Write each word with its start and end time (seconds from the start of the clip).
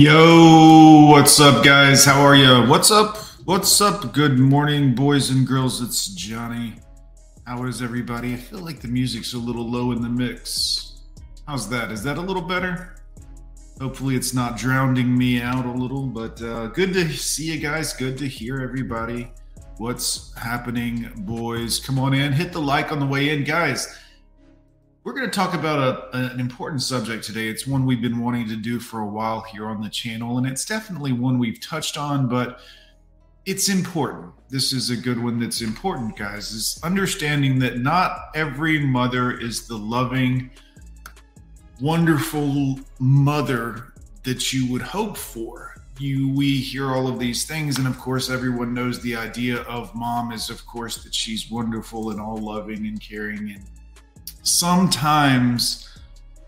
Yo, 0.00 1.06
what's 1.10 1.40
up, 1.40 1.64
guys? 1.64 2.04
How 2.04 2.20
are 2.20 2.36
you? 2.36 2.64
What's 2.68 2.92
up? 2.92 3.16
What's 3.46 3.80
up? 3.80 4.12
Good 4.12 4.38
morning, 4.38 4.94
boys 4.94 5.30
and 5.30 5.44
girls. 5.44 5.82
It's 5.82 6.06
Johnny. 6.06 6.74
How 7.44 7.64
is 7.64 7.82
everybody? 7.82 8.32
I 8.32 8.36
feel 8.36 8.60
like 8.60 8.78
the 8.78 8.86
music's 8.86 9.34
a 9.34 9.38
little 9.38 9.68
low 9.68 9.90
in 9.90 10.00
the 10.00 10.08
mix. 10.08 11.00
How's 11.48 11.68
that? 11.70 11.90
Is 11.90 12.04
that 12.04 12.16
a 12.16 12.20
little 12.20 12.42
better? 12.42 12.94
Hopefully, 13.80 14.14
it's 14.14 14.32
not 14.32 14.56
drowning 14.56 15.18
me 15.18 15.42
out 15.42 15.66
a 15.66 15.72
little, 15.72 16.06
but 16.06 16.40
uh, 16.42 16.68
good 16.68 16.92
to 16.92 17.08
see 17.08 17.52
you 17.52 17.58
guys. 17.58 17.92
Good 17.92 18.16
to 18.18 18.28
hear 18.28 18.60
everybody. 18.60 19.32
What's 19.78 20.32
happening, 20.38 21.10
boys? 21.16 21.80
Come 21.80 21.98
on 21.98 22.14
in. 22.14 22.32
Hit 22.32 22.52
the 22.52 22.60
like 22.60 22.92
on 22.92 23.00
the 23.00 23.06
way 23.06 23.30
in, 23.30 23.42
guys. 23.42 23.98
We're 25.04 25.12
going 25.12 25.30
to 25.30 25.34
talk 25.34 25.54
about 25.54 26.10
a, 26.12 26.16
an 26.16 26.40
important 26.40 26.82
subject 26.82 27.24
today. 27.24 27.48
It's 27.48 27.66
one 27.66 27.86
we've 27.86 28.02
been 28.02 28.18
wanting 28.18 28.48
to 28.48 28.56
do 28.56 28.80
for 28.80 29.00
a 29.00 29.06
while 29.06 29.40
here 29.42 29.66
on 29.66 29.80
the 29.80 29.88
channel, 29.88 30.38
and 30.38 30.46
it's 30.46 30.64
definitely 30.64 31.12
one 31.12 31.38
we've 31.38 31.60
touched 31.60 31.96
on, 31.96 32.28
but 32.28 32.60
it's 33.46 33.68
important. 33.68 34.32
This 34.50 34.72
is 34.72 34.90
a 34.90 34.96
good 34.96 35.22
one 35.22 35.38
that's 35.38 35.60
important, 35.60 36.16
guys, 36.16 36.50
is 36.50 36.80
understanding 36.82 37.60
that 37.60 37.78
not 37.78 38.30
every 38.34 38.80
mother 38.80 39.38
is 39.38 39.68
the 39.68 39.78
loving, 39.78 40.50
wonderful 41.80 42.80
mother 42.98 43.92
that 44.24 44.52
you 44.52 44.70
would 44.70 44.82
hope 44.82 45.16
for. 45.16 45.76
You, 46.00 46.28
we 46.34 46.56
hear 46.56 46.90
all 46.90 47.06
of 47.06 47.20
these 47.20 47.46
things, 47.46 47.78
and 47.78 47.86
of 47.86 47.98
course, 47.98 48.30
everyone 48.30 48.74
knows 48.74 49.00
the 49.00 49.14
idea 49.14 49.58
of 49.62 49.94
mom 49.94 50.32
is, 50.32 50.50
of 50.50 50.66
course, 50.66 51.04
that 51.04 51.14
she's 51.14 51.50
wonderful 51.50 52.10
and 52.10 52.20
all 52.20 52.36
loving 52.36 52.86
and 52.86 53.00
caring 53.00 53.50
and 53.52 53.64
sometimes 54.48 55.98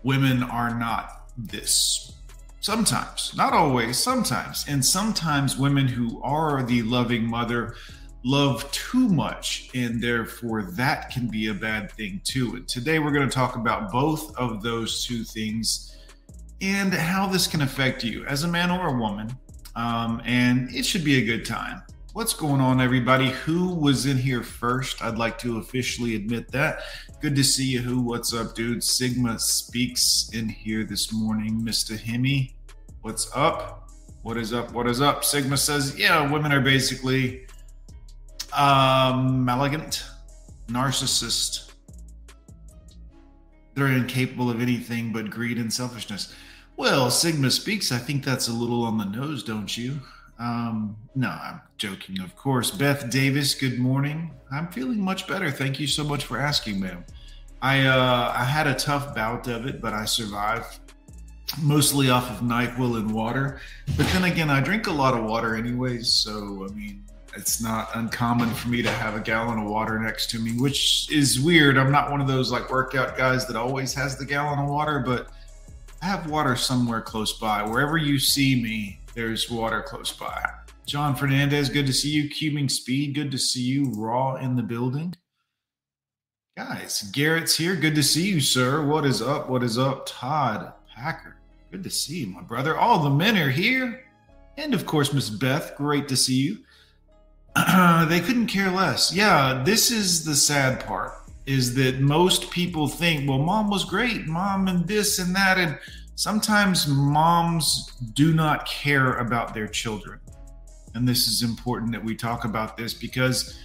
women 0.03 0.43
are 0.43 0.77
not 0.77 1.29
this. 1.37 2.13
Sometimes, 2.59 3.33
not 3.35 3.53
always, 3.53 3.97
sometimes. 3.97 4.65
And 4.67 4.83
sometimes 4.83 5.57
women 5.57 5.87
who 5.87 6.21
are 6.21 6.63
the 6.63 6.83
loving 6.83 7.27
mother 7.27 7.75
love 8.23 8.71
too 8.71 9.07
much, 9.09 9.69
and 9.73 10.01
therefore 10.01 10.63
that 10.63 11.09
can 11.09 11.27
be 11.27 11.47
a 11.47 11.53
bad 11.53 11.91
thing 11.91 12.21
too. 12.23 12.55
And 12.55 12.67
today 12.67 12.99
we're 12.99 13.11
going 13.11 13.27
to 13.27 13.33
talk 13.33 13.55
about 13.55 13.91
both 13.91 14.35
of 14.37 14.61
those 14.61 15.05
two 15.05 15.23
things 15.23 15.97
and 16.61 16.93
how 16.93 17.25
this 17.25 17.47
can 17.47 17.61
affect 17.61 18.03
you 18.03 18.23
as 18.25 18.43
a 18.43 18.47
man 18.47 18.69
or 18.69 18.89
a 18.89 18.99
woman. 18.99 19.35
Um, 19.75 20.21
and 20.25 20.73
it 20.75 20.85
should 20.85 21.03
be 21.03 21.17
a 21.17 21.25
good 21.25 21.45
time. 21.45 21.81
What's 22.13 22.33
going 22.33 22.61
on, 22.61 22.81
everybody? 22.81 23.29
Who 23.29 23.73
was 23.73 24.05
in 24.05 24.17
here 24.17 24.43
first? 24.43 25.01
I'd 25.01 25.17
like 25.17 25.39
to 25.39 25.57
officially 25.57 26.15
admit 26.15 26.51
that. 26.51 26.81
Good 27.21 27.35
to 27.35 27.43
see 27.43 27.65
you. 27.65 27.81
Who? 27.81 28.01
What's 28.01 28.33
up, 28.33 28.55
dude? 28.55 28.83
Sigma 28.83 29.37
speaks 29.37 30.31
in 30.33 30.49
here 30.49 30.83
this 30.83 31.13
morning. 31.13 31.61
Mr. 31.61 31.95
Hemi, 31.95 32.55
what's 33.01 33.29
up? 33.35 33.91
What 34.23 34.37
is 34.37 34.53
up? 34.53 34.71
What 34.71 34.87
is 34.87 35.01
up? 35.01 35.23
Sigma 35.23 35.55
says, 35.55 35.95
yeah, 35.99 36.31
women 36.31 36.51
are 36.51 36.61
basically 36.61 37.45
um, 38.57 39.47
elegant, 39.47 40.03
narcissist. 40.67 41.71
They're 43.75 43.85
incapable 43.85 44.49
of 44.49 44.59
anything 44.59 45.13
but 45.13 45.29
greed 45.29 45.59
and 45.59 45.71
selfishness. 45.71 46.33
Well, 46.75 47.11
Sigma 47.11 47.51
speaks. 47.51 47.91
I 47.91 47.99
think 47.99 48.25
that's 48.25 48.47
a 48.47 48.53
little 48.53 48.83
on 48.83 48.97
the 48.97 49.05
nose, 49.05 49.43
don't 49.43 49.77
you? 49.77 49.99
Um, 50.41 50.97
no, 51.13 51.29
I'm 51.29 51.61
joking, 51.77 52.19
of 52.19 52.35
course. 52.35 52.71
Beth 52.71 53.11
Davis, 53.11 53.53
good 53.53 53.77
morning. 53.77 54.31
I'm 54.51 54.69
feeling 54.69 54.99
much 54.99 55.27
better. 55.27 55.51
Thank 55.51 55.79
you 55.79 55.85
so 55.85 56.03
much 56.03 56.25
for 56.25 56.39
asking, 56.39 56.79
ma'am. 56.79 57.05
I 57.61 57.85
uh, 57.85 58.33
I 58.35 58.43
had 58.43 58.65
a 58.65 58.73
tough 58.73 59.13
bout 59.13 59.47
of 59.47 59.67
it, 59.67 59.79
but 59.79 59.93
I 59.93 60.05
survived, 60.05 60.79
mostly 61.61 62.09
off 62.09 62.27
of 62.31 62.37
Nyquil 62.37 62.97
and 62.97 63.13
water. 63.13 63.61
But 63.95 64.07
then 64.07 64.23
again, 64.23 64.49
I 64.49 64.61
drink 64.61 64.87
a 64.87 64.91
lot 64.91 65.13
of 65.13 65.25
water 65.25 65.55
anyways, 65.55 66.11
so 66.11 66.67
I 66.67 66.73
mean, 66.73 67.03
it's 67.37 67.61
not 67.61 67.89
uncommon 67.93 68.49
for 68.55 68.69
me 68.69 68.81
to 68.81 68.89
have 68.89 69.15
a 69.15 69.19
gallon 69.19 69.59
of 69.59 69.69
water 69.69 69.99
next 69.99 70.31
to 70.31 70.39
me, 70.39 70.53
which 70.53 71.07
is 71.11 71.39
weird. 71.39 71.77
I'm 71.77 71.91
not 71.91 72.09
one 72.09 72.19
of 72.19 72.27
those 72.27 72.51
like 72.51 72.71
workout 72.71 73.15
guys 73.15 73.45
that 73.45 73.55
always 73.55 73.93
has 73.93 74.17
the 74.17 74.25
gallon 74.25 74.57
of 74.57 74.67
water, 74.67 75.03
but 75.05 75.27
I 76.01 76.05
have 76.07 76.31
water 76.31 76.55
somewhere 76.55 77.01
close 77.01 77.33
by. 77.33 77.61
Wherever 77.61 77.95
you 77.95 78.17
see 78.17 78.59
me, 78.59 79.00
there's 79.15 79.49
water 79.49 79.81
close 79.81 80.11
by. 80.11 80.43
John 80.85 81.15
Fernandez, 81.15 81.69
good 81.69 81.87
to 81.87 81.93
see 81.93 82.09
you. 82.09 82.29
Cubing 82.29 82.69
Speed, 82.69 83.15
good 83.15 83.31
to 83.31 83.37
see 83.37 83.61
you. 83.61 83.91
Raw 83.95 84.35
in 84.35 84.55
the 84.55 84.63
building. 84.63 85.15
Guys, 86.57 87.03
Garrett's 87.13 87.55
here. 87.55 87.75
Good 87.75 87.95
to 87.95 88.03
see 88.03 88.27
you, 88.27 88.41
sir. 88.41 88.85
What 88.85 89.05
is 89.05 89.21
up? 89.21 89.49
What 89.49 89.63
is 89.63 89.77
up? 89.77 90.05
Todd 90.05 90.73
Packer, 90.93 91.37
good 91.71 91.83
to 91.83 91.89
see 91.89 92.19
you, 92.19 92.27
my 92.27 92.41
brother. 92.41 92.77
All 92.77 92.99
the 92.99 93.09
men 93.09 93.37
are 93.37 93.49
here. 93.49 94.05
And 94.57 94.73
of 94.73 94.85
course, 94.85 95.13
Miss 95.13 95.29
Beth, 95.29 95.75
great 95.77 96.07
to 96.09 96.17
see 96.17 96.35
you. 96.35 96.57
they 98.07 98.19
couldn't 98.19 98.47
care 98.47 98.69
less. 98.69 99.13
Yeah, 99.13 99.63
this 99.65 99.91
is 99.91 100.25
the 100.25 100.35
sad 100.35 100.85
part 100.85 101.13
is 101.45 101.73
that 101.75 101.99
most 101.99 102.51
people 102.51 102.87
think, 102.87 103.27
well, 103.27 103.39
mom 103.39 103.69
was 103.69 103.83
great, 103.83 104.27
mom, 104.27 104.67
and 104.67 104.87
this 104.87 105.19
and 105.19 105.35
that. 105.35 105.57
And 105.57 105.77
sometimes 106.15 106.87
moms 106.87 107.93
do 108.13 108.33
not 108.33 108.65
care 108.65 109.15
about 109.17 109.53
their 109.53 109.67
children. 109.67 110.19
And 110.93 111.07
this 111.07 111.27
is 111.27 111.41
important 111.41 111.91
that 111.93 112.03
we 112.03 112.15
talk 112.15 112.45
about 112.45 112.77
this 112.77 112.93
because 112.93 113.57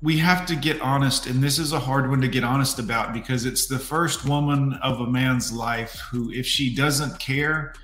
we 0.00 0.16
have 0.18 0.46
to 0.46 0.56
get 0.56 0.80
honest. 0.80 1.26
And 1.26 1.42
this 1.42 1.58
is 1.58 1.72
a 1.72 1.78
hard 1.78 2.08
one 2.08 2.20
to 2.20 2.28
get 2.28 2.44
honest 2.44 2.78
about 2.78 3.12
because 3.12 3.44
it's 3.44 3.66
the 3.66 3.78
first 3.78 4.24
woman 4.24 4.74
of 4.82 5.00
a 5.00 5.06
man's 5.06 5.52
life 5.52 6.00
who, 6.10 6.30
if 6.30 6.46
she 6.46 6.74
doesn't 6.74 7.18
care, 7.18 7.74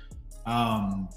um, 0.45 1.09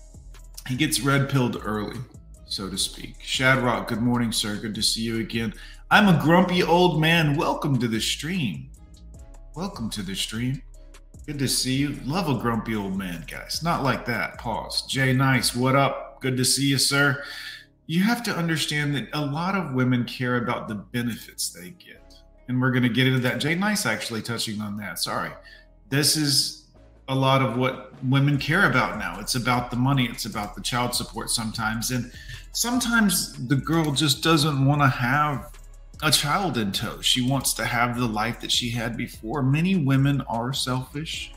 he 0.67 0.75
gets 0.75 1.01
red 1.01 1.31
pilled 1.31 1.63
early, 1.65 1.99
so 2.47 2.69
to 2.69 2.77
speak. 2.77 3.19
Shadrock, 3.21 3.87
good 3.87 4.03
morning, 4.03 4.33
sir. 4.33 4.57
Good 4.57 4.75
to 4.75 4.83
see 4.83 5.03
you 5.03 5.21
again. 5.21 5.55
I'm 5.91 6.09
a 6.09 6.21
grumpy 6.21 6.63
old 6.63 7.01
man. 7.01 7.37
Welcome 7.37 7.79
to 7.79 7.89
the 7.89 8.01
stream. 8.01 8.71
Welcome 9.55 9.89
to 9.91 10.03
the 10.03 10.15
stream. 10.15 10.61
Good 11.29 11.41
to 11.41 11.49
see 11.49 11.75
you. 11.75 12.01
Love 12.07 12.31
a 12.31 12.41
grumpy 12.41 12.75
old 12.75 12.97
man, 12.97 13.23
guys. 13.31 13.63
Not 13.63 13.83
like 13.83 14.07
that. 14.07 14.39
Pause. 14.39 14.87
Jay 14.87 15.13
Nice, 15.13 15.55
what 15.55 15.77
up? 15.77 16.23
Good 16.23 16.39
to 16.39 16.45
see 16.45 16.69
you, 16.69 16.79
sir. 16.79 17.23
You 17.87 18.03
have 18.03 18.23
to 18.23 18.35
understand 18.35 18.95
that 18.95 19.09
a 19.13 19.21
lot 19.21 19.55
of 19.55 19.75
women 19.75 20.07
care 20.07 20.37
about 20.37 20.69
the 20.69 20.77
benefits 20.77 21.51
they 21.51 21.69
get. 21.69 22.15
And 22.49 22.59
we're 22.59 22.71
going 22.71 22.85
to 22.85 22.89
get 22.89 23.07
into 23.07 23.21
that. 23.21 23.41
Jay 23.41 23.55
Nice 23.55 23.85
actually 23.85 24.23
touching 24.23 24.63
on 24.63 24.79
that. 24.79 25.01
Sorry. 25.01 25.31
This 25.91 26.17
is 26.17 26.69
a 27.09 27.15
lot 27.15 27.43
of 27.43 27.59
what 27.59 27.93
women 28.05 28.39
care 28.39 28.71
about 28.71 28.99
now. 28.99 29.21
It's 29.21 29.35
about 29.35 29.71
the 29.71 29.77
money, 29.77 30.07
it's 30.07 30.25
about 30.25 30.55
the 30.55 30.63
child 30.63 30.95
support 30.95 31.29
sometimes. 31.29 31.91
And 31.91 32.11
sometimes 32.53 33.35
the 33.49 33.57
girl 33.57 33.93
just 33.93 34.23
doesn't 34.23 34.65
want 34.65 34.81
to 34.81 34.89
have 34.89 35.58
a 36.03 36.11
child 36.11 36.59
in 36.59 36.73
tow. 36.73 37.01
She 37.01 37.29
wants 37.29 37.53
to 37.55 37.65
have 37.65 37.99
the 37.99 38.07
life 38.07 38.41
that 38.41 38.53
she 38.53 38.71
had 38.71 38.97
before. 38.97 39.43
Many 39.43 39.77
women 39.77 40.21
are 40.23 40.53
selfish. 40.53 41.33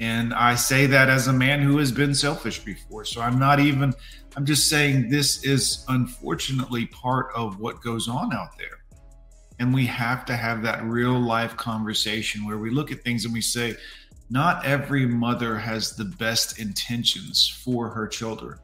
And 0.00 0.34
I 0.34 0.54
say 0.54 0.86
that 0.86 1.08
as 1.08 1.26
a 1.28 1.32
man 1.32 1.60
who 1.60 1.78
has 1.78 1.92
been 1.92 2.14
selfish 2.14 2.60
before. 2.60 3.04
So 3.04 3.20
I'm 3.20 3.38
not 3.38 3.60
even, 3.60 3.94
I'm 4.36 4.44
just 4.44 4.68
saying 4.68 5.08
this 5.08 5.44
is 5.44 5.84
unfortunately 5.88 6.86
part 6.86 7.28
of 7.34 7.60
what 7.60 7.82
goes 7.82 8.08
on 8.08 8.32
out 8.32 8.56
there. 8.58 8.84
And 9.58 9.72
we 9.72 9.86
have 9.86 10.26
to 10.26 10.36
have 10.36 10.62
that 10.62 10.84
real 10.84 11.18
life 11.18 11.56
conversation 11.56 12.44
where 12.46 12.58
we 12.58 12.70
look 12.70 12.92
at 12.92 13.02
things 13.02 13.24
and 13.24 13.32
we 13.32 13.40
say, 13.40 13.76
not 14.28 14.66
every 14.66 15.06
mother 15.06 15.56
has 15.56 15.94
the 15.94 16.04
best 16.04 16.58
intentions 16.58 17.48
for 17.64 17.88
her 17.88 18.06
children. 18.06 18.58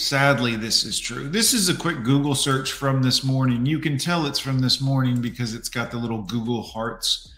Sadly, 0.00 0.56
this 0.56 0.84
is 0.84 0.98
true. 0.98 1.28
This 1.28 1.52
is 1.52 1.68
a 1.68 1.74
quick 1.74 2.04
Google 2.04 2.34
search 2.34 2.72
from 2.72 3.02
this 3.02 3.22
morning. 3.22 3.66
You 3.66 3.78
can 3.78 3.98
tell 3.98 4.24
it's 4.24 4.38
from 4.38 4.58
this 4.58 4.80
morning 4.80 5.20
because 5.20 5.54
it's 5.54 5.68
got 5.68 5.90
the 5.90 5.98
little 5.98 6.22
Google 6.22 6.62
hearts 6.62 7.34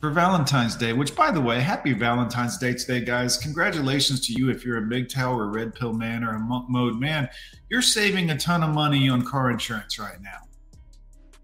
for 0.00 0.08
Valentine's 0.08 0.74
Day, 0.74 0.94
which, 0.94 1.14
by 1.14 1.30
the 1.30 1.40
way, 1.42 1.60
happy 1.60 1.92
Valentine's 1.92 2.56
Day 2.56 2.72
today, 2.72 3.04
guys. 3.04 3.36
Congratulations 3.36 4.26
to 4.26 4.32
you 4.32 4.48
if 4.48 4.64
you're 4.64 4.78
a 4.78 4.82
MGTOW 4.82 5.36
or 5.36 5.48
red 5.48 5.74
pill 5.74 5.92
man 5.92 6.24
or 6.24 6.34
a 6.34 6.38
monk 6.38 6.70
mode 6.70 6.98
man. 6.98 7.28
You're 7.68 7.82
saving 7.82 8.30
a 8.30 8.38
ton 8.38 8.62
of 8.62 8.70
money 8.70 9.10
on 9.10 9.20
car 9.20 9.50
insurance 9.50 9.98
right 9.98 10.20
now 10.22 10.47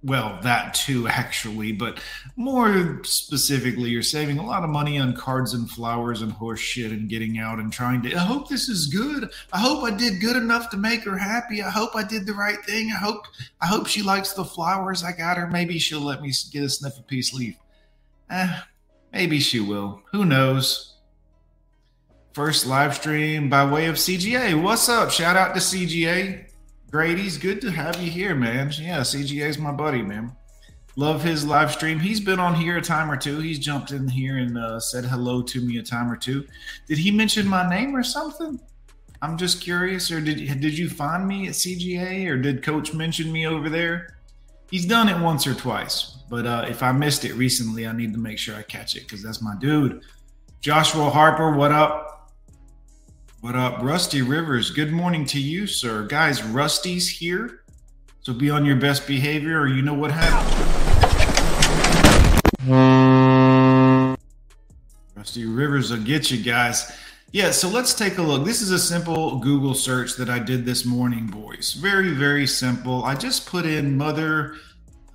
well, 0.04 0.38
that 0.42 0.74
too, 0.74 1.08
actually, 1.08 1.72
but 1.72 1.98
more 2.36 3.00
specifically, 3.04 3.90
you're 3.90 4.02
saving 4.02 4.38
a 4.38 4.46
lot 4.46 4.62
of 4.62 4.70
money 4.70 4.98
on 4.98 5.16
cards 5.16 5.54
and 5.54 5.68
flowers 5.68 6.20
and 6.20 6.30
horse 6.32 6.60
shit 6.60 6.92
and 6.92 7.08
getting 7.08 7.38
out 7.38 7.58
and 7.58 7.72
trying 7.72 8.02
to. 8.02 8.14
I 8.14 8.18
hope 8.18 8.48
this 8.48 8.68
is 8.68 8.86
good. 8.86 9.30
I 9.52 9.58
hope 9.58 9.82
I 9.82 9.90
did 9.90 10.20
good 10.20 10.36
enough 10.36 10.68
to 10.70 10.76
make 10.76 11.04
her 11.04 11.16
happy. 11.16 11.62
I 11.62 11.70
hope 11.70 11.96
I 11.96 12.04
did 12.04 12.26
the 12.26 12.34
right 12.34 12.62
thing. 12.64 12.90
I 12.92 12.96
hope 12.96 13.26
I 13.60 13.66
hope 13.66 13.86
she 13.86 14.02
likes 14.02 14.34
the 14.34 14.44
flowers 14.44 15.02
I 15.02 15.12
got 15.12 15.38
her. 15.38 15.46
Maybe 15.46 15.78
she'll 15.78 16.00
let 16.00 16.20
me 16.20 16.32
get 16.52 16.64
a 16.64 16.68
sniff 16.68 16.98
of 16.98 17.06
peace 17.06 17.32
leaf. 17.32 17.56
Eh, 18.30 18.60
maybe 19.12 19.40
she 19.40 19.60
will. 19.60 20.02
Who 20.12 20.24
knows? 20.24 20.96
First 22.34 22.66
live 22.66 22.96
stream 22.96 23.48
by 23.48 23.64
way 23.64 23.86
of 23.86 23.94
CGA. 23.94 24.60
What's 24.60 24.88
up? 24.88 25.10
Shout 25.10 25.36
out 25.36 25.54
to 25.54 25.60
CGA. 25.60 26.46
Grady's 26.94 27.38
good 27.38 27.60
to 27.62 27.72
have 27.72 28.00
you 28.00 28.08
here, 28.08 28.36
man. 28.36 28.70
Yeah, 28.78 29.00
CGA's 29.00 29.58
my 29.58 29.72
buddy, 29.72 30.00
man. 30.00 30.30
Love 30.94 31.24
his 31.24 31.44
live 31.44 31.72
stream. 31.72 31.98
He's 31.98 32.20
been 32.20 32.38
on 32.38 32.54
here 32.54 32.76
a 32.76 32.80
time 32.80 33.10
or 33.10 33.16
two. 33.16 33.40
He's 33.40 33.58
jumped 33.58 33.90
in 33.90 34.06
here 34.06 34.38
and 34.38 34.56
uh, 34.56 34.78
said 34.78 35.04
hello 35.04 35.42
to 35.42 35.60
me 35.60 35.78
a 35.78 35.82
time 35.82 36.08
or 36.08 36.14
two. 36.14 36.46
Did 36.86 36.98
he 36.98 37.10
mention 37.10 37.48
my 37.48 37.68
name 37.68 37.96
or 37.96 38.04
something? 38.04 38.60
I'm 39.22 39.36
just 39.36 39.60
curious. 39.60 40.12
Or 40.12 40.20
did 40.20 40.36
did 40.60 40.78
you 40.78 40.88
find 40.88 41.26
me 41.26 41.48
at 41.48 41.54
CGA, 41.54 42.28
or 42.28 42.36
did 42.36 42.62
Coach 42.62 42.94
mention 42.94 43.32
me 43.32 43.44
over 43.44 43.68
there? 43.68 44.16
He's 44.70 44.86
done 44.86 45.08
it 45.08 45.20
once 45.20 45.48
or 45.48 45.54
twice, 45.54 46.18
but 46.30 46.46
uh, 46.46 46.66
if 46.68 46.80
I 46.80 46.92
missed 46.92 47.24
it 47.24 47.32
recently, 47.32 47.88
I 47.88 47.92
need 47.92 48.12
to 48.12 48.20
make 48.20 48.38
sure 48.38 48.54
I 48.54 48.62
catch 48.62 48.94
it 48.94 49.00
because 49.00 49.20
that's 49.20 49.42
my 49.42 49.56
dude. 49.58 50.00
Joshua 50.60 51.10
Harper, 51.10 51.56
what 51.56 51.72
up? 51.72 52.23
What 53.44 53.56
up, 53.56 53.82
Rusty 53.82 54.22
Rivers? 54.22 54.70
Good 54.70 54.90
morning 54.90 55.26
to 55.26 55.38
you, 55.38 55.66
sir. 55.66 56.06
Guys, 56.06 56.42
Rusty's 56.42 57.10
here. 57.10 57.60
So 58.22 58.32
be 58.32 58.48
on 58.48 58.64
your 58.64 58.76
best 58.76 59.06
behavior 59.06 59.60
or 59.60 59.68
you 59.68 59.82
know 59.82 59.92
what 59.92 60.10
happened. 60.10 60.48
Rusty 65.14 65.44
Rivers 65.44 65.90
will 65.90 66.02
get 66.02 66.30
you 66.30 66.42
guys. 66.42 66.90
Yeah, 67.32 67.50
so 67.50 67.68
let's 67.68 67.92
take 67.92 68.16
a 68.16 68.22
look. 68.22 68.46
This 68.46 68.62
is 68.62 68.70
a 68.70 68.78
simple 68.78 69.38
Google 69.40 69.74
search 69.74 70.16
that 70.16 70.30
I 70.30 70.38
did 70.38 70.64
this 70.64 70.86
morning, 70.86 71.26
boys. 71.26 71.74
Very, 71.74 72.12
very 72.14 72.46
simple. 72.46 73.04
I 73.04 73.14
just 73.14 73.44
put 73.44 73.66
in 73.66 73.98
mother 73.98 74.54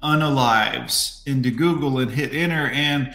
unalives 0.03 1.25
into 1.25 1.49
Google 1.49 1.97
and 1.97 2.11
hit 2.11 2.35
enter 2.35 2.69
and 2.69 3.11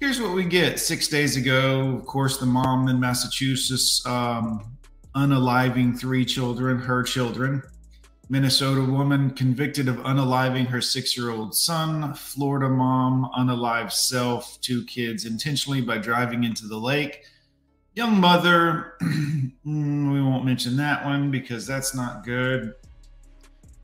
here's 0.00 0.20
what 0.20 0.32
we 0.32 0.44
get 0.44 0.80
six 0.80 1.08
days 1.08 1.36
ago. 1.36 1.94
Of 1.94 2.06
course 2.06 2.38
the 2.38 2.46
mom 2.46 2.88
in 2.88 2.98
massachusetts 2.98 4.04
um, 4.06 4.64
unaliving 5.14 5.96
three 5.98 6.24
children 6.24 6.78
her 6.78 7.02
children. 7.02 7.62
Minnesota 8.30 8.80
woman 8.80 9.30
convicted 9.30 9.88
of 9.88 9.96
unaliving 9.96 10.66
her 10.66 10.80
six-year-old 10.80 11.54
son. 11.54 12.14
Florida 12.14 12.68
mom 12.68 13.28
unalive 13.36 13.92
self 13.92 14.58
two 14.60 14.84
kids 14.86 15.26
intentionally 15.26 15.80
by 15.80 15.98
driving 15.98 16.44
into 16.44 16.66
the 16.66 16.78
lake. 16.78 17.24
Young 17.94 18.18
mother 18.20 18.94
mm, 19.02 20.12
we 20.12 20.22
won't 20.22 20.44
mention 20.44 20.76
that 20.76 21.04
one 21.04 21.30
because 21.30 21.66
that's 21.66 21.94
not 21.94 22.24
good. 22.24 22.74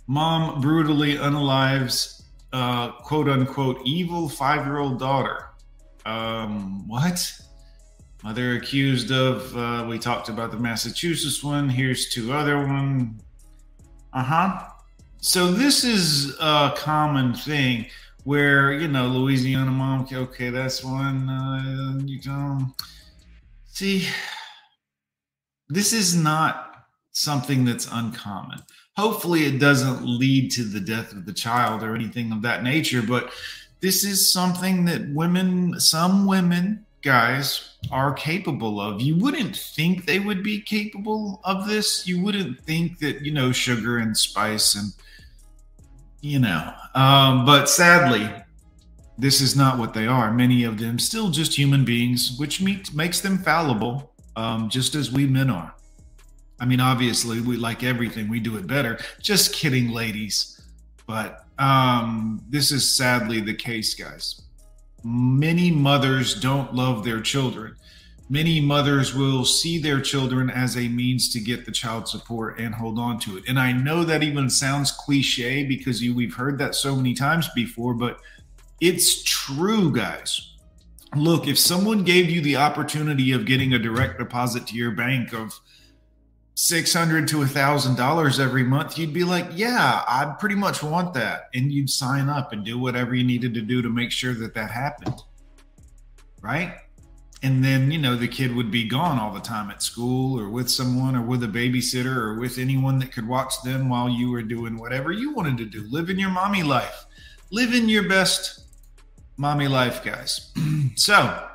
Mom 0.06 0.60
brutally 0.60 1.16
unalives 1.16 2.22
uh, 2.52 2.92
quote 2.92 3.28
unquote 3.28 3.82
evil 3.84 4.28
five 4.28 4.64
year 4.64 4.78
old 4.78 4.98
daughter 5.00 5.46
um, 6.06 6.86
what? 6.88 7.32
Mother 8.24 8.54
accused 8.54 9.12
of, 9.12 9.56
uh, 9.56 9.86
we 9.88 9.98
talked 9.98 10.28
about 10.28 10.50
the 10.50 10.56
Massachusetts 10.56 11.44
one. 11.44 11.68
Here's 11.68 12.08
two 12.08 12.32
other 12.32 12.66
one. 12.66 13.20
Uh 14.12 14.22
huh. 14.22 14.62
So 15.20 15.52
this 15.52 15.84
is 15.84 16.34
a 16.40 16.72
common 16.76 17.34
thing 17.34 17.86
where, 18.24 18.72
you 18.72 18.88
know, 18.88 19.06
Louisiana 19.06 19.70
mom, 19.70 20.08
okay, 20.10 20.50
that's 20.50 20.82
one. 20.82 21.28
Uh, 21.28 22.00
you 22.04 22.18
can 22.18 22.72
see, 23.66 24.08
this 25.68 25.92
is 25.92 26.16
not 26.16 26.86
something 27.12 27.64
that's 27.64 27.88
uncommon. 27.90 28.60
Hopefully, 28.96 29.44
it 29.44 29.58
doesn't 29.58 30.04
lead 30.04 30.50
to 30.52 30.64
the 30.64 30.80
death 30.80 31.12
of 31.12 31.26
the 31.26 31.32
child 31.32 31.82
or 31.82 31.94
anything 31.94 32.32
of 32.32 32.42
that 32.42 32.62
nature, 32.62 33.02
but 33.02 33.30
this 33.81 34.05
is 34.05 34.32
something 34.32 34.84
that 34.87 35.08
women, 35.11 35.78
some 35.81 36.26
women, 36.26 36.84
guys, 37.02 37.76
are 37.90 38.12
capable 38.12 38.81
of. 38.81 39.00
You 39.00 39.17
wouldn't 39.17 39.56
think 39.56 40.06
they 40.06 40.19
would 40.19 40.43
be 40.43 40.61
capable 40.61 41.40
of 41.44 41.69
this. 41.69 42.06
You 42.06 42.20
wouldn't 42.23 42.61
think 42.61 42.99
that, 42.99 43.23
you 43.23 43.32
know, 43.32 43.52
sugar 43.52 43.99
and 43.99 44.17
spice 44.17 44.75
and, 44.75 44.93
you 46.20 46.38
know, 46.38 46.73
um, 46.94 47.44
but 47.44 47.69
sadly, 47.69 48.28
this 49.19 49.40
is 49.40 49.56
not 49.56 49.78
what 49.78 49.94
they 49.94 50.06
are. 50.06 50.32
Many 50.32 50.64
of 50.64 50.78
them 50.78 50.99
still 50.99 51.31
just 51.31 51.56
human 51.56 51.84
beings, 51.84 52.37
which 52.38 52.61
meet, 52.61 52.93
makes 52.94 53.20
them 53.20 53.38
fallible, 53.38 54.12
um, 54.34 54.69
just 54.69 54.94
as 54.94 55.12
we 55.12 55.26
men 55.26 55.50
are. 55.50 55.75
I 56.58 56.64
mean, 56.64 56.81
obviously, 56.81 57.40
we 57.40 57.56
like 57.56 57.84
everything, 57.84 58.28
we 58.28 58.40
do 58.40 58.56
it 58.56 58.67
better. 58.67 58.99
Just 59.20 59.55
kidding, 59.55 59.90
ladies. 59.90 60.61
But 61.06 61.45
um, 61.58 62.42
this 62.48 62.72
is 62.72 62.96
sadly 62.96 63.40
the 63.40 63.54
case, 63.54 63.94
guys. 63.94 64.42
Many 65.02 65.70
mothers 65.70 66.38
don't 66.40 66.74
love 66.74 67.04
their 67.04 67.20
children. 67.20 67.76
Many 68.28 68.60
mothers 68.60 69.14
will 69.14 69.44
see 69.44 69.78
their 69.78 70.00
children 70.00 70.50
as 70.50 70.76
a 70.76 70.88
means 70.88 71.32
to 71.32 71.40
get 71.40 71.64
the 71.64 71.70
child 71.70 72.08
support 72.08 72.58
and 72.58 72.74
hold 72.74 72.98
on 72.98 73.20
to 73.20 73.36
it. 73.36 73.44
And 73.46 73.58
I 73.58 73.70
know 73.70 74.02
that 74.02 74.24
even 74.24 74.50
sounds 74.50 74.90
cliche 74.90 75.64
because 75.64 76.02
you, 76.02 76.12
we've 76.12 76.34
heard 76.34 76.58
that 76.58 76.74
so 76.74 76.96
many 76.96 77.14
times 77.14 77.48
before, 77.54 77.94
but 77.94 78.18
it's 78.80 79.22
true, 79.22 79.92
guys. 79.92 80.54
Look, 81.14 81.46
if 81.46 81.56
someone 81.56 82.02
gave 82.02 82.28
you 82.28 82.40
the 82.40 82.56
opportunity 82.56 83.30
of 83.30 83.46
getting 83.46 83.72
a 83.72 83.78
direct 83.78 84.18
deposit 84.18 84.66
to 84.66 84.74
your 84.74 84.90
bank 84.90 85.32
of 85.32 85.58
six 86.56 86.94
hundred 86.94 87.28
to 87.28 87.42
a 87.42 87.46
thousand 87.46 87.96
dollars 87.96 88.40
every 88.40 88.64
month, 88.64 88.98
you'd 88.98 89.12
be 89.12 89.24
like, 89.24 89.46
"Yeah, 89.52 90.02
I 90.08 90.34
pretty 90.40 90.56
much 90.56 90.82
want 90.82 91.14
that," 91.14 91.50
and 91.54 91.70
you'd 91.70 91.90
sign 91.90 92.28
up 92.28 92.52
and 92.52 92.64
do 92.64 92.78
whatever 92.78 93.14
you 93.14 93.22
needed 93.22 93.54
to 93.54 93.60
do 93.60 93.82
to 93.82 93.90
make 93.90 94.10
sure 94.10 94.34
that 94.34 94.54
that 94.54 94.70
happened, 94.70 95.22
right? 96.40 96.74
And 97.42 97.62
then 97.62 97.90
you 97.92 97.98
know 97.98 98.16
the 98.16 98.26
kid 98.26 98.56
would 98.56 98.70
be 98.70 98.88
gone 98.88 99.18
all 99.18 99.32
the 99.32 99.40
time 99.40 99.70
at 99.70 99.82
school 99.82 100.40
or 100.40 100.48
with 100.48 100.70
someone 100.70 101.14
or 101.14 101.22
with 101.22 101.44
a 101.44 101.46
babysitter 101.46 102.16
or 102.16 102.40
with 102.40 102.58
anyone 102.58 102.98
that 103.00 103.12
could 103.12 103.28
watch 103.28 103.62
them 103.62 103.90
while 103.90 104.08
you 104.08 104.30
were 104.30 104.42
doing 104.42 104.78
whatever 104.78 105.12
you 105.12 105.34
wanted 105.34 105.58
to 105.58 105.66
do, 105.66 105.86
living 105.90 106.18
your 106.18 106.30
mommy 106.30 106.62
life, 106.62 107.04
living 107.50 107.88
your 107.88 108.08
best 108.08 108.64
mommy 109.36 109.68
life, 109.68 110.02
guys. 110.02 110.52
so 110.96 111.46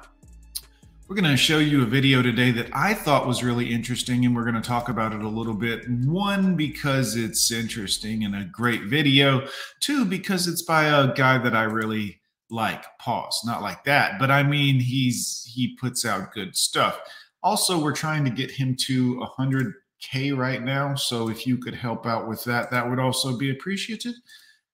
we're 1.11 1.21
going 1.21 1.29
to 1.29 1.35
show 1.35 1.57
you 1.57 1.83
a 1.83 1.85
video 1.85 2.21
today 2.21 2.51
that 2.51 2.69
I 2.71 2.93
thought 2.93 3.27
was 3.27 3.43
really 3.43 3.69
interesting, 3.69 4.25
and 4.25 4.33
we're 4.33 4.49
going 4.49 4.55
to 4.55 4.61
talk 4.61 4.87
about 4.87 5.11
it 5.11 5.19
a 5.19 5.27
little 5.27 5.53
bit. 5.53 5.83
One, 6.05 6.55
because 6.55 7.17
it's 7.17 7.51
interesting 7.51 8.23
and 8.23 8.33
a 8.33 8.45
great 8.45 8.83
video. 8.83 9.45
Two, 9.81 10.05
because 10.05 10.47
it's 10.47 10.61
by 10.61 10.85
a 10.85 11.13
guy 11.13 11.37
that 11.39 11.53
I 11.53 11.63
really 11.63 12.21
like. 12.49 12.85
Pause. 12.97 13.41
Not 13.45 13.61
like 13.61 13.83
that, 13.83 14.19
but 14.19 14.31
I 14.31 14.41
mean, 14.41 14.79
he's 14.79 15.43
he 15.53 15.75
puts 15.75 16.05
out 16.05 16.31
good 16.31 16.55
stuff. 16.55 17.01
Also, 17.43 17.77
we're 17.77 17.91
trying 17.91 18.23
to 18.23 18.31
get 18.31 18.49
him 18.49 18.73
to 18.85 19.27
100k 19.37 20.37
right 20.37 20.63
now, 20.63 20.95
so 20.95 21.27
if 21.27 21.45
you 21.45 21.57
could 21.57 21.75
help 21.75 22.05
out 22.05 22.29
with 22.29 22.41
that, 22.45 22.71
that 22.71 22.89
would 22.89 22.99
also 22.99 23.37
be 23.37 23.51
appreciated. 23.51 24.15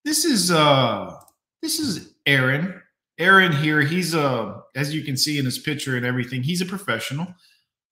This 0.06 0.24
is 0.24 0.52
uh 0.52 1.16
this 1.64 1.80
is 1.80 2.14
Aaron 2.28 2.80
Aaron 3.20 3.52
here, 3.52 3.82
he's 3.82 4.14
a, 4.14 4.62
as 4.76 4.94
you 4.94 5.04
can 5.04 5.18
see 5.18 5.40
in 5.40 5.46
his 5.46 5.58
picture 5.58 5.98
and 5.98 6.06
everything, 6.06 6.44
he's 6.44 6.62
a 6.62 6.66
professional. 6.66 7.28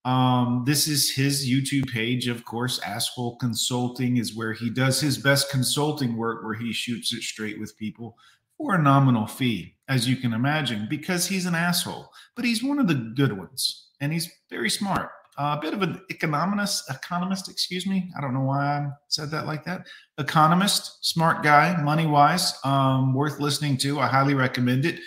Um, 0.05 0.63
this 0.67 0.87
is 0.87 1.11
his 1.11 1.49
YouTube 1.49 1.89
page, 1.91 2.27
of 2.27 2.45
course. 2.45 2.79
Asshole 2.81 3.37
Consulting 3.37 4.17
is 4.17 4.35
where 4.35 4.53
he 4.53 4.69
does 4.69 5.01
his 5.01 5.17
best 5.17 5.49
consulting 5.49 6.15
work, 6.15 6.43
where 6.43 6.53
he 6.53 6.71
shoots 6.71 7.11
it 7.11 7.23
straight 7.23 7.59
with 7.59 7.75
people 7.75 8.15
for 8.55 8.75
a 8.75 8.81
nominal 8.81 9.25
fee, 9.25 9.75
as 9.89 10.07
you 10.07 10.15
can 10.15 10.31
imagine, 10.31 10.85
because 10.89 11.25
he's 11.25 11.47
an 11.47 11.55
asshole. 11.55 12.11
But 12.35 12.45
he's 12.45 12.63
one 12.63 12.77
of 12.77 12.87
the 12.87 13.13
good 13.15 13.35
ones, 13.35 13.87
and 13.99 14.13
he's 14.13 14.31
very 14.49 14.69
smart. 14.69 15.09
A 15.37 15.59
bit 15.61 15.73
of 15.73 15.81
an 15.81 16.01
economist, 16.09 16.89
economist, 16.89 17.49
excuse 17.49 17.85
me. 17.85 18.09
I 18.17 18.21
don't 18.21 18.33
know 18.33 18.41
why 18.41 18.65
I 18.65 18.87
said 19.09 19.29
that 19.31 19.45
like 19.45 19.65
that. 19.65 19.85
Economist, 20.17 21.05
smart 21.05 21.43
guy, 21.43 21.75
money 21.81 22.05
wise, 22.05 22.57
um, 22.63 23.13
worth 23.13 23.39
listening 23.39 23.75
to. 23.77 23.99
I 23.99 24.07
highly 24.07 24.33
recommend 24.33 24.85
it. 24.85 24.99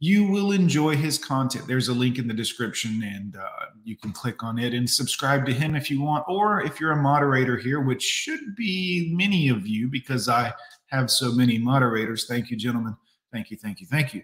You 0.00 0.26
will 0.26 0.52
enjoy 0.52 0.96
his 0.96 1.18
content. 1.18 1.66
There's 1.66 1.88
a 1.88 1.94
link 1.94 2.18
in 2.18 2.26
the 2.26 2.34
description, 2.34 3.02
and 3.04 3.36
uh, 3.36 3.66
you 3.84 3.96
can 3.96 4.12
click 4.12 4.42
on 4.42 4.58
it 4.58 4.72
and 4.72 4.88
subscribe 4.88 5.44
to 5.46 5.52
him 5.52 5.76
if 5.76 5.90
you 5.90 6.00
want. 6.00 6.24
Or 6.28 6.62
if 6.62 6.80
you're 6.80 6.92
a 6.92 7.02
moderator 7.02 7.56
here, 7.56 7.80
which 7.80 8.02
should 8.02 8.56
be 8.56 9.12
many 9.14 9.50
of 9.50 9.66
you 9.66 9.88
because 9.88 10.28
I 10.28 10.52
have 10.86 11.10
so 11.10 11.32
many 11.32 11.58
moderators. 11.58 12.26
Thank 12.26 12.50
you, 12.50 12.56
gentlemen. 12.56 12.96
Thank 13.32 13.50
you, 13.50 13.56
thank 13.56 13.80
you, 13.80 13.86
thank 13.86 14.14
you 14.14 14.22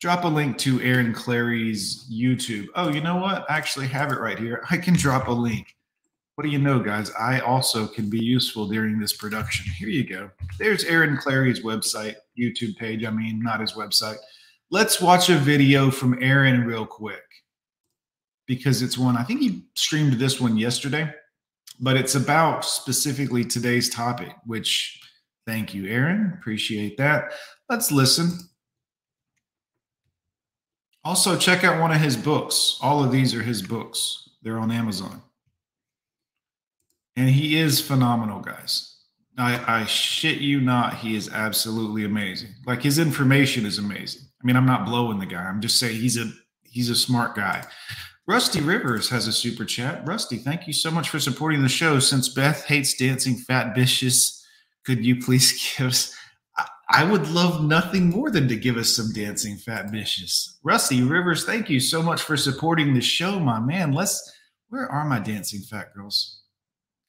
drop 0.00 0.24
a 0.24 0.28
link 0.28 0.58
to 0.58 0.80
Aaron 0.82 1.12
Clarey's 1.12 2.08
YouTube. 2.12 2.66
Oh, 2.74 2.90
you 2.90 3.00
know 3.00 3.16
what? 3.16 3.50
I 3.50 3.56
actually 3.56 3.88
have 3.88 4.12
it 4.12 4.20
right 4.20 4.38
here. 4.38 4.64
I 4.70 4.76
can 4.76 4.94
drop 4.94 5.28
a 5.28 5.32
link. 5.32 5.74
What 6.34 6.44
do 6.44 6.50
you 6.50 6.58
know, 6.58 6.80
guys? 6.80 7.10
I 7.18 7.40
also 7.40 7.86
can 7.86 8.10
be 8.10 8.22
useful 8.22 8.68
during 8.68 8.98
this 8.98 9.14
production. 9.14 9.72
Here 9.72 9.88
you 9.88 10.06
go. 10.06 10.30
There's 10.58 10.84
Aaron 10.84 11.16
Clarey's 11.16 11.60
website, 11.60 12.16
YouTube 12.38 12.76
page. 12.76 13.04
I 13.04 13.10
mean, 13.10 13.42
not 13.42 13.60
his 13.60 13.72
website. 13.72 14.18
Let's 14.70 15.00
watch 15.00 15.30
a 15.30 15.38
video 15.38 15.90
from 15.90 16.22
Aaron 16.22 16.64
real 16.64 16.84
quick 16.84 17.22
because 18.46 18.82
it's 18.82 18.98
one, 18.98 19.16
I 19.16 19.22
think 19.22 19.40
he 19.40 19.64
streamed 19.74 20.14
this 20.14 20.40
one 20.40 20.58
yesterday, 20.58 21.10
but 21.80 21.96
it's 21.96 22.16
about 22.16 22.64
specifically 22.64 23.44
today's 23.44 23.88
topic, 23.88 24.32
which 24.44 25.00
thank 25.46 25.72
you, 25.72 25.86
Aaron. 25.86 26.34
Appreciate 26.38 26.96
that. 26.98 27.32
Let's 27.70 27.90
listen. 27.90 28.38
Also, 31.06 31.38
check 31.38 31.62
out 31.62 31.80
one 31.80 31.92
of 31.92 32.00
his 32.00 32.16
books. 32.16 32.78
All 32.82 33.04
of 33.04 33.12
these 33.12 33.32
are 33.32 33.42
his 33.42 33.62
books, 33.62 34.28
they're 34.42 34.58
on 34.58 34.72
Amazon. 34.72 35.22
And 37.14 37.28
he 37.30 37.56
is 37.60 37.80
phenomenal, 37.80 38.40
guys. 38.40 38.96
I, 39.38 39.82
I 39.82 39.84
shit 39.84 40.38
you 40.38 40.60
not, 40.60 40.94
he 40.94 41.14
is 41.14 41.28
absolutely 41.28 42.02
amazing. 42.02 42.48
Like 42.66 42.82
his 42.82 42.98
information 42.98 43.64
is 43.64 43.78
amazing. 43.78 44.22
I 44.42 44.46
mean, 44.46 44.56
I'm 44.56 44.66
not 44.66 44.84
blowing 44.84 45.20
the 45.20 45.26
guy. 45.26 45.44
I'm 45.44 45.60
just 45.60 45.78
saying 45.78 45.94
he's 45.94 46.16
a 46.16 46.32
he's 46.64 46.90
a 46.90 46.96
smart 46.96 47.36
guy. 47.36 47.62
Rusty 48.26 48.60
Rivers 48.60 49.08
has 49.10 49.28
a 49.28 49.32
super 49.32 49.64
chat. 49.64 50.04
Rusty, 50.04 50.38
thank 50.38 50.66
you 50.66 50.72
so 50.72 50.90
much 50.90 51.10
for 51.10 51.20
supporting 51.20 51.62
the 51.62 51.68
show. 51.68 52.00
Since 52.00 52.30
Beth 52.30 52.64
hates 52.64 52.94
dancing 52.94 53.36
fat 53.36 53.76
bitches, 53.76 54.42
could 54.84 55.06
you 55.06 55.22
please 55.22 55.52
give 55.78 55.86
us? 55.86 56.15
I, 56.88 57.04
would 57.04 57.28
love 57.28 57.64
nothing 57.64 58.10
more 58.10 58.30
than 58.30 58.48
to 58.48 58.56
give 58.56 58.76
us 58.76 58.94
some 58.94 59.12
dancing 59.12 59.56
fat 59.56 59.86
bitches. 59.86 60.56
Rusty 60.62 61.02
Rivers, 61.02 61.44
thank 61.44 61.68
you 61.68 61.80
so 61.80 62.02
much 62.02 62.22
for 62.22 62.36
supporting 62.36 62.94
the 62.94 63.00
show, 63.00 63.40
my 63.40 63.60
man. 63.60 63.92
Let's. 63.92 64.32
Where 64.68 64.90
are 64.90 65.04
my 65.04 65.20
dancing 65.20 65.60
fat 65.60 65.94
girls? 65.94 66.40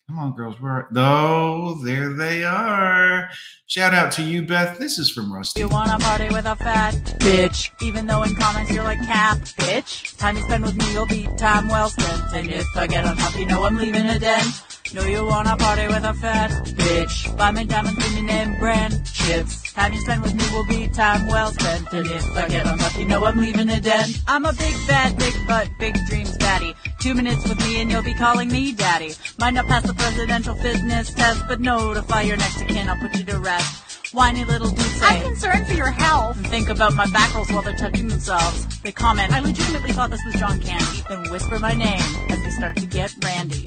Come 0.07 0.19
on, 0.19 0.35
girls. 0.35 0.61
Where 0.61 0.71
are 0.71 0.89
Oh, 0.95 1.83
there 1.83 2.13
they 2.13 2.45
are. 2.45 3.29
Shout 3.65 3.93
out 3.93 4.13
to 4.13 4.23
you, 4.23 4.41
Beth. 4.41 4.79
This 4.79 4.97
is 4.97 5.11
from 5.11 5.33
Rusty. 5.33 5.59
You 5.59 5.67
wanna 5.67 5.99
party 5.99 6.29
with 6.29 6.45
a 6.45 6.55
fat 6.55 6.93
bitch, 7.19 7.69
even 7.81 8.07
though 8.07 8.23
in 8.23 8.33
comments 8.35 8.71
you're 8.71 8.85
like 8.85 8.99
cap 8.99 9.39
bitch. 9.39 10.15
Time 10.17 10.37
you 10.37 10.43
spend 10.43 10.63
with 10.63 10.77
me, 10.77 10.93
you'll 10.93 11.07
be 11.07 11.27
time 11.35 11.67
well 11.67 11.89
spent. 11.89 12.21
And 12.33 12.49
if 12.49 12.65
I 12.77 12.87
get 12.87 13.03
top, 13.03 13.37
you 13.37 13.45
know 13.45 13.65
I'm 13.65 13.75
leaving 13.75 14.05
a 14.05 14.17
dent. 14.17 14.76
Know 14.93 15.03
you 15.03 15.25
wanna 15.25 15.57
party 15.57 15.85
with 15.87 16.03
a 16.03 16.13
fat 16.13 16.49
bitch. 16.77 17.37
Buy 17.37 17.51
me 17.51 17.65
diamonds, 17.65 18.01
give 18.01 18.13
me 18.15 18.21
name 18.21 18.57
brand 18.57 19.05
chips. 19.05 19.73
Time 19.73 19.93
you 19.93 19.99
spend 19.99 20.21
with 20.21 20.33
me 20.33 20.43
will 20.53 20.65
be 20.65 20.87
time 20.87 21.27
well 21.27 21.51
spent. 21.51 21.91
And 21.91 22.07
if 22.07 22.37
I 22.37 22.47
get 22.47 22.97
you 22.97 23.05
know 23.05 23.25
I'm 23.25 23.37
leaving 23.37 23.69
a 23.69 23.81
dent. 23.81 24.21
I'm 24.27 24.45
a 24.45 24.53
big 24.53 24.73
fat, 24.87 25.17
big 25.19 25.33
butt, 25.45 25.69
big 25.77 25.93
dreams 26.07 26.37
daddy. 26.37 26.73
Two 26.99 27.13
minutes 27.13 27.47
with 27.47 27.59
me 27.59 27.81
and 27.81 27.91
you'll 27.91 28.01
be 28.01 28.13
calling 28.13 28.49
me 28.49 28.71
daddy. 28.71 29.13
Might 29.39 29.55
not 29.55 29.65
pass 29.65 29.85
the 29.85 29.93
presidential 29.93 30.55
fitness 30.55 31.13
test, 31.13 31.43
but 31.49 31.59
notify 31.59 32.21
your 32.21 32.37
next 32.37 32.61
of 32.61 32.67
kin, 32.67 32.87
I'll 32.87 32.97
put 32.97 33.15
you 33.17 33.25
to 33.25 33.39
rest. 33.39 34.13
Whiny 34.13 34.45
little 34.45 34.71
goose. 34.71 35.01
I'm 35.03 35.21
concerned 35.21 35.67
for 35.67 35.73
your 35.73 35.91
health. 35.91 36.37
And 36.37 36.47
think 36.47 36.69
about 36.69 36.95
my 36.95 37.07
back 37.11 37.35
rolls 37.35 37.51
while 37.51 37.61
they're 37.61 37.75
touching 37.75 38.07
themselves. 38.07 38.79
They 38.81 38.93
comment, 38.93 39.33
I 39.33 39.41
legitimately 39.41 39.91
thought 39.91 40.11
this 40.11 40.23
was 40.25 40.35
John 40.35 40.61
Candy. 40.61 41.03
Then 41.09 41.29
whisper 41.29 41.59
my 41.59 41.73
name 41.73 41.99
as 42.29 42.41
they 42.41 42.51
start 42.51 42.77
to 42.77 42.85
get 42.85 43.13
randy. 43.21 43.65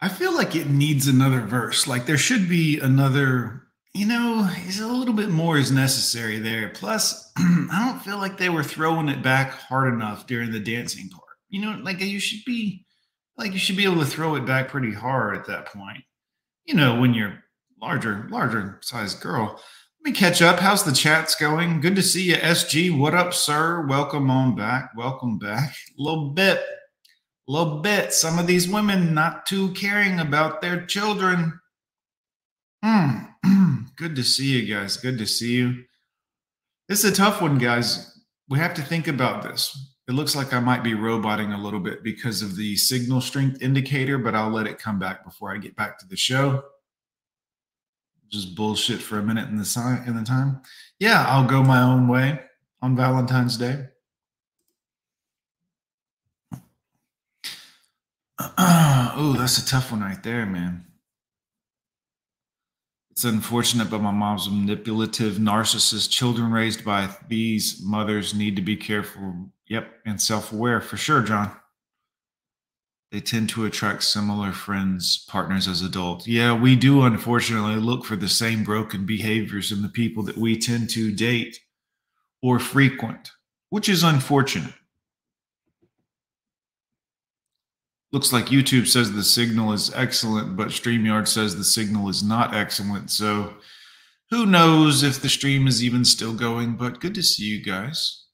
I 0.00 0.08
feel 0.08 0.34
like 0.34 0.54
it 0.54 0.68
needs 0.68 1.06
another 1.06 1.40
verse. 1.40 1.86
Like 1.86 2.06
there 2.06 2.18
should 2.18 2.48
be 2.48 2.78
another, 2.80 3.62
you 3.94 4.06
know, 4.06 4.48
is 4.66 4.80
a 4.80 4.86
little 4.86 5.14
bit 5.14 5.30
more 5.30 5.56
is 5.56 5.72
necessary 5.72 6.38
there. 6.38 6.68
Plus, 6.70 7.32
I 7.38 7.86
don't 7.86 8.02
feel 8.02 8.18
like 8.18 8.36
they 8.36 8.50
were 8.50 8.62
throwing 8.62 9.08
it 9.08 9.22
back 9.22 9.52
hard 9.52 9.92
enough 9.92 10.26
during 10.26 10.50
the 10.50 10.60
dancing 10.60 11.08
part. 11.08 11.24
You 11.48 11.62
know, 11.62 11.78
like 11.82 12.00
you 12.00 12.20
should 12.20 12.44
be 12.44 12.84
like 13.38 13.52
you 13.52 13.58
should 13.58 13.76
be 13.76 13.84
able 13.84 14.00
to 14.00 14.06
throw 14.06 14.34
it 14.34 14.46
back 14.46 14.68
pretty 14.68 14.92
hard 14.92 15.36
at 15.36 15.46
that 15.46 15.66
point. 15.66 16.04
You 16.66 16.74
know, 16.74 17.00
when 17.00 17.14
you're 17.14 17.42
larger, 17.80 18.26
larger 18.30 18.78
sized 18.82 19.20
girl. 19.20 19.60
Let 20.04 20.12
me 20.12 20.18
catch 20.18 20.42
up. 20.42 20.60
How's 20.60 20.84
the 20.84 20.92
chats 20.92 21.34
going? 21.34 21.80
Good 21.80 21.96
to 21.96 22.02
see 22.02 22.24
you, 22.24 22.36
SG. 22.36 22.96
What 22.96 23.14
up, 23.14 23.34
sir? 23.34 23.86
Welcome 23.88 24.30
on 24.30 24.54
back. 24.54 24.90
Welcome 24.96 25.38
back. 25.38 25.74
A 25.98 26.02
little 26.02 26.30
bit 26.30 26.62
little 27.48 27.78
bit. 27.78 28.12
Some 28.12 28.38
of 28.38 28.46
these 28.46 28.68
women 28.68 29.14
not 29.14 29.46
too 29.46 29.72
caring 29.72 30.20
about 30.20 30.60
their 30.60 30.84
children. 30.86 31.60
Hmm. 32.84 33.18
Good 33.96 34.16
to 34.16 34.24
see 34.24 34.58
you 34.58 34.74
guys. 34.74 34.96
Good 34.96 35.18
to 35.18 35.26
see 35.26 35.54
you. 35.54 35.84
This 36.88 37.04
is 37.04 37.12
a 37.12 37.14
tough 37.14 37.40
one, 37.40 37.58
guys. 37.58 38.20
We 38.48 38.58
have 38.58 38.74
to 38.74 38.82
think 38.82 39.08
about 39.08 39.42
this. 39.42 39.76
It 40.08 40.12
looks 40.12 40.36
like 40.36 40.52
I 40.52 40.60
might 40.60 40.84
be 40.84 40.94
roboting 40.94 41.52
a 41.52 41.60
little 41.60 41.80
bit 41.80 42.04
because 42.04 42.42
of 42.42 42.54
the 42.56 42.76
signal 42.76 43.20
strength 43.20 43.60
indicator, 43.60 44.18
but 44.18 44.36
I'll 44.36 44.50
let 44.50 44.68
it 44.68 44.78
come 44.78 45.00
back 45.00 45.24
before 45.24 45.52
I 45.52 45.58
get 45.58 45.74
back 45.74 45.98
to 45.98 46.06
the 46.06 46.16
show. 46.16 46.62
Just 48.28 48.54
bullshit 48.54 49.00
for 49.00 49.18
a 49.18 49.22
minute 49.22 49.48
in 49.48 49.56
the 49.56 49.64
sign 49.64 50.04
in 50.06 50.16
the 50.16 50.22
time. 50.22 50.60
Yeah, 51.00 51.24
I'll 51.28 51.46
go 51.46 51.62
my 51.62 51.82
own 51.82 52.06
way 52.06 52.40
on 52.82 52.96
Valentine's 52.96 53.56
Day. 53.56 53.86
oh, 58.58 59.34
that's 59.38 59.58
a 59.58 59.66
tough 59.66 59.92
one 59.92 60.02
right 60.02 60.22
there, 60.22 60.44
man. 60.44 60.84
It's 63.10 63.24
unfortunate, 63.24 63.88
but 63.88 64.02
my 64.02 64.10
mom's 64.10 64.50
manipulative, 64.50 65.36
narcissist. 65.36 66.10
Children 66.10 66.52
raised 66.52 66.84
by 66.84 67.08
these 67.28 67.80
mothers 67.82 68.34
need 68.34 68.56
to 68.56 68.62
be 68.62 68.76
careful. 68.76 69.50
Yep, 69.68 69.90
and 70.04 70.20
self 70.20 70.52
aware 70.52 70.82
for 70.82 70.98
sure, 70.98 71.22
John. 71.22 71.50
They 73.10 73.20
tend 73.20 73.48
to 73.50 73.64
attract 73.64 74.02
similar 74.02 74.52
friends, 74.52 75.24
partners 75.28 75.66
as 75.66 75.80
adults. 75.80 76.28
Yeah, 76.28 76.52
we 76.52 76.76
do 76.76 77.02
unfortunately 77.02 77.76
look 77.76 78.04
for 78.04 78.16
the 78.16 78.28
same 78.28 78.64
broken 78.64 79.06
behaviors 79.06 79.72
in 79.72 79.80
the 79.80 79.88
people 79.88 80.22
that 80.24 80.36
we 80.36 80.58
tend 80.58 80.90
to 80.90 81.10
date 81.10 81.58
or 82.42 82.58
frequent, 82.58 83.30
which 83.70 83.88
is 83.88 84.02
unfortunate. 84.02 84.74
Looks 88.12 88.32
like 88.32 88.46
YouTube 88.46 88.86
says 88.86 89.12
the 89.12 89.22
signal 89.22 89.72
is 89.72 89.92
excellent, 89.94 90.56
but 90.56 90.68
StreamYard 90.68 91.26
says 91.26 91.56
the 91.56 91.64
signal 91.64 92.08
is 92.08 92.22
not 92.22 92.54
excellent. 92.54 93.10
So 93.10 93.54
who 94.30 94.46
knows 94.46 95.02
if 95.02 95.20
the 95.20 95.28
stream 95.28 95.66
is 95.66 95.82
even 95.82 96.04
still 96.04 96.34
going, 96.34 96.76
but 96.76 97.00
good 97.00 97.14
to 97.14 97.22
see 97.22 97.44
you 97.44 97.64
guys. 97.64 98.24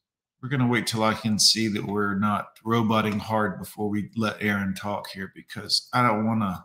We're 0.43 0.49
going 0.49 0.61
to 0.61 0.67
wait 0.67 0.87
till 0.87 1.05
I 1.05 1.15
can 1.15 1.39
see 1.39 1.69
that 1.69 1.85
we're 1.85 2.15
not 2.15 2.49
roboting 2.65 3.19
hard 3.19 3.59
before 3.59 3.89
we 3.89 4.11
let 4.17 4.43
Aaron 4.43 4.75
talk 4.75 5.09
here 5.09 5.33
because 5.35 5.89
I 5.93 6.03
don't 6.03 6.27
want 6.27 6.41
to 6.41 6.65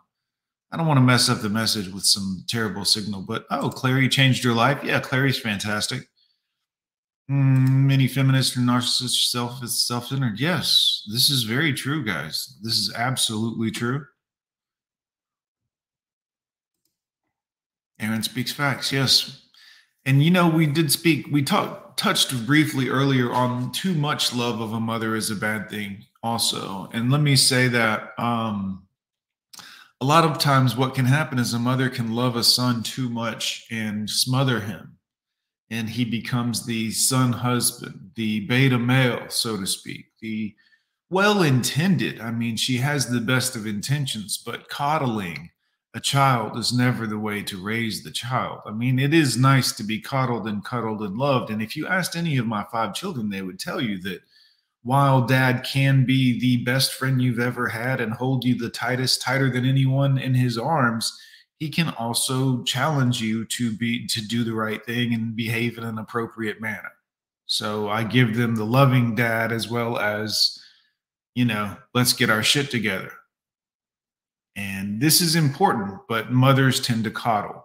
I 0.72 0.76
don't 0.76 0.88
want 0.88 0.98
to 0.98 1.04
mess 1.04 1.30
up 1.30 1.40
the 1.40 1.50
message 1.50 1.88
with 1.88 2.04
some 2.04 2.44
terrible 2.50 2.84
signal. 2.84 3.22
But 3.22 3.46
oh, 3.52 3.70
Clarey 3.70 4.12
changed 4.12 4.44
your 4.44 4.54
life. 4.54 4.84
Yeah, 4.84 5.00
Clarey's 5.00 5.40
fantastic. 5.40 6.10
Mm, 7.30 7.86
many 7.88 8.08
feminists 8.08 8.56
and 8.56 8.68
narcissists 8.68 9.30
self 9.30 9.66
self-centered. 9.68 10.40
Yes, 10.40 11.04
this 11.12 11.30
is 11.30 11.44
very 11.44 11.74
true, 11.74 12.04
guys. 12.04 12.58
This 12.62 12.78
is 12.78 12.94
absolutely 12.96 13.70
true. 13.70 14.06
Aaron 18.00 18.24
speaks 18.24 18.54
facts. 18.54 18.92
Yes, 18.94 19.50
and 20.06 20.24
you 20.24 20.32
know 20.32 20.48
we 20.48 20.68
did 20.68 20.92
speak. 20.92 21.28
We 21.30 21.44
talked 21.44 21.98
touched 21.98 22.46
briefly 22.46 22.90
earlier 22.90 23.34
on 23.34 23.72
too 23.72 23.94
much 23.94 24.34
love 24.34 24.62
of 24.62 24.72
a 24.72 24.80
mother 24.80 25.16
is 25.16 25.32
a 25.32 25.36
bad 25.36 25.70
thing. 25.70 26.06
Also, 26.24 26.90
and 26.94 27.12
let 27.12 27.22
me 27.22 27.36
say 27.36 27.68
that 27.68 28.14
um, 28.18 28.88
a 30.00 30.06
lot 30.06 30.24
of 30.24 30.38
times 30.38 30.78
what 30.78 30.96
can 30.96 31.06
happen 31.06 31.40
is 31.40 31.54
a 31.54 31.60
mother 31.60 31.90
can 31.90 32.14
love 32.14 32.36
a 32.36 32.44
son 32.44 32.84
too 32.84 33.10
much 33.10 33.66
and 33.72 34.10
smother 34.10 34.60
him 34.60 34.97
and 35.70 35.90
he 35.90 36.06
becomes 36.06 36.66
the 36.66 36.92
son 36.92 37.34
husband, 37.34 38.12
the 38.16 38.42
beta 38.42 38.78
male, 38.78 39.26
so 39.30 39.58
to 39.58 39.68
speak, 39.68 40.06
the 40.22 40.56
well 41.10 41.44
intended. 41.44 42.20
I 42.20 42.32
mean, 42.32 42.56
she 42.56 42.78
has 42.78 43.08
the 43.08 43.22
best 43.22 43.56
of 43.56 43.66
intentions, 43.66 44.38
but 44.38 44.70
coddling 44.70 45.50
a 45.94 46.00
child 46.00 46.58
is 46.58 46.72
never 46.72 47.08
the 47.08 47.18
way 47.18 47.42
to 47.42 47.64
raise 47.64 48.04
the 48.04 48.12
child. 48.12 48.60
I 48.66 48.72
mean, 48.72 49.00
it 49.00 49.14
is 49.14 49.36
nice 49.36 49.72
to 49.74 49.84
be 49.84 50.00
coddled 50.00 50.48
and 50.48 50.64
cuddled 50.64 51.02
and 51.02 51.18
loved. 51.18 51.50
And 51.50 51.62
if 51.62 51.76
you 51.76 51.88
asked 51.88 52.16
any 52.16 52.38
of 52.38 52.46
my 52.46 52.66
five 52.72 52.94
children, 52.94 53.30
they 53.30 53.42
would 53.42 53.60
tell 53.60 53.82
you 53.82 54.00
that 54.02 54.22
while 54.84 55.26
dad 55.26 55.66
can 55.66 56.06
be 56.06 56.40
the 56.40 56.64
best 56.64 56.94
friend 56.94 57.22
you've 57.22 57.40
ever 57.40 57.68
had 57.68 58.00
and 58.00 58.14
hold 58.14 58.46
you 58.46 58.56
the 58.56 58.70
tightest, 58.70 59.22
tighter 59.22 59.50
than 59.50 59.66
anyone 59.66 60.18
in 60.18 60.34
his 60.34 60.58
arms, 60.58 61.18
he 61.58 61.70
can 61.70 61.90
also 61.90 62.62
challenge 62.64 63.20
you 63.22 63.46
to 63.46 63.72
be 63.72 64.08
to 64.08 64.22
do 64.22 64.44
the 64.44 64.54
right 64.54 64.86
thing 64.86 65.14
and 65.14 65.36
behave 65.36 65.78
in 65.78 65.84
an 65.84 65.98
appropriate 65.98 66.62
manner. 66.62 66.92
So 67.46 67.90
i 67.90 68.04
give 68.04 68.36
them 68.36 68.56
the 68.56 68.66
loving 68.66 69.16
dad 69.16 69.52
as 69.52 69.70
well 69.70 69.98
as 69.98 70.62
you 71.34 71.46
know 71.46 71.76
let's 71.94 72.14
get 72.14 72.30
our 72.30 72.44
shit 72.44 72.70
together. 72.70 73.12
And 74.56 75.02
this 75.02 75.22
is 75.22 75.36
important 75.36 76.00
but 76.08 76.32
mothers 76.32 76.80
tend 76.80 77.04
to 77.06 77.12
coddle. 77.12 77.64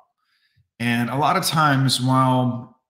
And 0.78 1.10
a 1.10 1.16
lot 1.16 1.36
of 1.36 1.44
times 1.44 2.00
while 2.00 2.80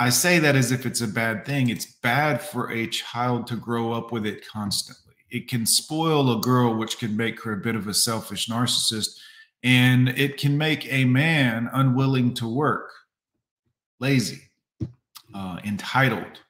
i 0.00 0.10
say 0.10 0.40
that 0.40 0.56
as 0.56 0.72
if 0.72 0.84
it's 0.84 1.00
a 1.00 1.06
bad 1.06 1.46
thing 1.46 1.68
it's 1.68 1.86
bad 2.02 2.42
for 2.42 2.72
a 2.72 2.88
child 2.88 3.46
to 3.46 3.54
grow 3.54 3.92
up 3.92 4.10
with 4.10 4.26
it 4.26 4.46
constantly. 4.48 5.14
It 5.30 5.46
can 5.46 5.64
spoil 5.64 6.36
a 6.36 6.40
girl 6.40 6.74
which 6.74 6.98
can 6.98 7.16
make 7.16 7.40
her 7.42 7.52
a 7.52 7.56
bit 7.56 7.76
of 7.76 7.86
a 7.86 7.94
selfish 7.94 8.48
narcissist 8.48 9.20
and 9.62 10.08
it 10.10 10.36
can 10.36 10.56
make 10.56 10.90
a 10.92 11.04
man 11.04 11.68
unwilling 11.72 12.34
to 12.34 12.48
work, 12.48 12.90
lazy, 13.98 14.50
uh, 15.34 15.58
entitled. 15.64 16.40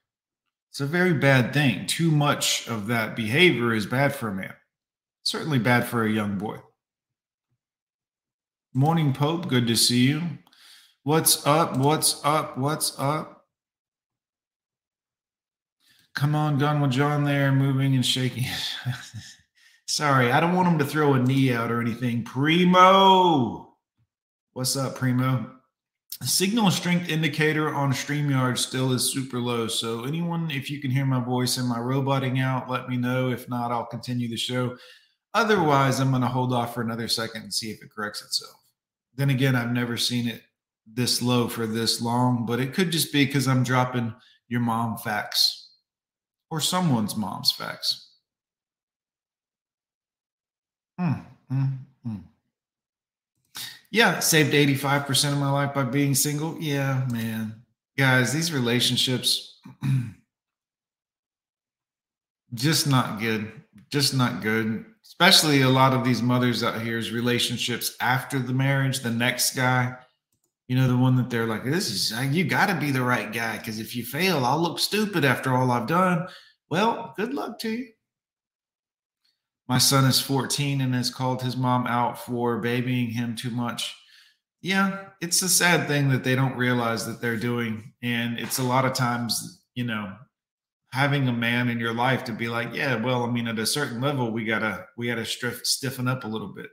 It's 0.70 0.80
a 0.80 0.86
very 0.86 1.14
bad 1.14 1.52
thing. 1.52 1.86
Too 1.86 2.10
much 2.10 2.68
of 2.68 2.86
that 2.86 3.16
behavior 3.16 3.74
is 3.74 3.86
bad 3.86 4.14
for 4.14 4.28
a 4.28 4.34
man, 4.34 4.54
certainly 5.24 5.58
bad 5.58 5.86
for 5.86 6.04
a 6.04 6.10
young 6.10 6.38
boy. 6.38 6.58
Morning, 8.72 9.12
Pope. 9.12 9.48
Good 9.48 9.66
to 9.66 9.76
see 9.76 10.06
you. 10.06 10.22
What's 11.02 11.44
up? 11.44 11.76
What's 11.76 12.24
up? 12.24 12.56
What's 12.56 12.96
up? 13.00 13.46
Come 16.14 16.36
on, 16.36 16.58
Gun 16.58 16.88
John 16.90 17.24
there, 17.24 17.50
moving 17.50 17.94
and 17.94 18.06
shaking. 18.06 18.44
Sorry, 19.90 20.30
I 20.30 20.38
don't 20.38 20.54
want 20.54 20.68
him 20.68 20.78
to 20.78 20.84
throw 20.84 21.14
a 21.14 21.18
knee 21.18 21.52
out 21.52 21.72
or 21.72 21.80
anything. 21.80 22.22
Primo, 22.22 23.74
What's 24.52 24.76
up, 24.76 24.94
Primo? 24.94 25.50
Signal 26.22 26.70
strength 26.70 27.08
indicator 27.08 27.74
on 27.74 27.90
StreamYard 27.92 28.56
still 28.56 28.92
is 28.92 29.12
super 29.12 29.40
low. 29.40 29.66
So, 29.66 30.04
anyone, 30.04 30.48
if 30.52 30.70
you 30.70 30.80
can 30.80 30.92
hear 30.92 31.04
my 31.04 31.18
voice, 31.18 31.58
am 31.58 31.72
I 31.72 31.80
roboting 31.80 32.38
out? 32.38 32.70
Let 32.70 32.88
me 32.88 32.98
know. 32.98 33.32
If 33.32 33.48
not, 33.48 33.72
I'll 33.72 33.84
continue 33.84 34.28
the 34.28 34.36
show. 34.36 34.76
Otherwise, 35.34 35.98
I'm 35.98 36.10
going 36.10 36.22
to 36.22 36.28
hold 36.28 36.54
off 36.54 36.72
for 36.72 36.82
another 36.82 37.08
second 37.08 37.42
and 37.42 37.52
see 37.52 37.72
if 37.72 37.82
it 37.82 37.90
corrects 37.90 38.22
itself. 38.22 38.62
Then 39.16 39.30
again, 39.30 39.56
I've 39.56 39.72
never 39.72 39.96
seen 39.96 40.28
it 40.28 40.42
this 40.86 41.20
low 41.20 41.48
for 41.48 41.66
this 41.66 42.00
long, 42.00 42.46
but 42.46 42.60
it 42.60 42.74
could 42.74 42.92
just 42.92 43.12
be 43.12 43.24
because 43.24 43.48
I'm 43.48 43.64
dropping 43.64 44.14
your 44.46 44.60
mom 44.60 44.98
facts 44.98 45.72
or 46.48 46.60
someone's 46.60 47.16
mom's 47.16 47.50
facts. 47.50 48.09
Mm, 51.00 51.24
mm, 51.50 51.78
mm. 52.06 52.22
Yeah, 53.90 54.20
saved 54.20 54.52
85% 54.52 55.32
of 55.32 55.38
my 55.38 55.50
life 55.50 55.74
by 55.74 55.84
being 55.84 56.14
single. 56.14 56.56
Yeah, 56.60 57.06
man. 57.10 57.62
Guys, 57.96 58.32
these 58.32 58.52
relationships 58.52 59.58
just 62.54 62.86
not 62.86 63.18
good. 63.18 63.50
Just 63.90 64.14
not 64.14 64.42
good. 64.42 64.84
Especially 65.02 65.62
a 65.62 65.68
lot 65.68 65.92
of 65.92 66.04
these 66.04 66.22
mothers 66.22 66.62
out 66.62 66.80
here's 66.80 67.10
relationships 67.10 67.96
after 68.00 68.38
the 68.38 68.52
marriage, 68.52 69.00
the 69.00 69.10
next 69.10 69.56
guy, 69.56 69.96
you 70.68 70.76
know, 70.76 70.86
the 70.86 70.96
one 70.96 71.16
that 71.16 71.30
they're 71.30 71.46
like, 71.46 71.64
this 71.64 71.90
is 71.90 72.34
you 72.34 72.44
got 72.44 72.66
to 72.66 72.78
be 72.78 72.90
the 72.90 73.02
right 73.02 73.32
guy 73.32 73.58
because 73.58 73.80
if 73.80 73.96
you 73.96 74.04
fail, 74.04 74.44
I'll 74.44 74.60
look 74.60 74.78
stupid 74.78 75.24
after 75.24 75.54
all 75.54 75.72
I've 75.72 75.88
done. 75.88 76.28
Well, 76.70 77.12
good 77.16 77.34
luck 77.34 77.58
to 77.60 77.70
you. 77.70 77.88
My 79.70 79.78
son 79.78 80.04
is 80.04 80.20
14 80.20 80.80
and 80.80 80.96
has 80.96 81.10
called 81.10 81.42
his 81.42 81.56
mom 81.56 81.86
out 81.86 82.18
for 82.18 82.58
babying 82.58 83.10
him 83.10 83.36
too 83.36 83.50
much. 83.50 83.94
Yeah, 84.62 85.10
it's 85.20 85.42
a 85.42 85.48
sad 85.48 85.86
thing 85.86 86.08
that 86.08 86.24
they 86.24 86.34
don't 86.34 86.56
realize 86.56 87.06
that 87.06 87.20
they're 87.20 87.36
doing. 87.36 87.92
And 88.02 88.36
it's 88.40 88.58
a 88.58 88.64
lot 88.64 88.84
of 88.84 88.94
times, 88.94 89.62
you 89.76 89.84
know, 89.84 90.12
having 90.92 91.28
a 91.28 91.32
man 91.32 91.68
in 91.68 91.78
your 91.78 91.94
life 91.94 92.24
to 92.24 92.32
be 92.32 92.48
like, 92.48 92.74
yeah, 92.74 92.96
well, 92.96 93.22
I 93.22 93.30
mean, 93.30 93.46
at 93.46 93.60
a 93.60 93.64
certain 93.64 94.00
level, 94.00 94.32
we 94.32 94.44
gotta 94.44 94.86
we 94.96 95.06
gotta 95.06 95.24
stiffen 95.24 96.08
up 96.08 96.24
a 96.24 96.28
little 96.28 96.52
bit 96.52 96.70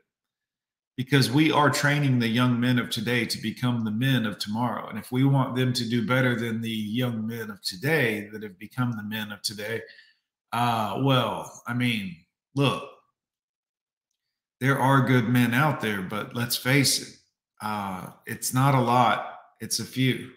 because 0.96 1.30
we 1.30 1.52
are 1.52 1.70
training 1.70 2.18
the 2.18 2.28
young 2.28 2.60
men 2.60 2.80
of 2.80 2.90
today 2.90 3.26
to 3.26 3.38
become 3.40 3.86
the 3.86 3.92
men 3.92 4.26
of 4.26 4.40
tomorrow. 4.40 4.90
And 4.90 4.98
if 4.98 5.12
we 5.12 5.24
want 5.24 5.56
them 5.56 5.72
to 5.72 5.88
do 5.88 6.08
better 6.08 6.36
than 6.36 6.62
the 6.62 6.72
young 6.72 7.28
men 7.28 7.52
of 7.52 7.62
today 7.62 8.28
that 8.34 8.42
have 8.42 8.58
become 8.58 8.94
the 8.98 9.04
men 9.04 9.32
of 9.32 9.44
today, 9.44 9.84
uh, 10.52 11.00
well, 11.04 11.62
I 11.68 11.76
mean, 11.76 12.16
look, 12.58 12.84
there 14.60 14.80
are 14.80 15.08
good 15.08 15.30
men 15.30 15.54
out 15.54 15.80
there, 15.80 16.02
but 16.02 16.36
let's 16.36 16.58
face 16.58 17.02
it, 17.02 17.16
uh, 17.62 18.08
it's 18.26 18.54
not 18.54 18.76
a 18.76 18.82
lot, 18.82 19.36
it's 19.62 19.80
a 19.80 19.86
few. 19.86 20.32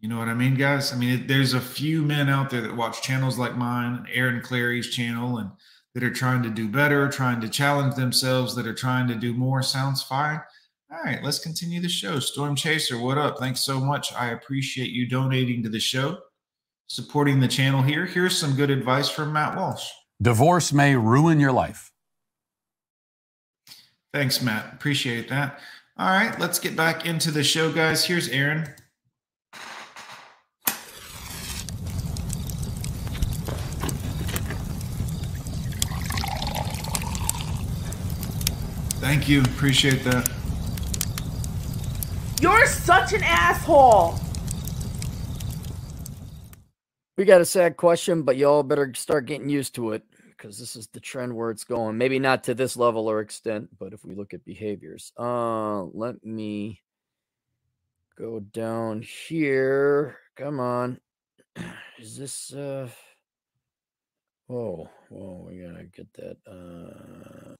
You 0.00 0.08
know 0.08 0.18
what 0.18 0.28
I 0.28 0.34
mean, 0.34 0.54
guys? 0.54 0.92
I 0.92 0.96
mean, 0.96 1.20
it, 1.20 1.28
there's 1.28 1.54
a 1.54 1.60
few 1.60 2.02
men 2.02 2.28
out 2.28 2.50
there 2.50 2.60
that 2.60 2.76
watch 2.76 3.02
channels 3.02 3.38
like 3.38 3.56
mine, 3.56 4.06
Aaron 4.12 4.40
Clarey's 4.40 4.90
channel, 4.90 5.38
and 5.38 5.50
that 5.94 6.04
are 6.04 6.10
trying 6.10 6.42
to 6.42 6.50
do 6.50 6.68
better, 6.68 7.08
trying 7.08 7.40
to 7.40 7.48
challenge 7.48 7.94
themselves, 7.94 8.54
that 8.54 8.66
are 8.66 8.74
trying 8.74 9.08
to 9.08 9.14
do 9.14 9.32
more. 9.32 9.62
Sounds 9.62 10.02
fine. 10.02 10.40
All 10.90 11.02
right, 11.04 11.22
let's 11.22 11.40
continue 11.40 11.80
the 11.80 11.88
show. 11.88 12.18
Storm 12.20 12.54
Chaser, 12.54 12.98
what 12.98 13.18
up? 13.18 13.38
Thanks 13.38 13.60
so 13.60 13.80
much. 13.80 14.12
I 14.14 14.30
appreciate 14.30 14.90
you 14.90 15.08
donating 15.08 15.62
to 15.62 15.68
the 15.68 15.80
show, 15.80 16.18
supporting 16.86 17.40
the 17.40 17.48
channel 17.48 17.82
here. 17.82 18.06
Here's 18.06 18.38
some 18.38 18.54
good 18.54 18.70
advice 18.70 19.08
from 19.08 19.32
Matt 19.32 19.56
Walsh. 19.56 19.88
Divorce 20.20 20.72
may 20.72 20.96
ruin 20.96 21.38
your 21.38 21.52
life. 21.52 21.92
Thanks, 24.12 24.42
Matt. 24.42 24.72
Appreciate 24.72 25.28
that. 25.28 25.60
All 25.96 26.08
right, 26.08 26.38
let's 26.40 26.58
get 26.58 26.74
back 26.74 27.06
into 27.06 27.30
the 27.30 27.44
show, 27.44 27.72
guys. 27.72 28.04
Here's 28.04 28.28
Aaron. 28.28 28.68
Thank 39.00 39.28
you. 39.28 39.42
Appreciate 39.42 40.04
that. 40.04 40.28
You're 42.40 42.66
such 42.66 43.12
an 43.12 43.22
asshole. 43.22 44.18
We 47.18 47.24
got 47.24 47.40
a 47.40 47.44
sad 47.44 47.76
question, 47.76 48.22
but 48.22 48.36
y'all 48.36 48.62
better 48.62 48.94
start 48.94 49.26
getting 49.26 49.48
used 49.48 49.74
to 49.74 49.90
it 49.90 50.04
because 50.28 50.56
this 50.56 50.76
is 50.76 50.86
the 50.86 51.00
trend 51.00 51.34
where 51.34 51.50
it's 51.50 51.64
going. 51.64 51.98
Maybe 51.98 52.20
not 52.20 52.44
to 52.44 52.54
this 52.54 52.76
level 52.76 53.10
or 53.10 53.18
extent, 53.18 53.70
but 53.76 53.92
if 53.92 54.04
we 54.04 54.14
look 54.14 54.34
at 54.34 54.44
behaviors, 54.44 55.12
uh, 55.18 55.82
let 55.82 56.24
me 56.24 56.80
go 58.16 58.38
down 58.38 59.02
here. 59.02 60.16
Come 60.36 60.60
on, 60.60 61.00
is 61.98 62.16
this? 62.16 62.52
uh 62.54 62.88
Whoa, 64.46 64.88
whoa, 65.08 65.48
we 65.50 65.58
gotta 65.58 65.86
get 65.86 66.06
that. 66.12 66.36
uh 66.46 67.56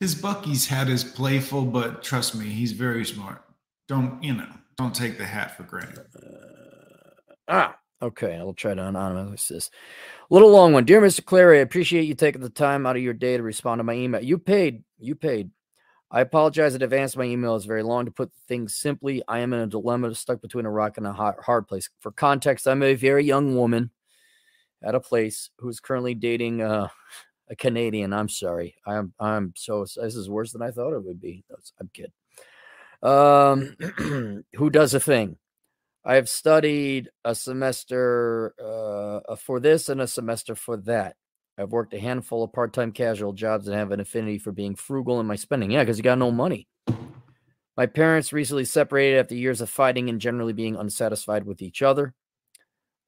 His 0.00 0.14
Bucky's 0.14 0.66
hat 0.66 0.88
is 0.88 1.04
playful, 1.04 1.66
but 1.66 2.02
trust 2.02 2.34
me, 2.34 2.46
he's 2.46 2.72
very 2.72 3.04
smart. 3.04 3.44
Don't 3.86 4.22
you 4.24 4.32
know? 4.32 4.48
Don't 4.78 4.94
take 4.94 5.18
the 5.18 5.26
hat 5.26 5.58
for 5.58 5.64
granted. 5.64 6.06
Uh, 6.16 7.10
ah, 7.48 7.76
Okay, 8.02 8.36
I'll 8.36 8.52
try 8.52 8.74
to 8.74 8.82
anonymize 8.82 9.48
this. 9.48 9.70
Little 10.28 10.50
long 10.50 10.72
one. 10.74 10.84
Dear 10.84 11.00
Mr. 11.00 11.22
Clarey, 11.22 11.58
I 11.58 11.60
appreciate 11.60 12.02
you 12.02 12.14
taking 12.14 12.42
the 12.42 12.50
time 12.50 12.86
out 12.86 12.96
of 12.96 13.02
your 13.02 13.14
day 13.14 13.36
to 13.36 13.42
respond 13.42 13.78
to 13.78 13.84
my 13.84 13.94
email. 13.94 14.22
You 14.22 14.38
paid. 14.38 14.84
You 14.98 15.14
paid. 15.14 15.50
I 16.10 16.20
apologize 16.20 16.74
in 16.74 16.82
advance. 16.82 17.16
My 17.16 17.24
email 17.24 17.56
is 17.56 17.64
very 17.64 17.82
long. 17.82 18.04
To 18.04 18.10
put 18.10 18.30
things 18.48 18.76
simply, 18.76 19.22
I 19.26 19.40
am 19.40 19.52
in 19.54 19.60
a 19.60 19.66
dilemma 19.66 20.14
stuck 20.14 20.42
between 20.42 20.66
a 20.66 20.70
rock 20.70 20.98
and 20.98 21.06
a 21.06 21.12
hard 21.12 21.66
place. 21.66 21.88
For 22.00 22.12
context, 22.12 22.68
I'm 22.68 22.82
a 22.82 22.94
very 22.94 23.24
young 23.24 23.56
woman 23.56 23.90
at 24.82 24.94
a 24.94 25.00
place 25.00 25.50
who's 25.58 25.80
currently 25.80 26.14
dating 26.14 26.62
uh, 26.62 26.88
a 27.48 27.56
Canadian. 27.56 28.12
I'm 28.12 28.28
sorry. 28.28 28.76
I'm 28.86 29.14
I'm 29.18 29.52
so 29.56 29.80
this 29.84 30.14
is 30.14 30.28
worse 30.28 30.52
than 30.52 30.62
I 30.62 30.70
thought 30.70 30.94
it 30.94 31.04
would 31.04 31.20
be. 31.20 31.44
I'm 31.80 31.90
kidding. 31.92 32.12
Um, 33.02 34.44
who 34.54 34.70
does 34.70 34.94
a 34.94 35.00
thing? 35.00 35.38
I 36.06 36.14
have 36.14 36.28
studied 36.28 37.10
a 37.24 37.34
semester 37.34 38.54
uh, 38.64 39.34
for 39.34 39.58
this 39.58 39.88
and 39.88 40.00
a 40.00 40.06
semester 40.06 40.54
for 40.54 40.76
that. 40.76 41.16
I've 41.58 41.72
worked 41.72 41.94
a 41.94 41.98
handful 41.98 42.44
of 42.44 42.52
part 42.52 42.72
time 42.72 42.92
casual 42.92 43.32
jobs 43.32 43.66
and 43.66 43.76
have 43.76 43.90
an 43.90 43.98
affinity 43.98 44.38
for 44.38 44.52
being 44.52 44.76
frugal 44.76 45.18
in 45.18 45.26
my 45.26 45.34
spending. 45.34 45.72
Yeah, 45.72 45.80
because 45.80 45.98
you 45.98 46.04
got 46.04 46.18
no 46.18 46.30
money. 46.30 46.68
My 47.76 47.86
parents 47.86 48.32
recently 48.32 48.64
separated 48.64 49.18
after 49.18 49.34
years 49.34 49.60
of 49.60 49.68
fighting 49.68 50.08
and 50.08 50.20
generally 50.20 50.52
being 50.52 50.76
unsatisfied 50.76 51.44
with 51.44 51.60
each 51.60 51.82
other. 51.82 52.14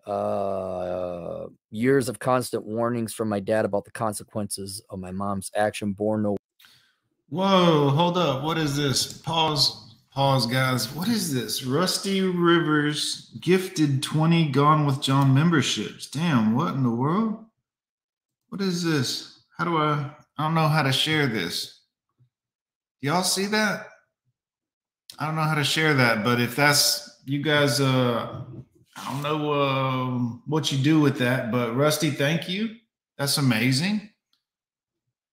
Uh, 0.04 1.46
years 1.70 2.08
of 2.08 2.18
constant 2.18 2.64
warnings 2.64 3.14
from 3.14 3.28
my 3.28 3.38
dad 3.38 3.64
about 3.64 3.84
the 3.84 3.92
consequences 3.92 4.82
of 4.90 4.98
my 4.98 5.12
mom's 5.12 5.52
action 5.54 5.92
bore 5.92 6.18
no. 6.18 6.36
Whoa, 7.28 7.90
hold 7.90 8.18
up. 8.18 8.42
What 8.42 8.58
is 8.58 8.76
this? 8.76 9.12
Pause. 9.12 9.87
Pause, 10.18 10.46
guys. 10.46 10.92
What 10.96 11.06
is 11.06 11.32
this? 11.32 11.62
Rusty 11.62 12.22
Rivers 12.22 13.30
gifted 13.40 14.02
20 14.02 14.48
Gone 14.48 14.84
with 14.84 15.00
John 15.00 15.32
memberships. 15.32 16.08
Damn, 16.08 16.56
what 16.56 16.74
in 16.74 16.82
the 16.82 16.90
world? 16.90 17.44
What 18.48 18.60
is 18.60 18.82
this? 18.82 19.38
How 19.56 19.64
do 19.64 19.76
I? 19.76 20.10
I 20.36 20.42
don't 20.42 20.56
know 20.56 20.66
how 20.66 20.82
to 20.82 20.90
share 20.90 21.28
this. 21.28 21.82
Y'all 23.00 23.22
see 23.22 23.46
that? 23.46 23.86
I 25.20 25.26
don't 25.26 25.36
know 25.36 25.42
how 25.42 25.54
to 25.54 25.62
share 25.62 25.94
that, 25.94 26.24
but 26.24 26.40
if 26.40 26.56
that's 26.56 27.20
you 27.24 27.40
guys, 27.40 27.78
uh, 27.80 28.42
I 28.96 29.12
don't 29.12 29.22
know 29.22 29.52
uh, 29.52 30.18
what 30.46 30.72
you 30.72 30.78
do 30.78 30.98
with 30.98 31.18
that, 31.18 31.52
but 31.52 31.76
Rusty, 31.76 32.10
thank 32.10 32.48
you. 32.48 32.74
That's 33.18 33.38
amazing. 33.38 34.10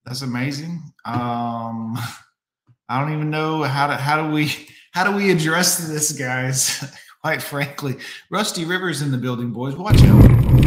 That's 0.05 0.21
amazing. 0.21 0.83
Um, 1.05 1.97
I 2.87 3.01
don't 3.01 3.13
even 3.13 3.31
know 3.31 3.63
how 3.63 3.87
to 3.87 3.95
how 3.95 4.21
do 4.21 4.31
we 4.31 4.51
how 4.95 5.03
do 5.03 5.11
we 5.11 5.29
address 5.29 5.89
this, 5.89 6.13
guys? 6.13 6.81
Quite 7.21 7.41
frankly, 7.41 7.97
Rusty 8.29 8.63
Rivers 8.63 9.01
in 9.01 9.11
the 9.11 9.17
building, 9.17 9.51
boys. 9.51 9.75
Watch 9.75 10.01
out. 10.03 10.64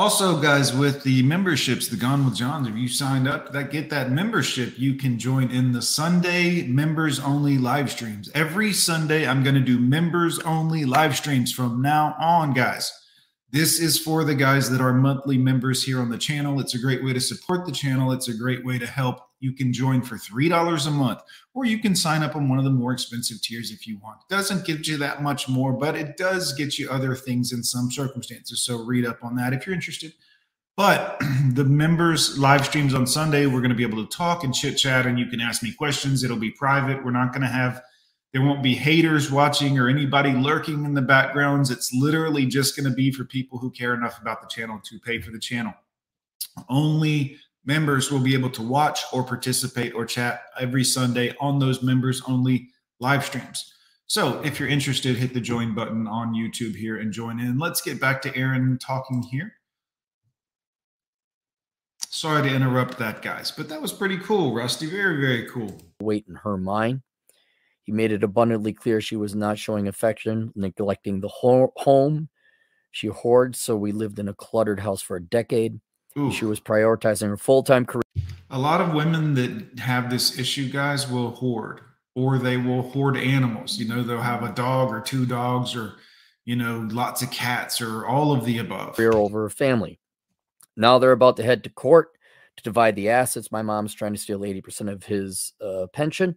Also, 0.00 0.40
guys, 0.40 0.72
with 0.72 1.02
the 1.02 1.22
memberships, 1.24 1.86
the 1.86 1.96
Gone 1.96 2.24
with 2.24 2.34
Johns, 2.34 2.66
if 2.66 2.74
you 2.74 2.88
signed 2.88 3.28
up, 3.28 3.52
that 3.52 3.70
get 3.70 3.90
that 3.90 4.10
membership, 4.10 4.78
you 4.78 4.94
can 4.94 5.18
join 5.18 5.50
in 5.50 5.72
the 5.72 5.82
Sunday 5.82 6.62
members 6.62 7.20
only 7.20 7.58
live 7.58 7.90
streams. 7.90 8.30
Every 8.34 8.72
Sunday, 8.72 9.28
I'm 9.28 9.42
going 9.42 9.56
to 9.56 9.60
do 9.60 9.78
members 9.78 10.38
only 10.38 10.86
live 10.86 11.18
streams 11.18 11.52
from 11.52 11.82
now 11.82 12.16
on, 12.18 12.54
guys. 12.54 12.90
This 13.50 13.78
is 13.78 13.98
for 13.98 14.24
the 14.24 14.34
guys 14.34 14.70
that 14.70 14.80
are 14.80 14.94
monthly 14.94 15.36
members 15.36 15.84
here 15.84 16.00
on 16.00 16.08
the 16.08 16.16
channel. 16.16 16.60
It's 16.60 16.74
a 16.74 16.80
great 16.80 17.04
way 17.04 17.12
to 17.12 17.20
support 17.20 17.66
the 17.66 17.72
channel. 17.72 18.10
It's 18.10 18.28
a 18.28 18.34
great 18.34 18.64
way 18.64 18.78
to 18.78 18.86
help. 18.86 19.29
You 19.40 19.52
can 19.52 19.72
join 19.72 20.02
for 20.02 20.16
$3 20.16 20.86
a 20.86 20.90
month, 20.90 21.20
or 21.54 21.64
you 21.64 21.78
can 21.78 21.96
sign 21.96 22.22
up 22.22 22.36
on 22.36 22.48
one 22.48 22.58
of 22.58 22.64
the 22.64 22.70
more 22.70 22.92
expensive 22.92 23.40
tiers 23.42 23.70
if 23.70 23.86
you 23.86 23.98
want. 23.98 24.18
Doesn't 24.28 24.66
get 24.66 24.86
you 24.86 24.96
that 24.98 25.22
much 25.22 25.48
more, 25.48 25.72
but 25.72 25.96
it 25.96 26.16
does 26.16 26.52
get 26.52 26.78
you 26.78 26.90
other 26.90 27.14
things 27.14 27.52
in 27.52 27.62
some 27.62 27.90
circumstances. 27.90 28.62
So 28.62 28.84
read 28.84 29.06
up 29.06 29.24
on 29.24 29.34
that 29.36 29.52
if 29.52 29.66
you're 29.66 29.74
interested. 29.74 30.12
But 30.76 31.20
the 31.54 31.64
members 31.64 32.38
live 32.38 32.66
streams 32.66 32.94
on 32.94 33.06
Sunday, 33.06 33.46
we're 33.46 33.60
going 33.60 33.70
to 33.70 33.74
be 33.74 33.82
able 33.82 34.06
to 34.06 34.16
talk 34.16 34.44
and 34.44 34.54
chit 34.54 34.76
chat, 34.76 35.06
and 35.06 35.18
you 35.18 35.26
can 35.26 35.40
ask 35.40 35.62
me 35.62 35.72
questions. 35.72 36.22
It'll 36.22 36.36
be 36.36 36.50
private. 36.50 37.04
We're 37.04 37.10
not 37.10 37.32
going 37.32 37.42
to 37.42 37.48
have 37.48 37.82
there 38.32 38.42
won't 38.42 38.62
be 38.62 38.74
haters 38.74 39.30
watching 39.30 39.78
or 39.78 39.88
anybody 39.88 40.32
lurking 40.32 40.84
in 40.84 40.94
the 40.94 41.02
backgrounds. 41.02 41.70
It's 41.70 41.92
literally 41.92 42.46
just 42.46 42.76
going 42.76 42.88
to 42.88 42.94
be 42.94 43.10
for 43.10 43.24
people 43.24 43.58
who 43.58 43.70
care 43.70 43.92
enough 43.92 44.20
about 44.20 44.40
the 44.40 44.46
channel 44.46 44.80
to 44.84 45.00
pay 45.00 45.20
for 45.20 45.32
the 45.32 45.38
channel. 45.38 45.74
Only 46.68 47.38
members 47.70 48.10
will 48.10 48.18
be 48.18 48.34
able 48.34 48.50
to 48.50 48.62
watch 48.62 49.04
or 49.12 49.22
participate 49.22 49.94
or 49.94 50.04
chat 50.04 50.42
every 50.58 50.82
Sunday 50.82 51.32
on 51.38 51.60
those 51.60 51.84
members 51.84 52.20
only 52.26 52.68
live 52.98 53.24
streams. 53.24 53.72
So 54.08 54.42
if 54.42 54.58
you're 54.58 54.68
interested, 54.68 55.16
hit 55.16 55.34
the 55.34 55.40
join 55.40 55.72
button 55.72 56.08
on 56.08 56.34
YouTube 56.34 56.74
here 56.74 56.96
and 56.96 57.12
join 57.12 57.38
in. 57.38 57.60
Let's 57.60 57.80
get 57.80 58.00
back 58.00 58.20
to 58.22 58.36
Aaron 58.36 58.76
talking 58.78 59.22
here. 59.22 59.52
Sorry 62.08 62.42
to 62.48 62.52
interrupt 62.52 62.98
that, 62.98 63.22
guys, 63.22 63.52
but 63.52 63.68
that 63.68 63.80
was 63.80 63.92
pretty 63.92 64.18
cool, 64.18 64.52
Rusty. 64.52 64.86
Very, 64.86 65.20
very 65.20 65.48
cool. 65.48 65.80
Weight 66.02 66.24
in 66.28 66.34
her 66.34 66.56
mind. 66.56 67.02
He 67.84 67.92
made 67.92 68.10
it 68.10 68.24
abundantly 68.24 68.72
clear 68.72 69.00
she 69.00 69.14
was 69.14 69.36
not 69.36 69.60
showing 69.60 69.86
affection, 69.86 70.52
neglecting 70.56 71.20
the 71.20 71.28
ho- 71.28 71.72
home 71.76 72.28
she 72.90 73.06
hoards. 73.06 73.60
So 73.60 73.76
we 73.76 73.92
lived 73.92 74.18
in 74.18 74.26
a 74.26 74.34
cluttered 74.34 74.80
house 74.80 75.02
for 75.02 75.14
a 75.14 75.22
decade. 75.22 75.80
Ooh. 76.18 76.32
She 76.32 76.44
was 76.44 76.60
prioritizing 76.60 77.28
her 77.28 77.36
full 77.36 77.62
time 77.62 77.84
career. 77.84 78.02
A 78.50 78.58
lot 78.58 78.80
of 78.80 78.94
women 78.94 79.34
that 79.34 79.78
have 79.78 80.10
this 80.10 80.38
issue, 80.38 80.68
guys, 80.70 81.08
will 81.08 81.30
hoard 81.30 81.82
or 82.14 82.38
they 82.38 82.56
will 82.56 82.82
hoard 82.82 83.16
animals. 83.16 83.78
You 83.78 83.88
know, 83.88 84.02
they'll 84.02 84.20
have 84.20 84.42
a 84.42 84.52
dog 84.52 84.92
or 84.92 85.00
two 85.00 85.24
dogs 85.24 85.76
or, 85.76 85.94
you 86.44 86.56
know, 86.56 86.88
lots 86.90 87.22
of 87.22 87.30
cats 87.30 87.80
or 87.80 88.06
all 88.06 88.32
of 88.32 88.44
the 88.44 88.58
above. 88.58 88.96
Career 88.96 89.12
over 89.12 89.42
her 89.42 89.50
family. 89.50 90.00
Now 90.76 90.98
they're 90.98 91.12
about 91.12 91.36
to 91.36 91.42
head 91.42 91.62
to 91.64 91.70
court 91.70 92.10
to 92.56 92.62
divide 92.64 92.96
the 92.96 93.10
assets. 93.10 93.52
My 93.52 93.62
mom's 93.62 93.94
trying 93.94 94.14
to 94.14 94.18
steal 94.18 94.40
80% 94.40 94.90
of 94.90 95.04
his 95.04 95.52
uh, 95.60 95.86
pension 95.92 96.36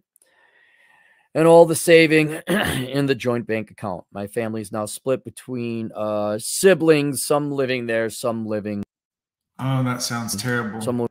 and 1.34 1.48
all 1.48 1.66
the 1.66 1.74
saving 1.74 2.30
in 2.46 3.06
the 3.06 3.14
joint 3.14 3.46
bank 3.46 3.70
account. 3.70 4.04
My 4.12 4.26
family 4.26 4.60
is 4.60 4.70
now 4.70 4.86
split 4.86 5.24
between 5.24 5.90
uh, 5.94 6.38
siblings, 6.38 7.24
some 7.24 7.50
living 7.50 7.86
there, 7.86 8.08
some 8.10 8.46
living. 8.46 8.83
Oh, 9.58 9.82
that 9.82 10.02
sounds 10.02 10.34
terrible. 10.36 10.80
Some 10.80 11.06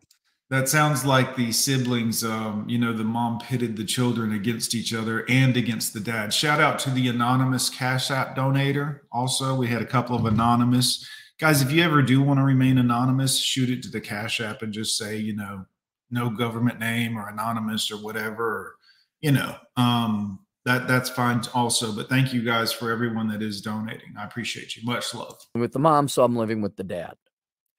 that 0.54 0.70
sounds 0.70 1.04
like 1.04 1.36
the 1.36 1.52
siblings, 1.52 2.24
um, 2.24 2.66
you 2.70 2.78
know, 2.78 2.94
the 2.94 3.04
mom 3.04 3.40
pitted 3.40 3.76
the 3.76 3.84
children 3.84 4.34
against 4.34 4.76
each 4.76 4.94
other 4.94 5.26
and 5.28 5.58
against 5.58 5.94
the 5.94 6.00
dad. 6.00 6.32
Shout 6.32 6.60
out 6.60 6.78
to 6.80 6.92
the 6.92 7.08
anonymous 7.08 7.72
Cash 7.72 8.12
App 8.12 8.36
donator. 8.36 9.00
Also, 9.12 9.56
we 9.56 9.68
had 9.68 9.82
a 9.82 9.86
couple 9.86 10.16
of 10.16 10.26
anonymous 10.26 11.10
guys. 11.40 11.64
If 11.64 11.72
you 11.72 11.82
ever 11.82 12.04
do 12.04 12.22
want 12.22 12.40
to 12.40 12.44
remain 12.44 12.78
anonymous, 12.78 13.40
shoot 13.40 13.72
it 13.72 13.82
to 13.82 13.90
the 13.90 14.00
Cash 14.00 14.42
App 14.42 14.62
and 14.62 14.72
just 14.72 14.96
say, 14.96 15.18
you 15.18 15.36
know, 15.36 15.66
no 16.12 16.30
government 16.30 16.80
name 16.80 17.18
or 17.18 17.30
anonymous 17.30 17.90
or 17.90 17.98
whatever. 17.98 18.46
Or, 18.46 18.76
you 19.22 19.32
know, 19.32 19.56
um, 19.76 20.38
that 20.66 20.88
that's 20.88 21.10
fine 21.10 21.42
also. 21.56 21.92
But 21.92 22.10
thank 22.10 22.32
you 22.32 22.44
guys 22.44 22.72
for 22.72 22.92
everyone 22.92 23.28
that 23.30 23.42
is 23.42 23.60
donating. 23.60 24.14
I 24.20 24.26
appreciate 24.26 24.76
you. 24.76 24.84
Much 24.84 25.16
love. 25.16 25.44
with 25.56 25.72
the 25.72 25.80
mom, 25.80 26.08
so 26.08 26.24
I'm 26.24 26.36
living 26.36 26.62
with 26.62 26.76
the 26.76 26.84
dad. 26.84 27.16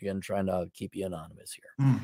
Again, 0.04 0.20
trying 0.20 0.46
to 0.46 0.68
keep 0.74 0.94
you 0.94 1.06
anonymous 1.06 1.54
here. 1.54 1.86
Mm. 1.86 2.00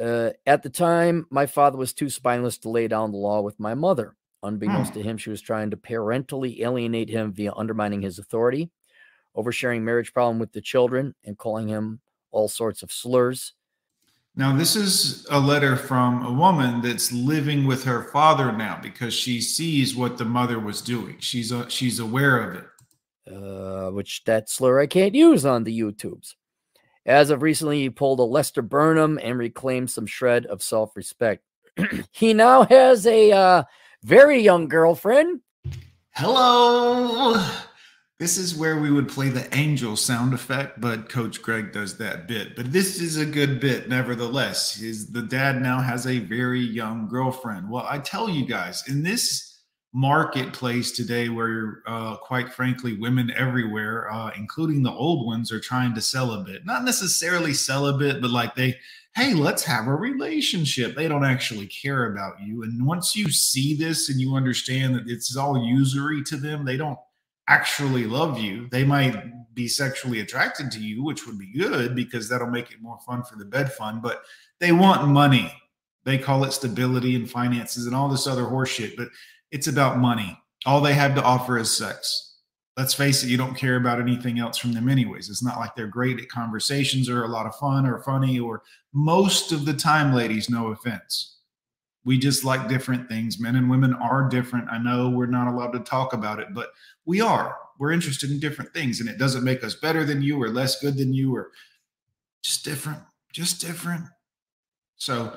Uh, 0.00 0.32
at 0.46 0.62
the 0.62 0.70
time, 0.70 1.26
my 1.30 1.46
father 1.46 1.76
was 1.76 1.92
too 1.92 2.08
spineless 2.08 2.58
to 2.58 2.68
lay 2.68 2.86
down 2.86 3.10
the 3.10 3.18
law 3.18 3.40
with 3.40 3.58
my 3.58 3.74
mother. 3.74 4.14
Unbeknownst 4.44 4.94
to 4.94 5.02
him, 5.02 5.18
she 5.18 5.28
was 5.30 5.40
trying 5.40 5.70
to 5.70 5.76
parentally 5.76 6.62
alienate 6.62 7.08
him 7.08 7.32
via 7.32 7.52
undermining 7.56 8.02
his 8.02 8.20
authority, 8.20 8.70
oversharing 9.36 9.82
marriage 9.82 10.12
problem 10.12 10.38
with 10.38 10.52
the 10.52 10.60
children, 10.60 11.12
and 11.24 11.36
calling 11.36 11.66
him 11.66 12.00
all 12.30 12.46
sorts 12.48 12.84
of 12.84 12.92
slurs. 12.92 13.54
Now, 14.36 14.56
this 14.56 14.76
is 14.76 15.26
a 15.28 15.40
letter 15.40 15.74
from 15.76 16.24
a 16.24 16.32
woman 16.32 16.82
that's 16.82 17.10
living 17.10 17.66
with 17.66 17.82
her 17.82 18.04
father 18.12 18.52
now 18.52 18.78
because 18.80 19.12
she 19.12 19.40
sees 19.40 19.96
what 19.96 20.18
the 20.18 20.24
mother 20.24 20.60
was 20.60 20.80
doing. 20.80 21.16
She's 21.18 21.52
uh, 21.52 21.68
she's 21.68 21.98
aware 21.98 22.38
of 22.38 22.54
it. 22.56 22.64
uh, 23.30 23.90
which 23.90 24.24
that 24.24 24.48
slur 24.48 24.80
I 24.80 24.86
can't 24.86 25.14
use 25.14 25.44
on 25.44 25.64
the 25.64 25.80
YouTubes. 25.80 26.34
As 27.04 27.30
of 27.30 27.42
recently, 27.42 27.80
he 27.80 27.90
pulled 27.90 28.20
a 28.20 28.24
Lester 28.24 28.62
Burnham 28.62 29.18
and 29.22 29.38
reclaimed 29.38 29.90
some 29.90 30.06
shred 30.06 30.46
of 30.46 30.62
self 30.62 30.96
respect. 30.96 31.42
he 32.12 32.32
now 32.32 32.64
has 32.64 33.06
a 33.06 33.32
uh, 33.32 33.62
very 34.02 34.40
young 34.40 34.68
girlfriend. 34.68 35.40
Hello. 36.14 37.44
This 38.20 38.38
is 38.38 38.54
where 38.54 38.78
we 38.78 38.92
would 38.92 39.08
play 39.08 39.30
the 39.30 39.52
angel 39.56 39.96
sound 39.96 40.32
effect, 40.32 40.80
but 40.80 41.08
Coach 41.08 41.42
Greg 41.42 41.72
does 41.72 41.98
that 41.98 42.28
bit. 42.28 42.54
But 42.54 42.70
this 42.70 43.00
is 43.00 43.16
a 43.16 43.26
good 43.26 43.58
bit, 43.58 43.88
nevertheless. 43.88 44.80
Is 44.80 45.10
the 45.10 45.22
dad 45.22 45.60
now 45.60 45.80
has 45.80 46.06
a 46.06 46.20
very 46.20 46.60
young 46.60 47.08
girlfriend? 47.08 47.68
Well, 47.68 47.84
I 47.88 47.98
tell 47.98 48.28
you 48.28 48.46
guys, 48.46 48.86
in 48.86 49.02
this 49.02 49.51
marketplace 49.92 50.92
today, 50.92 51.28
where 51.28 51.82
uh, 51.86 52.16
quite 52.16 52.52
frankly, 52.52 52.94
women 52.94 53.30
everywhere, 53.36 54.10
uh, 54.10 54.30
including 54.36 54.82
the 54.82 54.92
old 54.92 55.26
ones, 55.26 55.52
are 55.52 55.60
trying 55.60 55.94
to 55.94 56.00
sell 56.00 56.32
a 56.32 56.44
bit. 56.44 56.64
Not 56.64 56.84
necessarily 56.84 57.52
sell 57.52 57.86
a 57.86 57.98
bit, 57.98 58.22
but 58.22 58.30
like 58.30 58.54
they, 58.54 58.78
hey, 59.14 59.34
let's 59.34 59.62
have 59.64 59.86
a 59.86 59.94
relationship. 59.94 60.96
They 60.96 61.08
don't 61.08 61.24
actually 61.24 61.66
care 61.66 62.12
about 62.12 62.40
you. 62.40 62.62
And 62.62 62.86
once 62.86 63.14
you 63.14 63.30
see 63.30 63.74
this 63.74 64.08
and 64.08 64.20
you 64.20 64.34
understand 64.34 64.94
that 64.94 65.04
it's 65.06 65.36
all 65.36 65.62
usury 65.62 66.22
to 66.24 66.36
them, 66.36 66.64
they 66.64 66.78
don't 66.78 66.98
actually 67.48 68.06
love 68.06 68.38
you. 68.38 68.68
They 68.70 68.84
might 68.84 69.54
be 69.54 69.68
sexually 69.68 70.20
attracted 70.20 70.70
to 70.72 70.80
you, 70.80 71.04
which 71.04 71.26
would 71.26 71.38
be 71.38 71.52
good 71.52 71.94
because 71.94 72.28
that'll 72.28 72.48
make 72.48 72.70
it 72.70 72.80
more 72.80 72.98
fun 73.06 73.22
for 73.22 73.36
the 73.36 73.44
bed 73.44 73.70
fund, 73.72 74.00
but 74.00 74.22
they 74.58 74.72
want 74.72 75.06
money. 75.08 75.52
They 76.04 76.18
call 76.18 76.44
it 76.44 76.52
stability 76.52 77.14
and 77.14 77.30
finances 77.30 77.86
and 77.86 77.94
all 77.94 78.08
this 78.08 78.26
other 78.26 78.44
horseshit, 78.44 78.96
but 78.96 79.08
it's 79.52 79.68
about 79.68 79.98
money. 79.98 80.40
All 80.66 80.80
they 80.80 80.94
have 80.94 81.14
to 81.14 81.22
offer 81.22 81.58
is 81.58 81.70
sex. 81.70 82.30
Let's 82.76 82.94
face 82.94 83.22
it, 83.22 83.28
you 83.28 83.36
don't 83.36 83.54
care 83.54 83.76
about 83.76 84.00
anything 84.00 84.38
else 84.38 84.56
from 84.56 84.72
them, 84.72 84.88
anyways. 84.88 85.28
It's 85.28 85.44
not 85.44 85.58
like 85.58 85.76
they're 85.76 85.86
great 85.86 86.18
at 86.18 86.28
conversations 86.30 87.08
or 87.10 87.24
a 87.24 87.28
lot 87.28 87.44
of 87.44 87.54
fun 87.56 87.86
or 87.86 88.02
funny, 88.02 88.40
or 88.40 88.62
most 88.94 89.52
of 89.52 89.66
the 89.66 89.74
time, 89.74 90.14
ladies, 90.14 90.48
no 90.48 90.68
offense. 90.68 91.40
We 92.04 92.18
just 92.18 92.44
like 92.44 92.68
different 92.68 93.08
things. 93.08 93.38
Men 93.38 93.56
and 93.56 93.68
women 93.68 93.92
are 93.94 94.28
different. 94.28 94.70
I 94.70 94.78
know 94.78 95.10
we're 95.10 95.26
not 95.26 95.48
allowed 95.48 95.72
to 95.72 95.80
talk 95.80 96.14
about 96.14 96.40
it, 96.40 96.48
but 96.54 96.70
we 97.04 97.20
are. 97.20 97.56
We're 97.78 97.92
interested 97.92 98.30
in 98.30 98.40
different 98.40 98.72
things, 98.72 99.00
and 99.00 99.08
it 99.08 99.18
doesn't 99.18 99.44
make 99.44 99.62
us 99.62 99.74
better 99.74 100.04
than 100.04 100.22
you 100.22 100.42
or 100.42 100.48
less 100.48 100.80
good 100.80 100.96
than 100.96 101.12
you 101.12 101.36
or 101.36 101.50
just 102.42 102.64
different, 102.64 103.02
just 103.32 103.60
different. 103.60 104.04
So 104.96 105.36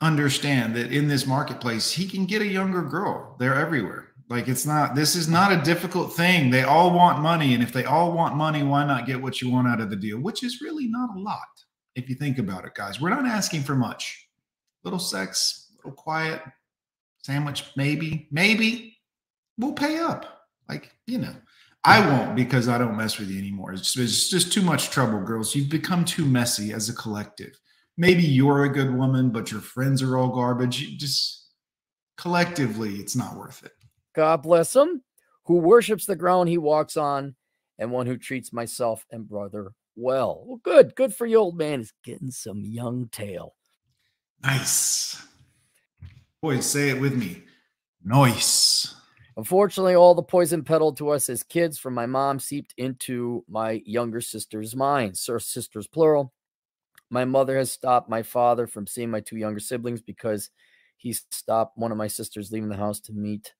understand 0.00 0.74
that 0.76 0.92
in 0.92 1.08
this 1.08 1.26
marketplace, 1.26 1.90
he 1.90 2.06
can 2.06 2.26
get 2.26 2.42
a 2.42 2.46
younger 2.46 2.82
girl. 2.82 3.36
They're 3.38 3.54
everywhere. 3.54 4.08
Like 4.28 4.48
it's 4.48 4.66
not, 4.66 4.94
this 4.94 5.14
is 5.14 5.28
not 5.28 5.52
a 5.52 5.62
difficult 5.62 6.12
thing. 6.12 6.50
They 6.50 6.64
all 6.64 6.90
want 6.92 7.20
money. 7.20 7.54
And 7.54 7.62
if 7.62 7.72
they 7.72 7.84
all 7.84 8.12
want 8.12 8.34
money, 8.34 8.62
why 8.62 8.84
not 8.84 9.06
get 9.06 9.22
what 9.22 9.40
you 9.40 9.50
want 9.50 9.68
out 9.68 9.80
of 9.80 9.88
the 9.88 9.96
deal? 9.96 10.18
Which 10.18 10.42
is 10.42 10.60
really 10.60 10.88
not 10.88 11.16
a 11.16 11.20
lot 11.20 11.38
if 11.94 12.08
you 12.08 12.14
think 12.14 12.38
about 12.38 12.64
it, 12.64 12.74
guys. 12.74 13.00
We're 13.00 13.10
not 13.10 13.26
asking 13.26 13.62
for 13.62 13.74
much. 13.74 14.28
Little 14.84 14.98
sex, 14.98 15.72
little 15.76 15.92
quiet, 15.92 16.42
sandwich, 17.22 17.64
maybe, 17.76 18.28
maybe 18.30 18.98
we'll 19.58 19.72
pay 19.72 19.98
up. 19.98 20.46
Like, 20.68 20.92
you 21.06 21.18
know, 21.18 21.34
I 21.84 22.00
won't 22.06 22.34
because 22.34 22.68
I 22.68 22.78
don't 22.78 22.96
mess 22.96 23.18
with 23.18 23.28
you 23.28 23.38
anymore. 23.38 23.72
It's 23.72 23.92
just, 23.92 23.96
it's 23.96 24.28
just 24.28 24.52
too 24.52 24.62
much 24.62 24.90
trouble, 24.90 25.20
girls. 25.20 25.54
You've 25.54 25.70
become 25.70 26.04
too 26.04 26.24
messy 26.24 26.72
as 26.72 26.88
a 26.88 26.94
collective. 26.94 27.58
Maybe 27.96 28.22
you're 28.22 28.64
a 28.64 28.72
good 28.72 28.94
woman, 28.94 29.30
but 29.30 29.50
your 29.50 29.60
friends 29.60 30.02
are 30.02 30.18
all 30.18 30.28
garbage. 30.28 30.80
You 30.82 30.98
just 30.98 31.48
collectively, 32.16 32.96
it's 32.96 33.16
not 33.16 33.36
worth 33.36 33.64
it. 33.64 33.72
God 34.14 34.42
bless 34.42 34.74
him, 34.74 35.02
who 35.44 35.56
worships 35.56 36.06
the 36.06 36.16
ground 36.16 36.48
he 36.48 36.58
walks 36.58 36.96
on, 36.96 37.34
and 37.78 37.90
one 37.90 38.06
who 38.06 38.16
treats 38.16 38.52
myself 38.52 39.04
and 39.10 39.28
brother 39.28 39.72
well. 39.96 40.44
Well, 40.46 40.60
good. 40.62 40.94
Good 40.94 41.14
for 41.14 41.26
you, 41.26 41.38
old 41.38 41.56
man. 41.56 41.80
Is 41.80 41.92
getting 42.04 42.30
some 42.30 42.62
young 42.64 43.08
tail. 43.10 43.54
Nice. 44.42 45.22
Boy, 46.42 46.60
say 46.60 46.90
it 46.90 47.00
with 47.00 47.14
me. 47.14 47.42
Nice. 48.04 48.94
Unfortunately, 49.36 49.94
all 49.94 50.14
the 50.14 50.22
poison 50.22 50.62
peddled 50.62 50.96
to 50.98 51.10
us 51.10 51.28
as 51.28 51.42
kids 51.42 51.78
from 51.78 51.92
my 51.92 52.06
mom 52.06 52.38
seeped 52.38 52.72
into 52.78 53.44
my 53.48 53.82
younger 53.84 54.20
sister's 54.20 54.74
mind. 54.74 55.16
Sir, 55.16 55.38
sisters 55.38 55.86
plural. 55.86 56.32
My 57.10 57.24
mother 57.24 57.56
has 57.56 57.70
stopped 57.70 58.08
my 58.08 58.22
father 58.22 58.66
from 58.66 58.86
seeing 58.86 59.10
my 59.10 59.20
two 59.20 59.36
younger 59.36 59.60
siblings 59.60 60.00
because 60.00 60.50
he 60.96 61.12
stopped 61.12 61.78
one 61.78 61.92
of 61.92 61.98
my 61.98 62.08
sisters 62.08 62.50
leaving 62.50 62.68
the 62.68 62.76
house 62.76 63.00
to 63.00 63.12
meet 63.12 63.54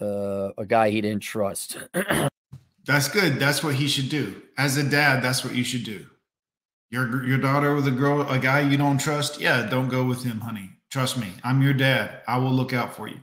uh, 0.00 0.50
a 0.58 0.66
guy 0.66 0.90
he 0.90 1.00
didn't 1.00 1.22
trust. 1.22 1.78
That's 2.86 3.08
good. 3.08 3.38
That's 3.38 3.64
what 3.64 3.74
he 3.74 3.88
should 3.88 4.08
do. 4.08 4.42
As 4.58 4.76
a 4.76 4.88
dad, 4.88 5.22
that's 5.22 5.44
what 5.44 5.56
you 5.56 5.64
should 5.64 5.82
do. 5.82 6.06
Your 6.90 7.26
your 7.26 7.38
daughter 7.38 7.74
with 7.74 7.88
a 7.88 7.90
girl, 7.90 8.22
a 8.30 8.38
guy 8.38 8.60
you 8.60 8.76
don't 8.76 8.98
trust, 8.98 9.40
yeah, 9.40 9.66
don't 9.68 9.88
go 9.88 10.04
with 10.04 10.22
him, 10.22 10.38
honey. 10.40 10.70
Trust 10.88 11.18
me. 11.18 11.32
I'm 11.42 11.62
your 11.62 11.72
dad. 11.72 12.22
I 12.28 12.38
will 12.38 12.52
look 12.52 12.72
out 12.72 12.94
for 12.94 13.08
you. 13.08 13.18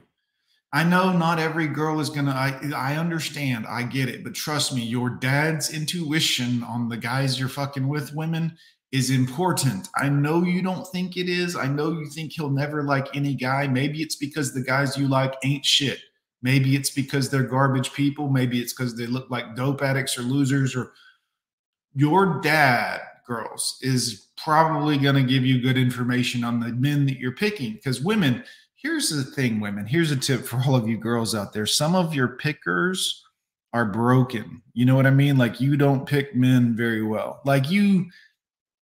I 0.70 0.84
know 0.84 1.16
not 1.16 1.38
every 1.38 1.66
girl 1.66 1.98
is 2.00 2.10
gonna. 2.10 2.32
I 2.32 2.60
I 2.76 2.96
understand. 2.98 3.66
I 3.66 3.84
get 3.84 4.10
it. 4.10 4.22
But 4.22 4.34
trust 4.34 4.74
me, 4.74 4.82
your 4.82 5.08
dad's 5.08 5.72
intuition 5.72 6.62
on 6.62 6.90
the 6.90 6.98
guys 6.98 7.40
you're 7.40 7.48
fucking 7.48 7.88
with, 7.88 8.14
women, 8.14 8.58
is 8.94 9.10
important. 9.10 9.88
I 9.96 10.08
know 10.08 10.44
you 10.44 10.62
don't 10.62 10.86
think 10.86 11.16
it 11.16 11.28
is. 11.28 11.56
I 11.56 11.66
know 11.66 11.90
you 11.90 12.06
think 12.06 12.32
he'll 12.32 12.48
never 12.48 12.84
like 12.84 13.08
any 13.16 13.34
guy. 13.34 13.66
Maybe 13.66 14.00
it's 14.00 14.14
because 14.14 14.54
the 14.54 14.62
guys 14.62 14.96
you 14.96 15.08
like 15.08 15.34
ain't 15.42 15.66
shit. 15.66 15.98
Maybe 16.42 16.76
it's 16.76 16.90
because 16.90 17.28
they're 17.28 17.42
garbage 17.42 17.92
people. 17.92 18.30
Maybe 18.30 18.60
it's 18.60 18.72
because 18.72 18.96
they 18.96 19.08
look 19.08 19.28
like 19.30 19.56
dope 19.56 19.82
addicts 19.82 20.16
or 20.16 20.22
losers. 20.22 20.76
Or 20.76 20.92
your 21.96 22.40
dad, 22.40 23.00
girls, 23.26 23.78
is 23.80 24.28
probably 24.36 24.96
going 24.96 25.16
to 25.16 25.24
give 25.24 25.44
you 25.44 25.60
good 25.60 25.76
information 25.76 26.44
on 26.44 26.60
the 26.60 26.68
men 26.68 27.04
that 27.06 27.18
you're 27.18 27.32
picking. 27.32 27.72
Because 27.72 28.00
women, 28.00 28.44
here's 28.76 29.10
the 29.10 29.24
thing, 29.24 29.58
women, 29.58 29.86
here's 29.86 30.12
a 30.12 30.16
tip 30.16 30.44
for 30.44 30.58
all 30.64 30.76
of 30.76 30.86
you 30.88 30.98
girls 30.98 31.34
out 31.34 31.52
there. 31.52 31.66
Some 31.66 31.96
of 31.96 32.14
your 32.14 32.36
pickers 32.36 33.24
are 33.72 33.86
broken. 33.86 34.62
You 34.72 34.84
know 34.84 34.94
what 34.94 35.06
I 35.06 35.10
mean? 35.10 35.36
Like 35.36 35.60
you 35.60 35.76
don't 35.76 36.06
pick 36.06 36.36
men 36.36 36.76
very 36.76 37.02
well. 37.02 37.40
Like 37.44 37.72
you 37.72 38.06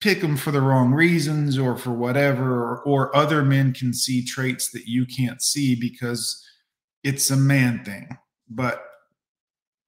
pick 0.01 0.21
them 0.21 0.37
for 0.37 0.51
the 0.51 0.61
wrong 0.61 0.93
reasons 0.93 1.59
or 1.59 1.77
for 1.77 1.91
whatever, 1.91 2.55
or, 2.55 2.83
or 2.83 3.17
other 3.17 3.43
men 3.43 3.73
can 3.73 3.93
see 3.93 4.25
traits 4.25 4.71
that 4.71 4.87
you 4.87 5.05
can't 5.05 5.43
see 5.43 5.75
because 5.75 6.45
it's 7.05 7.31
a 7.31 7.37
man 7.37 7.85
thing. 7.85 8.09
But 8.49 8.83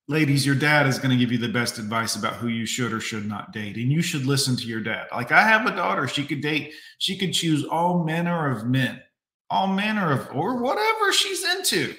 ladies, 0.09 0.45
your 0.45 0.55
dad 0.55 0.87
is 0.87 0.99
going 0.99 1.11
to 1.11 1.17
give 1.17 1.33
you 1.33 1.39
the 1.39 1.49
best 1.49 1.79
advice 1.79 2.17
about 2.17 2.35
who 2.35 2.49
you 2.49 2.67
should 2.67 2.93
or 2.93 3.01
should 3.01 3.27
not 3.27 3.53
date. 3.53 3.77
And 3.77 3.91
you 3.91 4.03
should 4.03 4.27
listen 4.27 4.57
to 4.57 4.67
your 4.67 4.81
dad. 4.81 5.07
Like 5.13 5.33
I 5.33 5.43
have 5.43 5.67
a 5.67 5.75
daughter, 5.75 6.07
she 6.07 6.25
could 6.25 6.43
date, 6.43 6.75
she 6.99 7.17
could 7.17 7.33
choose 7.33 7.65
all 7.65 8.05
manner 8.05 8.51
of 8.51 8.67
men, 8.67 9.01
all 9.49 9.67
manner 9.67 10.13
of, 10.13 10.29
or 10.35 10.63
whatever 10.63 11.13
she's 11.13 11.45
into. 11.57 11.95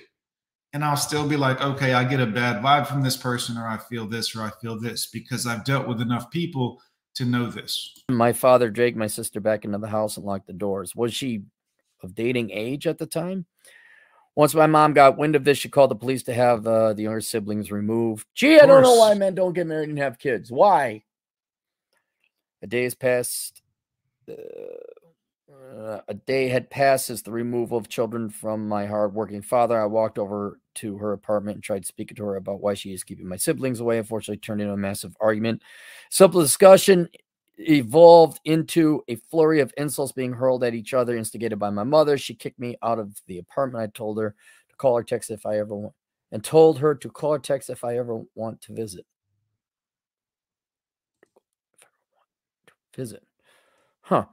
And 0.74 0.84
I'll 0.84 0.98
still 0.98 1.28
be 1.28 1.38
like, 1.38 1.62
okay, 1.62 1.94
I 1.94 2.04
get 2.04 2.20
a 2.20 2.26
bad 2.26 2.64
vibe 2.64 2.88
from 2.88 3.04
this 3.04 3.18
person, 3.18 3.58
or 3.58 3.68
I 3.68 3.78
feel 3.78 4.08
this, 4.08 4.36
or 4.36 4.42
I 4.42 4.50
feel 4.60 4.80
this, 4.80 5.08
because 5.08 5.46
I've 5.46 5.66
dealt 5.66 5.88
with 5.88 6.02
enough 6.02 6.32
people 6.32 6.82
to 7.16 7.26
know 7.26 7.48
this. 7.48 8.04
My 8.10 8.34
father 8.34 8.70
dragged 8.70 8.98
my 8.98 9.08
sister 9.08 9.40
back 9.40 9.66
into 9.66 9.78
the 9.78 9.88
house 9.88 10.18
and 10.18 10.26
locked 10.26 10.48
the 10.48 10.54
doors. 10.54 10.96
Was 10.96 11.14
she 11.14 11.44
of 12.02 12.16
dating 12.16 12.52
age 12.52 12.88
at 12.88 12.98
the 12.98 13.06
time? 13.06 13.46
Once 14.36 14.56
my 14.56 14.66
mom 14.66 14.94
got 14.94 15.18
wind 15.18 15.36
of 15.36 15.44
this, 15.44 15.60
she 15.60 15.70
called 15.70 15.92
the 15.92 15.96
police 15.96 16.24
to 16.24 16.34
have 16.34 16.66
uh, 16.66 16.94
the 16.94 17.04
younger 17.04 17.22
siblings 17.22 17.72
removed. 17.72 18.28
Gee, 18.34 18.60
I 18.60 18.66
don't 18.66 18.82
know 18.82 18.96
why 18.96 19.14
men 19.14 19.36
don't 19.36 19.54
get 19.54 19.68
married 19.68 19.90
and 19.90 19.98
have 20.00 20.18
kids. 20.18 20.52
Why? 20.52 21.04
A 22.64 22.68
day 22.68 22.84
has 22.84 22.96
passed. 22.96 23.62
Uh, 24.28 26.00
a 26.08 26.14
day 26.14 26.48
had 26.48 26.70
passed 26.70 27.06
since 27.08 27.22
the 27.22 27.32
removal 27.32 27.78
of 27.78 27.90
children 27.90 28.30
from 28.30 28.68
my 28.68 28.88
hardworking 28.88 29.44
father. 29.44 29.80
I 29.80 29.86
walked 29.86 30.18
over 30.18 30.60
to 30.76 30.98
her 30.98 31.14
apartment 31.14 31.56
and 31.56 31.64
tried 31.64 31.86
speaking 31.86 32.16
to 32.16 32.24
her 32.24 32.36
about 32.36 32.62
why 32.62 32.74
she 32.74 32.94
is 32.94 33.04
keeping 33.04 33.28
my 33.28 33.38
siblings 33.38 33.80
away. 33.80 33.98
Unfortunately, 33.98 34.38
turned 34.38 34.62
into 34.62 34.74
a 34.74 34.78
massive 34.78 35.16
argument. 35.20 35.62
Simple 36.10 36.42
discussion 36.42 37.10
evolved 37.58 38.40
into 38.46 39.04
a 39.08 39.16
flurry 39.16 39.60
of 39.60 39.74
insults 39.78 40.12
being 40.12 40.34
hurled 40.34 40.64
at 40.64 40.74
each 40.74 40.94
other, 40.94 41.16
instigated 41.16 41.60
by 41.60 41.70
my 41.70 41.84
mother. 41.84 42.18
She 42.18 42.34
kicked 42.34 42.60
me 42.60 42.78
out 42.82 43.00
of 43.00 43.22
the 43.28 43.38
apartment. 43.38 43.84
I 43.84 43.88
told 43.96 44.18
her 44.20 44.36
to 44.70 44.76
call 44.76 44.98
or 44.98 45.04
text 45.04 45.30
if 45.30 45.46
I 45.46 45.60
ever 45.60 45.76
want, 45.76 45.94
and 46.32 46.44
told 46.44 46.80
her 46.80 46.96
to 46.96 47.10
call 47.10 47.34
or 47.34 47.40
text 47.40 47.70
if 47.70 47.84
I 47.84 47.98
ever 47.98 48.22
want 48.36 48.62
to 48.62 48.74
visit. 48.74 49.06
Visit, 52.96 53.24
huh? 54.02 54.26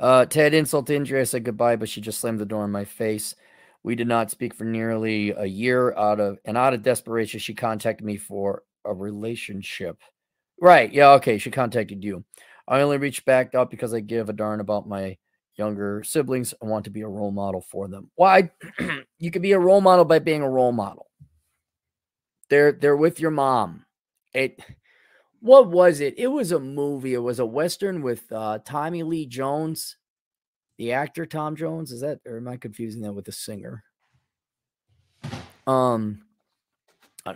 Uh, 0.00 0.24
Ted 0.24 0.54
insult 0.54 0.86
to 0.86 0.94
injury. 0.94 1.20
I 1.20 1.24
said 1.24 1.44
goodbye, 1.44 1.76
but 1.76 1.88
she 1.88 2.00
just 2.00 2.20
slammed 2.20 2.38
the 2.38 2.46
door 2.46 2.64
in 2.64 2.70
my 2.70 2.84
face. 2.84 3.34
We 3.82 3.94
did 3.94 4.08
not 4.08 4.30
speak 4.30 4.54
for 4.54 4.64
nearly 4.64 5.30
a 5.30 5.44
year. 5.44 5.94
Out 5.94 6.20
of 6.20 6.38
and 6.44 6.56
out 6.56 6.74
of 6.74 6.82
desperation, 6.82 7.40
she 7.40 7.54
contacted 7.54 8.04
me 8.04 8.16
for 8.16 8.62
a 8.84 8.92
relationship. 8.92 9.98
Right? 10.60 10.92
Yeah. 10.92 11.12
Okay. 11.12 11.38
She 11.38 11.50
contacted 11.50 12.02
you. 12.02 12.24
I 12.66 12.80
only 12.80 12.98
reached 12.98 13.24
back 13.24 13.54
out 13.54 13.70
because 13.70 13.94
I 13.94 14.00
give 14.00 14.28
a 14.28 14.32
darn 14.32 14.60
about 14.60 14.88
my 14.88 15.16
younger 15.56 16.02
siblings. 16.04 16.54
I 16.62 16.66
want 16.66 16.84
to 16.84 16.90
be 16.90 17.02
a 17.02 17.08
role 17.08 17.32
model 17.32 17.60
for 17.60 17.88
them. 17.88 18.10
Why? 18.14 18.50
you 19.18 19.30
could 19.30 19.42
be 19.42 19.52
a 19.52 19.58
role 19.58 19.80
model 19.80 20.04
by 20.04 20.20
being 20.20 20.42
a 20.42 20.50
role 20.50 20.72
model. 20.72 21.06
They're 22.48 22.72
they're 22.72 22.96
with 22.96 23.20
your 23.20 23.30
mom. 23.30 23.84
It 24.32 24.60
what 25.40 25.68
was 25.68 26.00
it? 26.00 26.18
It 26.18 26.28
was 26.28 26.52
a 26.52 26.58
movie. 26.58 27.14
It 27.14 27.18
was 27.18 27.38
a 27.38 27.46
western 27.46 28.02
with 28.02 28.30
uh, 28.32 28.58
Tommy 28.64 29.02
Lee 29.02 29.26
Jones, 29.26 29.96
the 30.78 30.92
actor 30.92 31.26
Tom 31.26 31.56
Jones. 31.56 31.92
Is 31.92 32.00
that 32.00 32.20
or 32.26 32.38
am 32.38 32.48
I 32.48 32.56
confusing 32.56 33.02
that 33.02 33.12
with 33.12 33.26
the 33.26 33.32
singer? 33.32 33.84
Um, 35.66 36.22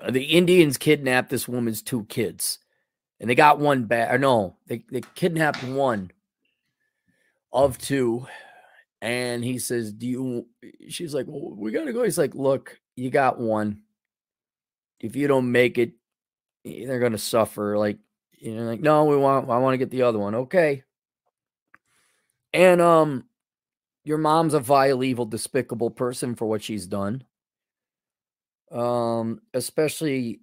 the 0.08 0.24
Indians 0.24 0.78
kidnapped 0.78 1.28
this 1.28 1.46
woman's 1.46 1.82
two 1.82 2.04
kids 2.04 2.58
and 3.20 3.30
they 3.30 3.34
got 3.34 3.60
one 3.60 3.84
back. 3.84 4.12
Or 4.12 4.18
no, 4.18 4.56
they, 4.66 4.84
they 4.90 5.02
kidnapped 5.14 5.62
one 5.62 6.10
of 7.52 7.78
two. 7.78 8.26
And 9.00 9.44
he 9.44 9.58
says, 9.58 9.92
Do 9.92 10.06
you? 10.06 10.46
She's 10.88 11.14
like, 11.14 11.26
well, 11.28 11.54
We 11.56 11.72
got 11.72 11.84
to 11.84 11.92
go. 11.92 12.02
He's 12.02 12.18
like, 12.18 12.34
Look, 12.34 12.80
you 12.96 13.10
got 13.10 13.38
one. 13.38 13.82
If 15.00 15.16
you 15.16 15.28
don't 15.28 15.50
make 15.50 15.78
it, 15.78 15.92
they're 16.64 17.08
to 17.08 17.18
suffer. 17.18 17.76
Like, 17.76 17.98
you 18.32 18.54
know, 18.54 18.62
like, 18.62 18.80
no, 18.80 19.04
we 19.04 19.16
want, 19.16 19.50
I 19.50 19.58
want 19.58 19.74
to 19.74 19.78
get 19.78 19.90
the 19.90 20.02
other 20.02 20.18
one. 20.18 20.34
Okay. 20.34 20.84
And, 22.52 22.80
um, 22.80 23.24
your 24.04 24.18
mom's 24.18 24.54
a 24.54 24.60
vile, 24.60 25.04
evil, 25.04 25.26
despicable 25.26 25.90
person 25.90 26.34
for 26.34 26.46
what 26.46 26.62
she's 26.62 26.86
done. 26.86 27.24
Um, 28.70 29.40
especially 29.54 30.40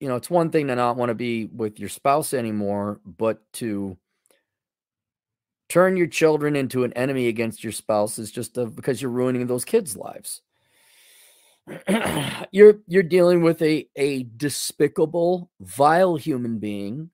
you 0.00 0.08
know, 0.08 0.16
it's 0.16 0.28
one 0.28 0.50
thing 0.50 0.66
to 0.66 0.74
not 0.76 0.96
want 0.96 1.08
to 1.10 1.14
be 1.14 1.46
with 1.46 1.80
your 1.80 1.88
spouse 1.88 2.34
anymore, 2.34 3.00
but 3.06 3.40
to 3.54 3.96
turn 5.70 5.96
your 5.96 6.06
children 6.06 6.56
into 6.56 6.84
an 6.84 6.92
enemy 6.92 7.28
against 7.28 7.64
your 7.64 7.72
spouse 7.72 8.18
is 8.18 8.30
just 8.30 8.58
a, 8.58 8.66
because 8.66 9.00
you're 9.00 9.10
ruining 9.10 9.46
those 9.46 9.64
kids' 9.64 9.96
lives. 9.96 10.42
you're 12.52 12.80
you're 12.86 13.02
dealing 13.02 13.42
with 13.42 13.62
a 13.62 13.88
a 13.96 14.24
despicable, 14.36 15.50
vile 15.60 16.16
human 16.16 16.58
being 16.58 17.08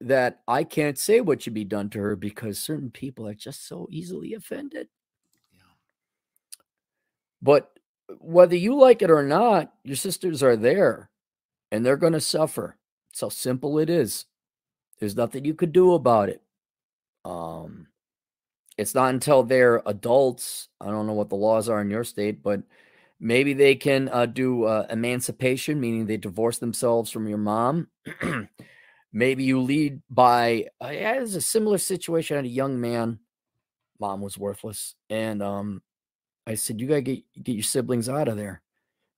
that 0.00 0.40
I 0.48 0.64
can't 0.64 0.98
say 0.98 1.20
what 1.20 1.42
should 1.42 1.54
be 1.54 1.62
done 1.62 1.90
to 1.90 2.00
her 2.00 2.16
because 2.16 2.58
certain 2.58 2.90
people 2.90 3.28
are 3.28 3.34
just 3.34 3.68
so 3.68 3.86
easily 3.88 4.34
offended. 4.34 4.88
But 7.42 7.70
whether 8.20 8.56
you 8.56 8.76
like 8.76 9.02
it 9.02 9.10
or 9.10 9.22
not, 9.22 9.72
your 9.84 9.96
sisters 9.96 10.42
are 10.42 10.56
there 10.56 11.10
and 11.70 11.84
they're 11.84 11.96
going 11.96 12.12
to 12.12 12.20
suffer. 12.20 12.76
It's 13.10 13.20
how 13.20 13.30
simple 13.30 13.78
it 13.78 13.90
is. 13.90 14.26
There's 15.00 15.16
nothing 15.16 15.44
you 15.44 15.54
could 15.54 15.72
do 15.72 15.94
about 15.94 16.28
it. 16.28 16.42
Um, 17.24 17.88
it's 18.78 18.94
not 18.94 19.12
until 19.12 19.42
they're 19.42 19.82
adults. 19.86 20.68
I 20.80 20.86
don't 20.86 21.06
know 21.06 21.12
what 21.12 21.28
the 21.28 21.36
laws 21.36 21.68
are 21.68 21.80
in 21.80 21.90
your 21.90 22.04
state, 22.04 22.42
but 22.42 22.62
maybe 23.20 23.52
they 23.52 23.74
can 23.74 24.08
uh, 24.08 24.26
do 24.26 24.64
uh, 24.64 24.86
emancipation, 24.90 25.80
meaning 25.80 26.06
they 26.06 26.16
divorce 26.16 26.58
themselves 26.58 27.10
from 27.10 27.28
your 27.28 27.38
mom. 27.38 27.88
maybe 29.12 29.44
you 29.44 29.60
lead 29.60 30.00
by. 30.08 30.66
Uh, 30.82 30.90
yeah, 30.92 31.20
it's 31.20 31.34
a 31.34 31.40
similar 31.40 31.78
situation. 31.78 32.36
Had 32.36 32.44
a 32.44 32.48
young 32.48 32.80
man. 32.80 33.18
Mom 34.00 34.20
was 34.20 34.38
worthless, 34.38 34.94
and 35.10 35.42
um, 35.42 35.82
I 36.46 36.54
said, 36.54 36.80
"You 36.80 36.88
gotta 36.88 37.02
get 37.02 37.22
get 37.42 37.52
your 37.52 37.62
siblings 37.62 38.08
out 38.08 38.28
of 38.28 38.36
there." 38.36 38.62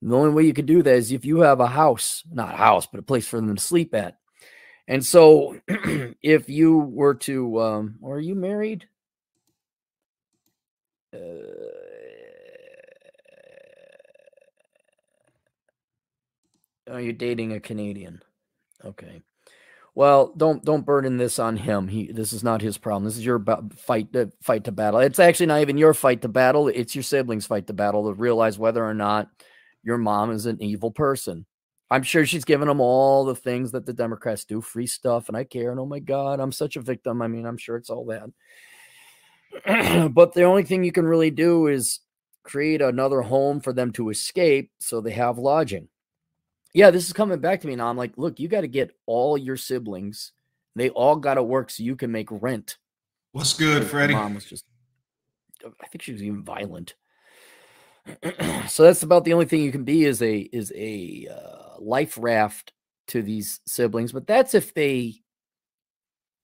the 0.03 0.17
only 0.17 0.31
way 0.35 0.45
you 0.45 0.53
could 0.53 0.67
do 0.67 0.83
that 0.83 0.95
is 0.95 1.13
if 1.13 1.25
you 1.25 1.41
have 1.41 1.61
a 1.61 1.67
house, 1.67 2.25
not 2.31 2.53
a 2.53 2.57
house, 2.57 2.87
but 2.87 3.01
a 3.01 3.03
place 3.03 3.27
for 3.27 3.41
them 3.41 3.57
to 3.57 3.63
sleep 3.63 3.95
at. 3.95 4.19
And 4.87 5.05
so 5.05 5.59
if 5.69 6.49
you 6.49 6.79
were 6.79 7.15
to, 7.15 7.61
um, 7.61 7.95
are 8.05 8.21
you 8.21 8.35
married? 8.35 8.87
Uh, 11.15 11.19
are 16.91 17.01
you 17.01 17.15
dating 17.15 17.53
a 17.53 17.61
Canadian? 17.61 18.21
Okay. 18.85 19.23
Well, 19.97 20.33
don't 20.37 20.65
don't 20.65 20.85
burden 20.85 21.19
this 21.19 21.39
on 21.39 21.57
him. 21.57 21.87
He 21.87 22.11
this 22.11 22.33
is 22.33 22.43
not 22.43 22.61
his 22.61 22.79
problem. 22.79 23.05
This 23.05 23.17
is 23.17 23.25
your 23.25 23.43
fight 23.77 24.13
to 24.13 24.33
fight 24.43 24.65
to 24.65 24.73
battle. 24.73 25.01
It's 25.01 25.21
actually 25.21 25.47
not 25.47 25.61
even 25.61 25.79
your 25.79 25.95
fight 25.95 26.23
to 26.23 26.29
battle. 26.29 26.69
It's 26.69 26.97
your 26.97 27.05
siblings' 27.05 27.47
fight 27.47 27.69
to 27.69 27.73
battle 27.73 28.09
to 28.09 28.15
realize 28.15 28.59
whether 28.59 28.85
or 28.85 28.95
not 28.95 29.29
your 29.85 29.99
mom 29.99 30.33
is 30.33 30.47
an 30.47 30.61
evil 30.61 30.91
person. 30.91 31.47
I'm 31.91 32.03
sure 32.03 32.27
she's 32.27 32.45
given 32.45 32.67
them 32.67 32.81
all 32.81 33.25
the 33.25 33.37
things 33.37 33.71
that 33.73 33.87
the 33.87 33.93
Democrats 33.93 34.45
do, 34.45 34.61
free 34.61 34.87
stuff, 34.87 35.29
and 35.29 35.37
I 35.37 35.45
care. 35.45 35.71
And 35.71 35.79
oh 35.79 35.87
my 35.87 36.01
God, 36.01 36.41
I'm 36.41 36.51
such 36.51 36.75
a 36.75 36.81
victim. 36.81 37.23
I 37.23 37.29
mean, 37.29 37.47
I'm 37.47 37.59
sure 37.59 37.77
it's 37.77 37.91
all 37.91 38.07
that. 38.07 38.31
but 40.13 40.33
the 40.33 40.43
only 40.43 40.65
thing 40.65 40.83
you 40.83 40.91
can 40.91 41.07
really 41.07 41.31
do 41.31 41.69
is 41.69 42.01
create 42.43 42.83
another 42.83 43.23
home 43.23 43.61
for 43.61 43.73
them 43.73 43.93
to 43.93 44.11
escape 44.11 44.73
so 44.79 45.01
they 45.01 45.13
have 45.13 45.39
lodging. 45.39 45.89
Yeah, 46.75 46.91
this 46.91 47.07
is 47.07 47.13
coming 47.13 47.39
back 47.39 47.61
to 47.61 47.69
me 47.69 47.77
now. 47.77 47.87
I'm 47.87 47.97
like, 47.97 48.19
look, 48.19 48.41
you 48.41 48.49
got 48.49 48.63
to 48.63 48.69
get 48.69 48.95
all 49.07 49.39
your 49.39 49.57
siblings. 49.57 50.33
They 50.75 50.91
all 50.91 51.17
got 51.17 51.35
to 51.35 51.43
work 51.43 51.71
so 51.71 51.85
you 51.85 51.95
can 51.95 52.11
make 52.11 52.27
rent. 52.31 52.79
What's 53.31 53.55
good, 53.55 53.85
Freddie? 53.85 54.15
Mom 54.15 54.35
was 54.35 54.45
just, 54.45 54.65
I 55.65 55.87
think 55.87 56.03
she 56.03 56.13
was 56.13 56.23
even 56.23 56.43
violent. 56.43 56.95
so 58.69 58.83
that's 58.83 59.05
about 59.05 59.25
the 59.25 59.33
only 59.33 59.47
thing 59.47 59.63
you 59.63 59.73
can 59.73 59.85
be 59.85 60.05
is 60.05 60.21
a 60.21 60.37
is 60.37 60.73
a 60.77 61.29
uh, 61.31 61.81
life 61.81 62.19
raft 62.21 62.73
to 63.09 63.23
these 63.23 63.61
siblings. 63.67 64.13
But 64.13 64.27
that's 64.27 64.53
if 64.53 64.75
they 64.75 65.23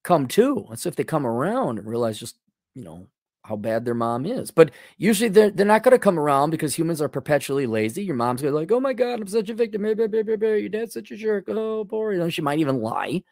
come 0.04 0.26
to. 0.28 0.66
That's 0.70 0.86
if 0.86 0.96
they 0.96 1.04
come 1.04 1.26
around 1.26 1.78
and 1.78 1.86
realize 1.86 2.18
just 2.18 2.38
you 2.74 2.82
know 2.82 3.08
how 3.42 3.56
bad 3.56 3.84
their 3.84 3.94
mom 3.94 4.26
is. 4.26 4.50
But 4.50 4.70
usually 4.98 5.28
they're 5.28 5.50
they're 5.50 5.66
not 5.66 5.82
going 5.82 5.92
to 5.92 5.98
come 5.98 6.18
around 6.18 6.50
because 6.50 6.74
humans 6.74 7.00
are 7.00 7.08
perpetually 7.08 7.66
lazy. 7.66 8.04
Your 8.04 8.14
mom's 8.16 8.42
going 8.42 8.52
to 8.52 8.56
be 8.56 8.60
like, 8.60 8.72
oh 8.72 8.80
my 8.80 8.92
god, 8.92 9.20
I'm 9.20 9.26
such 9.26 9.48
a 9.50 9.54
victim. 9.54 9.82
Blah, 9.82 9.94
blah, 9.94 10.06
blah, 10.06 10.22
blah, 10.22 10.36
blah. 10.36 10.48
Your 10.50 10.68
dad's 10.68 10.94
such 10.94 11.10
a 11.10 11.16
jerk. 11.16 11.44
Oh, 11.48 11.84
poor. 11.84 12.12
You 12.12 12.18
know, 12.18 12.28
she 12.28 12.42
might 12.42 12.58
even 12.58 12.80
lie. 12.80 13.22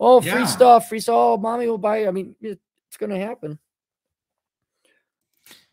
Oh, 0.00 0.20
free 0.20 0.30
Yeah. 0.30 0.46
stuff, 0.46 0.88
free 0.88 1.00
stuff. 1.00 1.14
Oh, 1.16 1.36
mommy 1.36 1.66
will 1.66 1.78
buy. 1.78 1.98
You. 2.00 2.08
I 2.08 2.10
mean, 2.12 2.34
it's 2.40 2.96
going 2.98 3.10
to 3.10 3.18
happen. 3.18 3.58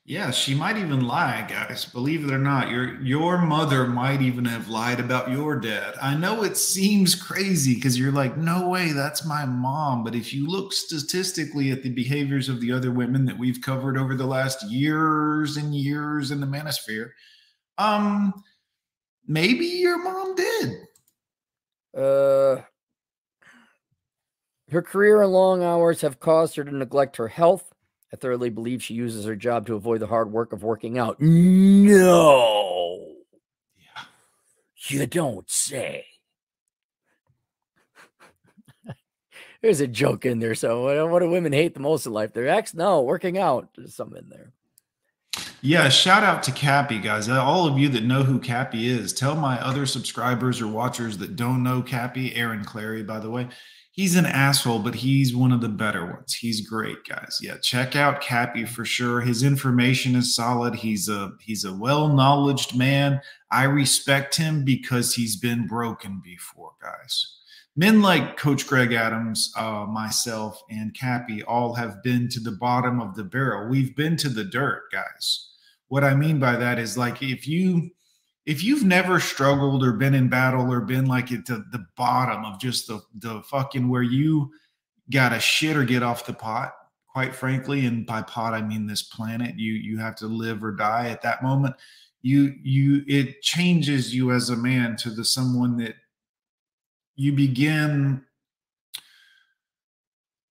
Yeah, 0.09 0.31
she 0.31 0.55
might 0.55 0.75
even 0.75 1.01
lie, 1.01 1.45
guys. 1.47 1.85
Believe 1.85 2.23
it 2.23 2.33
or 2.33 2.39
not, 2.39 2.71
your 2.71 2.99
your 2.99 3.37
mother 3.37 3.85
might 3.85 4.23
even 4.23 4.43
have 4.45 4.67
lied 4.67 4.99
about 4.99 5.29
your 5.29 5.59
dad. 5.59 5.93
I 6.01 6.15
know 6.15 6.41
it 6.41 6.57
seems 6.57 7.13
crazy 7.13 7.75
because 7.75 7.99
you're 7.99 8.11
like, 8.11 8.35
no 8.35 8.69
way, 8.69 8.91
that's 8.91 9.23
my 9.23 9.45
mom. 9.45 10.03
But 10.03 10.15
if 10.15 10.33
you 10.33 10.47
look 10.47 10.73
statistically 10.73 11.69
at 11.69 11.83
the 11.83 11.91
behaviors 11.91 12.49
of 12.49 12.59
the 12.59 12.71
other 12.71 12.91
women 12.91 13.23
that 13.25 13.37
we've 13.37 13.61
covered 13.61 13.99
over 13.99 14.15
the 14.15 14.25
last 14.25 14.67
years 14.67 15.57
and 15.57 15.75
years 15.75 16.31
in 16.31 16.39
the 16.39 16.47
manosphere, 16.47 17.11
um, 17.77 18.33
maybe 19.27 19.65
your 19.65 20.03
mom 20.03 20.33
did. 20.33 20.73
Uh, 21.95 22.61
her 24.71 24.81
career 24.81 25.21
and 25.21 25.31
long 25.31 25.61
hours 25.61 26.01
have 26.01 26.19
caused 26.19 26.55
her 26.55 26.63
to 26.63 26.75
neglect 26.75 27.17
her 27.17 27.27
health. 27.27 27.71
I 28.11 28.15
thoroughly 28.15 28.49
believe 28.49 28.81
she 28.81 28.95
uses 28.95 29.25
her 29.25 29.35
job 29.35 29.67
to 29.67 29.75
avoid 29.75 29.99
the 30.01 30.07
hard 30.07 30.31
work 30.31 30.51
of 30.53 30.63
working 30.63 30.97
out. 30.97 31.19
No, 31.21 33.05
Yeah. 33.77 34.03
you 34.87 35.05
don't 35.05 35.49
say. 35.49 36.05
There's 39.61 39.79
a 39.81 39.87
joke 39.87 40.25
in 40.25 40.39
there. 40.39 40.55
So, 40.55 40.83
what, 40.83 41.09
what 41.09 41.19
do 41.19 41.29
women 41.29 41.53
hate 41.53 41.73
the 41.73 41.79
most 41.81 42.05
in 42.05 42.13
life? 42.13 42.33
Their 42.33 42.47
ex? 42.47 42.73
No, 42.73 43.01
working 43.01 43.37
out. 43.37 43.69
There's 43.77 43.95
something 43.95 44.17
in 44.23 44.29
there. 44.29 44.53
Yeah, 45.61 45.89
shout 45.89 46.23
out 46.23 46.41
to 46.43 46.51
Cappy, 46.51 46.99
guys. 46.99 47.27
Uh, 47.29 47.43
All 47.43 47.67
of 47.67 47.77
you 47.77 47.89
that 47.89 48.03
know 48.05 48.23
who 48.23 48.39
Cappy 48.39 48.87
is, 48.87 49.11
tell 49.13 49.35
my 49.35 49.59
other 49.59 49.85
subscribers 49.85 50.61
or 50.61 50.67
watchers 50.67 51.17
that 51.17 51.35
don't 51.35 51.61
know 51.63 51.81
Cappy, 51.81 52.33
Aaron 52.35 52.63
Clarey, 52.63 53.05
by 53.05 53.19
the 53.19 53.29
way. 53.29 53.49
He's 53.99 54.15
an 54.15 54.25
asshole, 54.25 54.79
but 54.79 54.95
he's 54.95 55.35
one 55.35 55.51
of 55.51 55.59
the 55.59 55.67
better 55.67 56.05
ones. 56.05 56.33
He's 56.33 56.65
great, 56.65 57.03
guys. 57.03 57.37
Yeah, 57.41 57.57
check 57.57 57.97
out 57.97 58.21
Cappy 58.21 58.63
for 58.63 58.85
sure. 58.85 59.19
His 59.19 59.43
information 59.43 60.15
is 60.15 60.33
solid. 60.33 60.73
He's 60.73 61.09
a 61.09 61.33
he's 61.41 61.65
a 61.65 61.73
well-knowledged 61.73 62.77
man. 62.77 63.19
I 63.51 63.65
respect 63.65 64.37
him 64.37 64.63
because 64.63 65.13
he's 65.13 65.35
been 65.35 65.67
broken 65.67 66.21
before, 66.23 66.71
guys. 66.81 67.39
Men 67.75 68.01
like 68.01 68.37
Coach 68.37 68.65
Greg 68.67 68.93
Adams, 68.93 69.51
uh, 69.57 69.85
myself, 69.85 70.63
and 70.69 70.93
Cappy 70.93 71.43
all 71.43 71.73
have 71.73 72.01
been 72.01 72.29
to 72.29 72.39
the 72.39 72.53
bottom 72.53 73.01
of 73.01 73.15
the 73.15 73.25
barrel. 73.25 73.67
We've 73.69 73.93
been 73.97 74.15
to 74.15 74.29
the 74.29 74.45
dirt, 74.45 74.83
guys 74.93 75.49
what 75.89 76.03
I 76.03 76.15
mean 76.15 76.39
by 76.39 76.55
that 76.55 76.79
is 76.79 76.97
like 76.97 77.21
if 77.21 77.47
you 77.47 77.89
if 78.49 78.63
you've 78.63 78.83
never 78.83 79.19
struggled 79.19 79.83
or 79.83 79.91
been 79.91 80.15
in 80.15 80.27
battle 80.27 80.73
or 80.73 80.81
been 80.81 81.05
like 81.05 81.31
at 81.31 81.45
the, 81.45 81.63
the 81.71 81.85
bottom 81.95 82.43
of 82.43 82.59
just 82.59 82.87
the 82.87 82.99
the 83.19 83.43
fucking 83.43 83.87
where 83.87 84.01
you 84.01 84.51
gotta 85.11 85.39
shit 85.39 85.77
or 85.77 85.83
get 85.83 86.01
off 86.01 86.25
the 86.25 86.33
pot, 86.33 86.73
quite 87.07 87.35
frankly, 87.35 87.85
and 87.85 88.07
by 88.07 88.23
pot 88.23 88.55
I 88.55 88.63
mean 88.63 88.87
this 88.87 89.03
planet, 89.03 89.59
you 89.59 89.73
you 89.73 89.99
have 89.99 90.15
to 90.15 90.25
live 90.25 90.63
or 90.63 90.71
die 90.71 91.09
at 91.09 91.21
that 91.21 91.43
moment. 91.43 91.75
You 92.23 92.55
you 92.63 93.03
it 93.07 93.43
changes 93.43 94.15
you 94.15 94.31
as 94.31 94.49
a 94.49 94.57
man 94.57 94.95
to 94.97 95.11
the 95.11 95.23
someone 95.23 95.77
that 95.77 95.93
you 97.15 97.33
begin 97.33 98.25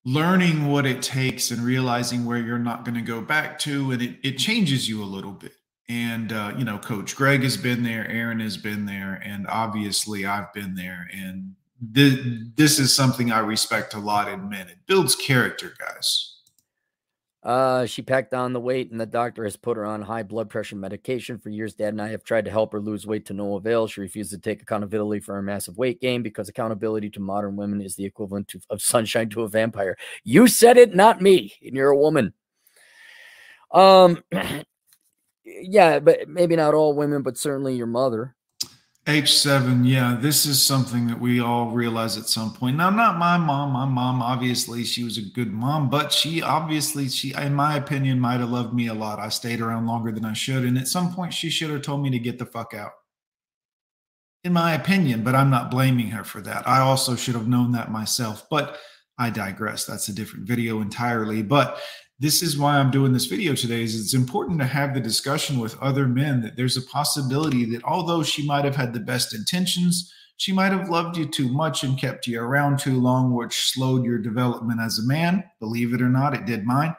learning 0.05 0.69
what 0.69 0.87
it 0.87 1.03
takes 1.03 1.51
and 1.51 1.65
realizing 1.65 2.25
where 2.25 2.39
you're 2.39 2.61
not 2.61 2.85
going 2.85 2.95
to 2.95 3.03
go 3.03 3.21
back 3.21 3.59
to 3.59 3.91
and 3.91 4.01
it, 4.01 4.17
it 4.23 4.39
changes 4.39 4.89
you 4.89 5.03
a 5.03 5.05
little 5.05 5.33
bit 5.33 5.58
and 5.89 6.33
uh, 6.33 6.53
you 6.57 6.65
know 6.65 6.79
coach 6.79 7.17
greg 7.17 7.43
has 7.43 7.57
been 7.57 7.83
there 7.83 8.07
aaron 8.11 8.41
has 8.41 8.57
been 8.57 8.85
there 8.85 9.23
and 9.25 9.47
obviously 9.49 10.27
i've 10.27 10.53
been 10.53 10.75
there 10.75 11.09
and 11.13 11.55
th- 11.95 12.21
this 12.57 12.79
is 12.79 12.95
something 12.95 13.33
i 13.33 13.39
respect 13.39 13.95
a 13.95 13.99
lot 13.99 14.29
in 14.29 14.49
men 14.49 14.69
it 14.69 14.79
builds 14.87 15.15
character 15.15 15.73
guys 15.79 16.35
Uh, 17.43 17.87
she 17.87 18.03
packed 18.03 18.35
on 18.35 18.53
the 18.53 18.61
weight, 18.61 18.91
and 18.91 19.01
the 19.01 19.07
doctor 19.07 19.45
has 19.45 19.57
put 19.57 19.77
her 19.77 19.87
on 19.87 20.03
high 20.03 20.25
blood 20.25 20.51
pressure 20.51 20.75
medication 20.77 21.39
for 21.39 21.51
years. 21.51 21.73
Dad 21.73 21.91
and 21.91 22.03
I 22.03 22.09
have 22.09 22.25
tried 22.25 22.45
to 22.47 22.51
help 22.51 22.73
her 22.73 22.81
lose 22.81 23.07
weight 23.07 23.25
to 23.27 23.33
no 23.33 23.55
avail. 23.55 23.87
She 23.87 24.01
refused 24.01 24.33
to 24.33 24.39
take 24.39 24.61
accountability 24.61 25.21
for 25.21 25.35
her 25.35 25.41
massive 25.41 25.79
weight 25.79 26.01
gain 26.01 26.23
because 26.23 26.49
accountability 26.49 27.09
to 27.11 27.21
modern 27.21 27.55
women 27.57 27.81
is 27.81 27.95
the 27.95 28.05
equivalent 28.05 28.49
to, 28.49 28.61
of 28.71 28.83
sunshine 28.83 29.29
to 29.31 29.43
a 29.43 29.49
vampire. 29.49 29.97
You 30.25 30.49
said 30.49 30.77
it, 30.77 30.95
not 30.97 31.23
me. 31.23 31.55
And 31.63 31.77
you're 31.77 31.91
a 31.91 31.97
woman. 31.97 32.35
Um, 33.71 34.23
yeah, 35.61 35.99
but 35.99 36.29
maybe 36.29 36.57
not 36.57 36.75
all 36.75 36.95
women, 36.95 37.23
but 37.23 37.39
certainly 37.39 37.77
your 37.77 37.87
mother. 37.87 38.35
H7, 39.09 39.89
yeah, 39.89 40.19
this 40.21 40.45
is 40.45 40.63
something 40.63 41.07
that 41.07 41.19
we 41.19 41.41
all 41.41 41.71
realize 41.71 42.19
at 42.19 42.29
some 42.29 42.53
point. 42.53 42.77
Now, 42.77 42.91
not 42.91 43.17
my 43.17 43.39
mom. 43.39 43.73
My 43.73 43.87
mom, 43.87 44.21
obviously, 44.21 44.85
she 44.85 45.03
was 45.03 45.17
a 45.17 45.23
good 45.23 45.51
mom, 45.51 45.89
but 45.89 46.13
she 46.13 46.43
obviously, 46.43 47.09
she, 47.09 47.33
in 47.33 47.55
my 47.55 47.77
opinion, 47.77 48.21
might 48.21 48.41
have 48.41 48.51
loved 48.51 48.75
me 48.75 48.89
a 48.89 48.95
lot. 48.95 49.19
I 49.19 49.31
stayed 49.31 49.63
around 49.63 49.87
longer 49.87 50.13
than 50.13 50.27
I 50.27 50.35
should. 50.35 50.63
And 50.65 50.77
at 50.77 50.89
some 50.89 51.15
point, 51.15 51.33
she 51.33 51.49
should 51.49 51.71
have 51.71 51.81
told 51.81 52.03
me 52.03 52.11
to 52.11 52.19
get 52.19 52.39
the 52.39 52.45
fuck 52.45 52.75
out. 52.75 52.93
In 54.45 54.53
my 54.53 54.75
opinion, 54.75 55.25
but 55.25 55.35
I'm 55.35 55.49
not 55.49 55.71
blaming 55.71 56.09
her 56.09 56.23
for 56.23 56.43
that. 56.43 56.69
I 56.69 56.81
also 56.81 57.17
should 57.17 57.35
have 57.35 57.49
known 57.49 57.73
that 57.73 57.91
myself, 57.91 58.47
but 58.51 58.77
I 59.17 59.31
digress. 59.31 59.87
That's 59.87 60.09
a 60.09 60.15
different 60.15 60.47
video 60.47 60.83
entirely. 60.83 61.43
But 61.43 61.81
this 62.21 62.43
is 62.43 62.59
why 62.59 62.77
I'm 62.77 62.91
doing 62.91 63.13
this 63.13 63.27
video 63.27 63.55
today 63.55 63.83
is 63.83 63.99
it's 63.99 64.15
important 64.15 64.59
to 64.59 64.67
have 64.67 64.93
the 64.93 65.01
discussion 65.01 65.61
with 65.61 65.81
other 65.81 66.09
men 66.09 66.41
that 66.43 66.57
there's 66.57 66.77
a 66.77 66.83
possibility 66.83 67.65
that 67.67 67.85
although 67.85 68.25
she 68.25 68.45
might 68.45 68.65
have 68.65 68.75
had 68.75 68.93
the 68.93 69.01
best 69.01 69.35
intentions, 69.35 70.13
she 70.37 70.53
might 70.53 70.73
have 70.73 70.89
loved 70.89 71.17
you 71.17 71.27
too 71.27 71.49
much 71.49 71.85
and 71.85 71.99
kept 71.99 72.27
you 72.27 72.41
around 72.41 72.81
too 72.81 73.01
long, 73.01 73.35
which 73.35 73.71
slowed 73.73 74.05
your 74.05 74.19
development 74.19 74.81
as 74.81 74.99
a 74.99 75.07
man. 75.07 75.45
Believe 75.61 75.95
it 75.95 76.03
or 76.03 76.09
not, 76.09 76.35
it 76.35 76.45
did 76.45 76.65
mine. 76.65 76.95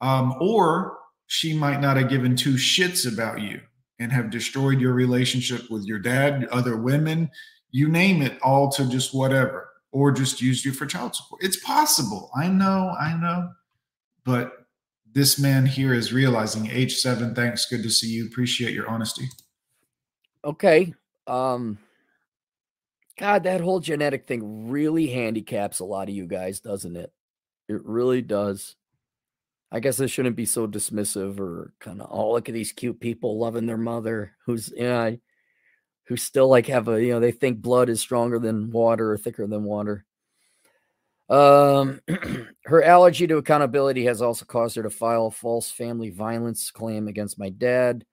Um, 0.00 0.34
or 0.40 0.98
she 1.28 1.56
might 1.56 1.80
not 1.80 1.96
have 1.96 2.08
given 2.08 2.34
two 2.34 2.54
shits 2.54 3.10
about 3.10 3.40
you 3.40 3.60
and 4.00 4.10
have 4.10 4.28
destroyed 4.28 4.80
your 4.80 4.92
relationship 4.92 5.70
with 5.70 5.84
your 5.84 6.00
dad, 6.00 6.46
other 6.50 6.76
women, 6.76 7.30
you 7.70 7.88
name 7.88 8.22
it, 8.22 8.40
all 8.42 8.70
to 8.70 8.88
just 8.88 9.14
whatever, 9.14 9.68
or 9.92 10.10
just 10.10 10.40
used 10.40 10.64
you 10.64 10.72
for 10.72 10.84
child 10.84 11.14
support. 11.14 11.44
It's 11.44 11.58
possible. 11.58 12.30
I 12.36 12.48
know, 12.48 12.92
I 13.00 13.16
know. 13.16 13.50
But 14.24 14.63
this 15.14 15.38
man 15.38 15.64
here 15.64 15.94
is 15.94 16.12
realizing 16.12 16.64
H7, 16.66 17.34
thanks. 17.34 17.66
Good 17.66 17.82
to 17.84 17.90
see 17.90 18.08
you. 18.08 18.26
Appreciate 18.26 18.74
your 18.74 18.88
honesty. 18.88 19.28
Okay. 20.44 20.92
Um, 21.26 21.78
God, 23.18 23.44
that 23.44 23.60
whole 23.60 23.80
genetic 23.80 24.26
thing 24.26 24.68
really 24.68 25.06
handicaps 25.06 25.78
a 25.78 25.84
lot 25.84 26.08
of 26.08 26.14
you 26.14 26.26
guys, 26.26 26.60
doesn't 26.60 26.96
it? 26.96 27.12
It 27.68 27.84
really 27.84 28.22
does. 28.22 28.74
I 29.70 29.80
guess 29.80 30.00
I 30.00 30.06
shouldn't 30.06 30.36
be 30.36 30.46
so 30.46 30.66
dismissive 30.66 31.38
or 31.38 31.72
kind 31.80 32.02
of, 32.02 32.08
oh, 32.10 32.32
look 32.32 32.48
at 32.48 32.54
these 32.54 32.72
cute 32.72 33.00
people 33.00 33.38
loving 33.38 33.66
their 33.66 33.78
mother 33.78 34.32
who's, 34.46 34.72
yeah, 34.76 35.12
who 36.06 36.16
still 36.16 36.48
like 36.48 36.66
have 36.66 36.88
a, 36.88 37.02
you 37.02 37.12
know, 37.12 37.20
they 37.20 37.32
think 37.32 37.62
blood 37.62 37.88
is 37.88 38.00
stronger 38.00 38.38
than 38.38 38.70
water 38.70 39.12
or 39.12 39.18
thicker 39.18 39.46
than 39.46 39.64
water. 39.64 40.04
Um, 41.28 42.00
her 42.64 42.82
allergy 42.82 43.26
to 43.26 43.38
accountability 43.38 44.04
has 44.04 44.20
also 44.20 44.44
caused 44.44 44.76
her 44.76 44.82
to 44.82 44.90
file 44.90 45.26
a 45.26 45.30
false 45.30 45.70
family 45.70 46.10
violence 46.10 46.70
claim 46.70 47.08
against 47.08 47.38
my 47.38 47.48
dad. 47.48 48.04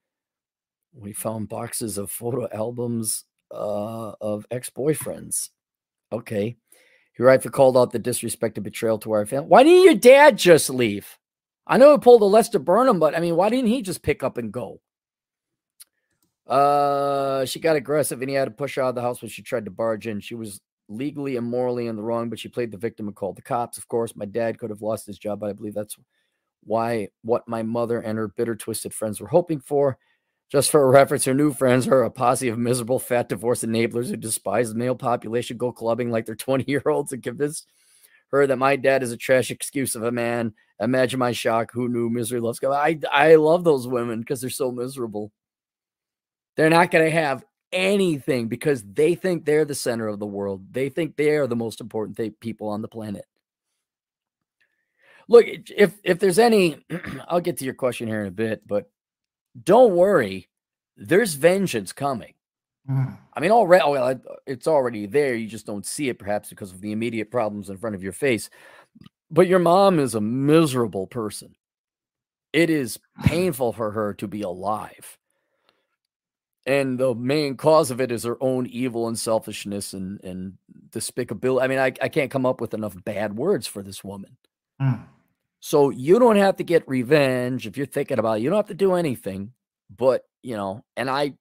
We 0.93 1.13
found 1.13 1.49
boxes 1.49 1.97
of 1.97 2.11
photo 2.11 2.47
albums 2.51 3.25
uh, 3.51 4.13
of 4.21 4.45
ex 4.51 4.69
boyfriends. 4.69 5.49
Okay. 6.11 6.57
He 7.13 7.23
rightfully 7.23 7.51
called 7.51 7.77
out 7.77 7.91
the 7.91 7.99
disrespect 7.99 8.57
and 8.57 8.63
betrayal 8.63 8.97
to 8.99 9.11
our 9.11 9.25
family. 9.25 9.49
Why 9.49 9.63
didn't 9.63 9.83
your 9.83 9.95
dad 9.95 10.37
just 10.37 10.69
leave? 10.69 11.17
I 11.67 11.77
know 11.77 11.91
he 11.91 11.97
pulled 11.99 12.21
a 12.21 12.25
Lester 12.25 12.59
Burnham, 12.59 12.99
but 12.99 13.15
I 13.15 13.19
mean, 13.19 13.35
why 13.35 13.49
didn't 13.49 13.67
he 13.67 13.81
just 13.81 14.01
pick 14.01 14.23
up 14.23 14.37
and 14.37 14.51
go? 14.51 14.81
Uh, 16.47 17.45
she 17.45 17.59
got 17.59 17.75
aggressive 17.75 18.21
and 18.21 18.29
he 18.29 18.35
had 18.35 18.45
to 18.45 18.51
push 18.51 18.75
her 18.75 18.81
out 18.81 18.89
of 18.89 18.95
the 18.95 19.01
house 19.01 19.21
when 19.21 19.29
she 19.29 19.41
tried 19.41 19.65
to 19.65 19.71
barge 19.71 20.07
in. 20.07 20.19
She 20.19 20.35
was 20.35 20.59
legally 20.91 21.37
and 21.37 21.47
morally 21.47 21.87
in 21.87 21.95
the 21.95 22.03
wrong, 22.03 22.29
but 22.29 22.39
she 22.39 22.49
played 22.49 22.71
the 22.71 22.77
victim 22.77 23.07
and 23.07 23.15
called 23.15 23.37
the 23.37 23.41
cops. 23.41 23.77
Of 23.77 23.87
course, 23.87 24.15
my 24.15 24.25
dad 24.25 24.59
could 24.59 24.69
have 24.69 24.81
lost 24.81 25.07
his 25.07 25.17
job, 25.17 25.39
but 25.39 25.49
I 25.49 25.53
believe 25.53 25.73
that's 25.73 25.97
why 26.63 27.09
what 27.23 27.47
my 27.47 27.63
mother 27.63 27.99
and 27.99 28.17
her 28.17 28.27
bitter, 28.27 28.55
twisted 28.55 28.93
friends 28.93 29.19
were 29.19 29.27
hoping 29.27 29.59
for. 29.59 29.97
Just 30.51 30.69
for 30.69 30.89
reference, 30.91 31.25
her 31.25 31.33
new 31.33 31.53
friends 31.53 31.87
are 31.87 32.03
a 32.03 32.11
posse 32.11 32.49
of 32.49 32.57
miserable, 32.57 32.99
fat 32.99 33.29
divorce 33.29 33.63
enablers 33.63 34.09
who 34.09 34.17
despise 34.17 34.69
the 34.69 34.75
male 34.75 34.95
population, 34.95 35.57
go 35.57 35.71
clubbing 35.71 36.11
like 36.11 36.25
they're 36.25 36.35
20 36.35 36.65
year 36.67 36.83
olds, 36.85 37.13
and 37.13 37.23
convince 37.23 37.65
her 38.31 38.45
that 38.47 38.57
my 38.57 38.75
dad 38.75 39.03
is 39.03 39.11
a 39.11 39.17
trash 39.17 39.51
excuse 39.51 39.95
of 39.95 40.03
a 40.03 40.11
man. 40.11 40.53
Imagine 40.79 41.19
my 41.19 41.31
shock. 41.31 41.71
Who 41.73 41.87
knew 41.87 42.09
misery 42.09 42.39
loves 42.39 42.59
God? 42.59 42.73
I, 42.73 42.99
I 43.11 43.35
love 43.35 43.63
those 43.63 43.87
women 43.87 44.19
because 44.19 44.41
they're 44.41 44.49
so 44.49 44.71
miserable. 44.71 45.31
They're 46.57 46.69
not 46.69 46.91
going 46.91 47.05
to 47.05 47.11
have 47.11 47.43
anything 47.71 48.47
because 48.47 48.83
they 48.83 49.15
think 49.15 49.45
they're 49.45 49.65
the 49.65 49.75
center 49.75 50.07
of 50.07 50.19
the 50.19 50.25
world. 50.25 50.65
They 50.71 50.89
think 50.89 51.15
they 51.15 51.35
are 51.37 51.47
the 51.47 51.55
most 51.55 51.81
important 51.81 52.17
th- 52.17 52.39
people 52.39 52.67
on 52.69 52.81
the 52.81 52.87
planet. 52.87 53.25
Look, 55.27 55.45
if 55.47 55.93
if 56.03 56.19
there's 56.19 56.39
any, 56.39 56.83
I'll 57.27 57.39
get 57.39 57.57
to 57.57 57.65
your 57.65 57.73
question 57.73 58.07
here 58.07 58.21
in 58.21 58.27
a 58.27 58.31
bit, 58.31 58.67
but 58.67 58.89
don't 59.61 59.95
worry, 59.95 60.49
there's 60.97 61.33
vengeance 61.35 61.93
coming. 61.93 62.33
Mm. 62.89 63.17
I 63.33 63.39
mean, 63.39 63.51
already, 63.51 63.83
oh, 63.83 63.91
well, 63.91 64.19
it's 64.45 64.67
already 64.67 65.05
there. 65.05 65.35
You 65.35 65.47
just 65.47 65.65
don't 65.65 65.85
see 65.85 66.09
it, 66.09 66.19
perhaps 66.19 66.49
because 66.49 66.71
of 66.71 66.81
the 66.81 66.91
immediate 66.91 67.31
problems 67.31 67.69
in 67.69 67.77
front 67.77 67.95
of 67.95 68.03
your 68.03 68.13
face. 68.13 68.49
But 69.29 69.47
your 69.47 69.59
mom 69.59 69.99
is 69.99 70.15
a 70.15 70.21
miserable 70.21 71.07
person. 71.07 71.55
It 72.51 72.69
is 72.69 72.99
painful 73.23 73.73
for 73.73 73.91
her 73.91 74.13
to 74.15 74.27
be 74.27 74.41
alive. 74.41 75.17
And 76.65 76.99
the 76.99 77.15
main 77.15 77.57
cause 77.57 77.89
of 77.89 77.99
it 77.99 78.11
is 78.11 78.23
her 78.23 78.37
own 78.39 78.67
evil 78.67 79.07
and 79.07 79.17
selfishness 79.17 79.93
and, 79.93 80.23
and 80.23 80.57
despicability. 80.89 81.63
I 81.63 81.67
mean, 81.67 81.79
I, 81.79 81.93
I 82.01 82.09
can't 82.09 82.29
come 82.29 82.45
up 82.45 82.61
with 82.61 82.73
enough 82.73 82.95
bad 83.03 83.35
words 83.35 83.65
for 83.65 83.81
this 83.81 84.03
woman. 84.03 84.37
Mm. 84.79 85.05
So 85.59 85.89
you 85.89 86.19
don't 86.19 86.35
have 86.35 86.57
to 86.57 86.63
get 86.63 86.87
revenge 86.87 87.65
if 87.65 87.77
you're 87.77 87.85
thinking 87.87 88.19
about 88.19 88.37
it. 88.37 88.41
You 88.41 88.49
don't 88.49 88.57
have 88.57 88.67
to 88.67 88.73
do 88.73 88.93
anything. 88.93 89.53
But, 89.95 90.23
you 90.41 90.55
know, 90.55 90.83
and 90.95 91.09
I 91.09 91.33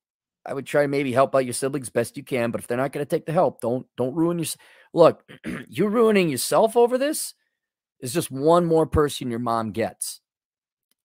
I 0.44 0.54
would 0.54 0.66
try 0.66 0.82
to 0.82 0.88
maybe 0.88 1.12
help 1.12 1.34
out 1.34 1.44
your 1.44 1.52
siblings 1.52 1.90
best 1.90 2.16
you 2.16 2.24
can, 2.24 2.50
but 2.50 2.60
if 2.60 2.66
they're 2.66 2.78
not 2.78 2.92
going 2.92 3.04
to 3.04 3.08
take 3.08 3.26
the 3.26 3.32
help, 3.32 3.60
don't 3.60 3.86
don't 3.96 4.14
ruin 4.14 4.38
your 4.38 4.46
look, 4.94 5.22
you 5.68 5.86
ruining 5.88 6.28
yourself 6.28 6.76
over 6.76 6.96
this 6.96 7.34
is 8.00 8.12
just 8.12 8.30
one 8.30 8.64
more 8.64 8.86
person 8.86 9.30
your 9.30 9.38
mom 9.38 9.72
gets. 9.72 10.20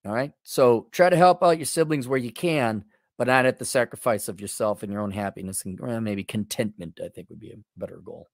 All 0.06 0.14
right. 0.14 0.32
So 0.44 0.88
try 0.92 1.10
to 1.10 1.18
help 1.18 1.44
out 1.44 1.58
your 1.58 1.66
siblings 1.66 2.08
where 2.08 2.20
you 2.20 2.32
can, 2.32 2.86
but 3.18 3.28
not 3.28 3.46
at 3.46 3.60
the 3.60 3.66
sacrifice 3.66 4.28
of 4.28 4.42
yourself 4.42 4.84
and 4.84 4.92
your 4.92 5.02
own 5.02 5.12
happiness 5.12 5.64
and 5.66 5.80
well, 5.80 6.02
maybe 6.02 6.24
contentment, 6.24 7.00
I 7.04 7.10
think 7.10 7.30
would 7.30 7.40
be 7.40 7.52
a 7.52 7.58
better 7.78 8.00
goal. 8.04 8.28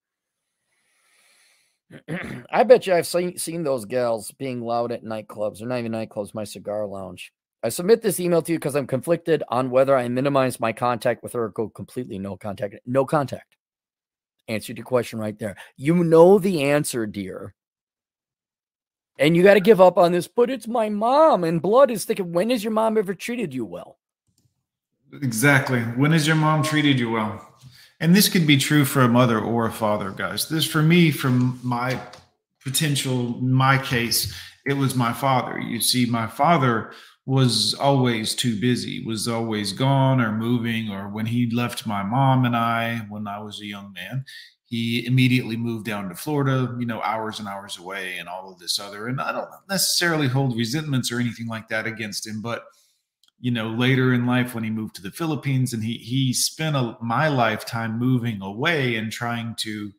I 2.50 2.62
bet 2.64 2.86
you 2.86 2.94
I've 2.94 3.06
seen, 3.06 3.38
seen 3.38 3.62
those 3.62 3.84
gals 3.84 4.32
being 4.32 4.62
loud 4.62 4.92
at 4.92 5.04
nightclubs 5.04 5.62
or 5.62 5.66
not 5.66 5.78
even 5.78 5.92
nightclubs, 5.92 6.34
my 6.34 6.44
cigar 6.44 6.86
lounge. 6.86 7.32
I 7.62 7.68
submit 7.68 8.02
this 8.02 8.18
email 8.18 8.42
to 8.42 8.52
you 8.52 8.58
because 8.58 8.74
I'm 8.74 8.88
conflicted 8.88 9.44
on 9.48 9.70
whether 9.70 9.96
I 9.96 10.08
minimize 10.08 10.58
my 10.58 10.72
contact 10.72 11.22
with 11.22 11.34
her 11.34 11.44
or 11.44 11.48
go 11.50 11.68
completely 11.68 12.18
no 12.18 12.36
contact. 12.36 12.74
No 12.86 13.04
contact. 13.04 13.56
Answered 14.48 14.78
your 14.78 14.84
question 14.84 15.20
right 15.20 15.38
there. 15.38 15.56
You 15.76 16.02
know 16.02 16.38
the 16.38 16.64
answer, 16.64 17.06
dear. 17.06 17.54
And 19.18 19.36
you 19.36 19.44
got 19.44 19.54
to 19.54 19.60
give 19.60 19.80
up 19.80 19.98
on 19.98 20.10
this, 20.10 20.26
but 20.26 20.50
it's 20.50 20.66
my 20.66 20.88
mom, 20.88 21.44
and 21.44 21.62
blood 21.62 21.90
is 21.90 22.04
thick. 22.04 22.18
When 22.18 22.50
has 22.50 22.64
your 22.64 22.72
mom 22.72 22.98
ever 22.98 23.14
treated 23.14 23.54
you 23.54 23.64
well? 23.64 23.98
Exactly. 25.20 25.80
When 25.80 26.12
has 26.12 26.26
your 26.26 26.36
mom 26.36 26.62
treated 26.62 26.98
you 26.98 27.10
well? 27.10 27.46
And 28.00 28.16
this 28.16 28.28
could 28.28 28.46
be 28.46 28.56
true 28.56 28.84
for 28.84 29.02
a 29.02 29.08
mother 29.08 29.38
or 29.38 29.66
a 29.66 29.72
father, 29.72 30.10
guys. 30.10 30.48
This, 30.48 30.64
for 30.64 30.82
me, 30.82 31.10
from 31.10 31.60
my 31.62 32.00
potential, 32.64 33.38
my 33.40 33.78
case, 33.78 34.34
it 34.64 34.72
was 34.72 34.94
my 34.94 35.12
father. 35.12 35.58
You 35.58 35.80
see, 35.80 36.06
my 36.06 36.26
father 36.26 36.92
was 37.26 37.74
always 37.74 38.34
too 38.34 38.58
busy, 38.60 39.04
was 39.04 39.28
always 39.28 39.72
gone 39.72 40.20
or 40.20 40.32
moving, 40.32 40.90
or 40.90 41.08
when 41.08 41.26
he 41.26 41.50
left 41.50 41.86
my 41.86 42.02
mom 42.02 42.44
and 42.44 42.56
I 42.56 42.98
when 43.08 43.28
I 43.28 43.38
was 43.38 43.60
a 43.60 43.66
young 43.66 43.92
man, 43.92 44.24
he 44.64 45.06
immediately 45.06 45.56
moved 45.56 45.84
down 45.86 46.08
to 46.08 46.16
Florida, 46.16 46.74
you 46.80 46.86
know, 46.86 47.00
hours 47.02 47.38
and 47.38 47.46
hours 47.46 47.78
away 47.78 48.16
and 48.18 48.28
all 48.28 48.50
of 48.50 48.58
this 48.58 48.80
other. 48.80 49.06
And 49.06 49.20
I 49.20 49.30
don't 49.30 49.48
necessarily 49.68 50.26
hold 50.26 50.56
resentments 50.56 51.12
or 51.12 51.20
anything 51.20 51.46
like 51.46 51.68
that 51.68 51.86
against 51.86 52.26
him, 52.26 52.40
but 52.40 52.64
you 53.42 53.50
know, 53.50 53.68
later 53.68 54.14
in 54.14 54.24
life 54.24 54.54
when 54.54 54.64
he 54.64 54.70
moved 54.70 54.94
to 54.94 55.02
the 55.02 55.10
Philippines 55.10 55.74
and 55.74 55.84
he 55.84 55.98
he 55.98 56.32
spent 56.32 56.76
a, 56.76 56.96
my 57.02 57.28
lifetime 57.28 57.98
moving 57.98 58.40
away 58.40 58.96
and 58.96 59.12
trying 59.12 59.54
to, 59.56 59.92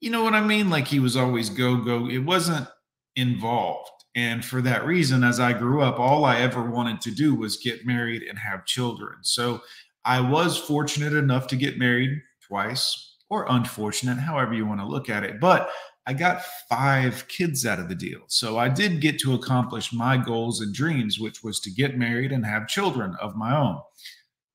you 0.00 0.10
know 0.10 0.22
what 0.22 0.34
I 0.34 0.42
mean? 0.42 0.68
Like 0.68 0.88
he 0.88 1.00
was 1.00 1.16
always 1.16 1.48
go 1.48 1.76
go. 1.76 2.06
It 2.10 2.18
wasn't 2.18 2.68
involved 3.16 3.88
and 4.14 4.44
for 4.44 4.60
that 4.62 4.84
reason, 4.84 5.24
as 5.24 5.40
I 5.40 5.52
grew 5.54 5.82
up, 5.82 5.98
all 5.98 6.24
I 6.24 6.40
ever 6.40 6.62
wanted 6.62 7.00
to 7.02 7.10
do 7.10 7.34
was 7.34 7.56
get 7.56 7.86
married 7.86 8.22
and 8.22 8.38
have 8.38 8.66
children. 8.66 9.18
So 9.22 9.62
I 10.04 10.20
was 10.20 10.58
fortunate 10.58 11.14
enough 11.14 11.46
to 11.48 11.56
get 11.56 11.78
married 11.78 12.20
twice, 12.46 13.16
or 13.30 13.46
unfortunate, 13.48 14.18
however 14.18 14.52
you 14.52 14.66
want 14.66 14.80
to 14.80 14.86
look 14.86 15.08
at 15.08 15.24
it. 15.24 15.40
But 15.40 15.70
I 16.06 16.14
got 16.14 16.44
five 16.68 17.26
kids 17.28 17.64
out 17.64 17.78
of 17.78 17.88
the 17.88 17.94
deal. 17.94 18.22
So 18.26 18.58
I 18.58 18.68
did 18.68 19.00
get 19.00 19.20
to 19.20 19.34
accomplish 19.34 19.92
my 19.92 20.16
goals 20.16 20.60
and 20.60 20.74
dreams, 20.74 21.20
which 21.20 21.44
was 21.44 21.60
to 21.60 21.70
get 21.70 21.96
married 21.96 22.32
and 22.32 22.44
have 22.44 22.66
children 22.66 23.16
of 23.20 23.36
my 23.36 23.56
own. 23.56 23.78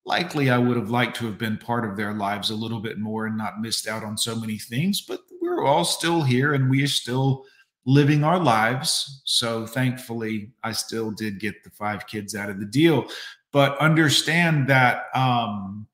Likely, 0.05 0.49
I 0.49 0.57
would 0.57 0.77
have 0.77 0.89
liked 0.89 1.17
to 1.17 1.25
have 1.25 1.37
been 1.37 1.57
part 1.57 1.89
of 1.89 1.95
their 1.95 2.13
lives 2.13 2.49
a 2.49 2.55
little 2.55 2.79
bit 2.79 2.97
more 2.97 3.27
and 3.27 3.37
not 3.37 3.61
missed 3.61 3.87
out 3.87 4.03
on 4.03 4.17
so 4.17 4.35
many 4.35 4.57
things, 4.57 5.01
but 5.01 5.21
we're 5.41 5.65
all 5.65 5.85
still 5.85 6.21
here 6.21 6.53
and 6.53 6.69
we 6.69 6.83
are 6.83 6.87
still 6.87 7.45
living 7.85 8.23
our 8.23 8.39
lives. 8.39 9.21
So 9.25 9.65
thankfully, 9.65 10.51
I 10.63 10.73
still 10.73 11.11
did 11.11 11.39
get 11.39 11.63
the 11.63 11.69
five 11.69 12.07
kids 12.07 12.35
out 12.35 12.49
of 12.49 12.59
the 12.59 12.65
deal. 12.65 13.07
But 13.53 13.77
understand 13.79 14.67
that 14.67 15.05
um, 15.15 15.87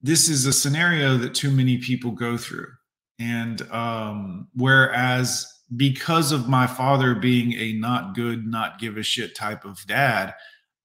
this 0.00 0.28
is 0.30 0.46
a 0.46 0.52
scenario 0.52 1.18
that 1.18 1.34
too 1.34 1.50
many 1.50 1.78
people 1.78 2.10
go 2.10 2.38
through. 2.38 2.68
And 3.22 3.62
um, 3.70 4.48
whereas 4.54 5.46
because 5.76 6.32
of 6.32 6.48
my 6.48 6.66
father 6.66 7.14
being 7.14 7.52
a 7.52 7.72
not 7.74 8.14
good, 8.16 8.46
not 8.46 8.80
give 8.80 8.96
a 8.96 9.02
shit 9.02 9.36
type 9.36 9.64
of 9.64 9.86
dad, 9.86 10.34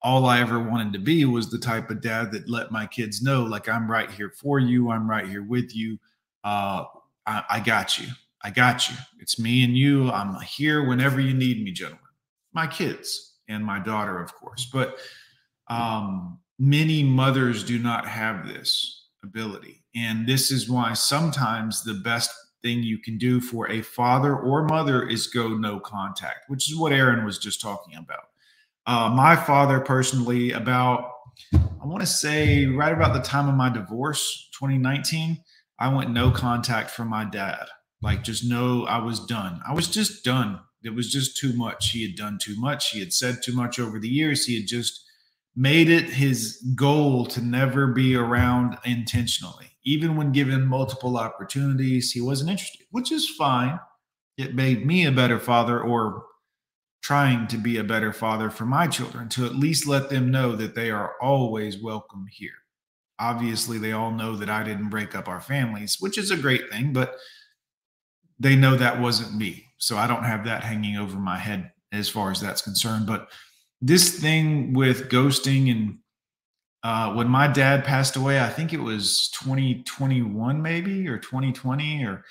all 0.03 0.27
I 0.27 0.39
ever 0.39 0.59
wanted 0.59 0.93
to 0.93 0.99
be 0.99 1.25
was 1.25 1.49
the 1.49 1.57
type 1.57 1.89
of 1.89 2.01
dad 2.01 2.31
that 2.31 2.47
let 2.47 2.71
my 2.71 2.85
kids 2.85 3.23
know, 3.23 3.43
like, 3.43 3.67
I'm 3.67 3.89
right 3.89 4.11
here 4.11 4.29
for 4.29 4.59
you. 4.59 4.91
I'm 4.91 5.09
right 5.09 5.27
here 5.27 5.43
with 5.43 5.75
you. 5.75 5.97
Uh, 6.43 6.85
I, 7.25 7.43
I 7.49 7.59
got 7.59 7.97
you. 7.97 8.07
I 8.43 8.51
got 8.51 8.87
you. 8.87 8.95
It's 9.19 9.39
me 9.39 9.63
and 9.63 9.75
you. 9.75 10.11
I'm 10.11 10.39
here 10.41 10.87
whenever 10.87 11.19
you 11.19 11.33
need 11.33 11.63
me, 11.63 11.71
gentlemen. 11.71 12.03
My 12.53 12.67
kids 12.67 13.33
and 13.49 13.65
my 13.65 13.79
daughter, 13.79 14.21
of 14.21 14.33
course. 14.35 14.69
But 14.71 14.99
um, 15.69 16.37
many 16.59 17.03
mothers 17.03 17.63
do 17.63 17.79
not 17.79 18.07
have 18.07 18.47
this 18.47 19.07
ability. 19.23 19.83
And 19.97 20.27
this 20.27 20.51
is 20.51 20.69
why 20.69 20.93
sometimes 20.93 21.83
the 21.83 21.95
best 21.95 22.29
thing 22.61 22.83
you 22.83 22.99
can 22.99 23.17
do 23.17 23.41
for 23.41 23.69
a 23.69 23.81
father 23.81 24.37
or 24.37 24.65
mother 24.65 25.07
is 25.07 25.27
go 25.27 25.49
no 25.49 25.79
contact, 25.79 26.49
which 26.49 26.69
is 26.69 26.77
what 26.77 26.91
Aaron 26.91 27.25
was 27.25 27.39
just 27.39 27.61
talking 27.61 27.95
about. 27.95 28.25
Uh, 28.85 29.09
my 29.09 29.35
father, 29.35 29.79
personally, 29.79 30.51
about, 30.51 31.11
I 31.53 31.85
want 31.85 32.01
to 32.01 32.07
say 32.07 32.65
right 32.67 32.93
about 32.93 33.13
the 33.13 33.21
time 33.21 33.49
of 33.49 33.55
my 33.55 33.69
divorce, 33.69 34.49
2019, 34.59 35.43
I 35.79 35.93
went 35.93 36.11
no 36.11 36.31
contact 36.31 36.91
from 36.91 37.07
my 37.07 37.25
dad. 37.25 37.65
Like, 38.01 38.23
just 38.23 38.47
know 38.47 38.85
I 38.85 38.99
was 38.99 39.25
done. 39.25 39.61
I 39.67 39.73
was 39.73 39.87
just 39.87 40.23
done. 40.23 40.59
It 40.83 40.93
was 40.93 41.11
just 41.11 41.37
too 41.37 41.53
much. 41.53 41.89
He 41.89 42.03
had 42.03 42.15
done 42.15 42.37
too 42.39 42.55
much. 42.59 42.91
He 42.91 42.99
had 42.99 43.13
said 43.13 43.39
too 43.43 43.53
much 43.53 43.79
over 43.79 43.99
the 43.99 44.07
years. 44.07 44.45
He 44.45 44.59
had 44.59 44.67
just 44.67 45.03
made 45.55 45.89
it 45.89 46.05
his 46.05 46.63
goal 46.75 47.25
to 47.25 47.41
never 47.41 47.87
be 47.87 48.15
around 48.15 48.77
intentionally. 48.85 49.71
Even 49.87 50.17
when 50.17 50.33
given 50.33 50.67
multiple 50.67 51.15
opportunities, 51.17 52.11
he 52.11 52.19
wasn't 52.19 52.49
interested, 52.49 52.85
which 52.91 53.09
is 53.09 53.29
fine. 53.29 53.79
It 54.37 54.53
made 54.53 54.85
me 54.85 55.05
a 55.05 55.13
better 55.13 55.39
father 55.39 55.79
or 55.79 56.25
trying 57.01 57.47
to 57.47 57.57
be 57.57 57.77
a 57.77 57.85
better 57.85 58.11
father 58.11 58.49
for 58.49 58.65
my 58.65 58.85
children 58.87 59.29
to 59.29 59.45
at 59.45 59.55
least 59.55 59.87
let 59.87 60.09
them 60.09 60.29
know 60.29 60.57
that 60.57 60.75
they 60.75 60.91
are 60.91 61.13
always 61.21 61.81
welcome 61.81 62.25
here. 62.29 62.51
Obviously, 63.17 63.77
they 63.77 63.93
all 63.93 64.11
know 64.11 64.35
that 64.35 64.49
I 64.49 64.61
didn't 64.61 64.89
break 64.89 65.15
up 65.15 65.29
our 65.29 65.39
families, 65.39 65.95
which 66.01 66.17
is 66.17 66.31
a 66.31 66.37
great 66.37 66.69
thing, 66.69 66.91
but 66.91 67.15
they 68.37 68.57
know 68.57 68.75
that 68.75 68.99
wasn't 68.99 69.37
me. 69.37 69.67
So 69.77 69.95
I 69.95 70.05
don't 70.05 70.25
have 70.25 70.43
that 70.43 70.65
hanging 70.65 70.97
over 70.97 71.17
my 71.17 71.37
head 71.37 71.71
as 71.93 72.09
far 72.09 72.29
as 72.29 72.41
that's 72.41 72.61
concerned. 72.61 73.07
But 73.07 73.29
this 73.79 74.19
thing 74.19 74.73
with 74.73 75.09
ghosting 75.09 75.71
and 75.71 75.99
uh, 76.87 77.13
when 77.13 77.27
my 77.27 77.47
dad 77.47 77.83
passed 77.83 78.15
away, 78.15 78.39
I 78.39 78.47
think 78.47 78.71
it 78.71 78.79
was 78.79 79.29
2021, 79.41 80.61
maybe, 80.61 81.07
or 81.09 81.17
2020, 81.17 82.05
or 82.05 82.23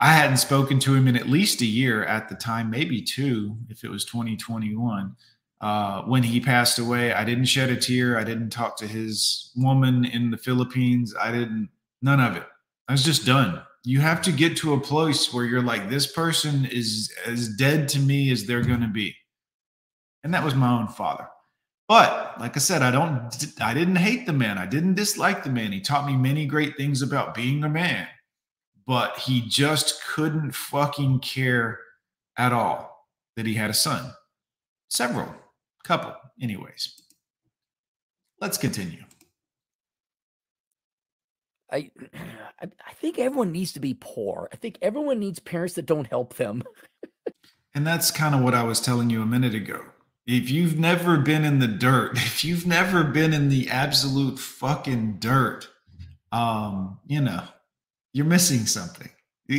I 0.00 0.12
hadn't 0.12 0.38
spoken 0.38 0.80
to 0.80 0.94
him 0.94 1.06
in 1.06 1.16
at 1.16 1.28
least 1.28 1.60
a 1.60 1.66
year 1.66 2.04
at 2.04 2.28
the 2.28 2.34
time, 2.34 2.70
maybe 2.70 3.00
two, 3.00 3.56
if 3.68 3.84
it 3.84 3.88
was 3.88 4.04
2021. 4.04 5.14
Uh, 5.60 6.02
when 6.02 6.24
he 6.24 6.40
passed 6.40 6.80
away, 6.80 7.12
I 7.12 7.24
didn't 7.24 7.44
shed 7.44 7.70
a 7.70 7.76
tear. 7.76 8.18
I 8.18 8.24
didn't 8.24 8.50
talk 8.50 8.76
to 8.78 8.86
his 8.88 9.52
woman 9.54 10.06
in 10.06 10.32
the 10.32 10.36
Philippines. 10.36 11.14
I 11.20 11.30
didn't, 11.30 11.68
none 12.00 12.18
of 12.18 12.36
it. 12.36 12.42
I 12.88 12.92
was 12.92 13.04
just 13.04 13.24
done 13.24 13.62
you 13.84 14.00
have 14.00 14.22
to 14.22 14.32
get 14.32 14.56
to 14.58 14.74
a 14.74 14.80
place 14.80 15.32
where 15.32 15.44
you're 15.44 15.62
like, 15.62 15.88
this 15.88 16.06
person 16.06 16.64
is 16.66 17.12
as 17.26 17.48
dead 17.48 17.88
to 17.88 17.98
me 17.98 18.30
as 18.30 18.44
they're 18.44 18.62
going 18.62 18.80
to 18.80 18.88
be. 18.88 19.14
And 20.22 20.32
that 20.34 20.44
was 20.44 20.54
my 20.54 20.70
own 20.70 20.86
father. 20.86 21.26
But 21.92 22.40
like 22.40 22.56
I 22.56 22.58
said, 22.58 22.80
I 22.80 22.90
don't 22.90 23.52
I 23.60 23.74
didn't 23.74 23.96
hate 23.96 24.24
the 24.24 24.32
man. 24.32 24.56
I 24.56 24.64
didn't 24.64 24.94
dislike 24.94 25.44
the 25.44 25.50
man. 25.50 25.72
He 25.72 25.80
taught 25.82 26.06
me 26.06 26.16
many 26.16 26.46
great 26.46 26.74
things 26.74 27.02
about 27.02 27.34
being 27.34 27.62
a 27.64 27.68
man. 27.68 28.08
But 28.86 29.18
he 29.18 29.42
just 29.42 30.02
couldn't 30.02 30.52
fucking 30.52 31.18
care 31.18 31.80
at 32.38 32.50
all 32.50 33.06
that 33.36 33.44
he 33.44 33.52
had 33.52 33.68
a 33.68 33.74
son. 33.74 34.10
Several, 34.88 35.34
couple, 35.84 36.14
anyways. 36.40 36.98
Let's 38.40 38.56
continue. 38.56 39.04
I, 41.70 41.90
I 42.62 42.92
think 42.94 43.18
everyone 43.18 43.52
needs 43.52 43.72
to 43.72 43.80
be 43.80 43.92
poor. 44.00 44.48
I 44.50 44.56
think 44.56 44.78
everyone 44.80 45.18
needs 45.18 45.40
parents 45.40 45.74
that 45.74 45.84
don't 45.84 46.06
help 46.06 46.36
them. 46.36 46.62
and 47.74 47.86
that's 47.86 48.10
kind 48.10 48.34
of 48.34 48.40
what 48.40 48.54
I 48.54 48.62
was 48.62 48.80
telling 48.80 49.10
you 49.10 49.20
a 49.20 49.26
minute 49.26 49.54
ago. 49.54 49.91
If 50.26 50.50
you've 50.50 50.78
never 50.78 51.18
been 51.18 51.44
in 51.44 51.58
the 51.58 51.68
dirt, 51.68 52.12
if 52.16 52.44
you've 52.44 52.66
never 52.66 53.04
been 53.04 53.32
in 53.32 53.48
the 53.48 53.68
absolute 53.70 54.38
fucking 54.38 55.16
dirt, 55.18 55.68
um, 56.30 56.98
you 57.06 57.20
know, 57.20 57.44
you're 58.12 58.26
missing 58.26 58.66
something. 58.66 59.10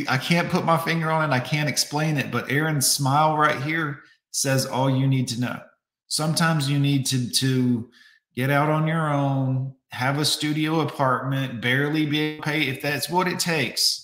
I 0.08 0.18
can't 0.18 0.50
put 0.50 0.64
my 0.64 0.78
finger 0.78 1.10
on 1.10 1.30
it. 1.30 1.34
I 1.34 1.40
can't 1.40 1.68
explain 1.68 2.16
it, 2.16 2.30
but 2.30 2.50
Aaron's 2.50 2.86
smile 2.86 3.36
right 3.36 3.60
here 3.62 4.00
says 4.30 4.66
all 4.66 4.90
you 4.90 5.06
need 5.06 5.28
to 5.28 5.40
know. 5.40 5.60
Sometimes 6.08 6.68
you 6.68 6.78
need 6.78 7.06
to 7.06 7.30
to 7.30 7.90
get 8.34 8.50
out 8.50 8.70
on 8.70 8.86
your 8.86 9.12
own, 9.12 9.74
have 9.90 10.18
a 10.18 10.24
studio 10.24 10.80
apartment, 10.80 11.60
barely 11.60 12.06
be 12.06 12.20
able 12.20 12.42
to 12.42 12.50
pay 12.50 12.62
if 12.62 12.82
that's 12.82 13.08
what 13.08 13.28
it 13.28 13.38
takes. 13.38 14.03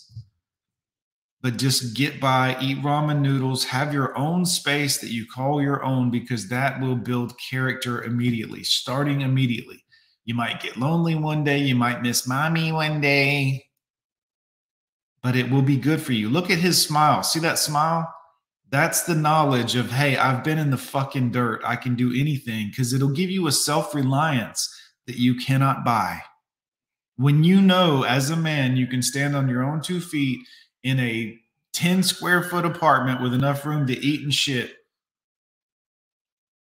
But 1.43 1.57
just 1.57 1.97
get 1.97 2.21
by, 2.21 2.57
eat 2.61 2.83
ramen 2.83 3.21
noodles, 3.21 3.65
have 3.65 3.95
your 3.95 4.17
own 4.17 4.45
space 4.45 4.99
that 4.99 5.11
you 5.11 5.25
call 5.27 5.63
your 5.63 5.83
own 5.83 6.11
because 6.11 6.49
that 6.49 6.81
will 6.81 6.97
build 6.97 7.39
character 7.39 8.03
immediately, 8.03 8.63
starting 8.63 9.23
immediately. 9.23 9.83
You 10.27 10.35
might 10.35 10.61
get 10.61 10.77
lonely 10.77 11.15
one 11.15 11.43
day, 11.43 11.59
you 11.59 11.75
might 11.75 12.03
miss 12.03 12.29
mommy 12.29 12.73
one 12.73 13.01
day, 13.01 13.65
but 15.23 15.35
it 15.35 15.51
will 15.51 15.63
be 15.63 15.79
good 15.79 16.03
for 16.03 16.13
you. 16.13 16.29
Look 16.29 16.51
at 16.51 16.59
his 16.59 16.81
smile. 16.81 17.23
See 17.23 17.41
that 17.41 17.59
smile? 17.59 18.13
That's 18.69 19.03
the 19.03 19.15
knowledge 19.15 19.77
of, 19.77 19.91
hey, 19.91 20.17
I've 20.17 20.45
been 20.45 20.59
in 20.59 20.71
the 20.71 20.77
fucking 20.77 21.33
dirt. 21.33 21.63
I 21.65 21.75
can 21.75 21.97
do 21.97 22.13
anything 22.15 22.69
because 22.69 22.93
it'll 22.93 23.11
give 23.11 23.31
you 23.31 23.47
a 23.47 23.53
self 23.53 23.95
reliance 23.95 24.69
that 25.07 25.17
you 25.17 25.35
cannot 25.35 25.85
buy. 25.85 26.21
When 27.17 27.45
you 27.45 27.61
know 27.61 28.05
as 28.05 28.31
a 28.31 28.37
man 28.37 28.77
you 28.77 28.87
can 28.87 29.03
stand 29.03 29.35
on 29.35 29.49
your 29.49 29.65
own 29.65 29.81
two 29.81 30.01
feet 30.01 30.39
in 30.83 31.01
a 31.01 31.39
10 31.73 32.03
square 32.03 32.43
foot 32.43 32.65
apartment 32.65 33.23
with 33.23 33.35
enough 33.35 33.65
room 33.65 33.87
to 33.87 33.99
eat 33.99 34.23
and 34.23 34.35
shit, 34.35 34.77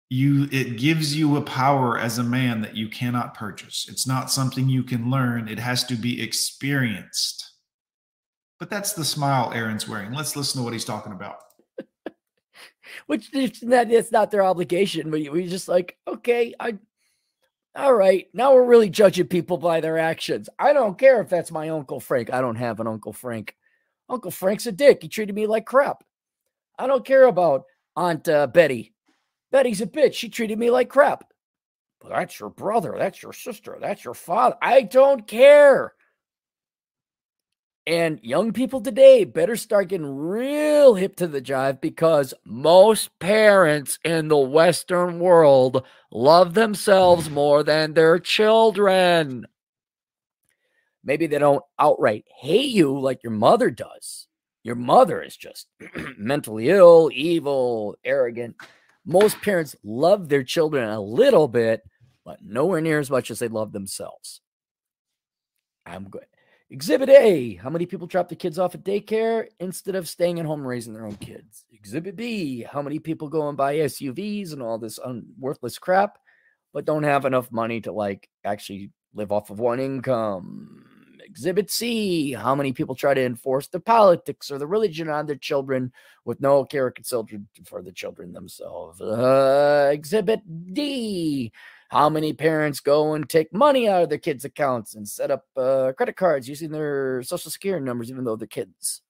you 0.08 0.48
it 0.50 0.76
gives 0.76 1.16
you 1.16 1.36
a 1.36 1.42
power 1.42 1.98
as 1.98 2.18
a 2.18 2.24
man 2.24 2.62
that 2.62 2.76
you 2.76 2.88
cannot 2.88 3.34
purchase. 3.34 3.86
It's 3.88 4.06
not 4.06 4.30
something 4.30 4.68
you 4.68 4.82
can 4.82 5.10
learn, 5.10 5.48
it 5.48 5.58
has 5.58 5.84
to 5.84 5.94
be 5.94 6.22
experienced. 6.22 7.46
But 8.58 8.70
that's 8.70 8.92
the 8.92 9.04
smile 9.04 9.52
Aaron's 9.54 9.88
wearing. 9.88 10.12
Let's 10.12 10.36
listen 10.36 10.60
to 10.60 10.64
what 10.64 10.72
he's 10.74 10.84
talking 10.84 11.12
about 11.12 11.36
which 13.06 13.30
not, 13.62 13.90
it's 13.90 14.12
not 14.12 14.30
their 14.30 14.42
obligation. 14.44 15.10
But 15.10 15.20
we 15.30 15.48
just 15.48 15.68
like, 15.68 15.96
okay, 16.06 16.54
I, 16.58 16.78
all 17.76 17.94
right, 17.94 18.28
now 18.34 18.54
we're 18.54 18.64
really 18.64 18.90
judging 18.90 19.28
people 19.28 19.58
by 19.58 19.80
their 19.80 19.98
actions. 19.98 20.48
I 20.58 20.72
don't 20.72 20.98
care 20.98 21.20
if 21.20 21.28
that's 21.28 21.52
my 21.52 21.68
Uncle 21.68 22.00
Frank. 22.00 22.32
I 22.32 22.40
don't 22.40 22.56
have 22.56 22.80
an 22.80 22.86
Uncle 22.86 23.12
Frank. 23.12 23.54
Uncle 24.10 24.30
Frank's 24.30 24.66
a 24.66 24.72
dick. 24.72 25.02
He 25.02 25.08
treated 25.08 25.34
me 25.34 25.46
like 25.46 25.64
crap. 25.64 26.02
I 26.78 26.86
don't 26.86 27.04
care 27.04 27.26
about 27.26 27.64
Aunt 27.96 28.28
uh, 28.28 28.48
Betty. 28.48 28.92
Betty's 29.52 29.80
a 29.80 29.86
bitch. 29.86 30.14
She 30.14 30.28
treated 30.28 30.58
me 30.58 30.70
like 30.70 30.88
crap. 30.88 31.24
But 32.00 32.10
that's 32.10 32.40
your 32.40 32.50
brother. 32.50 32.94
That's 32.98 33.22
your 33.22 33.32
sister. 33.32 33.78
That's 33.80 34.04
your 34.04 34.14
father. 34.14 34.56
I 34.60 34.82
don't 34.82 35.26
care. 35.26 35.92
And 37.86 38.20
young 38.22 38.52
people 38.52 38.80
today 38.80 39.24
better 39.24 39.56
start 39.56 39.88
getting 39.88 40.06
real 40.06 40.94
hip 40.94 41.16
to 41.16 41.26
the 41.26 41.42
jive 41.42 41.80
because 41.80 42.34
most 42.44 43.18
parents 43.18 43.98
in 44.04 44.28
the 44.28 44.38
Western 44.38 45.18
world 45.18 45.84
love 46.12 46.54
themselves 46.54 47.30
more 47.30 47.62
than 47.62 47.94
their 47.94 48.18
children. 48.18 49.46
Maybe 51.02 51.26
they 51.26 51.38
don't 51.38 51.64
outright 51.78 52.24
hate 52.28 52.70
you 52.70 52.98
like 52.98 53.22
your 53.22 53.32
mother 53.32 53.70
does. 53.70 54.26
Your 54.62 54.74
mother 54.74 55.22
is 55.22 55.36
just 55.36 55.66
mentally 56.18 56.68
ill, 56.68 57.10
evil, 57.12 57.96
arrogant. 58.04 58.56
Most 59.06 59.40
parents 59.40 59.74
love 59.82 60.28
their 60.28 60.42
children 60.42 60.88
a 60.88 61.00
little 61.00 61.48
bit, 61.48 61.82
but 62.24 62.42
nowhere 62.42 62.82
near 62.82 63.00
as 63.00 63.10
much 63.10 63.30
as 63.30 63.38
they 63.38 63.48
love 63.48 63.72
themselves. 63.72 64.42
I'm 65.86 66.08
good. 66.08 66.26
Exhibit 66.72 67.08
A 67.08 67.54
How 67.54 67.70
many 67.70 67.84
people 67.84 68.06
drop 68.06 68.28
the 68.28 68.36
kids 68.36 68.58
off 68.58 68.76
at 68.76 68.84
daycare 68.84 69.46
instead 69.58 69.96
of 69.96 70.08
staying 70.08 70.38
at 70.38 70.46
home 70.46 70.64
raising 70.64 70.92
their 70.92 71.06
own 71.06 71.16
kids? 71.16 71.64
Exhibit 71.72 72.14
B 72.14 72.62
How 72.62 72.82
many 72.82 72.98
people 72.98 73.28
go 73.28 73.48
and 73.48 73.56
buy 73.56 73.76
SUVs 73.76 74.52
and 74.52 74.62
all 74.62 74.78
this 74.78 74.98
un- 75.02 75.26
worthless 75.38 75.78
crap, 75.78 76.18
but 76.72 76.84
don't 76.84 77.02
have 77.02 77.24
enough 77.24 77.50
money 77.50 77.80
to 77.80 77.92
like 77.92 78.28
actually 78.44 78.92
live 79.14 79.32
off 79.32 79.50
of 79.50 79.58
one 79.58 79.80
income? 79.80 80.89
Exhibit 81.30 81.70
C 81.70 82.32
How 82.32 82.54
many 82.54 82.72
people 82.72 82.94
try 82.94 83.14
to 83.14 83.24
enforce 83.24 83.68
the 83.68 83.80
politics 83.80 84.50
or 84.50 84.58
the 84.58 84.66
religion 84.66 85.08
on 85.08 85.26
their 85.26 85.36
children 85.36 85.92
with 86.24 86.40
no 86.40 86.64
care 86.64 86.90
considered 86.90 87.46
for 87.64 87.82
the 87.82 87.92
children 87.92 88.32
themselves? 88.32 89.00
Uh, 89.00 89.90
exhibit 89.92 90.40
D 90.74 91.52
how 91.90 92.08
many 92.08 92.32
parents 92.32 92.78
go 92.78 93.14
and 93.14 93.28
take 93.28 93.52
money 93.52 93.88
out 93.88 94.04
of 94.04 94.08
their 94.08 94.18
kids' 94.18 94.44
accounts 94.44 94.94
and 94.94 95.08
set 95.08 95.32
up 95.32 95.44
uh, 95.56 95.92
credit 95.96 96.16
cards 96.16 96.48
using 96.48 96.70
their 96.70 97.20
social 97.24 97.50
security 97.50 97.84
numbers, 97.84 98.10
even 98.10 98.22
though 98.22 98.36
they're 98.36 98.46
kids? 98.46 99.02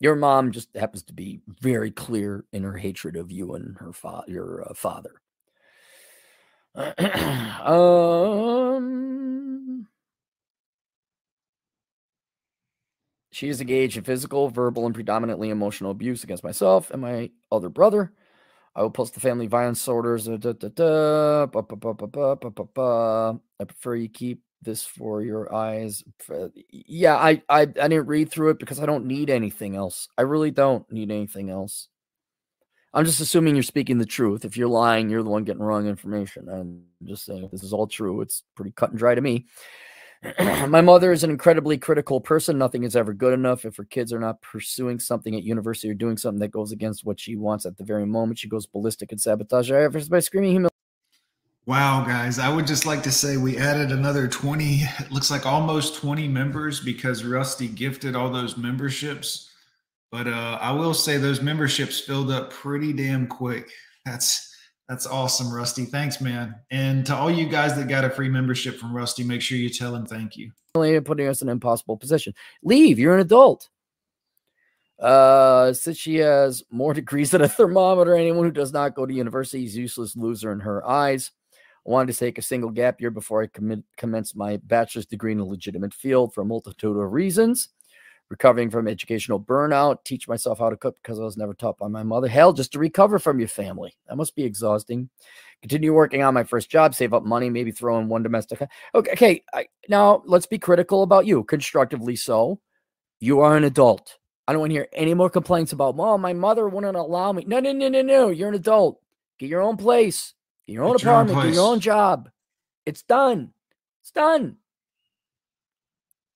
Your 0.00 0.14
mom 0.14 0.52
just 0.52 0.68
happens 0.76 1.02
to 1.04 1.14
be 1.14 1.40
very 1.46 1.90
clear 1.90 2.44
in 2.52 2.62
her 2.62 2.76
hatred 2.76 3.16
of 3.16 3.30
you 3.30 3.54
and 3.54 3.74
her 3.78 3.92
fa- 3.94 4.24
your 4.28 4.68
uh, 4.68 4.74
father. 4.74 5.22
um, 7.64 8.78
she 13.30 13.48
is 13.48 13.60
engaged 13.60 13.96
in 13.96 14.04
physical, 14.04 14.48
verbal, 14.50 14.84
and 14.86 14.94
predominantly 14.94 15.50
emotional 15.50 15.90
abuse 15.90 16.22
against 16.24 16.44
myself 16.44 16.90
and 16.90 17.00
my 17.00 17.30
other 17.50 17.68
brother. 17.68 18.12
I 18.76 18.82
will 18.82 18.90
post 18.90 19.14
the 19.14 19.20
family 19.20 19.48
violence 19.48 19.88
orders. 19.88 20.28
I 20.28 20.36
prefer 23.64 23.94
you 23.96 24.08
keep 24.08 24.42
this 24.62 24.84
for 24.84 25.22
your 25.22 25.52
eyes. 25.54 26.02
Yeah, 26.70 27.16
I, 27.16 27.42
I 27.48 27.62
I 27.62 27.64
didn't 27.66 28.06
read 28.06 28.30
through 28.30 28.50
it 28.50 28.58
because 28.58 28.80
I 28.80 28.86
don't 28.86 29.06
need 29.06 29.30
anything 29.30 29.76
else. 29.76 30.08
I 30.18 30.22
really 30.22 30.50
don't 30.50 30.90
need 30.92 31.10
anything 31.10 31.50
else. 31.50 31.88
I'm 32.94 33.06
just 33.06 33.20
assuming 33.20 33.54
you're 33.54 33.62
speaking 33.62 33.98
the 33.98 34.04
truth. 34.04 34.44
If 34.44 34.56
you're 34.56 34.68
lying, 34.68 35.08
you're 35.08 35.22
the 35.22 35.30
one 35.30 35.44
getting 35.44 35.62
wrong 35.62 35.86
information. 35.86 36.48
I'm 36.48 36.82
just 37.04 37.24
saying 37.24 37.44
if 37.44 37.50
this 37.50 37.62
is 37.62 37.72
all 37.72 37.86
true, 37.86 38.20
it's 38.20 38.42
pretty 38.54 38.72
cut 38.72 38.90
and 38.90 38.98
dry 38.98 39.14
to 39.14 39.20
me. 39.20 39.46
my 40.68 40.82
mother 40.82 41.10
is 41.10 41.24
an 41.24 41.30
incredibly 41.30 41.78
critical 41.78 42.20
person. 42.20 42.58
Nothing 42.58 42.84
is 42.84 42.94
ever 42.94 43.14
good 43.14 43.32
enough. 43.32 43.64
If 43.64 43.76
her 43.76 43.84
kids 43.84 44.12
are 44.12 44.20
not 44.20 44.42
pursuing 44.42 45.00
something 45.00 45.34
at 45.34 45.42
university 45.42 45.90
or 45.90 45.94
doing 45.94 46.16
something 46.16 46.40
that 46.40 46.52
goes 46.52 46.70
against 46.70 47.04
what 47.04 47.18
she 47.18 47.34
wants 47.34 47.64
at 47.64 47.76
the 47.78 47.84
very 47.84 48.06
moment, 48.06 48.38
she 48.38 48.48
goes 48.48 48.66
ballistic 48.66 49.10
and 49.10 49.20
sabotage 49.20 49.70
her 49.70 49.86
efforts 49.86 50.08
by 50.08 50.20
screaming 50.20 50.50
humiliation. 50.50 50.68
Wow, 51.64 52.04
guys, 52.04 52.38
I 52.38 52.54
would 52.54 52.66
just 52.66 52.86
like 52.86 53.04
to 53.04 53.12
say 53.12 53.36
we 53.36 53.56
added 53.56 53.92
another 53.92 54.26
20, 54.26 54.80
it 54.82 55.12
looks 55.12 55.30
like 55.30 55.46
almost 55.46 55.94
20 55.94 56.26
members 56.26 56.80
because 56.80 57.24
Rusty 57.24 57.68
gifted 57.68 58.16
all 58.16 58.30
those 58.30 58.56
memberships. 58.56 59.51
But 60.12 60.26
uh, 60.28 60.58
I 60.60 60.70
will 60.72 60.92
say 60.92 61.16
those 61.16 61.40
memberships 61.40 61.98
filled 61.98 62.30
up 62.30 62.50
pretty 62.50 62.92
damn 62.92 63.26
quick. 63.26 63.70
That's 64.04 64.54
that's 64.86 65.06
awesome, 65.06 65.50
Rusty. 65.50 65.86
Thanks, 65.86 66.20
man. 66.20 66.54
And 66.70 67.06
to 67.06 67.16
all 67.16 67.30
you 67.30 67.48
guys 67.48 67.74
that 67.76 67.88
got 67.88 68.04
a 68.04 68.10
free 68.10 68.28
membership 68.28 68.78
from 68.78 68.94
Rusty, 68.94 69.24
make 69.24 69.40
sure 69.40 69.56
you 69.56 69.70
tell 69.70 69.94
him 69.94 70.04
thank 70.04 70.36
you. 70.36 70.52
Putting 70.74 71.28
us 71.28 71.40
in 71.40 71.48
an 71.48 71.52
impossible 71.52 71.96
position. 71.96 72.34
Leave. 72.62 72.98
You're 72.98 73.14
an 73.14 73.20
adult. 73.20 73.70
Uh, 75.00 75.72
since 75.72 75.96
she 75.96 76.16
has 76.16 76.62
more 76.70 76.92
degrees 76.94 77.30
than 77.30 77.40
a 77.40 77.48
thermometer, 77.48 78.14
anyone 78.14 78.44
who 78.44 78.52
does 78.52 78.72
not 78.72 78.94
go 78.94 79.06
to 79.06 79.14
university 79.14 79.64
is 79.64 79.74
useless 79.74 80.14
loser 80.14 80.52
in 80.52 80.60
her 80.60 80.86
eyes. 80.86 81.30
I 81.54 81.90
wanted 81.90 82.12
to 82.12 82.18
take 82.18 82.36
a 82.36 82.42
single 82.42 82.70
gap 82.70 83.00
year 83.00 83.10
before 83.10 83.42
I 83.42 83.46
commit, 83.46 83.82
commence 83.96 84.36
my 84.36 84.58
bachelor's 84.58 85.06
degree 85.06 85.32
in 85.32 85.40
a 85.40 85.44
legitimate 85.44 85.94
field 85.94 86.34
for 86.34 86.42
a 86.42 86.44
multitude 86.44 86.98
of 86.98 87.12
reasons 87.12 87.70
recovering 88.32 88.70
from 88.70 88.88
educational 88.88 89.38
burnout, 89.38 90.04
teach 90.04 90.26
myself 90.26 90.58
how 90.58 90.70
to 90.70 90.76
cook 90.76 90.96
because 91.02 91.20
I 91.20 91.22
was 91.22 91.36
never 91.36 91.52
taught 91.52 91.78
by 91.78 91.86
my 91.86 92.02
mother. 92.02 92.28
Hell, 92.28 92.54
just 92.54 92.72
to 92.72 92.78
recover 92.78 93.18
from 93.18 93.38
your 93.38 93.46
family. 93.46 93.94
That 94.08 94.16
must 94.16 94.34
be 94.34 94.42
exhausting. 94.42 95.10
Continue 95.60 95.92
working 95.92 96.22
on 96.22 96.32
my 96.32 96.42
first 96.42 96.70
job, 96.70 96.94
save 96.94 97.12
up 97.12 97.24
money, 97.24 97.50
maybe 97.50 97.70
throw 97.70 97.98
in 98.00 98.08
one 98.08 98.22
domestic. 98.22 98.62
Okay, 98.94 99.12
okay. 99.12 99.44
I, 99.52 99.66
now 99.88 100.22
let's 100.24 100.46
be 100.46 100.58
critical 100.58 101.02
about 101.02 101.26
you, 101.26 101.44
constructively 101.44 102.16
so. 102.16 102.58
You 103.20 103.40
are 103.40 103.54
an 103.54 103.64
adult. 103.64 104.18
I 104.48 104.52
don't 104.52 104.60
want 104.60 104.70
to 104.70 104.76
hear 104.76 104.88
any 104.94 105.12
more 105.12 105.30
complaints 105.30 105.72
about, 105.72 105.94
mom, 105.94 106.22
my 106.22 106.32
mother 106.32 106.66
wouldn't 106.68 106.96
allow 106.96 107.32
me. 107.32 107.44
No, 107.46 107.60
no, 107.60 107.72
no, 107.72 107.88
no, 107.88 108.00
no. 108.00 108.30
You're 108.30 108.48
an 108.48 108.54
adult. 108.54 108.98
Get 109.38 109.50
your 109.50 109.60
own 109.60 109.76
place. 109.76 110.32
Get 110.66 110.72
your 110.72 110.84
own 110.84 110.96
Get 110.96 111.04
your 111.04 111.12
own 111.12 111.28
apartment. 111.28 111.48
Get 111.50 111.54
your 111.56 111.70
own 111.70 111.80
job. 111.80 112.30
It's 112.86 113.02
done. 113.02 113.52
It's 114.00 114.10
done. 114.10 114.56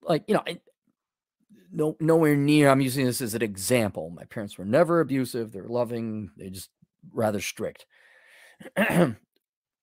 Like, 0.03 0.25
you 0.29 0.35
know, 0.35 0.45
no 1.77 1.97
nowhere 2.01 2.37
near 2.37 2.69
I'm 2.69 2.81
using 2.81 3.07
this 3.07 3.21
as 3.21 3.35
an 3.35 3.43
example. 3.43 4.11
My 4.11 4.25
parents 4.25 4.59
were 4.59 4.65
never 4.65 5.01
abusive. 5.01 5.53
They're 5.53 5.69
loving. 5.69 6.31
They're 6.37 6.51
just 6.51 6.71
rather 7.13 7.41
strict. 7.41 7.87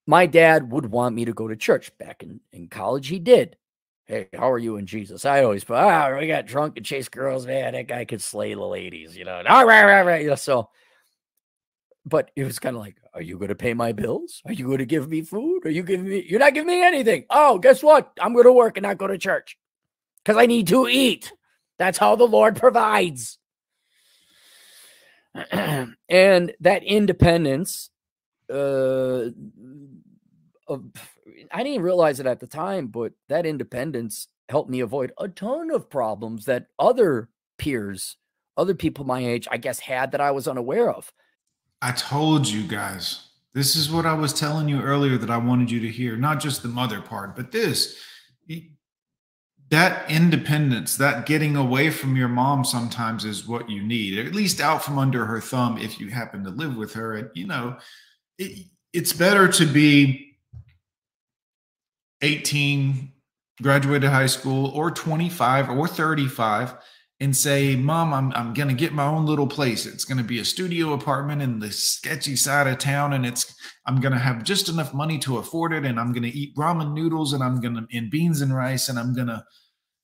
My 0.05 0.25
dad 0.25 0.69
would 0.71 0.87
want 0.87 1.15
me 1.15 1.23
to 1.25 1.33
go 1.33 1.47
to 1.47 1.55
church. 1.55 1.97
Back 1.97 2.23
in, 2.23 2.41
in 2.51 2.67
college, 2.67 3.07
he 3.07 3.19
did. 3.19 3.55
Hey, 4.05 4.27
how 4.33 4.51
are 4.51 4.59
you 4.59 4.75
in 4.75 4.85
Jesus? 4.85 5.23
I 5.23 5.43
always 5.43 5.63
put, 5.63 5.77
ah, 5.77 6.17
we 6.19 6.27
got 6.27 6.45
drunk 6.45 6.75
and 6.75 6.85
chased 6.85 7.11
girls. 7.11 7.47
Man, 7.47 7.71
that 7.71 7.87
guy 7.87 8.03
could 8.03 8.21
slay 8.21 8.53
the 8.53 8.61
ladies, 8.61 9.15
you 9.15 9.23
know. 9.23 9.41
All 9.47 9.65
right, 9.65 9.85
right, 9.85 10.01
right. 10.01 10.21
You 10.21 10.29
know, 10.31 10.35
so 10.35 10.69
but 12.05 12.31
it 12.35 12.43
was 12.43 12.59
kind 12.59 12.75
of 12.75 12.81
like, 12.81 12.97
are 13.13 13.21
you 13.21 13.37
going 13.37 13.49
to 13.49 13.55
pay 13.55 13.73
my 13.73 13.91
bills? 13.91 14.41
Are 14.45 14.53
you 14.53 14.65
going 14.65 14.79
to 14.79 14.85
give 14.85 15.09
me 15.09 15.21
food? 15.21 15.65
Are 15.65 15.69
you 15.69 15.83
giving 15.83 16.07
me? 16.07 16.25
You're 16.27 16.39
not 16.39 16.53
giving 16.53 16.67
me 16.67 16.83
anything. 16.83 17.25
Oh, 17.29 17.59
guess 17.59 17.81
what? 17.81 18.11
I'm 18.19 18.33
going 18.33 18.45
to 18.45 18.51
work 18.51 18.77
and 18.77 18.83
not 18.83 18.97
go 18.97 19.07
to 19.07 19.17
church 19.17 19.57
because 20.23 20.37
I 20.37 20.45
need 20.45 20.67
to 20.67 20.87
eat. 20.87 21.31
That's 21.83 21.97
how 21.97 22.15
the 22.15 22.23
Lord 22.23 22.55
provides. 22.55 23.37
and 25.51 26.53
that 26.61 26.81
independence, 26.81 27.89
uh, 28.49 29.25
of, 30.65 30.85
I 31.51 31.61
didn't 31.61 31.81
realize 31.81 32.21
it 32.21 32.25
at 32.25 32.39
the 32.39 32.47
time, 32.47 32.87
but 32.87 33.11
that 33.27 33.45
independence 33.45 34.29
helped 34.47 34.69
me 34.69 34.79
avoid 34.79 35.11
a 35.17 35.27
ton 35.27 35.71
of 35.71 35.89
problems 35.89 36.45
that 36.45 36.67
other 36.79 37.27
peers, 37.57 38.15
other 38.55 38.75
people 38.75 39.03
my 39.03 39.19
age, 39.19 39.45
I 39.51 39.57
guess, 39.57 39.79
had 39.79 40.13
that 40.13 40.21
I 40.21 40.31
was 40.31 40.47
unaware 40.47 40.89
of. 40.89 41.11
I 41.81 41.91
told 41.91 42.47
you 42.47 42.63
guys. 42.63 43.27
This 43.51 43.75
is 43.75 43.91
what 43.91 44.05
I 44.05 44.13
was 44.13 44.31
telling 44.31 44.69
you 44.69 44.79
earlier 44.79 45.17
that 45.17 45.29
I 45.29 45.35
wanted 45.35 45.69
you 45.69 45.81
to 45.81 45.89
hear. 45.89 46.15
Not 46.15 46.39
just 46.39 46.63
the 46.63 46.69
mother 46.69 47.01
part, 47.01 47.35
but 47.35 47.51
this. 47.51 47.99
That 49.73 50.07
independence, 50.07 50.97
that 50.97 51.25
getting 51.25 51.55
away 51.55 51.89
from 51.89 52.15
your 52.15 52.27
mom 52.27 52.63
sometimes 52.63 53.25
is 53.25 53.47
what 53.47 53.71
you 53.71 53.81
need, 53.81 54.23
at 54.23 54.35
least 54.35 54.61
out 54.61 54.85
from 54.85 54.99
under 54.99 55.25
her 55.25 55.41
thumb 55.41 55.79
if 55.79 55.99
you 55.99 56.09
happen 56.09 56.43
to 56.43 56.51
live 56.51 56.77
with 56.77 56.93
her. 56.93 57.15
And, 57.15 57.31
you 57.33 57.47
know, 57.47 57.77
it, 58.37 58.67
it's 58.93 59.13
better 59.13 59.47
to 59.47 59.65
be 59.65 60.37
18, 62.21 63.13
graduated 63.63 64.11
high 64.11 64.27
school, 64.27 64.67
or 64.75 64.91
25 64.91 65.71
or 65.71 65.87
35 65.87 66.75
and 67.19 67.35
say, 67.35 67.75
Mom, 67.75 68.13
I'm, 68.13 68.31
I'm 68.35 68.53
going 68.53 68.67
to 68.67 68.75
get 68.75 68.93
my 68.93 69.05
own 69.05 69.25
little 69.25 69.47
place. 69.47 69.87
It's 69.87 70.05
going 70.05 70.19
to 70.19 70.23
be 70.23 70.37
a 70.37 70.45
studio 70.45 70.93
apartment 70.93 71.41
in 71.41 71.57
the 71.57 71.71
sketchy 71.71 72.35
side 72.35 72.67
of 72.67 72.77
town. 72.77 73.13
And 73.13 73.25
it's, 73.25 73.55
I'm 73.87 73.99
going 73.99 74.13
to 74.13 74.19
have 74.19 74.43
just 74.43 74.69
enough 74.69 74.93
money 74.93 75.17
to 75.19 75.39
afford 75.39 75.73
it. 75.73 75.83
And 75.83 75.99
I'm 75.99 76.13
going 76.13 76.29
to 76.29 76.37
eat 76.37 76.55
ramen 76.55 76.93
noodles 76.93 77.33
and 77.33 77.43
I'm 77.43 77.59
going 77.59 77.73
to, 77.73 77.87
and 77.91 78.11
beans 78.11 78.41
and 78.41 78.55
rice. 78.55 78.89
And 78.89 78.99
I'm 78.99 79.15
going 79.15 79.29
to 79.29 79.43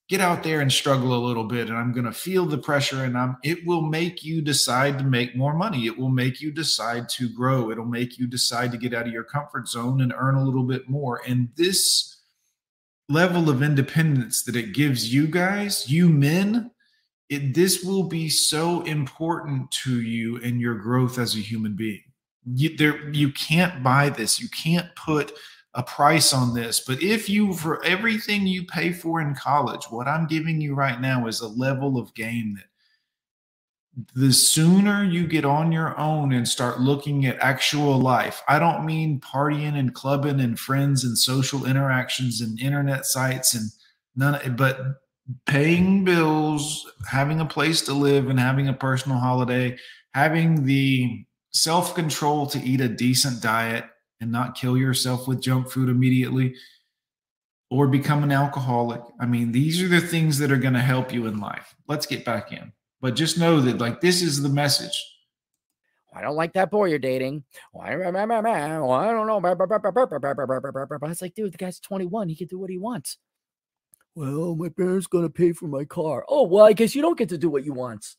get 0.10 0.22
out 0.22 0.41
there 0.41 0.60
and 0.60 0.74
struggle 0.74 1.16
a 1.16 1.26
little 1.26 1.43
bit. 1.43 1.70
And 1.70 1.78
I'm 1.78 1.93
going 1.93 2.05
to 2.05 2.12
feel 2.12 2.45
the 2.45 2.57
pressure. 2.57 3.03
And 3.03 3.16
I'm, 3.16 3.38
it 3.43 3.66
will 3.66 3.84
make 3.84 4.24
you 4.24 4.41
decide 4.41 4.97
to 4.97 5.03
make 5.03 5.36
more 5.36 5.53
money. 5.53 5.86
It 5.86 5.97
will 5.97 6.10
make 6.10 6.41
you 6.41 6.51
decide 6.51 7.07
to 7.10 7.30
grow. 7.30 7.70
It'll 7.70 7.86
make 7.86 8.18
you 8.18 8.26
decide 8.26 8.72
to 8.72 8.78
get 8.78 8.93
out 8.93 9.05
of 9.05 9.14
your 9.14 9.24
comfort 9.24 9.68
zone 9.68 10.01
and 10.01 10.14
earn 10.18 10.36
a 10.36 10.43
little 10.43 10.64
bit 10.64 10.89
more. 10.89 11.22
And 11.28 11.49
this 11.55 12.18
level 13.07 13.49
of 13.49 13.62
independence 13.62 14.43
that 14.43 14.55
it 14.55 14.74
gives 14.74 15.14
you 15.14 15.28
guys, 15.28 15.89
you 15.89 16.10
men, 16.10 16.72
it, 17.30 17.53
this 17.53 17.84
will 17.84 18.03
be 18.03 18.30
so 18.30 18.82
important 18.82 19.70
to 19.84 20.01
you 20.01 20.38
and 20.41 20.60
your 20.60 20.76
growth 20.76 21.20
as 21.20 21.36
a 21.36 21.39
human 21.39 21.76
being. 21.76 22.01
You, 22.51 22.76
there, 22.76 23.12
you 23.12 23.32
can't 23.32 23.84
buy 23.84 24.10
this. 24.10 24.39
You 24.39 24.49
can't 24.49 24.88
put 24.95 25.34
a 25.80 25.84
price 25.84 26.34
on 26.34 26.53
this. 26.53 26.82
But 26.82 27.01
if 27.01 27.30
you, 27.30 27.53
for 27.53 27.84
everything 27.86 28.45
you 28.45 28.65
pay 28.65 28.91
for 28.91 29.21
in 29.21 29.34
college, 29.34 29.86
what 29.89 30.09
I'm 30.09 30.27
giving 30.27 30.59
you 30.59 30.75
right 30.75 30.99
now 30.99 31.25
is 31.25 31.39
a 31.39 31.47
level 31.47 31.97
of 31.97 32.13
game 32.13 32.55
that 32.55 32.65
the 34.13 34.34
sooner 34.34 35.05
you 35.05 35.25
get 35.25 35.45
on 35.45 35.71
your 35.71 35.97
own 35.97 36.34
and 36.34 36.45
start 36.45 36.82
looking 36.82 37.25
at 37.25 37.39
actual 37.39 37.97
life, 37.97 38.41
I 38.49 38.59
don't 38.59 38.86
mean 38.86 39.21
partying 39.21 39.80
and 39.80 39.95
clubbing 39.95 40.41
and 40.41 40.59
friends 40.59 41.05
and 41.05 41.17
social 41.17 41.65
interactions 41.65 42.41
and 42.41 42.59
internet 42.59 43.05
sites 43.05 43.55
and 43.55 43.71
none, 44.17 44.55
but 44.57 44.82
paying 45.45 46.03
bills, 46.03 46.91
having 47.09 47.39
a 47.39 47.45
place 47.45 47.84
to 47.84 47.93
live, 47.93 48.30
and 48.30 48.39
having 48.39 48.67
a 48.67 48.73
personal 48.73 49.17
holiday, 49.17 49.77
having 50.13 50.65
the 50.65 51.23
self 51.51 51.95
control 51.95 52.47
to 52.47 52.61
eat 52.61 52.82
a 52.82 52.89
decent 52.89 53.41
diet 53.41 53.86
and 54.22 54.32
not 54.32 54.55
kill 54.55 54.78
yourself 54.78 55.28
with 55.28 55.41
junk 55.41 55.70
food 55.70 55.89
immediately 55.89 56.55
or 57.70 57.88
become 57.88 58.24
an 58.24 58.32
alcoholic. 58.32 59.01
I 59.20 59.26
mean, 59.26 59.51
these 59.51 59.82
are 59.82 59.88
the 59.88 60.01
things 60.01 60.38
that 60.39 60.51
are 60.51 60.57
going 60.57 60.74
to 60.74 60.80
help 60.80 61.13
you 61.13 61.28
in 61.28 61.39
life. 61.39 61.76
Let's 61.88 62.05
get 62.05 62.26
back 62.26 62.51
in. 62.51 62.74
But 63.01 63.15
just 63.15 63.38
know 63.38 63.61
that, 63.61 63.78
like, 63.78 64.01
this 64.01 64.22
is 64.22 64.41
the 64.41 64.49
message. 64.49 65.05
I 66.13 66.22
don't 66.22 66.36
like 66.36 66.53
that 66.53 66.72
boy 66.72 66.86
you're 66.86 66.99
dating. 66.99 67.43
Why? 67.72 67.93
I 67.93 68.11
don't 68.11 69.28
know. 69.28 69.39
It's 71.05 71.22
like, 71.22 71.36
dude, 71.36 71.53
the 71.53 71.57
guy's 71.57 71.80
21. 71.80 72.30
He 72.30 72.36
can 72.36 72.47
do 72.47 72.57
what 72.57 72.72
he 72.72 72.80
wants. 72.80 73.17
Well, 74.15 74.55
my 74.55 74.70
parents 74.70 75.05
gonna 75.05 75.30
pay 75.30 75.53
for 75.53 75.67
my 75.67 75.86
car. 75.86 76.26
Oh, 76.28 76.43
well, 76.47 76.65
I 76.65 76.74
guess 76.74 76.95
you 76.95 77.03
don't 77.03 77.17
get 77.17 77.30
to 77.30 77.38
do 77.38 77.49
what 77.49 77.63
you 77.63 77.74
want. 77.74 78.15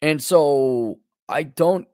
And 0.00 0.20
so 0.20 0.98
I 1.28 1.42
don't. 1.42 1.86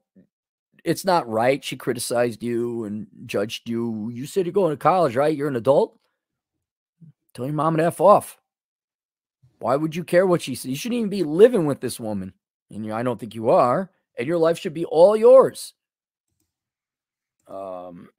It's 0.84 1.04
not 1.04 1.28
right. 1.28 1.62
She 1.62 1.76
criticized 1.76 2.42
you 2.42 2.84
and 2.84 3.06
judged 3.26 3.68
you. 3.68 4.10
You 4.12 4.26
said 4.26 4.46
you're 4.46 4.52
going 4.52 4.72
to 4.72 4.76
college, 4.76 5.14
right? 5.14 5.36
You're 5.36 5.48
an 5.48 5.56
adult. 5.56 5.98
Tell 7.34 7.46
your 7.46 7.54
mom 7.54 7.76
to 7.76 7.84
f 7.84 8.00
off. 8.00 8.38
Why 9.58 9.76
would 9.76 9.94
you 9.94 10.02
care 10.02 10.26
what 10.26 10.42
she 10.42 10.54
said? 10.54 10.70
You 10.70 10.76
shouldn't 10.76 10.98
even 10.98 11.10
be 11.10 11.22
living 11.22 11.66
with 11.66 11.80
this 11.80 12.00
woman, 12.00 12.32
and 12.68 12.92
I 12.92 13.02
don't 13.04 13.18
think 13.20 13.34
you 13.34 13.50
are. 13.50 13.90
And 14.18 14.26
your 14.26 14.38
life 14.38 14.58
should 14.58 14.74
be 14.74 14.84
all 14.84 15.16
yours. 15.16 15.72
Um. 17.46 18.08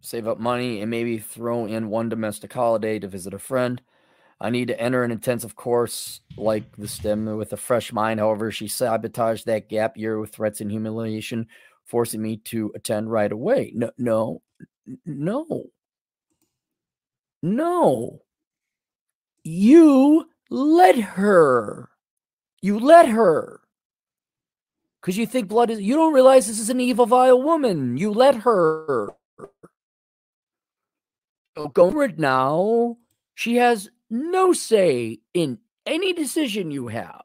save 0.00 0.28
up 0.28 0.38
money 0.38 0.80
and 0.80 0.90
maybe 0.90 1.18
throw 1.18 1.66
in 1.66 1.88
one 1.88 2.08
domestic 2.08 2.52
holiday 2.52 2.98
to 2.98 3.08
visit 3.08 3.34
a 3.34 3.38
friend. 3.38 3.82
I 4.40 4.50
need 4.50 4.68
to 4.68 4.80
enter 4.80 5.02
an 5.02 5.10
intensive 5.10 5.56
course 5.56 6.20
like 6.36 6.76
the 6.76 6.88
STEM 6.88 7.36
with 7.36 7.52
a 7.52 7.56
fresh 7.56 7.92
mind. 7.92 8.20
However, 8.20 8.50
she 8.50 8.68
sabotaged 8.68 9.46
that 9.46 9.68
gap 9.68 9.96
year 9.96 10.18
with 10.20 10.30
threats 10.30 10.60
and 10.60 10.70
humiliation, 10.70 11.46
forcing 11.84 12.20
me 12.20 12.36
to 12.38 12.72
attend 12.74 13.10
right 13.10 13.32
away. 13.32 13.72
No, 13.74 13.90
no, 13.96 14.42
no, 15.06 15.64
no. 17.42 18.22
You 19.42 20.28
let 20.50 20.96
her. 20.96 21.88
You 22.60 22.78
let 22.78 23.08
her 23.08 23.60
because 25.06 25.16
you 25.16 25.24
think 25.24 25.46
blood 25.46 25.70
is 25.70 25.80
you 25.80 25.94
don't 25.94 26.12
realize 26.12 26.48
this 26.48 26.58
is 26.58 26.68
an 26.68 26.80
evil 26.80 27.06
vile 27.06 27.40
woman 27.40 27.96
you 27.96 28.10
let 28.10 28.34
her 28.34 29.08
so 31.56 31.68
go 31.68 31.92
for 31.92 32.02
it 32.02 32.18
now 32.18 32.96
she 33.36 33.54
has 33.54 33.88
no 34.10 34.52
say 34.52 35.20
in 35.34 35.58
any 35.84 36.12
decision 36.12 36.70
you 36.70 36.88
have. 36.88 37.24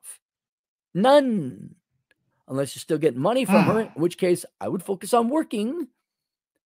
None. 0.93 1.75
Unless 2.47 2.75
you're 2.75 2.82
still 2.82 2.97
getting 2.97 3.19
money 3.19 3.45
from 3.45 3.63
her 3.63 3.73
ah. 3.73 3.93
in 3.95 4.01
which 4.01 4.17
case 4.17 4.45
i 4.59 4.67
would 4.67 4.84
focus 4.84 5.13
on 5.13 5.29
working 5.29 5.88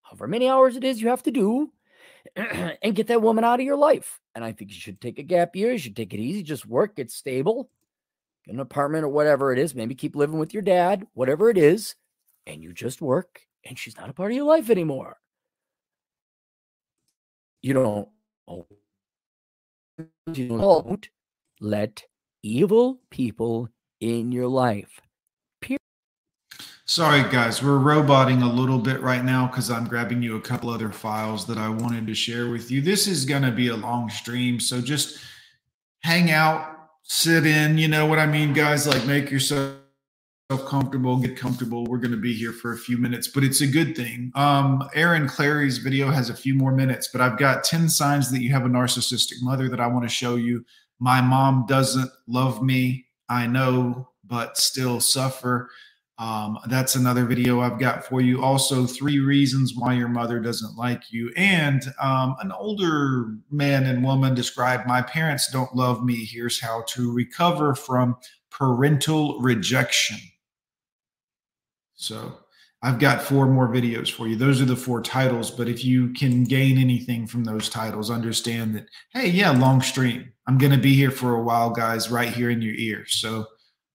however 0.01 0.27
many 0.27 0.49
hours 0.49 0.75
it 0.75 0.83
is 0.83 0.99
you 0.99 1.09
have 1.09 1.21
to 1.21 1.31
do 1.31 1.71
and 2.35 2.95
get 2.95 3.05
that 3.07 3.21
woman 3.21 3.43
out 3.43 3.59
of 3.59 3.65
your 3.65 3.75
life. 3.75 4.19
And 4.33 4.43
i 4.43 4.51
think 4.51 4.71
you 4.71 4.79
should 4.79 4.99
take 4.99 5.19
a 5.19 5.23
gap 5.23 5.55
year 5.55 5.71
you 5.71 5.77
should 5.77 5.95
take 5.95 6.13
it 6.13 6.19
easy 6.19 6.41
just 6.41 6.65
work 6.65 6.95
get 6.95 7.11
stable 7.11 7.69
get 8.45 8.53
an 8.53 8.59
apartment 8.59 9.03
or 9.03 9.09
whatever 9.09 9.51
it 9.51 9.59
is, 9.59 9.75
maybe 9.75 9.95
keep 9.95 10.15
living 10.15 10.39
with 10.39 10.53
your 10.53 10.61
dad, 10.61 11.05
whatever 11.13 11.49
it 11.49 11.57
is, 11.57 11.95
and 12.45 12.61
you 12.63 12.73
just 12.73 13.01
work 13.01 13.41
and 13.63 13.77
she's 13.77 13.97
not 13.97 14.09
a 14.09 14.13
part 14.13 14.31
of 14.31 14.35
your 14.35 14.45
life 14.45 14.69
anymore. 14.69 15.17
You 17.61 17.73
don't, 17.73 18.07
you 20.33 20.47
don't 20.47 21.09
let 21.59 22.03
evil 22.43 22.99
people 23.09 23.69
in 23.99 24.31
your 24.31 24.47
life. 24.47 25.01
Period. 25.61 25.79
Sorry, 26.85 27.23
guys, 27.31 27.63
we're 27.63 27.77
roboting 27.77 28.41
a 28.41 28.51
little 28.51 28.77
bit 28.77 29.01
right 29.01 29.23
now 29.23 29.47
because 29.47 29.71
I'm 29.71 29.87
grabbing 29.87 30.21
you 30.21 30.35
a 30.35 30.41
couple 30.41 30.69
other 30.69 30.91
files 30.91 31.45
that 31.47 31.57
I 31.57 31.69
wanted 31.69 32.05
to 32.07 32.13
share 32.13 32.49
with 32.49 32.69
you. 32.69 32.81
This 32.81 33.07
is 33.07 33.25
going 33.25 33.41
to 33.41 33.51
be 33.51 33.69
a 33.69 33.75
long 33.75 34.09
stream, 34.09 34.59
so 34.59 34.81
just 34.81 35.19
hang 36.01 36.29
out, 36.29 36.89
sit 37.03 37.45
in, 37.45 37.77
you 37.77 37.87
know 37.87 38.05
what 38.05 38.19
I 38.19 38.27
mean, 38.27 38.53
guys? 38.53 38.85
Like 38.85 39.05
make 39.05 39.31
yourself 39.31 39.77
comfortable, 40.49 41.17
get 41.17 41.35
comfortable. 41.35 41.85
We're 41.85 41.97
going 41.97 42.11
to 42.11 42.17
be 42.17 42.33
here 42.33 42.51
for 42.51 42.73
a 42.73 42.77
few 42.77 42.99
minutes, 42.99 43.27
but 43.27 43.43
it's 43.43 43.61
a 43.61 43.67
good 43.67 43.95
thing. 43.95 44.31
Um, 44.35 44.87
Aaron 44.93 45.27
Clarey's 45.27 45.79
video 45.79 46.11
has 46.11 46.29
a 46.29 46.35
few 46.35 46.53
more 46.53 46.71
minutes, 46.71 47.09
but 47.11 47.19
I've 47.19 47.39
got 47.39 47.63
10 47.63 47.89
signs 47.89 48.29
that 48.31 48.41
you 48.41 48.51
have 48.51 48.65
a 48.65 48.69
narcissistic 48.69 49.41
mother 49.41 49.69
that 49.69 49.79
I 49.79 49.87
want 49.87 50.03
to 50.03 50.09
show 50.09 50.35
you. 50.35 50.63
My 50.99 51.19
mom 51.19 51.65
doesn't 51.67 52.11
love 52.27 52.61
me. 52.61 53.07
I 53.27 53.47
know, 53.47 54.09
but 54.23 54.57
still 54.57 54.99
suffer. 54.99 55.69
Um, 56.19 56.59
that's 56.67 56.95
another 56.95 57.25
video 57.25 57.61
I've 57.61 57.79
got 57.79 58.05
for 58.05 58.21
you. 58.21 58.43
Also, 58.43 58.85
three 58.85 59.19
reasons 59.19 59.73
why 59.75 59.93
your 59.93 60.07
mother 60.07 60.39
doesn't 60.39 60.77
like 60.77 61.11
you. 61.11 61.33
And 61.35 61.81
um, 61.99 62.35
an 62.39 62.51
older 62.51 63.35
man 63.49 63.87
and 63.87 64.03
woman 64.03 64.35
describe 64.35 64.85
my 64.85 65.01
parents 65.01 65.51
don't 65.51 65.75
love 65.75 66.05
me. 66.05 66.23
Here's 66.23 66.61
how 66.61 66.83
to 66.89 67.11
recover 67.11 67.73
from 67.73 68.15
parental 68.51 69.39
rejection. 69.41 70.17
So, 71.95 72.39
I've 72.85 72.99
got 72.99 73.23
four 73.23 73.47
more 73.47 73.67
videos 73.67 74.11
for 74.11 74.27
you. 74.27 74.35
Those 74.35 74.61
are 74.61 74.65
the 74.65 74.75
four 74.75 75.01
titles. 75.01 75.49
But 75.49 75.67
if 75.67 75.83
you 75.83 76.13
can 76.13 76.43
gain 76.43 76.77
anything 76.77 77.25
from 77.25 77.43
those 77.43 77.67
titles, 77.67 78.11
understand 78.11 78.75
that, 78.75 78.87
hey, 79.11 79.29
yeah, 79.29 79.49
long 79.49 79.81
stream. 79.81 80.31
I'm 80.45 80.59
going 80.59 80.71
to 80.71 80.77
be 80.77 80.93
here 80.93 81.09
for 81.09 81.33
a 81.33 81.41
while, 81.41 81.71
guys, 81.71 82.11
right 82.11 82.29
here 82.29 82.51
in 82.51 82.61
your 82.61 82.75
ear. 82.75 83.05
So 83.07 83.47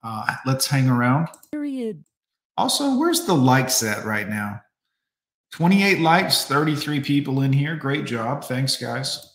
uh, 0.03 0.35
let's 0.45 0.67
hang 0.67 0.89
around. 0.89 1.29
Period. 1.53 2.03
Also, 2.57 2.99
where's 2.99 3.27
the 3.27 3.35
likes 3.35 3.81
at 3.85 4.05
right 4.05 4.29
now? 4.29 4.61
28 5.53 6.01
likes, 6.01 6.45
33 6.47 6.99
people 7.01 7.43
in 7.43 7.53
here. 7.53 7.77
Great 7.77 8.07
job. 8.07 8.45
Thanks, 8.45 8.77
guys. 8.77 9.30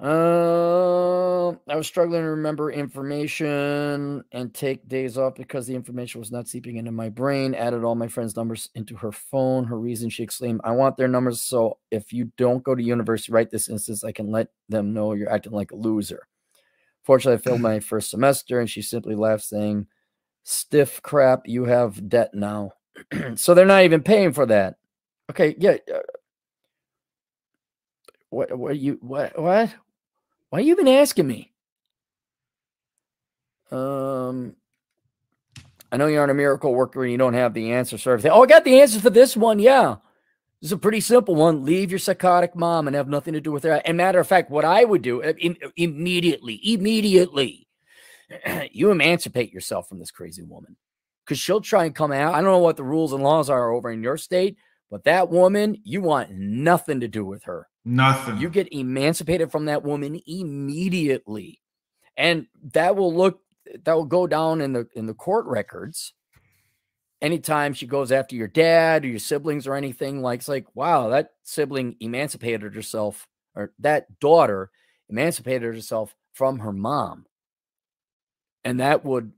Uh, 0.00 1.50
I 1.68 1.76
was 1.76 1.86
struggling 1.86 2.22
to 2.22 2.28
remember 2.30 2.72
information 2.72 4.24
and 4.32 4.52
take 4.52 4.88
days 4.88 5.16
off 5.16 5.36
because 5.36 5.66
the 5.66 5.74
information 5.74 6.18
was 6.18 6.32
not 6.32 6.48
seeping 6.48 6.76
into 6.76 6.90
my 6.90 7.08
brain. 7.08 7.54
Added 7.54 7.84
all 7.84 7.94
my 7.94 8.08
friends' 8.08 8.36
numbers 8.36 8.70
into 8.74 8.96
her 8.96 9.12
phone. 9.12 9.64
Her 9.64 9.78
reason 9.78 10.10
she 10.10 10.24
exclaimed, 10.24 10.60
I 10.64 10.72
want 10.72 10.96
their 10.96 11.08
numbers. 11.08 11.42
So 11.42 11.78
if 11.90 12.12
you 12.12 12.32
don't 12.36 12.64
go 12.64 12.74
to 12.74 12.82
university 12.82 13.32
right 13.32 13.48
this 13.48 13.68
instance, 13.68 14.02
I 14.02 14.12
can 14.12 14.30
let 14.30 14.48
them 14.68 14.92
know 14.92 15.12
you're 15.12 15.32
acting 15.32 15.52
like 15.52 15.70
a 15.70 15.76
loser. 15.76 16.26
Fortunately, 17.04 17.38
I 17.38 17.42
failed 17.42 17.60
my 17.60 17.80
first 17.80 18.10
semester 18.10 18.58
and 18.58 18.68
she 18.68 18.82
simply 18.82 19.14
laughed, 19.14 19.44
saying, 19.44 19.86
Stiff 20.42 21.00
crap, 21.02 21.42
you 21.46 21.64
have 21.64 22.08
debt 22.08 22.34
now. 22.34 22.72
so 23.36 23.54
they're 23.54 23.64
not 23.64 23.84
even 23.84 24.02
paying 24.02 24.32
for 24.32 24.46
that. 24.46 24.76
Okay, 25.30 25.54
yeah. 25.58 25.76
Uh, 25.92 26.00
what 28.30 28.58
what 28.58 28.76
you 28.76 28.98
what 29.00 29.38
what 29.40 29.72
why 30.54 30.60
are 30.60 30.62
you 30.62 30.70
even 30.70 30.86
asking 30.86 31.26
me? 31.26 31.52
Um, 33.72 34.54
I 35.90 35.96
know 35.96 36.06
you're 36.06 36.22
on 36.22 36.30
a 36.30 36.34
miracle 36.34 36.72
worker 36.72 37.02
and 37.02 37.10
you 37.10 37.18
don't 37.18 37.34
have 37.34 37.54
the 37.54 37.72
answer 37.72 37.98
for 37.98 38.12
everything. 38.12 38.30
Oh, 38.30 38.44
I 38.44 38.46
got 38.46 38.62
the 38.62 38.80
answer 38.80 39.00
for 39.00 39.10
this 39.10 39.36
one. 39.36 39.58
Yeah. 39.58 39.96
This 40.62 40.68
is 40.68 40.72
a 40.72 40.76
pretty 40.76 41.00
simple 41.00 41.34
one. 41.34 41.64
Leave 41.64 41.90
your 41.90 41.98
psychotic 41.98 42.54
mom 42.54 42.86
and 42.86 42.94
have 42.94 43.08
nothing 43.08 43.34
to 43.34 43.40
do 43.40 43.50
with 43.50 43.64
her. 43.64 43.82
And 43.84 43.96
matter 43.96 44.20
of 44.20 44.28
fact, 44.28 44.48
what 44.48 44.64
I 44.64 44.84
would 44.84 45.02
do 45.02 45.24
uh, 45.24 45.32
Im- 45.40 45.56
immediately, 45.76 46.60
immediately, 46.62 47.66
you 48.70 48.92
emancipate 48.92 49.52
yourself 49.52 49.88
from 49.88 49.98
this 49.98 50.12
crazy 50.12 50.44
woman 50.44 50.76
because 51.24 51.40
she'll 51.40 51.62
try 51.62 51.84
and 51.84 51.96
come 51.96 52.12
out. 52.12 52.32
I 52.32 52.36
don't 52.36 52.52
know 52.52 52.58
what 52.58 52.76
the 52.76 52.84
rules 52.84 53.12
and 53.12 53.24
laws 53.24 53.50
are 53.50 53.72
over 53.72 53.90
in 53.90 54.04
your 54.04 54.16
state, 54.16 54.56
but 54.88 55.02
that 55.02 55.30
woman, 55.30 55.80
you 55.82 56.00
want 56.00 56.30
nothing 56.30 57.00
to 57.00 57.08
do 57.08 57.24
with 57.24 57.42
her. 57.42 57.66
Nothing. 57.84 58.38
You 58.38 58.48
get 58.48 58.72
emancipated 58.72 59.50
from 59.52 59.66
that 59.66 59.82
woman 59.82 60.20
immediately. 60.26 61.60
And 62.16 62.46
that 62.72 62.96
will 62.96 63.14
look 63.14 63.40
that 63.84 63.94
will 63.94 64.04
go 64.04 64.26
down 64.26 64.60
in 64.60 64.72
the 64.72 64.86
in 64.94 65.06
the 65.06 65.14
court 65.14 65.46
records. 65.46 66.14
Anytime 67.20 67.72
she 67.72 67.86
goes 67.86 68.12
after 68.12 68.36
your 68.36 68.48
dad 68.48 69.04
or 69.04 69.08
your 69.08 69.18
siblings 69.18 69.66
or 69.66 69.74
anything, 69.74 70.20
like 70.20 70.40
it's 70.40 70.48
like, 70.48 70.66
wow, 70.74 71.08
that 71.08 71.30
sibling 71.42 71.96
emancipated 72.00 72.74
herself, 72.74 73.26
or 73.54 73.72
that 73.78 74.20
daughter 74.20 74.70
emancipated 75.08 75.74
herself 75.74 76.14
from 76.34 76.58
her 76.58 76.72
mom. 76.72 77.24
And 78.62 78.80
that 78.80 79.04
would 79.04 79.32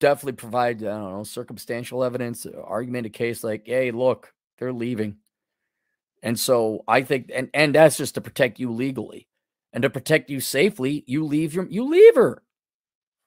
definitely 0.00 0.34
provide, 0.34 0.82
I 0.82 0.86
don't 0.86 1.12
know, 1.12 1.24
circumstantial 1.24 2.04
evidence, 2.04 2.46
argument 2.46 3.06
a 3.06 3.10
case 3.10 3.42
like, 3.42 3.62
hey, 3.66 3.90
look, 3.90 4.32
they're 4.58 4.72
leaving. 4.72 5.16
And 6.22 6.38
so 6.38 6.84
I 6.88 7.02
think, 7.02 7.30
and 7.34 7.48
and 7.54 7.74
that's 7.74 7.96
just 7.96 8.14
to 8.14 8.20
protect 8.20 8.58
you 8.58 8.72
legally, 8.72 9.28
and 9.72 9.82
to 9.82 9.90
protect 9.90 10.30
you 10.30 10.40
safely. 10.40 11.04
You 11.06 11.24
leave 11.24 11.54
your, 11.54 11.66
you 11.68 11.84
leave 11.88 12.16
her. 12.16 12.42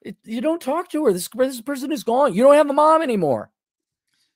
It, 0.02 0.18
you 0.24 0.42
don't 0.42 0.62
talk 0.62 0.90
to 0.90 1.06
her. 1.06 1.14
This 1.14 1.30
this 1.30 1.62
person 1.62 1.92
is 1.92 2.04
gone. 2.04 2.34
You 2.34 2.44
don't 2.44 2.56
have 2.56 2.70
a 2.70 2.74
mom 2.74 3.02
anymore. 3.02 3.52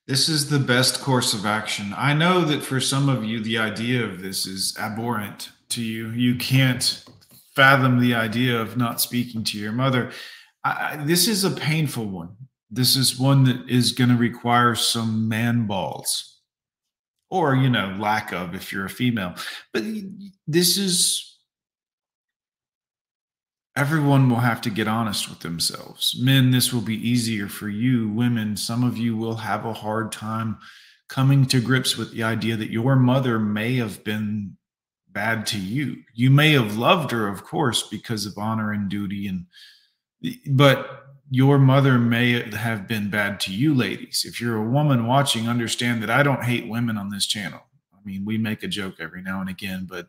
This 0.07 0.29
is 0.29 0.49
the 0.49 0.59
best 0.59 1.01
course 1.01 1.33
of 1.33 1.45
action. 1.45 1.93
I 1.97 2.13
know 2.13 2.41
that 2.45 2.63
for 2.63 2.79
some 2.79 3.09
of 3.09 3.25
you, 3.25 3.39
the 3.39 3.57
idea 3.57 4.03
of 4.05 4.21
this 4.21 4.45
is 4.45 4.77
abhorrent 4.79 5.49
to 5.69 5.81
you. 5.81 6.11
You 6.11 6.35
can't 6.35 7.03
fathom 7.55 7.99
the 7.99 8.13
idea 8.13 8.59
of 8.59 8.77
not 8.77 9.01
speaking 9.01 9.43
to 9.45 9.57
your 9.57 9.71
mother. 9.71 10.11
I, 10.63 10.97
this 10.97 11.27
is 11.27 11.43
a 11.43 11.49
painful 11.49 12.05
one. 12.05 12.35
This 12.69 12.95
is 12.95 13.19
one 13.19 13.45
that 13.45 13.67
is 13.67 13.93
going 13.93 14.09
to 14.11 14.15
require 14.15 14.75
some 14.75 15.27
man 15.27 15.65
balls 15.65 16.34
or 17.29 17.55
you 17.55 17.69
know 17.69 17.95
lack 17.99 18.31
of 18.31 18.55
if 18.55 18.71
you're 18.71 18.85
a 18.85 18.89
female. 18.89 19.35
But 19.73 19.83
this 20.47 20.77
is 20.77 21.37
everyone 23.75 24.29
will 24.29 24.37
have 24.37 24.61
to 24.61 24.69
get 24.69 24.87
honest 24.87 25.29
with 25.29 25.39
themselves. 25.39 26.15
Men 26.19 26.51
this 26.51 26.71
will 26.71 26.81
be 26.81 27.07
easier 27.07 27.47
for 27.47 27.69
you. 27.69 28.09
Women 28.09 28.55
some 28.55 28.83
of 28.83 28.97
you 28.97 29.17
will 29.17 29.35
have 29.35 29.65
a 29.65 29.73
hard 29.73 30.11
time 30.11 30.57
coming 31.07 31.45
to 31.45 31.61
grips 31.61 31.97
with 31.97 32.11
the 32.11 32.23
idea 32.23 32.55
that 32.55 32.71
your 32.71 32.95
mother 32.95 33.37
may 33.37 33.75
have 33.75 34.03
been 34.03 34.57
bad 35.09 35.45
to 35.47 35.59
you. 35.59 35.97
You 36.13 36.29
may 36.29 36.51
have 36.51 36.77
loved 36.77 37.11
her 37.11 37.27
of 37.27 37.43
course 37.43 37.83
because 37.83 38.25
of 38.25 38.37
honor 38.37 38.71
and 38.71 38.89
duty 38.89 39.27
and 39.27 39.45
but 40.47 41.04
your 41.29 41.57
mother 41.57 41.97
may 41.97 42.49
have 42.55 42.87
been 42.87 43.09
bad 43.09 43.39
to 43.41 43.53
you, 43.53 43.73
ladies. 43.73 44.25
If 44.27 44.39
you're 44.39 44.57
a 44.57 44.69
woman 44.69 45.07
watching, 45.07 45.47
understand 45.47 46.03
that 46.03 46.09
I 46.09 46.23
don't 46.23 46.43
hate 46.43 46.67
women 46.67 46.97
on 46.97 47.09
this 47.09 47.25
channel. 47.25 47.61
I 47.93 47.97
mean, 48.05 48.25
we 48.25 48.37
make 48.37 48.63
a 48.63 48.67
joke 48.67 48.95
every 48.99 49.21
now 49.21 49.41
and 49.41 49.49
again, 49.49 49.87
but 49.89 50.07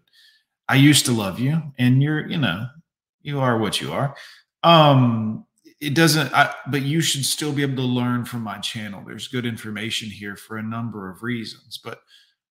I 0.68 0.76
used 0.76 1.06
to 1.06 1.12
love 1.12 1.38
you, 1.40 1.62
and 1.78 2.02
you're, 2.02 2.28
you 2.28 2.38
know, 2.38 2.66
you 3.22 3.40
are 3.40 3.58
what 3.58 3.80
you 3.80 3.92
are. 3.92 4.14
Um, 4.62 5.46
it 5.80 5.94
doesn't, 5.94 6.32
I, 6.34 6.52
but 6.68 6.82
you 6.82 7.00
should 7.00 7.24
still 7.24 7.52
be 7.52 7.62
able 7.62 7.76
to 7.76 7.82
learn 7.82 8.24
from 8.24 8.42
my 8.42 8.58
channel. 8.58 9.02
There's 9.06 9.28
good 9.28 9.46
information 9.46 10.10
here 10.10 10.36
for 10.36 10.56
a 10.56 10.62
number 10.62 11.10
of 11.10 11.22
reasons, 11.22 11.78
but 11.82 12.00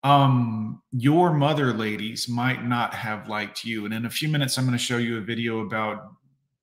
um 0.03 0.81
your 0.91 1.33
mother 1.33 1.73
ladies 1.73 2.27
might 2.27 2.65
not 2.65 2.93
have 2.93 3.29
liked 3.29 3.63
you 3.63 3.85
and 3.85 3.93
in 3.93 4.05
a 4.05 4.09
few 4.09 4.27
minutes 4.27 4.57
i'm 4.57 4.65
going 4.65 4.77
to 4.77 4.83
show 4.83 4.97
you 4.97 5.17
a 5.17 5.21
video 5.21 5.61
about 5.61 6.11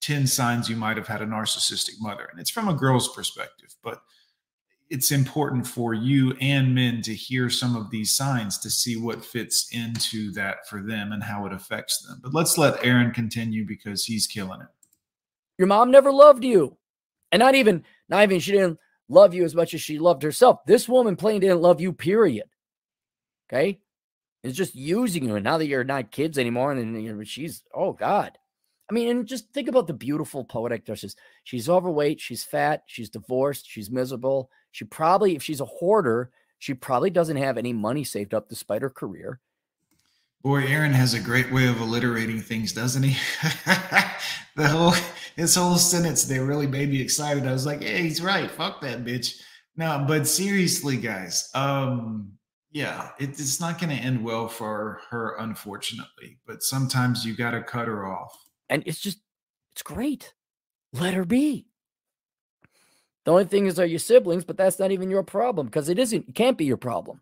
10 0.01 0.27
signs 0.27 0.69
you 0.69 0.77
might 0.77 0.97
have 0.97 1.07
had 1.07 1.23
a 1.23 1.27
narcissistic 1.27 2.01
mother. 2.01 2.29
And 2.31 2.41
it's 2.41 2.51
from 2.51 2.69
a 2.69 2.75
girl's 2.75 3.15
perspective, 3.15 3.75
but 3.83 4.03
it's 4.91 5.13
important 5.13 5.67
for 5.67 5.95
you 5.95 6.33
and 6.41 6.75
men 6.75 7.01
to 7.03 7.15
hear 7.15 7.49
some 7.49 7.77
of 7.77 7.91
these 7.91 8.17
signs 8.17 8.59
to 8.59 8.71
see 8.71 8.97
what 8.97 9.25
fits 9.25 9.69
into 9.73 10.33
that 10.33 10.69
for 10.69 10.83
them 10.83 11.13
and 11.13 11.23
how 11.23 11.47
it 11.47 11.53
affects 11.53 12.03
them. 12.03 12.19
But 12.23 12.35
let's 12.35 12.59
let 12.59 12.85
Aaron 12.85 13.13
continue 13.13 13.65
because 13.65 14.05
he's 14.05 14.27
killing 14.27 14.61
it. 14.61 14.67
Your 15.59 15.69
mom 15.69 15.91
never 15.91 16.11
loved 16.11 16.43
you. 16.43 16.77
And 17.31 17.39
not 17.39 17.55
even, 17.55 17.85
not 18.09 18.25
even, 18.25 18.41
she 18.41 18.53
didn't 18.53 18.79
love 19.09 19.33
you 19.33 19.45
as 19.45 19.55
much 19.55 19.75
as 19.75 19.81
she 19.81 19.99
loved 19.99 20.23
herself. 20.25 20.59
This 20.67 20.89
woman 20.89 21.15
plain 21.15 21.41
didn't 21.41 21.61
love 21.61 21.81
you, 21.81 21.93
period. 21.93 22.47
Okay. 23.49 23.79
It's 24.43 24.57
just 24.57 24.75
using 24.75 25.25
you. 25.25 25.37
And 25.37 25.45
now 25.45 25.59
that 25.59 25.67
you're 25.67 25.85
not 25.85 26.11
kids 26.11 26.39
anymore, 26.39 26.73
and 26.73 26.95
know, 26.95 27.23
she's, 27.25 27.63
oh 27.73 27.93
God. 27.93 28.39
I 28.91 28.93
mean, 28.93 29.09
and 29.09 29.27
just 29.27 29.53
think 29.53 29.69
about 29.69 29.87
the 29.87 29.93
beautiful 29.93 30.45
poetic 30.45 30.85
justice. 30.85 31.15
She's 31.45 31.69
overweight, 31.69 32.21
she's 32.21 32.43
fat, 32.43 32.83
she's 32.87 33.09
divorced, 33.09 33.69
she's 33.69 33.91
miserable. 33.91 34.51
She 34.73 34.85
probably, 34.85 35.37
if 35.37 35.43
she's 35.45 35.61
a 35.61 35.67
hoarder, 35.67 36.31
she 36.59 36.75
probably 36.75 37.11
doesn't 37.11 37.37
have 37.37 37.57
any 37.57 37.73
money 37.73 38.03
saved 38.03 38.35
up 38.35 38.49
despite 38.49 38.83
her 38.83 38.91
career. 38.91 39.39
Boy, 40.43 40.65
Aaron 40.67 40.93
has 40.93 41.15
a 41.15 41.21
great 41.21 41.53
way 41.53 41.69
of 41.69 41.81
alliterating 41.81 42.41
things, 42.41 42.73
doesn't 42.73 43.03
he? 43.03 43.17
the 44.57 44.69
whole 44.69 44.95
his 45.37 45.55
whole 45.55 45.77
sentence 45.77 46.25
there 46.25 46.45
really 46.45 46.67
made 46.67 46.91
me 46.91 47.01
excited. 47.01 47.47
I 47.47 47.53
was 47.53 47.67
like, 47.67 47.83
"Yeah, 47.83 47.99
he's 47.99 48.23
right. 48.23 48.51
Fuck 48.51 48.81
that 48.81 49.05
bitch." 49.05 49.39
No, 49.77 50.05
but 50.09 50.27
seriously, 50.27 50.97
guys, 50.97 51.51
um, 51.55 52.33
yeah, 52.73 53.11
it, 53.19 53.31
it's 53.31 53.61
not 53.61 53.79
going 53.79 53.95
to 53.95 54.03
end 54.03 54.25
well 54.25 54.49
for 54.49 55.01
her, 55.11 55.37
unfortunately. 55.39 56.39
But 56.47 56.63
sometimes 56.63 57.25
you 57.25 57.37
got 57.37 57.51
to 57.51 57.63
cut 57.63 57.87
her 57.87 58.07
off. 58.07 58.35
And 58.71 58.85
it's 58.87 59.01
just, 59.01 59.19
it's 59.73 59.83
great. 59.83 60.33
Let 60.95 61.13
her 61.13 61.27
be. 61.27 61.67
The 63.25 63.33
only 63.33 63.45
thing 63.45 63.67
is, 63.67 63.79
are 63.79 63.85
your 63.85 63.99
siblings, 63.99 64.45
but 64.45 64.57
that's 64.57 64.79
not 64.79 64.93
even 64.93 65.11
your 65.11 65.23
problem 65.23 65.67
because 65.67 65.91
it 65.91 65.99
isn't, 65.99 66.29
it 66.29 66.35
can't 66.35 66.57
be 66.57 66.65
your 66.65 66.79
problem. 66.79 67.21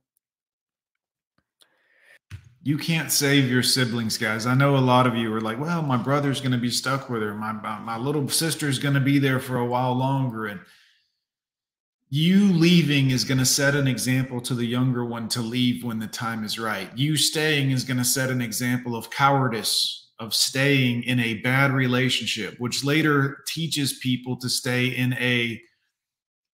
You 2.62 2.76
can't 2.76 3.10
save 3.10 3.50
your 3.50 3.62
siblings, 3.62 4.18
guys. 4.18 4.46
I 4.46 4.54
know 4.54 4.76
a 4.76 4.78
lot 4.78 5.06
of 5.06 5.16
you 5.16 5.34
are 5.34 5.40
like, 5.40 5.58
well, 5.58 5.82
my 5.82 5.96
brother's 5.96 6.40
going 6.40 6.52
to 6.52 6.58
be 6.58 6.70
stuck 6.70 7.08
with 7.08 7.22
her. 7.22 7.34
My, 7.34 7.52
my, 7.52 7.78
my 7.78 7.96
little 7.96 8.28
sister's 8.28 8.78
going 8.78 8.94
to 8.94 9.00
be 9.00 9.18
there 9.18 9.40
for 9.40 9.56
a 9.56 9.66
while 9.66 9.94
longer. 9.94 10.46
And 10.46 10.60
you 12.10 12.52
leaving 12.52 13.10
is 13.10 13.24
going 13.24 13.38
to 13.38 13.46
set 13.46 13.74
an 13.74 13.86
example 13.88 14.40
to 14.42 14.54
the 14.54 14.66
younger 14.66 15.04
one 15.04 15.28
to 15.30 15.40
leave 15.40 15.82
when 15.82 15.98
the 15.98 16.06
time 16.06 16.44
is 16.44 16.58
right. 16.58 16.90
You 16.96 17.16
staying 17.16 17.70
is 17.70 17.84
going 17.84 17.98
to 17.98 18.04
set 18.04 18.30
an 18.30 18.42
example 18.42 18.94
of 18.94 19.10
cowardice 19.10 19.97
of 20.18 20.34
staying 20.34 21.04
in 21.04 21.20
a 21.20 21.34
bad 21.34 21.72
relationship, 21.72 22.54
which 22.58 22.84
later 22.84 23.44
teaches 23.46 23.98
people 23.98 24.36
to 24.36 24.48
stay 24.48 24.86
in 24.86 25.12
a 25.14 25.60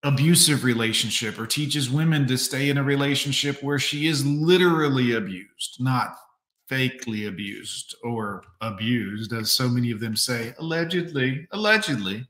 abusive 0.03 0.65
relationship 0.65 1.39
or 1.39 1.47
teaches 1.47 1.91
women 1.91 2.27
to 2.27 2.37
stay 2.37 2.69
in 2.69 2.77
a 2.77 2.83
relationship 2.83 3.63
where 3.63 3.79
she 3.79 4.07
is 4.07 4.25
literally 4.27 5.15
abused, 5.15 5.77
not 5.81 6.15
fakely 6.71 7.27
abused 7.27 7.95
or 8.05 8.43
abused, 8.61 9.33
as 9.33 9.51
so 9.51 9.69
many 9.69 9.91
of 9.91 10.01
them 10.01 10.15
say, 10.15 10.55
allegedly, 10.59 11.47
allegedly. 11.53 12.27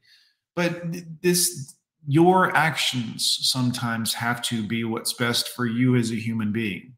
But 0.55 0.85
this, 1.21 1.75
your 2.07 2.57
actions 2.57 3.39
sometimes 3.43 4.15
have 4.15 4.41
to 4.43 4.65
be 4.67 4.85
what's 4.85 5.15
best 5.15 5.49
for 5.49 5.67
you 5.67 5.97
as 5.97 6.13
a 6.13 6.17
human 6.17 6.53
being. 6.53 6.95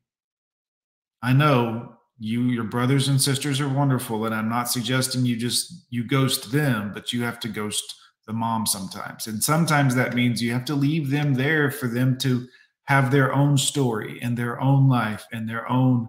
I 1.22 1.32
know 1.32 1.95
you, 2.18 2.44
your 2.44 2.64
brothers 2.64 3.08
and 3.08 3.20
sisters 3.20 3.60
are 3.60 3.68
wonderful, 3.68 4.24
and 4.24 4.34
I'm 4.34 4.48
not 4.48 4.70
suggesting 4.70 5.26
you 5.26 5.36
just 5.36 5.86
you 5.90 6.04
ghost 6.04 6.52
them, 6.52 6.92
but 6.94 7.12
you 7.12 7.22
have 7.22 7.40
to 7.40 7.48
ghost 7.48 7.94
the 8.26 8.32
mom 8.32 8.66
sometimes. 8.66 9.26
And 9.26 9.42
sometimes 9.42 9.94
that 9.94 10.14
means 10.14 10.42
you 10.42 10.52
have 10.52 10.64
to 10.66 10.74
leave 10.74 11.10
them 11.10 11.34
there 11.34 11.70
for 11.70 11.88
them 11.88 12.18
to 12.18 12.46
have 12.84 13.10
their 13.10 13.32
own 13.32 13.58
story 13.58 14.18
and 14.22 14.36
their 14.36 14.60
own 14.60 14.88
life 14.88 15.26
and 15.32 15.48
their 15.48 15.70
own 15.70 16.08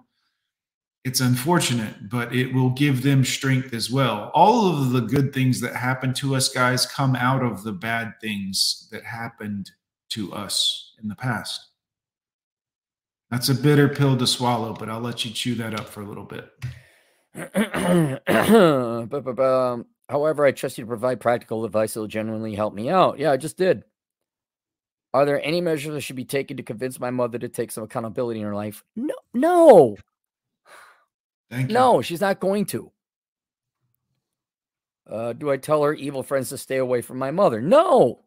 it's 1.03 1.21
unfortunate, 1.21 2.09
but 2.09 2.35
it 2.35 2.53
will 2.53 2.71
give 2.71 3.01
them 3.01 3.23
strength 3.23 3.73
as 3.73 3.89
well. 3.89 4.29
All 4.33 4.67
of 4.67 4.91
the 4.91 4.99
good 4.99 5.33
things 5.33 5.61
that 5.61 5.73
happen 5.73 6.13
to 6.15 6.35
us, 6.35 6.49
guys, 6.49 6.85
come 6.85 7.15
out 7.15 7.43
of 7.43 7.63
the 7.63 7.71
bad 7.71 8.15
things 8.19 8.89
that 8.91 9.05
happened 9.05 9.71
to 10.09 10.33
us 10.33 10.95
in 11.01 11.07
the 11.07 11.15
past. 11.15 11.66
That's 13.29 13.49
a 13.49 13.55
bitter 13.55 13.89
pill 13.89 14.17
to 14.17 14.27
swallow, 14.27 14.73
but 14.73 14.89
I'll 14.89 15.01
let 15.01 15.25
you 15.25 15.31
chew 15.31 15.55
that 15.55 15.77
up 15.77 15.89
for 15.89 16.01
a 16.01 16.05
little 16.05 16.23
bit. 16.23 16.49
However, 20.09 20.45
I 20.45 20.51
trust 20.51 20.77
you 20.77 20.85
to 20.85 20.87
provide 20.87 21.19
practical 21.19 21.65
advice 21.65 21.93
that 21.93 21.99
will 21.99 22.07
genuinely 22.07 22.55
help 22.55 22.73
me 22.73 22.89
out. 22.89 23.19
Yeah, 23.19 23.31
I 23.31 23.37
just 23.37 23.57
did. 23.57 23.83
Are 25.13 25.25
there 25.25 25.43
any 25.43 25.61
measures 25.61 25.93
that 25.93 26.01
should 26.01 26.15
be 26.15 26.25
taken 26.25 26.57
to 26.57 26.63
convince 26.63 26.99
my 26.99 27.09
mother 27.09 27.39
to 27.39 27.49
take 27.49 27.71
some 27.71 27.83
accountability 27.83 28.39
in 28.39 28.45
her 28.45 28.55
life? 28.55 28.83
No, 28.95 29.15
no. 29.33 29.97
Thank 31.49 31.69
you. 31.69 31.73
No, 31.73 32.01
she's 32.01 32.21
not 32.21 32.39
going 32.39 32.65
to. 32.67 32.91
Uh, 35.09 35.33
do 35.33 35.49
I 35.49 35.57
tell 35.57 35.83
her 35.83 35.93
evil 35.93 36.23
friends 36.23 36.49
to 36.49 36.57
stay 36.57 36.77
away 36.77 37.01
from 37.01 37.17
my 37.17 37.31
mother? 37.31 37.61
No. 37.61 38.23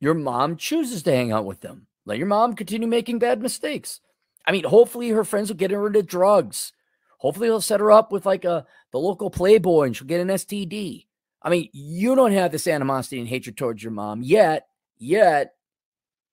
Your 0.00 0.14
mom 0.14 0.56
chooses 0.56 1.02
to 1.04 1.12
hang 1.12 1.32
out 1.32 1.44
with 1.44 1.60
them. 1.60 1.86
Let 2.04 2.18
your 2.18 2.26
mom 2.26 2.54
continue 2.54 2.88
making 2.88 3.18
bad 3.18 3.40
mistakes. 3.40 4.00
I 4.46 4.52
mean, 4.52 4.64
hopefully 4.64 5.10
her 5.10 5.24
friends 5.24 5.48
will 5.48 5.56
get 5.56 5.70
her 5.70 5.86
into 5.86 6.02
drugs. 6.02 6.72
Hopefully 7.18 7.46
he'll 7.46 7.60
set 7.60 7.80
her 7.80 7.92
up 7.92 8.10
with 8.10 8.26
like 8.26 8.44
a 8.44 8.66
the 8.90 8.98
local 8.98 9.30
playboy 9.30 9.86
and 9.86 9.96
she'll 9.96 10.08
get 10.08 10.20
an 10.20 10.28
STD. 10.28 11.06
I 11.40 11.50
mean, 11.50 11.68
you 11.72 12.14
don't 12.14 12.32
have 12.32 12.52
this 12.52 12.66
animosity 12.66 13.18
and 13.18 13.28
hatred 13.28 13.56
towards 13.56 13.82
your 13.82 13.92
mom 13.92 14.22
yet. 14.22 14.66
Yet, 14.98 15.54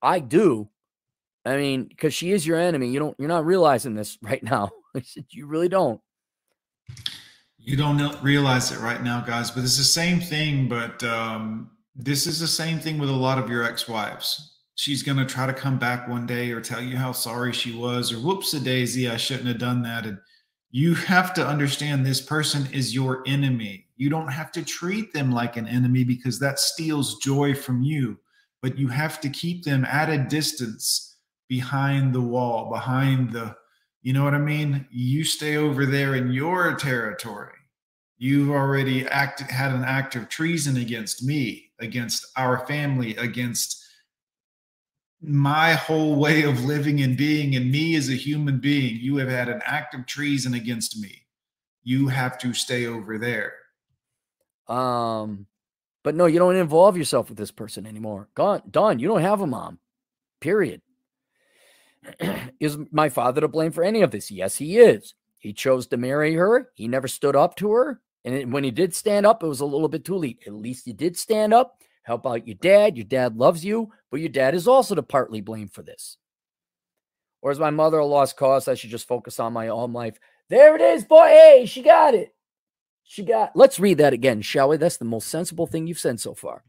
I 0.01 0.19
do. 0.19 0.69
I 1.45 1.57
mean, 1.57 1.85
because 1.85 2.13
she 2.13 2.31
is 2.31 2.45
your 2.45 2.57
enemy. 2.57 2.89
You 2.89 2.99
don't. 2.99 3.15
You're 3.19 3.27
not 3.27 3.45
realizing 3.45 3.95
this 3.95 4.17
right 4.23 4.43
now. 4.43 4.71
you 5.29 5.45
really 5.45 5.69
don't. 5.69 6.01
You 7.57 7.75
don't 7.75 8.23
realize 8.23 8.71
it 8.71 8.79
right 8.79 9.03
now, 9.03 9.21
guys, 9.21 9.51
but 9.51 9.63
it's 9.63 9.77
the 9.77 9.83
same 9.83 10.19
thing. 10.19 10.67
But 10.67 11.03
um, 11.03 11.71
this 11.95 12.25
is 12.25 12.39
the 12.39 12.47
same 12.47 12.79
thing 12.79 12.97
with 12.97 13.09
a 13.09 13.13
lot 13.13 13.37
of 13.37 13.49
your 13.49 13.63
ex-wives. 13.63 14.48
She's 14.79 15.03
gonna 15.03 15.25
try 15.25 15.45
to 15.45 15.51
come 15.51 15.77
back 15.77 16.07
one 16.07 16.25
day 16.25 16.53
or 16.53 16.61
tell 16.61 16.81
you 16.81 16.95
how 16.95 17.11
sorry 17.11 17.51
she 17.51 17.73
was, 17.73 18.13
or 18.13 18.19
whoops 18.19 18.53
a 18.53 18.61
daisy, 18.61 19.09
I 19.09 19.17
shouldn't 19.17 19.49
have 19.49 19.57
done 19.57 19.81
that. 19.81 20.05
And 20.05 20.17
you 20.71 20.95
have 20.95 21.33
to 21.33 21.45
understand 21.45 22.05
this 22.05 22.21
person 22.21 22.65
is 22.71 22.95
your 22.95 23.21
enemy. 23.27 23.87
You 23.97 24.09
don't 24.09 24.31
have 24.31 24.53
to 24.53 24.63
treat 24.63 25.11
them 25.11 25.33
like 25.33 25.57
an 25.57 25.67
enemy 25.67 26.05
because 26.05 26.39
that 26.39 26.59
steals 26.59 27.17
joy 27.17 27.55
from 27.55 27.83
you. 27.83 28.19
But 28.61 28.77
you 28.77 28.87
have 28.87 29.19
to 29.19 29.27
keep 29.27 29.65
them 29.65 29.83
at 29.83 30.09
a 30.09 30.17
distance 30.17 31.17
behind 31.49 32.15
the 32.15 32.21
wall, 32.21 32.69
behind 32.69 33.33
the 33.33 33.57
you 34.01 34.13
know 34.13 34.23
what 34.23 34.33
I 34.33 34.37
mean? 34.37 34.87
You 34.91 35.25
stay 35.25 35.57
over 35.57 35.85
there 35.85 36.15
in 36.15 36.31
your 36.31 36.75
territory. 36.75 37.51
You've 38.17 38.49
already 38.49 39.05
acted, 39.09 39.47
had 39.47 39.73
an 39.73 39.83
act 39.83 40.15
of 40.15 40.29
treason 40.29 40.77
against 40.77 41.21
me, 41.21 41.71
against 41.81 42.25
our 42.37 42.65
family, 42.65 43.17
against 43.17 43.87
my 45.21 45.73
whole 45.73 46.15
way 46.15 46.43
of 46.43 46.63
living 46.63 47.01
and 47.01 47.17
being, 47.17 47.55
and 47.55 47.71
me 47.71 47.95
as 47.95 48.09
a 48.09 48.13
human 48.13 48.59
being. 48.59 48.97
You 48.99 49.17
have 49.17 49.29
had 49.29 49.49
an 49.49 49.61
act 49.65 49.93
of 49.93 50.05
treason 50.05 50.53
against 50.53 50.99
me. 50.99 51.25
You 51.83 52.07
have 52.07 52.37
to 52.39 52.53
stay 52.53 52.85
over 52.85 53.17
there. 53.17 53.53
Um, 54.67 55.47
but 56.03 56.15
no, 56.15 56.25
you 56.25 56.39
don't 56.39 56.55
involve 56.55 56.95
yourself 56.95 57.29
with 57.29 57.37
this 57.37 57.51
person 57.51 57.85
anymore. 57.85 58.29
Gone, 58.35 58.61
done. 58.69 58.99
You 58.99 59.07
don't 59.07 59.21
have 59.21 59.41
a 59.41 59.47
mom. 59.47 59.79
Period. 60.39 60.81
is 62.59 62.77
my 62.91 63.09
father 63.09 63.41
to 63.41 63.47
blame 63.47 63.71
for 63.71 63.83
any 63.83 64.01
of 64.01 64.11
this? 64.11 64.31
Yes, 64.31 64.55
he 64.55 64.77
is. 64.77 65.15
He 65.39 65.53
chose 65.53 65.87
to 65.87 65.97
marry 65.97 66.35
her. 66.35 66.69
He 66.75 66.87
never 66.87 67.07
stood 67.07 67.35
up 67.35 67.55
to 67.57 67.71
her. 67.71 68.01
And 68.25 68.51
when 68.53 68.63
he 68.63 68.71
did 68.71 68.93
stand 68.93 69.25
up, 69.25 69.43
it 69.43 69.47
was 69.47 69.61
a 69.61 69.65
little 69.65 69.87
bit 69.87 70.05
too 70.05 70.17
late. 70.17 70.43
At 70.45 70.53
least 70.53 70.85
he 70.85 70.93
did 70.93 71.17
stand 71.17 71.53
up, 71.53 71.81
help 72.03 72.27
out 72.27 72.47
your 72.47 72.57
dad. 72.61 72.97
Your 72.97 73.05
dad 73.05 73.37
loves 73.37 73.63
you, 73.63 73.91
but 74.11 74.19
your 74.19 74.29
dad 74.29 74.55
is 74.55 74.67
also 74.67 74.95
to 74.95 75.03
partly 75.03 75.41
blame 75.41 75.67
for 75.67 75.83
this. 75.83 76.17
Or 77.41 77.51
is 77.51 77.59
my 77.59 77.69
mother 77.69 77.99
a 77.99 78.05
lost 78.05 78.37
cause? 78.37 78.67
I 78.67 78.73
should 78.73 78.89
just 78.89 79.07
focus 79.07 79.39
on 79.39 79.53
my 79.53 79.69
own 79.69 79.93
life. 79.93 80.19
There 80.49 80.75
it 80.75 80.81
is, 80.81 81.05
boy. 81.05 81.27
Hey, 81.27 81.65
she 81.67 81.81
got 81.81 82.13
it. 82.13 82.33
She 83.03 83.23
got. 83.23 83.55
Let's 83.55 83.79
read 83.79 83.99
that 83.99 84.13
again, 84.13 84.41
shall 84.41 84.69
we? 84.69 84.77
That's 84.77 84.97
the 84.97 85.05
most 85.05 85.29
sensible 85.29 85.67
thing 85.67 85.87
you've 85.87 85.99
said 85.99 86.19
so 86.19 86.33
far. 86.33 86.63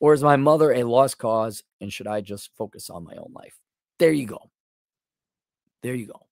Or 0.00 0.12
is 0.12 0.22
my 0.22 0.36
mother 0.36 0.72
a 0.72 0.82
lost 0.82 1.18
cause? 1.18 1.62
And 1.80 1.92
should 1.92 2.06
I 2.06 2.20
just 2.20 2.50
focus 2.56 2.90
on 2.90 3.04
my 3.04 3.14
own 3.14 3.32
life? 3.32 3.58
There 3.98 4.12
you 4.12 4.26
go. 4.26 4.50
There 5.82 5.94
you 5.94 6.06
go. 6.06 6.26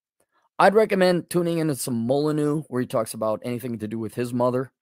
I'd 0.59 0.75
recommend 0.75 1.31
tuning 1.31 1.59
into 1.59 1.75
some 1.75 2.07
Molyneux 2.07 2.63
where 2.69 2.81
he 2.81 2.87
talks 2.87 3.15
about 3.15 3.41
anything 3.45 3.79
to 3.79 3.89
do 3.89 3.99
with 3.99 4.15
his 4.15 4.33
mother. 4.33 4.73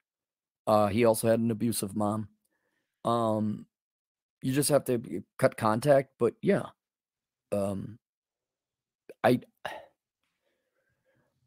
Uh, 0.67 0.89
he 0.89 1.05
also 1.05 1.29
had 1.29 1.41
an 1.41 1.51
abusive 1.51 1.95
mom. 1.95 2.29
Um, 3.05 3.67
you 4.43 4.53
just 4.53 4.71
have 4.71 4.85
to 4.87 5.23
cut 5.39 5.57
contact, 5.57 6.11
but 6.19 6.35
yeah. 6.43 6.67
Um, 7.53 7.99
I 9.25 9.41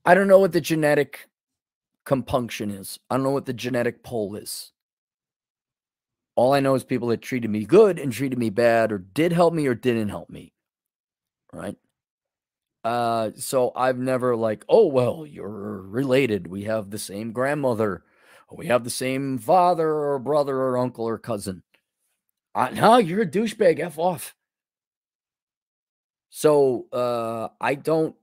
I 0.05 0.13
don't 0.13 0.27
know 0.27 0.39
what 0.39 0.51
the 0.51 0.61
genetic 0.61 1.27
compunction 2.05 2.69
is. 2.71 2.99
I 3.09 3.15
don't 3.15 3.23
know 3.23 3.31
what 3.31 3.45
the 3.45 3.53
genetic 3.53 4.03
pull 4.03 4.35
is. 4.35 4.71
All 6.35 6.53
I 6.53 6.59
know 6.59 6.75
is 6.75 6.83
people 6.83 7.09
that 7.09 7.21
treated 7.21 7.49
me 7.49 7.65
good 7.65 7.99
and 7.99 8.11
treated 8.11 8.39
me 8.39 8.49
bad, 8.49 8.91
or 8.91 8.97
did 8.97 9.31
help 9.31 9.53
me 9.53 9.67
or 9.67 9.75
didn't 9.75 10.09
help 10.09 10.29
me 10.29 10.53
right? 11.53 11.77
Uh, 12.83 13.31
so 13.35 13.71
I've 13.75 13.97
never 13.97 14.35
like, 14.35 14.65
oh 14.67 14.87
well, 14.87 15.25
you're 15.25 15.81
related. 15.83 16.47
We 16.47 16.63
have 16.63 16.89
the 16.89 16.99
same 16.99 17.31
grandmother, 17.31 18.03
we 18.51 18.67
have 18.67 18.83
the 18.83 18.89
same 18.89 19.37
father 19.37 19.89
or 19.89 20.19
brother 20.19 20.57
or 20.57 20.77
uncle 20.77 21.05
or 21.05 21.17
cousin. 21.17 21.63
Uh, 22.55 22.69
no, 22.73 22.97
you're 22.97 23.21
a 23.21 23.27
douchebag. 23.27 23.79
F 23.79 23.97
off. 23.97 24.35
So 26.29 26.87
uh, 26.91 27.49
I 27.61 27.75
don't. 27.75 28.15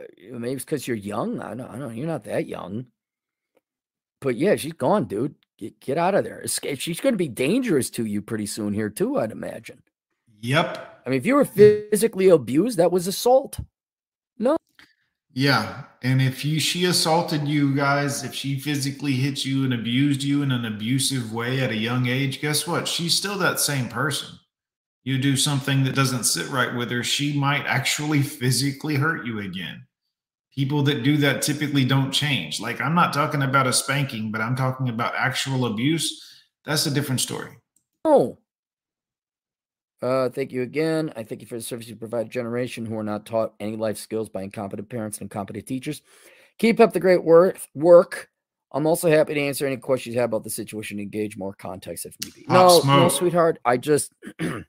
Uh, 0.00 0.38
maybe 0.38 0.54
it's 0.54 0.64
because 0.64 0.86
you're 0.86 0.96
young. 0.96 1.40
I 1.40 1.54
don't. 1.54 1.70
I 1.70 1.78
don't. 1.78 1.96
You're 1.96 2.06
not 2.06 2.24
that 2.24 2.46
young. 2.46 2.86
But 4.20 4.36
yeah, 4.36 4.56
she's 4.56 4.72
gone, 4.72 5.04
dude. 5.04 5.34
Get, 5.58 5.80
get 5.80 5.98
out 5.98 6.14
of 6.14 6.24
there. 6.24 6.44
She's 6.46 7.00
going 7.00 7.14
to 7.14 7.18
be 7.18 7.28
dangerous 7.28 7.90
to 7.90 8.04
you 8.04 8.20
pretty 8.22 8.46
soon 8.46 8.74
here 8.74 8.90
too. 8.90 9.18
I'd 9.18 9.32
imagine. 9.32 9.82
Yep. 10.40 11.02
I 11.06 11.10
mean, 11.10 11.18
if 11.18 11.26
you 11.26 11.34
were 11.34 11.44
physically 11.44 12.28
abused, 12.28 12.78
that 12.78 12.92
was 12.92 13.06
assault. 13.06 13.58
Yeah. 15.36 15.82
And 16.02 16.22
if 16.22 16.46
you 16.46 16.58
she 16.58 16.86
assaulted 16.86 17.46
you 17.46 17.74
guys, 17.74 18.24
if 18.24 18.34
she 18.34 18.58
physically 18.58 19.12
hit 19.12 19.44
you 19.44 19.64
and 19.64 19.74
abused 19.74 20.22
you 20.22 20.42
in 20.42 20.50
an 20.50 20.64
abusive 20.64 21.30
way 21.30 21.60
at 21.60 21.70
a 21.70 21.76
young 21.76 22.06
age, 22.06 22.40
guess 22.40 22.66
what? 22.66 22.88
She's 22.88 23.14
still 23.14 23.36
that 23.38 23.60
same 23.60 23.88
person. 23.88 24.30
You 25.04 25.18
do 25.18 25.36
something 25.36 25.84
that 25.84 25.94
doesn't 25.94 26.24
sit 26.24 26.48
right 26.48 26.74
with 26.74 26.90
her, 26.90 27.04
she 27.04 27.38
might 27.38 27.66
actually 27.66 28.22
physically 28.22 28.94
hurt 28.94 29.26
you 29.26 29.40
again. 29.40 29.86
People 30.54 30.82
that 30.84 31.02
do 31.02 31.18
that 31.18 31.42
typically 31.42 31.84
don't 31.84 32.12
change. 32.12 32.58
Like 32.58 32.80
I'm 32.80 32.94
not 32.94 33.12
talking 33.12 33.42
about 33.42 33.66
a 33.66 33.74
spanking, 33.74 34.32
but 34.32 34.40
I'm 34.40 34.56
talking 34.56 34.88
about 34.88 35.14
actual 35.16 35.66
abuse. 35.66 36.18
That's 36.64 36.86
a 36.86 36.90
different 36.90 37.20
story. 37.20 37.58
Oh, 38.06 38.38
uh, 40.02 40.28
thank 40.28 40.52
you 40.52 40.62
again. 40.62 41.12
I 41.16 41.22
thank 41.22 41.40
you 41.40 41.46
for 41.46 41.56
the 41.56 41.62
service 41.62 41.88
you 41.88 41.96
provide 41.96 42.30
generation 42.30 42.84
who 42.84 42.96
are 42.98 43.04
not 43.04 43.26
taught 43.26 43.54
any 43.60 43.76
life 43.76 43.96
skills 43.96 44.28
by 44.28 44.42
incompetent 44.42 44.88
parents 44.88 45.18
and 45.18 45.26
incompetent 45.26 45.66
teachers. 45.66 46.02
Keep 46.58 46.80
up 46.80 46.92
the 46.92 47.00
great 47.00 47.24
work. 47.24 47.58
Work. 47.74 48.28
I'm 48.72 48.86
also 48.86 49.08
happy 49.08 49.34
to 49.34 49.40
answer 49.40 49.66
any 49.66 49.76
questions 49.76 50.14
you 50.14 50.20
have 50.20 50.30
about 50.30 50.44
the 50.44 50.50
situation. 50.50 51.00
Engage 51.00 51.36
more 51.36 51.54
context 51.54 52.04
if 52.04 52.14
need 52.22 52.34
be. 52.34 52.44
no, 52.48 52.80
smoke. 52.80 53.00
no, 53.00 53.08
sweetheart. 53.08 53.58
I 53.64 53.76
just 53.76 54.12
man, 54.40 54.64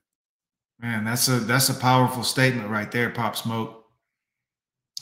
that's 0.80 1.28
a 1.28 1.40
that's 1.40 1.68
a 1.68 1.74
powerful 1.74 2.22
statement 2.22 2.70
right 2.70 2.90
there, 2.90 3.10
Pop 3.10 3.36
Smoke. 3.36 3.84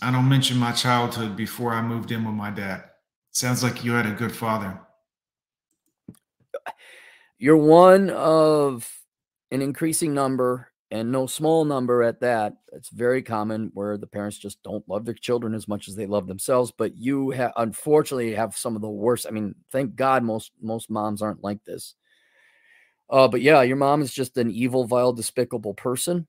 I 0.03 0.11
don't 0.11 0.29
mention 0.29 0.59
my 0.59 0.73
childhood 0.73 1.37
before 1.37 1.73
I 1.73 1.83
moved 1.83 2.11
in 2.11 2.25
with 2.25 2.35
my 2.35 2.51
dad. 2.51 2.85
Sounds 3.31 3.63
like 3.63 3.85
you 3.85 3.93
had 3.93 4.07
a 4.07 4.13
good 4.13 4.35
father. 4.35 4.81
You're 7.39 7.57
one 7.57 8.11
of 8.11 8.91
an 9.51 9.63
increasing 9.63 10.15
number 10.15 10.71
and 10.91 11.11
no 11.11 11.27
small 11.27 11.65
number 11.65 12.03
at 12.03 12.21
that. 12.21 12.55
It's 12.73 12.91
very 12.91 13.23
common 13.23 13.71
where 13.75 13.97
the 13.97 14.07
parents 14.07 14.39
just 14.39 14.63
don't 14.63 14.89
love 14.89 15.05
their 15.05 15.15
children 15.15 15.55
as 15.55 15.67
much 15.67 15.89
as 15.89 15.97
they 15.97 16.07
love 16.07 16.27
themselves. 16.27 16.73
But 16.77 16.97
you 16.97 17.31
have, 17.31 17.53
unfortunately, 17.57 18.35
have 18.35 18.57
some 18.57 18.77
of 18.77 18.83
the 18.83 18.89
worst. 18.89 19.27
I 19.27 19.31
mean, 19.31 19.55
thank 19.73 19.97
God 19.97 20.23
most 20.23 20.53
most 20.61 20.91
moms 20.91 21.23
aren't 21.23 21.43
like 21.43 21.65
this. 21.65 21.95
Uh, 23.11 23.29
but 23.29 23.41
yeah, 23.41 23.63
your 23.63 23.77
mom 23.77 24.03
is 24.03 24.13
just 24.13 24.37
an 24.37 24.51
evil, 24.51 24.85
vile, 24.85 25.13
despicable 25.13 25.75
person, 25.75 26.27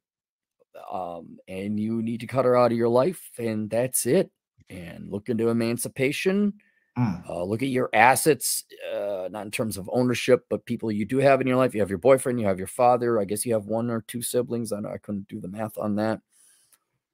um, 0.92 1.38
and 1.48 1.80
you 1.80 2.02
need 2.04 2.20
to 2.20 2.28
cut 2.28 2.46
her 2.46 2.56
out 2.56 2.72
of 2.72 2.78
your 2.78 2.90
life, 2.90 3.32
and 3.40 3.70
that's 3.70 4.06
it. 4.06 4.32
And 4.70 5.10
look 5.10 5.30
into 5.30 5.50
emancipation 5.50 6.54
Mm. 6.98 7.30
Uh, 7.30 7.44
look 7.44 7.62
at 7.62 7.70
your 7.70 7.90
assets, 7.94 8.64
uh, 8.94 9.28
not 9.32 9.46
in 9.46 9.52
terms 9.52 9.78
of 9.78 9.90
ownership, 9.94 10.46
but 10.50 10.66
people 10.66 10.92
you 10.92 11.06
do 11.06 11.20
have 11.20 11.42
in 11.42 11.48
your 11.48 11.58
life. 11.58 11.76
You 11.76 11.82
have 11.82 11.90
your 11.90 12.00
boyfriend, 12.00 12.40
you 12.40 12.48
have 12.48 12.58
your 12.58 12.68
father. 12.68 13.20
I 13.20 13.26
guess 13.26 13.46
you 13.46 13.54
have 13.54 13.68
one 13.68 13.90
or 13.92 14.02
two 14.02 14.22
siblings. 14.22 14.72
I 14.72 14.80
I 14.80 14.98
couldn't 14.98 15.28
do 15.28 15.40
the 15.40 15.48
math 15.48 15.78
on 15.78 15.96
that. 15.96 16.22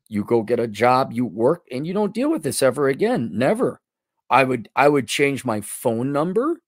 You 0.07 0.23
go 0.23 0.41
get 0.43 0.59
a 0.59 0.67
job, 0.67 1.11
you 1.11 1.25
work, 1.25 1.63
and 1.71 1.85
you 1.85 1.93
don't 1.93 2.13
deal 2.13 2.29
with 2.29 2.43
this 2.43 2.61
ever 2.63 2.87
again. 2.87 3.31
Never. 3.33 3.81
I 4.29 4.43
would 4.45 4.69
I 4.75 4.87
would 4.87 5.07
change 5.07 5.43
my 5.43 5.61
phone 5.61 6.11
number, 6.13 6.61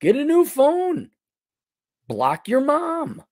get 0.00 0.16
a 0.16 0.24
new 0.24 0.44
phone, 0.44 1.10
block 2.08 2.48
your 2.48 2.60
mom, 2.62 3.22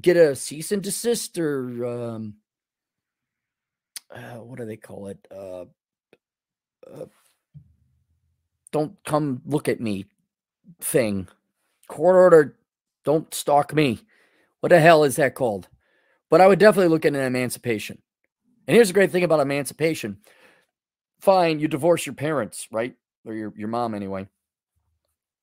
get 0.00 0.16
a 0.16 0.36
cease 0.36 0.72
and 0.72 0.82
desist 0.82 1.38
or 1.38 1.84
um, 1.86 2.36
uh, 4.14 4.36
what 4.36 4.58
do 4.58 4.66
they 4.66 4.76
call 4.76 5.08
it? 5.08 5.18
Uh, 5.30 5.64
uh, 6.90 7.06
don't 8.72 8.96
come 9.04 9.42
look 9.46 9.68
at 9.68 9.80
me 9.80 10.06
thing. 10.80 11.28
Court 11.88 12.16
order, 12.16 12.56
don't 13.04 13.32
stalk 13.34 13.74
me. 13.74 14.00
What 14.60 14.70
the 14.70 14.80
hell 14.80 15.04
is 15.04 15.16
that 15.16 15.34
called? 15.34 15.68
But 16.28 16.40
I 16.40 16.46
would 16.46 16.58
definitely 16.58 16.88
look 16.88 17.04
at 17.04 17.14
an 17.14 17.20
emancipation. 17.20 18.00
And 18.66 18.74
here's 18.74 18.88
the 18.88 18.94
great 18.94 19.10
thing 19.10 19.24
about 19.24 19.40
emancipation. 19.40 20.18
Fine, 21.20 21.58
you 21.58 21.68
divorce 21.68 22.06
your 22.06 22.14
parents, 22.14 22.68
right? 22.70 22.94
Or 23.24 23.34
your, 23.34 23.52
your 23.56 23.68
mom 23.68 23.94
anyway. 23.94 24.28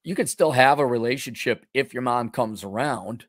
You 0.04 0.16
can 0.16 0.28
still 0.28 0.52
have 0.52 0.80
a 0.80 0.86
relationship 0.86 1.66
if 1.74 1.94
your 1.94 2.04
mom 2.04 2.30
comes 2.30 2.64
around. 2.64 3.26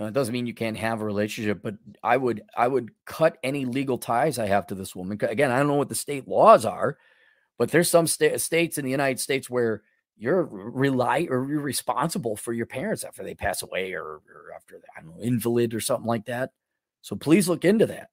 Now, 0.00 0.06
it 0.06 0.14
doesn't 0.14 0.32
mean 0.32 0.46
you 0.46 0.54
can't 0.54 0.76
have 0.76 1.00
a 1.00 1.04
relationship, 1.04 1.60
but 1.62 1.74
I 2.02 2.16
would 2.16 2.42
I 2.56 2.68
would 2.68 2.90
cut 3.04 3.36
any 3.42 3.64
legal 3.64 3.98
ties 3.98 4.38
I 4.38 4.46
have 4.46 4.66
to 4.68 4.74
this 4.74 4.94
woman. 4.94 5.18
Again, 5.20 5.50
I 5.50 5.58
don't 5.58 5.66
know 5.66 5.74
what 5.74 5.88
the 5.88 5.94
state 5.94 6.28
laws 6.28 6.64
are, 6.64 6.96
but 7.58 7.70
there's 7.70 7.90
some 7.90 8.06
sta- 8.06 8.38
states 8.38 8.78
in 8.78 8.84
the 8.84 8.90
United 8.90 9.20
States 9.20 9.50
where 9.50 9.82
you're 10.16 10.44
rely 10.44 11.26
or 11.30 11.48
you're 11.48 11.60
responsible 11.60 12.36
for 12.36 12.52
your 12.52 12.66
parents 12.66 13.04
after 13.04 13.22
they 13.22 13.34
pass 13.34 13.62
away 13.62 13.92
or, 13.92 14.02
or 14.04 14.52
after 14.54 14.80
I 14.96 15.00
don't 15.00 15.10
know 15.10 15.22
invalid 15.22 15.74
or 15.74 15.80
something 15.80 16.06
like 16.06 16.26
that. 16.26 16.50
So 17.02 17.16
please 17.16 17.48
look 17.48 17.64
into 17.64 17.86
that. 17.86 18.10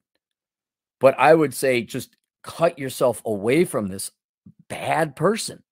But 1.00 1.18
I 1.18 1.34
would 1.34 1.54
say 1.54 1.82
just 1.82 2.16
cut 2.42 2.78
yourself 2.78 3.22
away 3.24 3.64
from 3.64 3.88
this 3.88 4.10
bad 4.68 5.16
person 5.16 5.62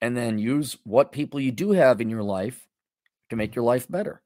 and 0.00 0.16
then 0.16 0.38
use 0.38 0.76
what 0.84 1.12
people 1.12 1.40
you 1.40 1.52
do 1.52 1.70
have 1.72 2.00
in 2.00 2.10
your 2.10 2.22
life 2.22 2.66
to 3.30 3.36
make 3.36 3.54
your 3.54 3.64
life 3.64 3.88
better. 3.88 4.20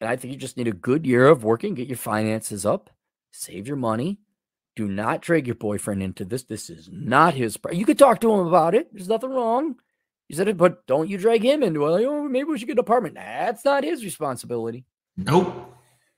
And 0.00 0.08
I 0.08 0.16
think 0.16 0.32
you 0.32 0.38
just 0.38 0.56
need 0.56 0.68
a 0.68 0.72
good 0.72 1.06
year 1.06 1.26
of 1.26 1.42
working, 1.42 1.74
get 1.74 1.88
your 1.88 1.96
finances 1.96 2.66
up, 2.66 2.90
save 3.32 3.66
your 3.66 3.76
money, 3.76 4.18
do 4.76 4.86
not 4.86 5.22
drag 5.22 5.46
your 5.46 5.56
boyfriend 5.56 6.02
into 6.02 6.24
this. 6.24 6.44
This 6.44 6.68
is 6.68 6.88
not 6.92 7.34
his. 7.34 7.58
You 7.72 7.86
could 7.86 7.98
talk 7.98 8.20
to 8.20 8.32
him 8.32 8.46
about 8.46 8.74
it. 8.74 8.92
There's 8.92 9.08
nothing 9.08 9.30
wrong. 9.30 9.76
You 10.28 10.36
said 10.36 10.48
it, 10.48 10.58
but 10.58 10.86
don't 10.86 11.08
you 11.08 11.16
drag 11.18 11.42
him 11.42 11.62
into 11.62 11.86
it. 11.86 12.04
oh, 12.04 12.28
maybe 12.28 12.44
we 12.44 12.58
should 12.58 12.68
get 12.68 12.74
an 12.74 12.80
apartment. 12.80 13.14
That's 13.14 13.64
not 13.64 13.84
his 13.84 14.04
responsibility. 14.04 14.84
Nope. 15.16 15.72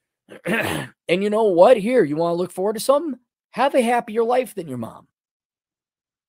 and 0.45 0.91
you 1.09 1.31
know 1.31 1.45
what? 1.45 1.77
Here, 1.77 2.03
you 2.03 2.17
want 2.17 2.33
to 2.33 2.37
look 2.37 2.51
forward 2.51 2.75
to 2.75 2.81
something? 2.81 3.21
Have 3.51 3.75
a 3.75 3.81
happier 3.81 4.25
life 4.25 4.55
than 4.55 4.69
your 4.69 4.79
mom. 4.79 5.07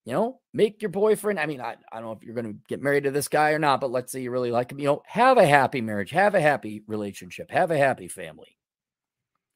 You 0.06 0.14
know, 0.14 0.40
make 0.54 0.82
your 0.82 0.90
boyfriend. 0.90 1.40
I 1.40 1.46
mean, 1.46 1.62
I, 1.62 1.78
I 1.92 1.96
don't 1.96 2.06
know 2.06 2.12
if 2.12 2.24
you're 2.24 2.36
going 2.36 2.54
to 2.54 2.60
get 2.68 2.82
married 2.82 3.04
to 3.04 3.12
this 3.12 3.28
guy 3.28 3.52
or 3.52 3.60
not, 3.60 3.82
but 3.82 3.92
let's 3.92 4.12
say 4.12 4.22
you 4.22 4.32
really 4.32 4.52
like 4.52 4.72
him. 4.72 4.80
You 4.80 4.88
know, 4.88 5.04
have 5.06 5.38
a 5.38 5.46
happy 5.46 5.82
marriage, 5.82 6.12
have 6.12 6.36
a 6.36 6.42
happy 6.42 6.84
relationship, 6.88 7.50
have 7.52 7.72
a 7.72 7.78
happy 7.78 8.08
family. 8.08 8.58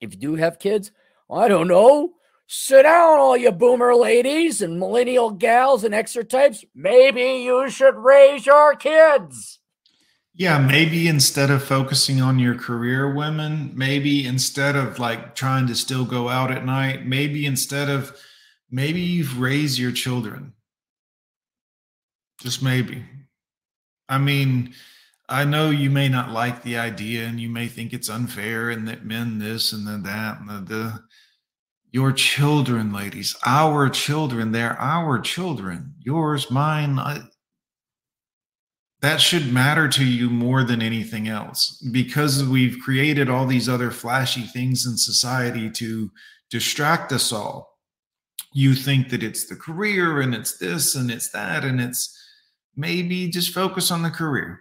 If 0.01 0.13
you 0.13 0.19
do 0.19 0.36
have 0.36 0.59
kids, 0.59 0.91
I 1.30 1.47
don't 1.47 1.67
know 1.67 2.13
Sit 2.47 2.83
down, 2.83 3.19
all 3.19 3.37
you 3.37 3.51
boomer 3.51 3.95
ladies 3.95 4.61
and 4.61 4.79
millennial 4.79 5.31
gals 5.31 5.83
and 5.83 5.93
extra 5.93 6.23
types. 6.23 6.63
Maybe 6.75 7.43
you 7.43 7.69
should 7.69 7.95
raise 7.95 8.45
your 8.45 8.75
kids. 8.75 9.59
Yeah, 10.35 10.57
maybe 10.57 11.07
instead 11.07 11.51
of 11.51 11.63
focusing 11.63 12.19
on 12.19 12.39
your 12.39 12.55
career, 12.55 13.13
women, 13.13 13.71
maybe 13.75 14.25
instead 14.25 14.75
of 14.75 14.97
like 14.97 15.35
trying 15.35 15.67
to 15.67 15.75
still 15.75 16.05
go 16.05 16.27
out 16.27 16.51
at 16.51 16.65
night, 16.65 17.05
maybe 17.05 17.45
instead 17.45 17.89
of 17.89 18.17
maybe 18.71 18.99
you've 18.99 19.39
raised 19.39 19.77
your 19.77 19.91
children. 19.91 20.53
Just 22.41 22.63
maybe. 22.63 23.05
I 24.09 24.17
mean, 24.17 24.73
I 25.29 25.45
know 25.45 25.69
you 25.69 25.89
may 25.89 26.09
not 26.09 26.31
like 26.31 26.63
the 26.63 26.77
idea 26.77 27.25
and 27.25 27.39
you 27.39 27.49
may 27.49 27.67
think 27.67 27.93
it's 27.93 28.09
unfair 28.09 28.71
and 28.71 28.87
that 28.87 29.05
men 29.05 29.39
this 29.39 29.71
and 29.71 29.87
then 29.87 30.03
that 30.03 30.39
and 30.39 30.49
the, 30.49 30.73
the 30.73 31.03
your 31.93 32.11
children, 32.11 32.91
ladies, 32.91 33.35
our 33.45 33.87
children, 33.87 34.51
they're 34.51 34.77
our 34.81 35.19
children, 35.19 35.93
yours, 35.99 36.49
mine. 36.49 36.97
I, 36.97 37.21
that 39.01 39.21
should 39.21 39.53
matter 39.53 39.87
to 39.87 40.03
you 40.03 40.29
more 40.31 40.63
than 40.63 40.81
anything 40.81 41.27
else 41.27 41.77
because 41.91 42.43
we've 42.43 42.79
created 42.83 43.29
all 43.29 43.45
these 43.45 43.69
other 43.69 43.91
flashy 43.91 44.41
things 44.41 44.87
in 44.87 44.97
society 44.97 45.69
to 45.69 46.09
distract 46.49 47.11
us 47.11 47.31
all. 47.31 47.77
You 48.53 48.73
think 48.73 49.09
that 49.09 49.21
it's 49.21 49.45
the 49.45 49.55
career 49.55 50.21
and 50.21 50.33
it's 50.33 50.57
this 50.57 50.95
and 50.95 51.11
it's 51.11 51.29
that, 51.29 51.63
and 51.63 51.79
it's 51.79 52.17
maybe 52.75 53.29
just 53.29 53.53
focus 53.53 53.91
on 53.91 54.01
the 54.01 54.09
career. 54.09 54.59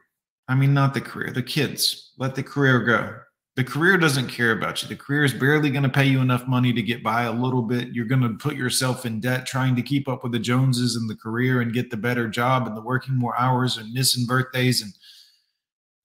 I 0.49 0.55
mean, 0.55 0.75
not 0.75 0.93
the 0.93 1.01
career, 1.01 1.31
the 1.31 1.43
kids. 1.43 2.13
Let 2.19 2.35
the 2.35 2.43
career 2.43 2.81
go 2.81 3.21
the 3.55 3.65
career 3.65 3.99
doesn't 3.99 4.29
care 4.29 4.53
about 4.53 4.83
you. 4.83 4.89
The 4.89 4.97
career 4.97 5.25
is 5.25 5.35
barely 5.35 5.71
going 5.71 5.83
to 5.83 5.89
pay 5.89 6.07
you 6.07 6.21
enough 6.21 6.49
money 6.49 6.73
to 6.73 6.81
get 6.81 7.03
by 7.03 7.25
a 7.25 7.33
little 7.33 7.61
bit. 7.61 7.89
You're 7.89 8.07
going 8.07 8.23
to 8.23 8.31
put 8.31 8.57
yourself 8.57 9.05
in 9.05 9.21
debt 9.21 9.45
trying 9.45 9.77
to 9.77 9.83
keep 9.83 10.09
up 10.09 10.23
with 10.23 10.33
the 10.33 10.39
Joneses 10.39 10.97
and 10.97 11.09
the 11.09 11.17
career 11.17 11.61
and 11.61 11.73
get 11.73 11.91
the 11.91 11.99
better 11.99 12.29
job 12.29 12.67
and 12.67 12.75
the 12.75 12.81
working 12.81 13.15
more 13.15 13.39
hours 13.39 13.77
and 13.77 13.93
missing 13.93 14.25
birthdays 14.25 14.81
and 14.81 14.93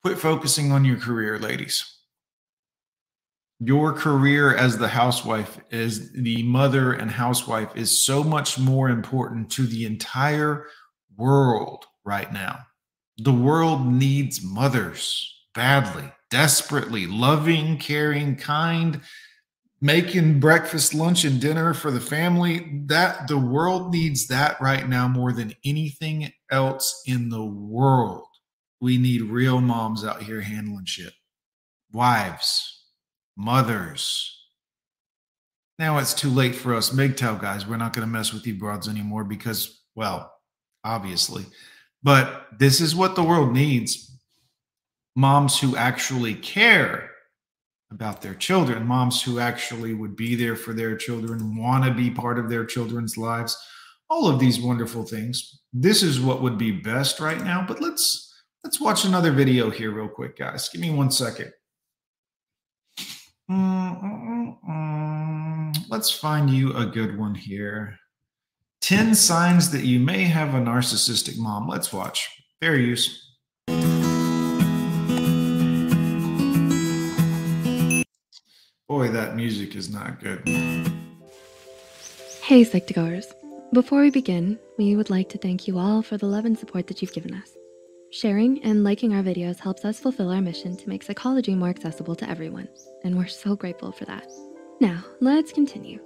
quit 0.03 0.19
focusing 0.19 0.73
on 0.73 0.83
your 0.83 0.97
career, 0.97 1.39
ladies. 1.39 1.93
Your 3.59 3.93
career 3.93 4.55
as 4.55 4.77
the 4.77 4.89
housewife, 4.89 5.57
as 5.71 6.11
the 6.11 6.43
mother 6.43 6.93
and 6.93 7.09
housewife, 7.09 7.69
is 7.75 7.97
so 7.97 8.23
much 8.23 8.59
more 8.59 8.89
important 8.89 9.49
to 9.51 9.65
the 9.65 9.85
entire 9.85 10.67
world 11.15 11.85
right 12.03 12.31
now. 12.31 12.59
The 13.17 13.33
world 13.33 13.87
needs 13.87 14.43
mothers 14.43 15.33
badly 15.55 16.11
desperately 16.29 17.07
loving, 17.07 17.77
caring, 17.77 18.35
kind, 18.35 19.01
making 19.81 20.39
breakfast, 20.39 20.93
lunch, 20.93 21.23
and 21.23 21.39
dinner 21.39 21.73
for 21.73 21.91
the 21.91 21.99
family. 21.99 22.81
That 22.85 23.27
the 23.27 23.37
world 23.37 23.93
needs 23.93 24.27
that 24.27 24.59
right 24.61 24.87
now 24.87 25.07
more 25.07 25.31
than 25.31 25.53
anything 25.63 26.31
else 26.51 27.03
in 27.05 27.29
the 27.29 27.45
world. 27.45 28.27
We 28.79 28.97
need 28.97 29.23
real 29.23 29.61
moms 29.61 30.03
out 30.03 30.21
here 30.21 30.41
handling 30.41 30.85
shit. 30.85 31.13
Wives, 31.91 32.85
mothers. 33.35 34.33
Now 35.79 35.99
it's 35.99 36.13
too 36.13 36.29
late 36.29 36.55
for 36.55 36.73
us 36.73 36.89
MGTOW 36.89 37.39
guys. 37.39 37.67
We're 37.67 37.77
not 37.77 37.93
going 37.93 38.07
to 38.07 38.11
mess 38.11 38.33
with 38.33 38.45
you 38.47 38.55
broads 38.55 38.87
anymore 38.87 39.23
because, 39.23 39.83
well, 39.95 40.31
obviously. 40.83 41.45
But 42.03 42.47
this 42.57 42.81
is 42.81 42.95
what 42.95 43.15
the 43.15 43.23
world 43.23 43.53
needs 43.53 44.06
moms 45.17 45.59
who 45.59 45.75
actually 45.75 46.35
care 46.35 47.09
about 47.91 48.21
their 48.21 48.35
children, 48.35 48.85
moms 48.85 49.19
who 49.21 49.39
actually 49.39 49.95
would 49.95 50.15
be 50.15 50.35
there 50.35 50.55
for 50.55 50.73
their 50.73 50.95
children, 50.95 51.57
want 51.57 51.83
to 51.83 51.91
be 51.91 52.11
part 52.11 52.37
of 52.37 52.49
their 52.49 52.63
children's 52.63 53.17
lives, 53.17 53.57
all 54.11 54.27
of 54.27 54.39
these 54.39 54.61
wonderful 54.61 55.03
things. 55.03 55.59
This 55.73 56.03
is 56.03 56.21
what 56.21 56.43
would 56.43 56.59
be 56.59 56.71
best 56.71 57.19
right 57.19 57.41
now, 57.41 57.65
but 57.67 57.81
let's 57.81 58.31
let's 58.63 58.79
watch 58.79 59.05
another 59.05 59.31
video 59.31 59.71
here 59.71 59.91
real 59.91 60.07
quick, 60.07 60.37
guys. 60.37 60.69
Give 60.69 60.81
me 60.81 60.91
one 60.91 61.09
second. 61.09 61.51
Let's 65.89 66.11
find 66.11 66.47
you 66.49 66.73
a 66.73 66.85
good 66.85 67.17
one 67.17 67.33
here. 67.33 67.97
10 68.81 69.15
signs 69.15 69.71
that 69.71 69.83
you 69.83 69.99
may 69.99 70.25
have 70.25 70.53
a 70.53 70.59
narcissistic 70.59 71.39
mom. 71.39 71.67
Let's 71.67 71.91
watch. 71.91 72.29
Fair 72.61 72.77
use. 72.77 73.23
Boy, 78.87 79.09
that 79.09 79.35
music 79.35 79.75
is 79.75 79.89
not 79.89 80.21
good. 80.21 80.47
Hey, 82.41 82.63
Psych2Goers. 82.63 83.33
Before 83.73 83.99
we 83.99 84.09
begin, 84.09 84.57
we 84.77 84.95
would 84.95 85.09
like 85.09 85.27
to 85.29 85.37
thank 85.37 85.67
you 85.67 85.77
all 85.77 86.01
for 86.01 86.17
the 86.17 86.25
love 86.25 86.45
and 86.45 86.57
support 86.57 86.87
that 86.87 87.01
you've 87.01 87.11
given 87.11 87.33
us. 87.33 87.49
Sharing 88.11 88.63
and 88.63 88.85
liking 88.85 89.13
our 89.13 89.21
videos 89.21 89.59
helps 89.59 89.83
us 89.83 89.99
fulfill 89.99 90.29
our 90.31 90.39
mission 90.39 90.77
to 90.77 90.87
make 90.87 91.03
psychology 91.03 91.53
more 91.53 91.67
accessible 91.67 92.15
to 92.15 92.29
everyone, 92.29 92.69
and 93.03 93.17
we're 93.17 93.27
so 93.27 93.57
grateful 93.57 93.91
for 93.91 94.05
that. 94.05 94.25
Now, 94.79 95.03
let's 95.19 95.51
continue. 95.51 95.99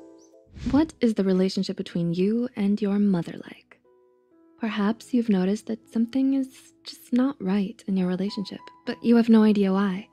What 0.72 0.92
is 1.02 1.14
the 1.14 1.24
relationship 1.24 1.78
between 1.78 2.16
you 2.16 2.50
and 2.56 2.82
your 2.82 2.98
mother 2.98 3.34
like? 3.34 3.80
Perhaps 4.60 5.14
you've 5.14 5.30
noticed 5.30 5.68
that 5.68 5.88
something 5.94 6.34
is 6.34 6.74
just 6.84 7.14
not 7.14 7.36
right 7.40 7.84
in 7.86 7.96
your 7.96 8.08
relationship, 8.08 8.62
but 8.88 8.98
you 9.04 9.18
have 9.18 9.30
no 9.30 9.44
idea 9.44 9.72
why. 9.72 10.08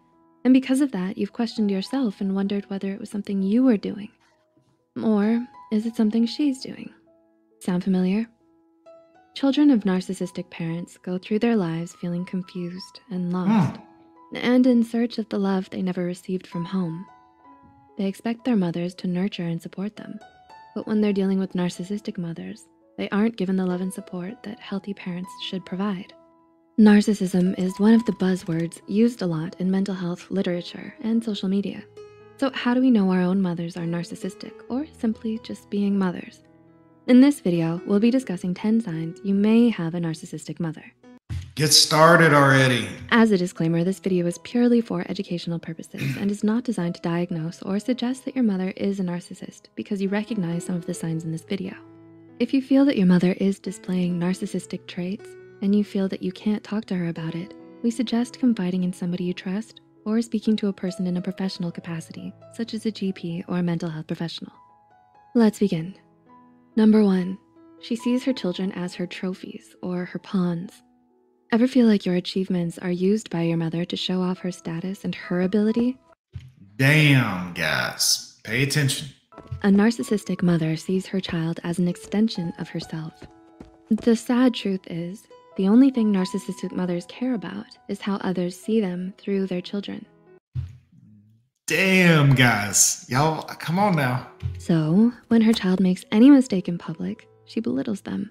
And 0.44 0.54
because 0.54 0.80
of 0.80 0.92
that, 0.92 1.18
you've 1.18 1.32
questioned 1.32 1.70
yourself 1.70 2.20
and 2.20 2.34
wondered 2.34 2.68
whether 2.70 2.92
it 2.92 3.00
was 3.00 3.10
something 3.10 3.42
you 3.42 3.64
were 3.64 3.76
doing. 3.76 4.10
Or 5.02 5.46
is 5.70 5.86
it 5.86 5.96
something 5.96 6.26
she's 6.26 6.60
doing? 6.60 6.90
Sound 7.60 7.84
familiar? 7.84 8.26
Children 9.34 9.70
of 9.70 9.84
narcissistic 9.84 10.50
parents 10.50 10.96
go 10.98 11.18
through 11.18 11.38
their 11.38 11.56
lives 11.56 11.94
feeling 12.00 12.24
confused 12.24 13.00
and 13.10 13.32
lost, 13.32 13.76
hmm. 13.76 14.36
and 14.36 14.66
in 14.66 14.82
search 14.82 15.18
of 15.18 15.28
the 15.28 15.38
love 15.38 15.70
they 15.70 15.82
never 15.82 16.04
received 16.04 16.46
from 16.46 16.64
home. 16.64 17.06
They 17.96 18.06
expect 18.06 18.44
their 18.44 18.56
mothers 18.56 18.94
to 18.96 19.06
nurture 19.06 19.46
and 19.46 19.60
support 19.60 19.96
them, 19.96 20.18
but 20.74 20.86
when 20.86 21.00
they're 21.00 21.12
dealing 21.12 21.38
with 21.38 21.52
narcissistic 21.52 22.18
mothers, 22.18 22.66
they 22.96 23.08
aren't 23.10 23.36
given 23.36 23.56
the 23.56 23.66
love 23.66 23.80
and 23.80 23.92
support 23.92 24.42
that 24.42 24.58
healthy 24.58 24.92
parents 24.92 25.30
should 25.42 25.64
provide. 25.64 26.12
Narcissism 26.78 27.58
is 27.58 27.80
one 27.80 27.92
of 27.92 28.04
the 28.04 28.12
buzzwords 28.12 28.80
used 28.86 29.20
a 29.20 29.26
lot 29.26 29.56
in 29.58 29.68
mental 29.68 29.96
health 29.96 30.30
literature 30.30 30.94
and 31.00 31.24
social 31.24 31.48
media. 31.48 31.82
So 32.36 32.52
how 32.54 32.72
do 32.72 32.80
we 32.80 32.92
know 32.92 33.10
our 33.10 33.20
own 33.20 33.42
mothers 33.42 33.76
are 33.76 33.82
narcissistic 33.82 34.52
or 34.68 34.86
simply 34.96 35.40
just 35.42 35.68
being 35.70 35.98
mothers? 35.98 36.44
In 37.08 37.20
this 37.20 37.40
video, 37.40 37.82
we'll 37.84 37.98
be 37.98 38.12
discussing 38.12 38.54
10 38.54 38.80
signs 38.80 39.18
you 39.24 39.34
may 39.34 39.70
have 39.70 39.96
a 39.96 39.98
narcissistic 39.98 40.60
mother. 40.60 40.84
Get 41.56 41.72
started 41.72 42.32
already. 42.32 42.88
As 43.10 43.32
a 43.32 43.36
disclaimer, 43.36 43.82
this 43.82 43.98
video 43.98 44.24
is 44.26 44.38
purely 44.38 44.80
for 44.80 45.04
educational 45.08 45.58
purposes 45.58 46.16
and 46.16 46.30
is 46.30 46.44
not 46.44 46.62
designed 46.62 46.94
to 46.94 47.00
diagnose 47.00 47.60
or 47.62 47.80
suggest 47.80 48.24
that 48.24 48.36
your 48.36 48.44
mother 48.44 48.72
is 48.76 49.00
a 49.00 49.02
narcissist 49.02 49.62
because 49.74 50.00
you 50.00 50.10
recognize 50.10 50.66
some 50.66 50.76
of 50.76 50.86
the 50.86 50.94
signs 50.94 51.24
in 51.24 51.32
this 51.32 51.42
video. 51.42 51.74
If 52.38 52.54
you 52.54 52.62
feel 52.62 52.84
that 52.84 52.96
your 52.96 53.08
mother 53.08 53.32
is 53.32 53.58
displaying 53.58 54.20
narcissistic 54.20 54.86
traits 54.86 55.28
and 55.62 55.74
you 55.74 55.84
feel 55.84 56.08
that 56.08 56.22
you 56.22 56.32
can't 56.32 56.64
talk 56.64 56.84
to 56.86 56.96
her 56.96 57.08
about 57.08 57.34
it, 57.34 57.54
we 57.82 57.90
suggest 57.90 58.38
confiding 58.38 58.84
in 58.84 58.92
somebody 58.92 59.24
you 59.24 59.34
trust 59.34 59.80
or 60.04 60.20
speaking 60.22 60.56
to 60.56 60.68
a 60.68 60.72
person 60.72 61.06
in 61.06 61.16
a 61.16 61.22
professional 61.22 61.70
capacity, 61.70 62.32
such 62.54 62.74
as 62.74 62.86
a 62.86 62.92
GP 62.92 63.44
or 63.48 63.58
a 63.58 63.62
mental 63.62 63.90
health 63.90 64.06
professional. 64.06 64.52
Let's 65.34 65.58
begin. 65.58 65.94
Number 66.76 67.04
one, 67.04 67.38
she 67.80 67.94
sees 67.94 68.24
her 68.24 68.32
children 68.32 68.72
as 68.72 68.94
her 68.94 69.06
trophies 69.06 69.76
or 69.82 70.04
her 70.06 70.18
pawns. 70.18 70.82
Ever 71.52 71.66
feel 71.66 71.86
like 71.86 72.04
your 72.04 72.16
achievements 72.16 72.78
are 72.78 72.90
used 72.90 73.30
by 73.30 73.42
your 73.42 73.56
mother 73.56 73.84
to 73.84 73.96
show 73.96 74.20
off 74.20 74.38
her 74.38 74.52
status 74.52 75.04
and 75.04 75.14
her 75.14 75.42
ability? 75.42 75.96
Damn, 76.76 77.54
guys. 77.54 78.38
Pay 78.44 78.62
attention. 78.62 79.08
A 79.62 79.68
narcissistic 79.68 80.42
mother 80.42 80.76
sees 80.76 81.06
her 81.06 81.20
child 81.20 81.60
as 81.64 81.78
an 81.78 81.88
extension 81.88 82.52
of 82.58 82.68
herself. 82.68 83.12
The 83.90 84.14
sad 84.14 84.54
truth 84.54 84.86
is, 84.88 85.26
the 85.58 85.66
only 85.66 85.90
thing 85.90 86.12
narcissistic 86.12 86.70
mothers 86.70 87.04
care 87.06 87.34
about 87.34 87.66
is 87.88 88.00
how 88.00 88.14
others 88.18 88.58
see 88.58 88.80
them 88.80 89.12
through 89.18 89.48
their 89.48 89.60
children. 89.60 90.06
Damn, 91.66 92.36
guys. 92.36 93.04
Y'all, 93.08 93.42
come 93.42 93.76
on 93.76 93.96
now. 93.96 94.28
So, 94.58 95.12
when 95.26 95.42
her 95.42 95.52
child 95.52 95.80
makes 95.80 96.04
any 96.12 96.30
mistake 96.30 96.68
in 96.68 96.78
public, 96.78 97.28
she 97.44 97.58
belittles 97.58 98.02
them. 98.02 98.30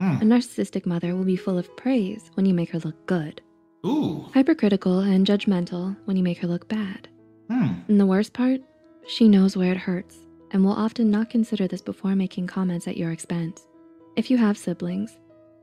Hmm. 0.00 0.22
A 0.22 0.24
narcissistic 0.24 0.86
mother 0.86 1.16
will 1.16 1.24
be 1.24 1.34
full 1.34 1.58
of 1.58 1.76
praise 1.76 2.30
when 2.34 2.46
you 2.46 2.54
make 2.54 2.70
her 2.70 2.78
look 2.78 3.04
good, 3.06 3.42
Ooh. 3.84 4.26
hypercritical 4.32 5.00
and 5.00 5.26
judgmental 5.26 5.96
when 6.04 6.16
you 6.16 6.22
make 6.22 6.38
her 6.38 6.48
look 6.48 6.68
bad. 6.68 7.08
Hmm. 7.50 7.72
And 7.88 7.98
the 7.98 8.06
worst 8.06 8.32
part, 8.32 8.60
she 9.08 9.28
knows 9.28 9.56
where 9.56 9.72
it 9.72 9.76
hurts 9.76 10.18
and 10.52 10.64
will 10.64 10.72
often 10.72 11.10
not 11.10 11.30
consider 11.30 11.66
this 11.66 11.82
before 11.82 12.14
making 12.14 12.46
comments 12.46 12.86
at 12.86 12.96
your 12.96 13.10
expense. 13.10 13.66
If 14.14 14.30
you 14.30 14.38
have 14.38 14.56
siblings, 14.56 15.18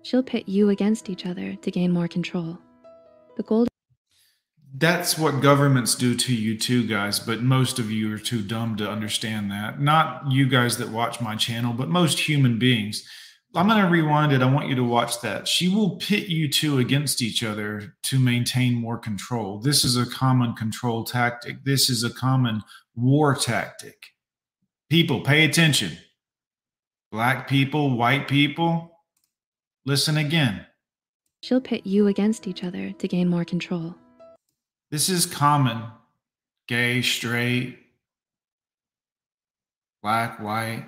she'll 0.07 0.23
pit 0.23 0.47
you 0.47 0.69
against 0.69 1.09
each 1.09 1.25
other 1.25 1.55
to 1.55 1.69
gain 1.69 1.91
more 1.91 2.07
control. 2.07 2.57
The 3.35 3.43
goal 3.43 3.67
That's 4.73 5.17
what 5.17 5.41
governments 5.41 5.95
do 5.95 6.15
to 6.15 6.33
you 6.33 6.57
too, 6.57 6.87
guys, 6.87 7.19
but 7.19 7.41
most 7.41 7.77
of 7.77 7.91
you 7.91 8.13
are 8.13 8.17
too 8.17 8.41
dumb 8.41 8.77
to 8.77 8.89
understand 8.89 9.51
that. 9.51 9.81
Not 9.81 10.31
you 10.31 10.47
guys 10.47 10.77
that 10.77 10.89
watch 10.89 11.19
my 11.19 11.35
channel, 11.35 11.73
but 11.73 11.89
most 11.89 12.19
human 12.19 12.57
beings. 12.57 13.03
I'm 13.53 13.67
going 13.67 13.83
to 13.83 13.89
rewind 13.89 14.31
it. 14.31 14.41
I 14.41 14.49
want 14.49 14.69
you 14.69 14.75
to 14.75 14.83
watch 14.83 15.19
that. 15.21 15.45
She 15.45 15.67
will 15.67 15.97
pit 15.97 16.29
you 16.29 16.49
two 16.49 16.77
against 16.77 17.21
each 17.21 17.43
other 17.43 17.95
to 18.03 18.19
maintain 18.19 18.75
more 18.75 18.97
control. 18.97 19.59
This 19.59 19.83
is 19.83 19.97
a 19.97 20.05
common 20.05 20.53
control 20.53 21.03
tactic. 21.03 21.65
This 21.65 21.89
is 21.89 22.05
a 22.05 22.09
common 22.09 22.61
war 22.95 23.35
tactic. 23.35 23.97
People, 24.89 25.19
pay 25.21 25.43
attention. 25.43 25.97
Black 27.11 27.49
people, 27.49 27.97
white 27.97 28.27
people, 28.27 28.96
listen 29.87 30.17
again. 30.17 30.65
she'll 31.41 31.61
pit 31.61 31.85
you 31.85 32.07
against 32.07 32.45
each 32.45 32.61
other 32.61 32.91
to 32.91 33.07
gain 33.07 33.29
more 33.29 33.45
control. 33.45 33.95
This 34.91 35.07
is 35.07 35.25
common. 35.25 35.81
Gay, 36.67 37.01
straight, 37.01 37.79
black, 40.03 40.41
white. 40.41 40.85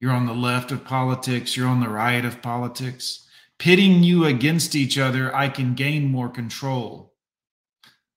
You're 0.00 0.12
on 0.12 0.26
the 0.26 0.32
left 0.32 0.70
of 0.70 0.84
politics, 0.84 1.56
you're 1.56 1.66
on 1.66 1.80
the 1.80 1.88
right 1.88 2.24
of 2.24 2.40
politics. 2.40 3.26
Pitting 3.58 4.04
you 4.04 4.24
against 4.24 4.76
each 4.76 4.96
other, 4.96 5.34
I 5.34 5.48
can 5.48 5.74
gain 5.74 6.10
more 6.10 6.28
control. 6.28 7.14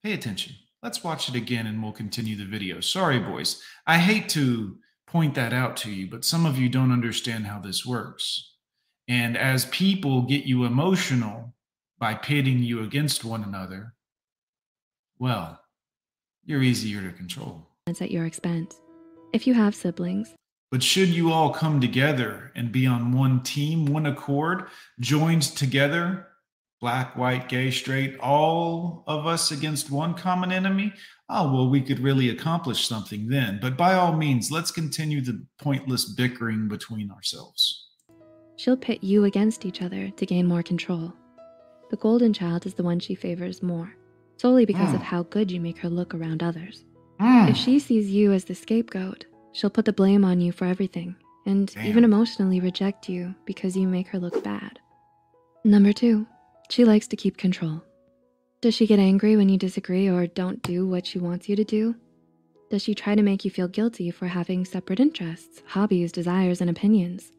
Pay 0.04 0.14
attention. 0.14 0.54
Let's 0.84 1.04
watch 1.04 1.30
it 1.30 1.36
again 1.36 1.66
and 1.66 1.82
we'll 1.82 1.94
continue 1.94 2.36
the 2.36 2.46
video. 2.46 2.80
Sorry, 2.80 3.20
boys. 3.20 3.60
I 3.88 3.98
hate 3.98 4.30
to 4.30 4.78
point 5.08 5.34
that 5.34 5.52
out 5.52 5.76
to 5.78 5.92
you, 5.92 6.08
but 6.08 6.24
some 6.24 6.46
of 6.46 6.60
you 6.60 6.70
don't 6.70 6.92
understand 6.92 7.48
how 7.48 7.60
this 7.60 7.86
works. 7.86 8.53
And 9.08 9.38
as 9.38 9.66
people 9.66 10.22
get 10.22 10.46
you 10.46 10.64
emotional 10.66 11.54
by 12.00 12.14
pitting 12.16 12.60
you 12.60 12.84
against 12.84 13.26
one 13.26 13.44
another, 13.44 13.94
well, 15.20 15.60
you're 16.46 16.64
easier 16.64 17.02
to 17.02 17.12
control. 17.12 17.68
It's 17.88 18.02
at 18.02 18.12
your 18.12 18.26
expense. 18.26 18.80
If 19.34 19.46
you 19.48 19.54
have 19.56 19.76
siblings, 19.76 20.34
But 20.72 20.82
should 20.82 21.10
you 21.10 21.32
all 21.32 21.52
come 21.54 21.80
together 21.80 22.52
and 22.56 22.72
be 22.72 22.88
on 22.88 23.12
one 23.12 23.44
team, 23.44 23.86
one 23.86 24.08
accord, 24.08 24.64
joined 25.00 25.44
together, 25.44 26.28
black, 26.82 27.16
white, 27.16 27.48
gay, 27.48 27.70
straight, 27.70 28.18
all 28.20 29.04
of 29.06 29.28
us 29.28 29.52
against 29.52 29.92
one 29.92 30.16
common 30.16 30.52
enemy, 30.52 30.92
oh, 31.30 31.54
well, 31.54 31.70
we 31.70 31.80
could 31.80 32.00
really 32.00 32.30
accomplish 32.30 32.88
something 32.88 33.28
then. 33.28 33.60
But 33.62 33.78
by 33.78 33.94
all 33.94 34.14
means, 34.18 34.50
let's 34.52 34.72
continue 34.72 35.22
the 35.22 35.46
pointless 35.60 36.06
bickering 36.06 36.68
between 36.68 37.12
ourselves. 37.12 37.83
She'll 38.56 38.78
pit 38.78 39.04
you 39.04 39.24
against 39.26 39.66
each 39.66 39.82
other 39.82 40.10
to 40.12 40.26
gain 40.26 40.46
more 40.48 40.64
control. 40.64 41.14
The 41.90 41.98
golden 41.98 42.34
child 42.34 42.66
is 42.66 42.74
the 42.74 42.84
one 42.84 43.00
she 43.00 43.16
favors 43.16 43.62
more, 43.64 43.96
solely 44.38 44.66
because 44.66 44.94
of 44.94 45.02
Mm. 45.02 45.04
how 45.04 45.24
good 45.24 45.52
you 45.52 45.60
make 45.62 45.78
her 45.80 45.90
look 45.90 46.14
around 46.14 46.42
others. 46.42 46.86
Mm. 47.20 47.50
If 47.50 47.58
she 47.58 47.80
sees 47.80 48.10
you 48.12 48.32
as 48.34 48.46
the 48.46 48.56
scapegoat, 48.56 49.26
she'll 49.52 49.70
put 49.70 49.86
the 49.86 49.94
blame 49.94 50.26
on 50.26 50.42
you 50.42 50.52
for 50.52 50.66
everything 50.66 51.16
and 51.46 51.68
Damn. 51.74 51.86
even 51.88 52.04
emotionally 52.04 52.60
reject 52.60 53.10
you 53.10 53.36
because 53.46 53.76
you 53.78 53.88
make 53.88 54.08
her 54.08 54.20
look 54.20 54.44
bad. 54.44 54.80
Number 55.64 55.94
two, 55.94 56.26
she 56.70 56.86
likes 56.86 57.08
to 57.08 57.16
keep 57.16 57.38
control. 57.38 57.84
Does 58.62 58.74
she 58.74 58.88
get 58.88 59.00
angry 59.00 59.36
when 59.36 59.50
you 59.50 59.58
disagree 59.58 60.08
or 60.08 60.26
don't 60.26 60.62
do 60.64 60.88
what 60.88 61.06
she 61.06 61.20
wants 61.20 61.48
you 61.50 61.56
to 61.56 61.64
do? 61.66 61.96
Does 62.70 62.82
she 62.82 62.96
try 62.96 63.14
to 63.14 63.22
make 63.22 63.46
you 63.46 63.52
feel 63.52 63.68
guilty 63.68 64.10
for 64.10 64.28
having 64.28 64.66
separate 64.66 65.00
interests, 65.00 65.62
hobbies, 65.68 66.12
desires, 66.12 66.60
and 66.62 66.70
opinions? 66.70 67.32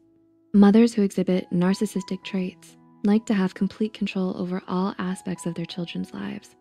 Mothers 0.55 0.93
who 0.93 1.01
exhibit 1.01 1.51
narcissistic 1.51 2.23
traits 2.23 2.77
like 3.03 3.25
to 3.25 3.33
have 3.33 3.53
complete 3.53 3.93
control 3.93 4.37
over 4.37 4.61
all 4.69 4.95
aspects 4.99 5.45
of 5.45 5.53
their 5.53 5.65
children's 5.65 6.13
lives, 6.13 6.55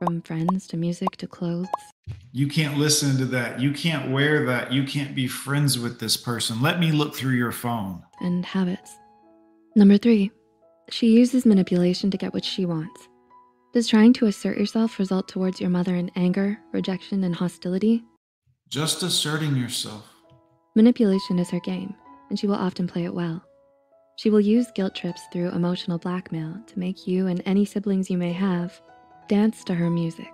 from 0.00 0.20
friends 0.22 0.66
to 0.66 0.76
music 0.76 1.10
to 1.18 1.28
clothes. 1.28 1.68
You 2.32 2.48
can't 2.48 2.76
listen 2.76 3.16
to 3.18 3.24
that. 3.26 3.60
You 3.60 3.70
can't 3.70 4.10
wear 4.10 4.44
that. 4.46 4.72
You 4.72 4.82
can't 4.82 5.14
be 5.14 5.28
friends 5.28 5.78
with 5.78 6.00
this 6.00 6.16
person. 6.16 6.60
Let 6.60 6.80
me 6.80 6.90
look 6.90 7.14
through 7.14 7.34
your 7.34 7.52
phone. 7.52 8.02
and 8.20 8.44
habits. 8.44 8.90
Number 9.76 9.96
three, 9.96 10.32
she 10.90 11.12
uses 11.12 11.46
manipulation 11.46 12.10
to 12.10 12.18
get 12.18 12.34
what 12.34 12.44
she 12.44 12.66
wants. 12.66 13.08
Does 13.72 13.86
trying 13.86 14.12
to 14.14 14.26
assert 14.26 14.58
yourself 14.58 14.98
result 14.98 15.28
towards 15.28 15.60
your 15.60 15.70
mother 15.70 15.94
in 15.94 16.10
anger, 16.16 16.58
rejection, 16.72 17.22
and 17.22 17.36
hostility? 17.36 18.02
Just 18.68 19.04
asserting 19.04 19.54
yourself. 19.54 20.04
Manipulation 20.74 21.38
is 21.38 21.48
her 21.50 21.60
game, 21.60 21.94
and 22.28 22.38
she 22.38 22.46
will 22.46 22.54
often 22.54 22.86
play 22.86 23.04
it 23.04 23.14
well. 23.14 23.42
She 24.16 24.30
will 24.30 24.40
use 24.40 24.70
guilt 24.74 24.94
trips 24.94 25.22
through 25.32 25.50
emotional 25.50 25.98
blackmail 25.98 26.56
to 26.66 26.78
make 26.78 27.06
you 27.06 27.26
and 27.26 27.42
any 27.44 27.64
siblings 27.64 28.10
you 28.10 28.16
may 28.16 28.32
have 28.32 28.80
dance 29.28 29.62
to 29.64 29.74
her 29.74 29.90
music. 29.90 30.32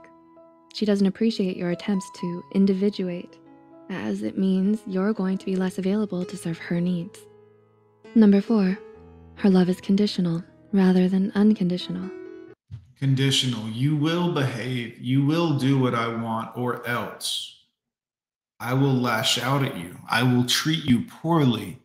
She 0.74 0.86
doesn't 0.86 1.06
appreciate 1.06 1.56
your 1.56 1.70
attempts 1.70 2.08
to 2.20 2.42
individuate, 2.54 3.38
as 3.90 4.22
it 4.22 4.38
means 4.38 4.80
you're 4.86 5.12
going 5.12 5.38
to 5.38 5.44
be 5.44 5.56
less 5.56 5.78
available 5.78 6.24
to 6.24 6.36
serve 6.36 6.58
her 6.58 6.80
needs. 6.80 7.18
Number 8.14 8.40
four, 8.40 8.78
her 9.36 9.50
love 9.50 9.68
is 9.68 9.80
conditional 9.80 10.44
rather 10.72 11.08
than 11.08 11.32
unconditional. 11.34 12.10
Conditional. 12.98 13.68
You 13.68 13.96
will 13.96 14.32
behave. 14.32 14.98
You 15.00 15.24
will 15.24 15.58
do 15.58 15.78
what 15.78 15.94
I 15.94 16.06
want, 16.08 16.56
or 16.56 16.86
else 16.86 17.64
I 18.60 18.74
will 18.74 18.94
lash 18.94 19.38
out 19.38 19.64
at 19.64 19.76
you. 19.76 19.98
I 20.08 20.22
will 20.22 20.44
treat 20.44 20.84
you 20.84 21.02
poorly 21.02 21.81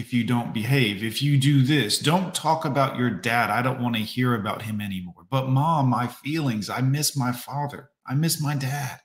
if 0.00 0.14
you 0.14 0.24
don't 0.24 0.54
behave. 0.54 1.04
If 1.04 1.22
you 1.22 1.36
do 1.36 1.62
this, 1.62 1.98
don't 1.98 2.34
talk 2.34 2.64
about 2.64 2.96
your 2.96 3.10
dad. 3.10 3.50
I 3.50 3.60
don't 3.60 3.82
want 3.82 3.96
to 3.96 4.02
hear 4.02 4.34
about 4.34 4.62
him 4.62 4.80
anymore. 4.80 5.26
But 5.30 5.48
mom, 5.48 5.90
my 5.90 6.06
feelings. 6.06 6.70
I 6.70 6.80
miss 6.80 7.16
my 7.16 7.32
father. 7.32 7.90
I 8.06 8.14
miss 8.14 8.42
my 8.42 8.56
dad. 8.56 8.98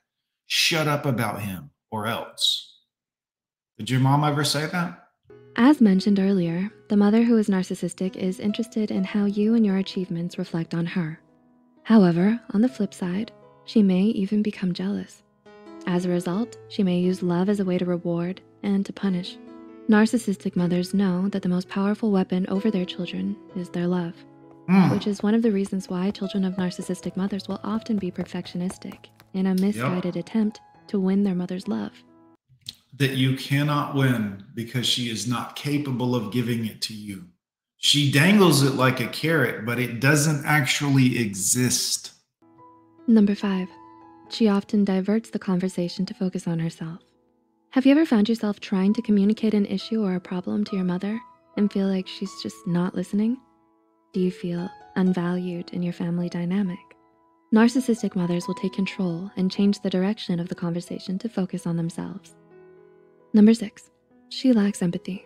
Shut 0.47 0.87
up 0.87 1.05
about 1.05 1.41
him, 1.41 1.71
or 1.91 2.07
else. 2.07 2.79
Did 3.77 3.89
your 3.89 3.99
mom 3.99 4.23
ever 4.23 4.45
say 4.45 4.67
that? 4.67 5.03
As 5.57 5.81
mentioned 5.81 6.19
earlier, 6.19 6.71
the 6.89 6.97
mother 6.97 7.23
who 7.23 7.37
is 7.37 7.49
narcissistic 7.49 8.15
is 8.15 8.39
interested 8.39 8.89
in 8.89 9.03
how 9.03 9.25
you 9.25 9.53
and 9.53 9.65
your 9.65 9.77
achievements 9.77 10.37
reflect 10.37 10.73
on 10.73 10.85
her. 10.85 11.19
However, 11.83 12.39
on 12.51 12.61
the 12.61 12.69
flip 12.69 12.93
side, 12.93 13.31
she 13.65 13.83
may 13.83 14.03
even 14.03 14.41
become 14.41 14.73
jealous. 14.73 15.23
As 15.87 16.05
a 16.05 16.09
result, 16.09 16.57
she 16.69 16.83
may 16.83 16.99
use 16.99 17.21
love 17.21 17.49
as 17.49 17.59
a 17.59 17.65
way 17.65 17.77
to 17.77 17.85
reward 17.85 18.41
and 18.63 18.85
to 18.85 18.93
punish. 18.93 19.37
Narcissistic 19.89 20.55
mothers 20.55 20.93
know 20.93 21.29
that 21.29 21.41
the 21.43 21.49
most 21.49 21.69
powerful 21.69 22.11
weapon 22.11 22.45
over 22.49 22.71
their 22.71 22.85
children 22.85 23.35
is 23.55 23.69
their 23.69 23.87
love, 23.87 24.13
Mm. 24.67 24.91
which 24.91 25.05
is 25.05 25.21
one 25.21 25.35
of 25.35 25.43
the 25.43 25.51
reasons 25.51 25.89
why 25.89 26.09
children 26.09 26.43
of 26.43 26.55
narcissistic 26.55 27.15
mothers 27.15 27.47
will 27.47 27.59
often 27.63 27.97
be 27.97 28.09
perfectionistic 28.09 29.05
in 29.33 29.45
a 29.45 29.53
misguided 29.53 30.15
attempt 30.17 30.59
to 30.87 30.99
win 30.99 31.23
their 31.23 31.35
mother's 31.35 31.67
love. 31.67 31.91
that 32.97 33.17
you 33.17 33.35
cannot 33.35 33.93
win 33.93 34.41
because 34.53 34.85
she 34.85 35.09
is 35.09 35.27
not 35.27 35.57
capable 35.57 36.15
of 36.15 36.31
giving 36.31 36.65
it 36.65 36.79
to 36.81 36.93
you. 36.93 37.25
She 37.75 38.09
dangles 38.09 38.63
it 38.63 38.75
like 38.75 39.01
a 39.01 39.07
carrot, 39.09 39.65
but 39.65 39.79
it 39.79 39.99
doesn't 39.99 40.45
actually 40.45 41.19
exist. 41.19 42.13
Number 43.05 43.35
five, 43.35 43.67
she 44.29 44.47
often 44.47 44.85
diverts 44.85 45.29
the 45.31 45.39
conversation 45.39 46.05
to 46.05 46.13
focus 46.13 46.47
on 46.47 46.59
herself. 46.59 47.01
Have 47.75 47.85
you 47.85 47.91
ever 47.91 48.05
found 48.05 48.29
yourself 48.29 48.61
trying 48.61 48.93
to 48.93 49.01
communicate 49.01 49.53
an 49.53 49.65
issue 49.65 50.01
or 50.01 50.15
a 50.15 50.19
problem 50.21 50.63
to 50.63 50.77
your 50.77 50.85
mother 50.85 51.19
and 51.57 51.69
feel 51.69 51.89
like 51.89 52.07
she's 52.07 52.31
just 52.41 52.55
not 52.65 52.95
listening? 52.95 53.35
Do 54.13 54.21
you 54.21 54.31
feel 54.31 54.69
unvalued 54.95 55.71
in 55.73 55.83
your 55.83 55.91
family 55.91 56.29
dynamic? 56.29 56.79
Narcissistic 57.53 58.15
mothers 58.15 58.47
will 58.47 58.55
take 58.55 58.71
control 58.71 59.29
and 59.35 59.51
change 59.51 59.81
the 59.81 59.89
direction 59.89 60.39
of 60.39 60.47
the 60.47 60.55
conversation 60.55 61.19
to 61.19 61.27
focus 61.27 61.67
on 61.67 61.75
themselves. 61.75 62.37
Number 63.33 63.53
six, 63.53 63.91
she 64.29 64.53
lacks 64.53 64.81
empathy. 64.81 65.25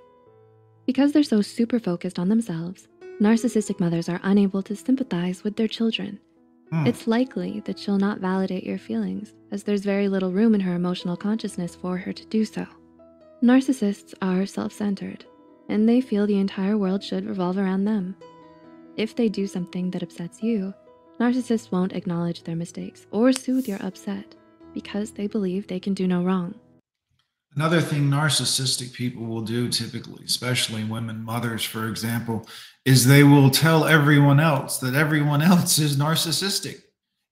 Because 0.87 1.11
they're 1.11 1.21
so 1.21 1.43
super 1.43 1.77
focused 1.77 2.17
on 2.17 2.29
themselves, 2.29 2.87
narcissistic 3.21 3.79
mothers 3.79 4.09
are 4.09 4.21
unable 4.23 4.63
to 4.63 4.75
sympathize 4.75 5.43
with 5.43 5.55
their 5.55 5.67
children 5.67 6.19
Hmm. 6.71 6.85
it's 6.85 7.07
likely 7.07 7.61
that 7.61 7.79
she'll 7.79 7.97
not 7.97 8.19
validate 8.19 8.63
your 8.63 8.77
feelings, 8.77 9.33
as 9.51 9.63
there's 9.63 9.81
very 9.81 10.07
little 10.07 10.31
room 10.31 10.55
in 10.55 10.61
her 10.61 10.75
emotional 10.75 11.17
consciousness 11.17 11.75
for 11.75 11.97
her 11.97 12.13
to 12.13 12.25
do 12.25 12.45
so. 12.45 12.65
Narcissists 13.43 14.13
are 14.21 14.45
self 14.45 14.73
centered, 14.73 15.25
and 15.69 15.87
they 15.87 16.01
feel 16.01 16.27
the 16.27 16.39
entire 16.39 16.77
world 16.77 17.03
should 17.03 17.25
revolve 17.25 17.57
around 17.57 17.85
them. 17.85 18.15
If 18.97 19.15
they 19.15 19.29
do 19.29 19.47
something 19.47 19.91
that 19.91 20.03
upsets 20.03 20.43
you, 20.43 20.73
narcissists 21.19 21.71
won't 21.71 21.93
acknowledge 21.93 22.43
their 22.43 22.55
mistakes 22.55 23.07
or 23.11 23.31
soothe 23.31 23.67
your 23.67 23.81
upset 23.81 24.35
because 24.73 25.11
they 25.11 25.27
believe 25.27 25.67
they 25.67 25.79
can 25.79 25.93
do 25.93 26.07
no 26.07 26.23
wrong. 26.23 26.55
Another 27.55 27.81
thing 27.81 28.03
narcissistic 28.03 28.93
people 28.93 29.25
will 29.25 29.41
do 29.41 29.69
typically, 29.69 30.23
especially 30.23 30.83
women 30.83 31.23
mothers, 31.23 31.63
for 31.63 31.87
example, 31.87 32.47
is 32.85 33.05
they 33.05 33.23
will 33.23 33.49
tell 33.49 33.85
everyone 33.85 34.39
else 34.39 34.77
that 34.79 34.93
everyone 34.93 35.41
else 35.53 35.79
is 35.79 35.97
narcissistic. 35.97 36.81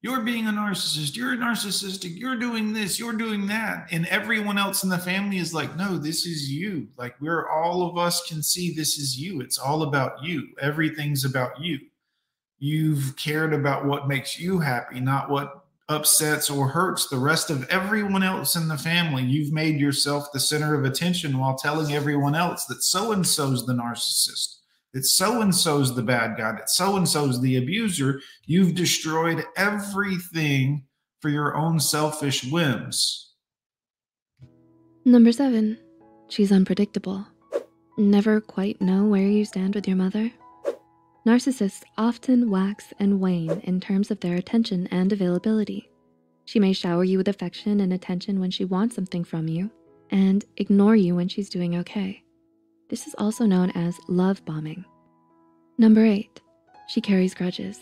You're 0.07 0.21
being 0.21 0.47
a 0.47 0.51
narcissist. 0.51 1.17
You're 1.17 1.35
narcissistic. 1.35 2.17
You're 2.17 2.37
doing 2.37 2.71
this. 2.71 2.97
You're 2.97 3.11
doing 3.11 3.45
that. 3.47 3.89
And 3.91 4.07
everyone 4.07 4.57
else 4.57 4.85
in 4.85 4.89
the 4.89 4.97
family 4.97 5.37
is 5.37 5.53
like, 5.53 5.75
no, 5.75 5.97
this 5.97 6.25
is 6.25 6.49
you. 6.49 6.87
Like, 6.95 7.19
we're 7.19 7.49
all 7.49 7.85
of 7.85 7.97
us 7.97 8.25
can 8.25 8.41
see 8.41 8.73
this 8.73 8.97
is 8.97 9.19
you. 9.19 9.41
It's 9.41 9.57
all 9.57 9.83
about 9.83 10.23
you. 10.23 10.47
Everything's 10.61 11.25
about 11.25 11.59
you. 11.59 11.79
You've 12.57 13.17
cared 13.17 13.53
about 13.53 13.83
what 13.83 14.07
makes 14.07 14.39
you 14.39 14.59
happy, 14.59 15.01
not 15.01 15.29
what 15.29 15.65
upsets 15.89 16.49
or 16.49 16.69
hurts 16.69 17.09
the 17.09 17.19
rest 17.19 17.49
of 17.49 17.67
everyone 17.67 18.23
else 18.23 18.55
in 18.55 18.69
the 18.69 18.77
family. 18.77 19.23
You've 19.23 19.51
made 19.51 19.77
yourself 19.77 20.31
the 20.31 20.39
center 20.39 20.73
of 20.73 20.85
attention 20.85 21.37
while 21.37 21.57
telling 21.57 21.93
everyone 21.93 22.33
else 22.33 22.63
that 22.67 22.81
so 22.81 23.11
and 23.11 23.27
so's 23.27 23.65
the 23.65 23.73
narcissist, 23.73 24.56
that 24.97 25.05
so 25.05 25.41
and 25.41 25.53
so's 25.53 25.93
the 25.93 26.01
bad 26.01 26.37
guy, 26.37 26.53
that 26.53 26.71
so 26.71 26.97
and 26.97 27.07
so's 27.07 27.39
the 27.39 27.57
abuser. 27.57 28.19
You've 28.47 28.73
destroyed 28.73 29.45
everything 29.55 30.85
for 31.21 31.29
your 31.29 31.55
own 31.55 31.79
selfish 31.79 32.43
whims. 32.51 33.35
Number 35.05 35.31
seven, 35.31 35.77
she's 36.29 36.51
unpredictable. 36.51 37.27
Never 37.95 38.41
quite 38.41 38.81
know 38.81 39.05
where 39.05 39.27
you 39.27 39.45
stand 39.45 39.75
with 39.75 39.87
your 39.87 39.97
mother? 39.97 40.31
Narcissists 41.27 41.83
often 41.99 42.49
wax 42.49 42.91
and 42.99 43.19
wane 43.19 43.61
in 43.65 43.79
terms 43.79 44.09
of 44.09 44.19
their 44.21 44.35
attention 44.35 44.87
and 44.87 45.13
availability. 45.13 45.91
She 46.45 46.59
may 46.59 46.73
shower 46.73 47.03
you 47.03 47.19
with 47.19 47.27
affection 47.27 47.81
and 47.81 47.93
attention 47.93 48.39
when 48.39 48.49
she 48.49 48.65
wants 48.65 48.95
something 48.95 49.23
from 49.23 49.47
you, 49.47 49.69
and 50.09 50.43
ignore 50.55 50.95
you 50.95 51.15
when 51.15 51.27
she's 51.27 51.49
doing 51.49 51.75
okay. 51.75 52.23
This 52.89 53.07
is 53.07 53.15
also 53.17 53.45
known 53.45 53.71
as 53.71 53.99
love 54.07 54.43
bombing. 54.45 54.85
Number 55.77 56.05
eight, 56.05 56.41
she 56.87 57.01
carries 57.01 57.33
grudges. 57.33 57.79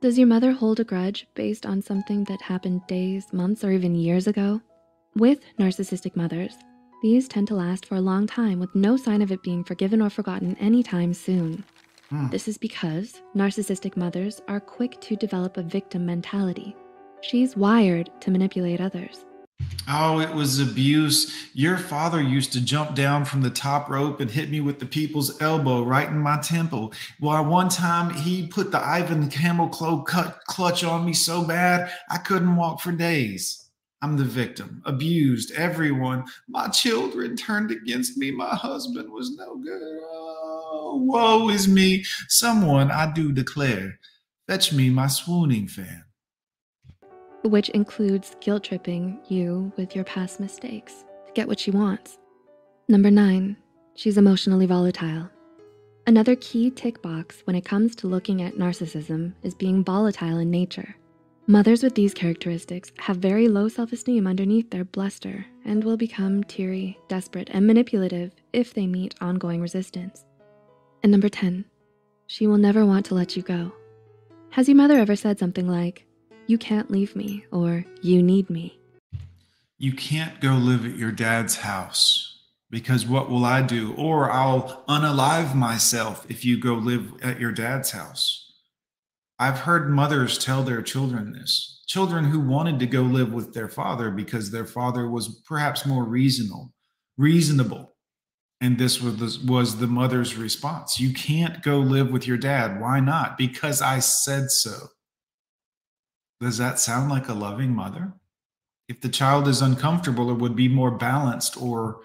Does 0.00 0.18
your 0.18 0.26
mother 0.26 0.50
hold 0.50 0.80
a 0.80 0.84
grudge 0.84 1.28
based 1.34 1.64
on 1.64 1.80
something 1.80 2.24
that 2.24 2.42
happened 2.42 2.86
days, 2.88 3.32
months, 3.32 3.62
or 3.62 3.70
even 3.70 3.94
years 3.94 4.26
ago? 4.26 4.60
With 5.14 5.40
narcissistic 5.60 6.16
mothers, 6.16 6.56
these 7.02 7.28
tend 7.28 7.46
to 7.48 7.54
last 7.54 7.86
for 7.86 7.94
a 7.94 8.00
long 8.00 8.26
time 8.26 8.58
with 8.58 8.74
no 8.74 8.96
sign 8.96 9.22
of 9.22 9.30
it 9.30 9.42
being 9.42 9.62
forgiven 9.62 10.02
or 10.02 10.10
forgotten 10.10 10.56
anytime 10.58 11.14
soon. 11.14 11.64
Hmm. 12.10 12.28
This 12.30 12.48
is 12.48 12.58
because 12.58 13.22
narcissistic 13.36 13.96
mothers 13.96 14.40
are 14.48 14.60
quick 14.60 15.00
to 15.02 15.16
develop 15.16 15.56
a 15.56 15.62
victim 15.62 16.04
mentality. 16.04 16.74
She's 17.20 17.56
wired 17.56 18.10
to 18.20 18.30
manipulate 18.32 18.80
others. 18.80 19.24
Oh, 19.88 20.20
it 20.20 20.32
was 20.32 20.60
abuse. 20.60 21.48
Your 21.54 21.76
father 21.76 22.22
used 22.22 22.52
to 22.52 22.64
jump 22.64 22.94
down 22.94 23.24
from 23.24 23.42
the 23.42 23.50
top 23.50 23.90
rope 23.90 24.20
and 24.20 24.30
hit 24.30 24.48
me 24.48 24.60
with 24.60 24.78
the 24.78 24.86
people's 24.86 25.40
elbow 25.42 25.82
right 25.82 26.08
in 26.08 26.18
my 26.18 26.38
temple. 26.38 26.92
Well, 27.20 27.44
one 27.44 27.68
time 27.68 28.14
he 28.14 28.46
put 28.46 28.70
the 28.70 28.78
Ivan 28.78 29.28
camel 29.28 29.68
club 29.68 30.06
cut 30.06 30.38
clutch 30.46 30.84
on 30.84 31.04
me 31.04 31.12
so 31.12 31.42
bad 31.44 31.90
I 32.10 32.18
couldn't 32.18 32.56
walk 32.56 32.80
for 32.80 32.92
days. 32.92 33.68
I'm 34.02 34.16
the 34.16 34.24
victim, 34.24 34.82
abused, 34.84 35.52
everyone. 35.52 36.24
My 36.48 36.68
children 36.68 37.36
turned 37.36 37.70
against 37.70 38.16
me. 38.16 38.30
My 38.32 38.54
husband 38.54 39.12
was 39.12 39.36
no 39.36 39.56
good. 39.56 40.00
Oh, 40.04 41.00
woe 41.04 41.48
is 41.50 41.68
me. 41.68 42.04
Someone, 42.28 42.90
I 42.90 43.12
do 43.12 43.30
declare, 43.30 43.98
fetch 44.48 44.72
me 44.72 44.90
my 44.90 45.06
swooning 45.06 45.68
fan. 45.68 46.04
Which 47.42 47.68
includes 47.70 48.36
guilt 48.40 48.64
tripping 48.64 49.18
you 49.28 49.72
with 49.76 49.94
your 49.94 50.04
past 50.04 50.40
mistakes 50.40 51.04
to 51.26 51.32
get 51.32 51.48
what 51.48 51.60
she 51.60 51.70
wants. 51.70 52.18
Number 52.88 53.10
nine, 53.10 53.56
she's 53.94 54.18
emotionally 54.18 54.66
volatile. 54.66 55.28
Another 56.06 56.34
key 56.36 56.70
tick 56.70 57.00
box 57.00 57.42
when 57.44 57.54
it 57.54 57.64
comes 57.64 57.94
to 57.96 58.08
looking 58.08 58.42
at 58.42 58.56
narcissism 58.56 59.34
is 59.42 59.54
being 59.54 59.84
volatile 59.84 60.38
in 60.38 60.50
nature. 60.50 60.96
Mothers 61.46 61.82
with 61.82 61.94
these 61.94 62.14
characteristics 62.14 62.92
have 62.98 63.16
very 63.16 63.48
low 63.48 63.68
self 63.68 63.92
esteem 63.92 64.26
underneath 64.26 64.70
their 64.70 64.84
bluster 64.84 65.44
and 65.64 65.82
will 65.82 65.96
become 65.96 66.44
teary, 66.44 66.98
desperate, 67.08 67.50
and 67.52 67.66
manipulative 67.66 68.32
if 68.52 68.74
they 68.74 68.86
meet 68.86 69.14
ongoing 69.20 69.60
resistance. 69.60 70.24
And 71.02 71.10
number 71.10 71.28
10, 71.28 71.64
she 72.26 72.46
will 72.46 72.58
never 72.58 72.86
want 72.86 73.06
to 73.06 73.14
let 73.14 73.36
you 73.36 73.42
go. 73.42 73.72
Has 74.50 74.68
your 74.68 74.76
mother 74.76 74.98
ever 74.98 75.16
said 75.16 75.38
something 75.38 75.68
like, 75.68 76.06
you 76.46 76.58
can't 76.58 76.90
leave 76.90 77.14
me, 77.16 77.44
or 77.52 77.84
you 78.02 78.22
need 78.22 78.50
me. 78.50 78.78
you 79.78 79.92
can't 79.92 80.40
go 80.40 80.52
live 80.52 80.86
at 80.86 80.96
your 80.96 81.10
dad's 81.10 81.56
house 81.56 82.38
because 82.70 83.04
what 83.04 83.28
will 83.28 83.44
I 83.44 83.62
do? 83.62 83.94
Or 83.96 84.30
I'll 84.30 84.84
unalive 84.88 85.56
myself 85.56 86.24
if 86.30 86.44
you 86.44 86.56
go 86.58 86.74
live 86.74 87.12
at 87.20 87.40
your 87.40 87.50
dad's 87.50 87.90
house. 87.90 88.52
I've 89.40 89.58
heard 89.58 89.90
mothers 89.90 90.38
tell 90.38 90.62
their 90.62 90.82
children 90.82 91.32
this, 91.32 91.82
children 91.88 92.26
who 92.26 92.38
wanted 92.38 92.78
to 92.78 92.86
go 92.86 93.02
live 93.02 93.32
with 93.32 93.54
their 93.54 93.68
father 93.68 94.12
because 94.12 94.52
their 94.52 94.66
father 94.66 95.10
was 95.10 95.42
perhaps 95.48 95.84
more 95.84 96.04
reasonable, 96.04 96.72
reasonable. 97.18 97.96
And 98.60 98.78
this 98.78 99.02
was 99.02 99.16
the, 99.16 99.52
was 99.52 99.78
the 99.78 99.88
mother's 99.88 100.36
response. 100.36 101.00
You 101.00 101.12
can't 101.12 101.60
go 101.60 101.78
live 101.78 102.12
with 102.12 102.28
your 102.28 102.36
dad. 102.36 102.80
Why 102.80 103.00
not? 103.00 103.36
Because 103.36 103.82
I 103.82 103.98
said 103.98 104.52
so. 104.52 104.76
Does 106.42 106.58
that 106.58 106.80
sound 106.80 107.08
like 107.08 107.28
a 107.28 107.34
loving 107.34 107.72
mother? 107.72 108.14
If 108.88 109.00
the 109.00 109.08
child 109.08 109.46
is 109.46 109.62
uncomfortable 109.62 110.28
or 110.28 110.34
would 110.34 110.56
be 110.56 110.66
more 110.66 110.90
balanced 110.90 111.56
or 111.56 112.00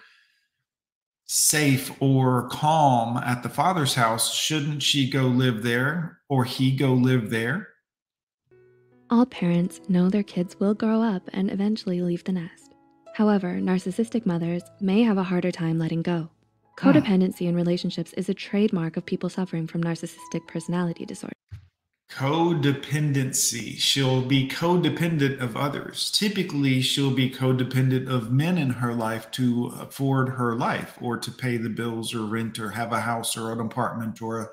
safe 1.25 1.91
or 1.99 2.47
calm 2.49 3.17
at 3.17 3.41
the 3.41 3.49
father's 3.49 3.95
house, 3.95 4.35
shouldn't 4.35 4.83
she 4.83 5.09
go 5.09 5.23
live 5.23 5.63
there 5.63 6.19
or 6.29 6.45
he 6.45 6.69
go 6.69 6.93
live 6.93 7.31
there? 7.31 7.69
All 9.09 9.25
parents 9.25 9.81
know 9.89 10.07
their 10.07 10.21
kids 10.21 10.59
will 10.59 10.75
grow 10.75 11.01
up 11.01 11.23
and 11.33 11.49
eventually 11.49 12.01
leave 12.01 12.23
the 12.23 12.31
nest. 12.33 12.75
However, 13.15 13.55
narcissistic 13.55 14.27
mothers 14.27 14.61
may 14.79 15.01
have 15.01 15.17
a 15.17 15.23
harder 15.23 15.51
time 15.51 15.79
letting 15.79 16.03
go. 16.03 16.29
Hmm. 16.77 16.89
Codependency 16.89 17.47
in 17.47 17.55
relationships 17.55 18.13
is 18.13 18.29
a 18.29 18.35
trademark 18.35 18.97
of 18.97 19.05
people 19.07 19.29
suffering 19.29 19.65
from 19.65 19.83
narcissistic 19.83 20.45
personality 20.47 21.07
disorder. 21.07 21.33
Codependency. 22.09 23.77
She'll 23.77 24.21
be 24.21 24.47
codependent 24.47 25.39
of 25.41 25.57
others. 25.57 26.09
Typically, 26.11 26.81
she'll 26.81 27.13
be 27.13 27.29
codependent 27.29 28.07
of 28.07 28.31
men 28.31 28.57
in 28.57 28.69
her 28.69 28.93
life 28.93 29.29
to 29.31 29.73
afford 29.79 30.29
her 30.29 30.55
life 30.55 30.97
or 31.01 31.17
to 31.17 31.31
pay 31.31 31.57
the 31.57 31.69
bills 31.69 32.13
or 32.13 32.25
rent 32.25 32.59
or 32.59 32.71
have 32.71 32.93
a 32.93 33.01
house 33.01 33.35
or 33.35 33.51
an 33.51 33.59
apartment 33.59 34.21
or 34.21 34.39
a 34.39 34.49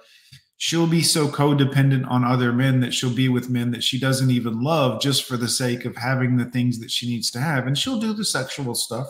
she'll 0.57 0.87
be 0.87 1.03
so 1.03 1.29
codependent 1.29 2.09
on 2.09 2.25
other 2.25 2.53
men 2.53 2.81
that 2.81 2.95
she'll 2.95 3.15
be 3.15 3.29
with 3.29 3.51
men 3.51 3.71
that 3.71 3.85
she 3.85 3.99
doesn't 3.99 4.31
even 4.31 4.63
love 4.63 5.01
just 5.01 5.25
for 5.25 5.37
the 5.37 5.49
sake 5.49 5.85
of 5.85 5.97
having 5.97 6.37
the 6.37 6.47
things 6.47 6.79
that 6.79 6.91
she 6.91 7.07
needs 7.07 7.31
to 7.31 7.41
have. 7.41 7.67
And 7.67 7.77
she'll 7.77 8.01
do 8.01 8.15
the 8.15 8.25
sexual 8.25 8.75
stuff, 8.75 9.09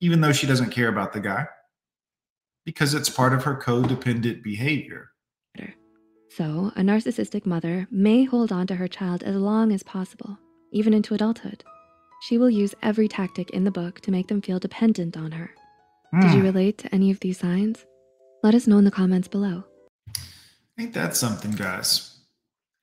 even 0.00 0.20
though 0.20 0.32
she 0.32 0.48
doesn't 0.48 0.70
care 0.70 0.88
about 0.88 1.12
the 1.12 1.20
guy, 1.20 1.46
because 2.64 2.94
it's 2.94 3.08
part 3.08 3.32
of 3.32 3.44
her 3.44 3.56
codependent 3.56 4.42
behavior. 4.42 5.10
So, 6.36 6.72
a 6.74 6.80
narcissistic 6.80 7.46
mother 7.46 7.86
may 7.90 8.24
hold 8.24 8.50
on 8.50 8.66
to 8.66 8.74
her 8.74 8.88
child 8.88 9.22
as 9.22 9.36
long 9.36 9.70
as 9.72 9.82
possible, 9.84 10.36
even 10.72 10.92
into 10.92 11.14
adulthood. 11.14 11.62
She 12.22 12.38
will 12.38 12.50
use 12.50 12.74
every 12.82 13.06
tactic 13.06 13.50
in 13.50 13.62
the 13.64 13.70
book 13.70 14.00
to 14.00 14.10
make 14.10 14.26
them 14.28 14.42
feel 14.42 14.58
dependent 14.58 15.16
on 15.16 15.30
her. 15.32 15.50
Did 16.20 16.32
you 16.32 16.40
Hmm. 16.40 16.46
relate 16.46 16.78
to 16.78 16.94
any 16.94 17.10
of 17.10 17.20
these 17.20 17.38
signs? 17.38 17.84
Let 18.42 18.54
us 18.54 18.66
know 18.66 18.78
in 18.78 18.84
the 18.84 18.90
comments 18.90 19.28
below. 19.28 19.64
Ain't 20.78 20.94
that 20.94 21.16
something, 21.16 21.52
guys? 21.52 22.18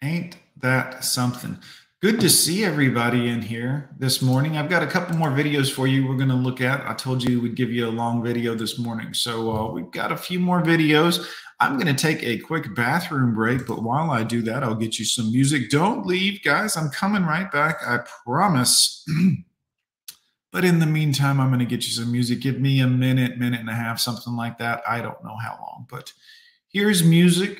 Ain't 0.01 0.37
that 0.61 1.03
something? 1.03 1.57
Good 2.01 2.19
to 2.21 2.29
see 2.29 2.63
everybody 2.63 3.27
in 3.27 3.41
here 3.43 3.89
this 3.99 4.21
morning. 4.23 4.57
I've 4.57 4.69
got 4.69 4.81
a 4.81 4.87
couple 4.87 5.15
more 5.17 5.29
videos 5.29 5.71
for 5.71 5.85
you 5.87 6.07
we're 6.07 6.15
going 6.15 6.29
to 6.29 6.35
look 6.35 6.59
at. 6.59 6.83
I 6.87 6.93
told 6.95 7.21
you 7.21 7.39
we'd 7.41 7.55
give 7.55 7.71
you 7.71 7.87
a 7.87 7.91
long 7.91 8.23
video 8.23 8.55
this 8.55 8.79
morning. 8.79 9.13
So 9.13 9.51
uh, 9.51 9.71
we've 9.71 9.91
got 9.91 10.11
a 10.11 10.17
few 10.17 10.39
more 10.39 10.63
videos. 10.63 11.27
I'm 11.61 11.75
going 11.77 11.95
to 11.95 12.01
take 12.01 12.23
a 12.23 12.39
quick 12.39 12.73
bathroom 12.73 13.35
break, 13.35 13.67
but 13.67 13.83
while 13.83 14.09
I 14.09 14.23
do 14.23 14.41
that, 14.41 14.63
I'll 14.63 14.73
get 14.73 14.97
you 14.97 15.05
some 15.05 15.31
music. 15.31 15.69
Don't 15.69 16.07
leave, 16.07 16.41
guys. 16.43 16.75
I'm 16.75 16.89
coming 16.89 17.23
right 17.23 17.51
back. 17.51 17.77
I 17.85 17.99
promise. 18.25 19.05
but 20.51 20.65
in 20.65 20.79
the 20.79 20.87
meantime, 20.87 21.39
I'm 21.39 21.49
going 21.49 21.59
to 21.59 21.65
get 21.65 21.85
you 21.85 21.91
some 21.91 22.11
music. 22.11 22.41
Give 22.41 22.59
me 22.59 22.79
a 22.81 22.87
minute, 22.87 23.37
minute 23.37 23.59
and 23.59 23.69
a 23.69 23.75
half, 23.75 23.99
something 23.99 24.35
like 24.35 24.57
that. 24.57 24.81
I 24.89 25.01
don't 25.01 25.23
know 25.23 25.37
how 25.37 25.59
long, 25.61 25.85
but 25.87 26.11
here's 26.67 27.03
music. 27.03 27.59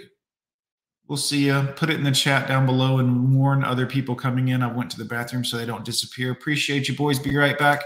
We'll 1.08 1.18
see 1.18 1.46
you. 1.46 1.62
Put 1.76 1.92
it 1.92 1.98
in 1.98 2.04
the 2.04 2.12
chat 2.12 2.48
down 2.48 2.66
below 2.66 2.98
and 2.98 3.38
warn 3.38 3.64
other 3.64 3.86
people 3.86 4.16
coming 4.16 4.48
in. 4.48 4.64
I 4.64 4.74
went 4.74 4.90
to 4.92 4.98
the 4.98 5.06
bathroom 5.06 5.46
so 5.46 5.58
they 5.58 5.66
don't 5.66 5.86
disappear. 5.86 6.32
Appreciate 6.32 6.88
you, 6.88 6.96
boys. 6.96 7.20
Be 7.20 7.38
right 7.38 7.60
back. 7.60 7.84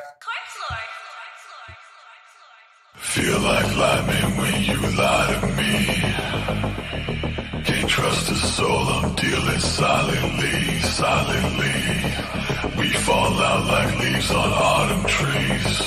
Feel 2.97 3.39
like 3.39 3.75
lying 3.77 4.37
when 4.37 4.63
you 4.63 4.77
lie 4.97 5.39
to 5.39 5.47
me. 5.57 5.73
Can't 7.63 7.89
trust 7.89 8.31
a 8.31 8.35
soul, 8.35 8.87
I'm 8.97 9.15
dealing 9.15 9.59
silently, 9.59 10.79
silently. 10.81 11.77
We 12.77 12.89
fall 12.89 13.33
out 13.49 13.65
like 13.67 13.99
leaves 13.99 14.31
on 14.31 14.49
autumn 14.51 15.05
trees. 15.05 15.79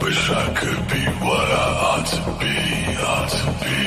Wish 0.00 0.30
I 0.30 0.54
could 0.54 0.88
be 0.88 1.04
what 1.24 1.48
I 1.64 1.68
ought 1.88 2.06
to 2.06 2.20
be, 2.40 2.56
ought 3.12 3.28
to 3.28 3.46
be. 3.64 3.78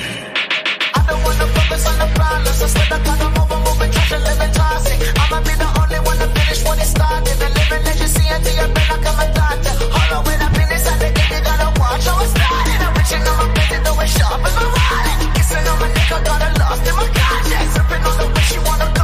I 0.93 1.05
don't 1.07 1.23
wanna 1.23 1.47
focus 1.55 1.87
on 1.87 1.99
the 1.99 2.09
problems. 2.15 2.61
Instead, 2.61 2.91
I 2.91 2.99
kinda 3.03 3.29
move 3.39 3.49
try 3.91 4.17
to 4.17 4.23
live 4.23 4.41
and 4.41 4.53
toxic. 4.53 4.99
I'ma 5.19 5.39
be 5.41 5.53
the 5.55 5.69
only 5.81 5.99
one 6.09 6.17
to 6.17 6.27
finish 6.27 6.63
what 6.65 6.77
he 6.79 6.85
started. 6.85 7.35
The 7.41 7.49
living 7.57 7.83
legacy 7.85 8.25
until 8.27 8.55
you're 8.55 8.73
been 8.73 8.89
like 8.89 9.07
I'm 9.07 9.38
sharp 14.15 14.41
in 14.47 14.53
my 14.57 14.65
wallet. 14.75 15.35
Kissing 15.35 15.67
on 15.67 15.77
my 15.79 15.87
neck, 15.93 16.11
I 16.11 16.19
got 16.23 16.41
her 16.41 16.53
lost 16.59 16.87
in 16.89 16.95
my 16.95 17.07
conscience. 17.19 17.71
Sipping 17.73 18.03
on 18.09 18.15
the 18.17 18.27
way 18.33 18.43
she 18.49 18.57
wanna 18.65 18.98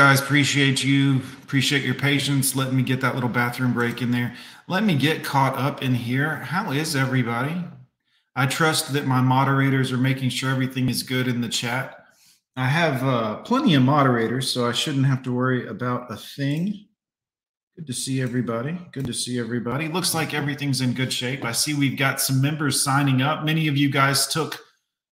guys. 0.00 0.18
Appreciate 0.18 0.82
you. 0.82 1.16
Appreciate 1.42 1.84
your 1.84 1.94
patience. 1.94 2.56
Let 2.56 2.72
me 2.72 2.82
get 2.82 3.02
that 3.02 3.14
little 3.14 3.28
bathroom 3.28 3.74
break 3.74 4.00
in 4.00 4.10
there. 4.10 4.34
Let 4.66 4.82
me 4.82 4.94
get 4.96 5.22
caught 5.22 5.58
up 5.58 5.82
in 5.82 5.94
here. 5.94 6.36
How 6.36 6.72
is 6.72 6.96
everybody? 6.96 7.62
I 8.34 8.46
trust 8.46 8.94
that 8.94 9.06
my 9.06 9.20
moderators 9.20 9.92
are 9.92 9.98
making 9.98 10.30
sure 10.30 10.50
everything 10.50 10.88
is 10.88 11.02
good 11.02 11.28
in 11.28 11.42
the 11.42 11.50
chat. 11.50 12.02
I 12.56 12.64
have 12.64 13.04
uh, 13.04 13.36
plenty 13.42 13.74
of 13.74 13.82
moderators, 13.82 14.50
so 14.50 14.66
I 14.66 14.72
shouldn't 14.72 15.04
have 15.04 15.22
to 15.24 15.36
worry 15.36 15.66
about 15.66 16.10
a 16.10 16.16
thing. 16.16 16.86
Good 17.76 17.86
to 17.86 17.92
see 17.92 18.22
everybody. 18.22 18.78
Good 18.92 19.04
to 19.04 19.12
see 19.12 19.38
everybody. 19.38 19.88
Looks 19.88 20.14
like 20.14 20.32
everything's 20.32 20.80
in 20.80 20.94
good 20.94 21.12
shape. 21.12 21.44
I 21.44 21.52
see 21.52 21.74
we've 21.74 21.98
got 21.98 22.22
some 22.22 22.40
members 22.40 22.82
signing 22.82 23.20
up. 23.20 23.44
Many 23.44 23.68
of 23.68 23.76
you 23.76 23.90
guys 23.90 24.26
took 24.26 24.64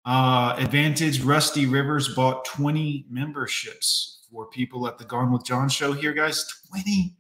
uh, 0.06 0.56
Advantage 0.60 1.24
Rusty 1.24 1.66
Rivers 1.66 2.14
bought 2.14 2.46
20 2.46 3.08
memberships 3.10 4.16
people 4.44 4.88
at 4.88 4.98
the 4.98 5.06
Gone 5.06 5.32
with 5.32 5.46
John 5.46 5.70
show 5.70 5.94
here, 5.94 6.12
guys. 6.12 6.46
20. 6.72 7.16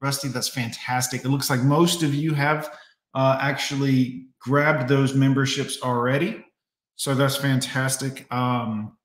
Rusty, 0.00 0.28
that's 0.28 0.48
fantastic. 0.48 1.24
It 1.24 1.28
looks 1.28 1.48
like 1.48 1.60
most 1.60 2.02
of 2.02 2.12
you 2.14 2.34
have 2.34 2.76
uh, 3.14 3.38
actually 3.40 4.26
grabbed 4.40 4.88
those 4.88 5.14
memberships 5.14 5.80
already. 5.82 6.44
So 6.96 7.14
that's 7.14 7.36
fantastic. 7.36 8.30
Um, 8.32 8.96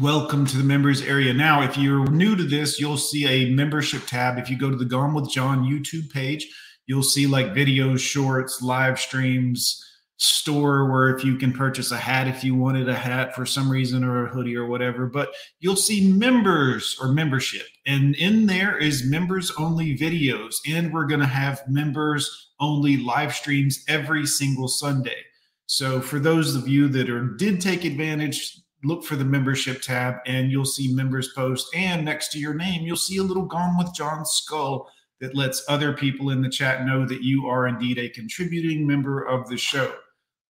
welcome 0.00 0.44
to 0.46 0.56
the 0.56 0.64
members 0.64 1.02
area. 1.02 1.32
Now, 1.32 1.62
if 1.62 1.76
you're 1.78 2.10
new 2.10 2.36
to 2.36 2.44
this, 2.44 2.78
you'll 2.78 2.96
see 2.98 3.26
a 3.26 3.54
membership 3.54 4.06
tab. 4.06 4.38
If 4.38 4.50
you 4.50 4.58
go 4.58 4.70
to 4.70 4.76
the 4.76 4.84
Gone 4.84 5.14
with 5.14 5.30
John 5.30 5.64
YouTube 5.64 6.10
page, 6.10 6.46
you'll 6.86 7.02
see 7.02 7.26
like 7.26 7.48
videos, 7.48 8.00
shorts, 8.00 8.60
live 8.62 9.00
streams, 9.00 9.84
store 10.18 10.90
where 10.90 11.14
if 11.14 11.24
you 11.24 11.36
can 11.36 11.52
purchase 11.52 11.92
a 11.92 11.96
hat 11.96 12.26
if 12.26 12.42
you 12.42 12.52
wanted 12.52 12.88
a 12.88 12.94
hat 12.94 13.36
for 13.36 13.46
some 13.46 13.70
reason 13.70 14.02
or 14.02 14.26
a 14.26 14.28
hoodie 14.28 14.56
or 14.56 14.66
whatever 14.66 15.06
but 15.06 15.32
you'll 15.60 15.76
see 15.76 16.12
members 16.12 16.98
or 17.00 17.12
membership. 17.12 17.66
And 17.86 18.16
in 18.16 18.46
there 18.46 18.76
is 18.76 19.08
members 19.08 19.52
only 19.56 19.96
videos 19.96 20.56
and 20.66 20.92
we're 20.92 21.06
going 21.06 21.20
to 21.20 21.26
have 21.26 21.62
members 21.68 22.50
only 22.58 22.96
live 22.96 23.32
streams 23.32 23.84
every 23.86 24.26
single 24.26 24.66
sunday. 24.66 25.22
So 25.66 26.00
for 26.00 26.18
those 26.18 26.56
of 26.56 26.66
you 26.66 26.88
that 26.88 27.08
are 27.08 27.36
did 27.36 27.60
take 27.60 27.84
advantage 27.84 28.60
look 28.82 29.04
for 29.04 29.14
the 29.14 29.24
membership 29.24 29.82
tab 29.82 30.16
and 30.26 30.50
you'll 30.50 30.64
see 30.64 30.92
members 30.92 31.32
post. 31.32 31.68
And 31.76 32.04
next 32.04 32.32
to 32.32 32.40
your 32.40 32.54
name 32.54 32.82
you'll 32.82 32.96
see 32.96 33.18
a 33.18 33.22
little 33.22 33.46
gone 33.46 33.78
with 33.78 33.94
john 33.94 34.26
skull 34.26 34.90
that 35.20 35.36
lets 35.36 35.64
other 35.68 35.92
people 35.92 36.30
in 36.30 36.42
the 36.42 36.50
chat 36.50 36.84
know 36.84 37.06
that 37.06 37.22
you 37.22 37.46
are 37.46 37.68
indeed 37.68 37.98
a 37.98 38.08
contributing 38.08 38.84
member 38.84 39.22
of 39.22 39.48
the 39.48 39.56
show 39.56 39.94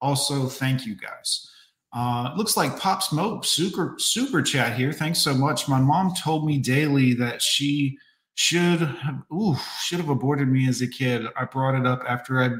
also, 0.00 0.46
thank 0.46 0.86
you 0.86 0.94
guys. 0.94 1.50
Uh, 1.92 2.32
looks 2.36 2.56
like 2.56 2.78
Pop 2.78 3.02
Smoke 3.02 3.44
super 3.44 3.94
super 3.98 4.42
chat 4.42 4.76
here. 4.76 4.92
Thanks 4.92 5.20
so 5.20 5.34
much. 5.34 5.68
My 5.68 5.80
mom 5.80 6.14
told 6.14 6.44
me 6.44 6.58
daily 6.58 7.14
that 7.14 7.40
she 7.40 7.96
should 8.34 8.80
have 8.80 9.22
ooh, 9.32 9.56
should 9.80 9.98
have 9.98 10.10
aborted 10.10 10.48
me 10.48 10.68
as 10.68 10.82
a 10.82 10.86
kid. 10.86 11.26
I 11.36 11.44
brought 11.46 11.74
it 11.74 11.86
up 11.86 12.02
after 12.06 12.42
I 12.42 12.50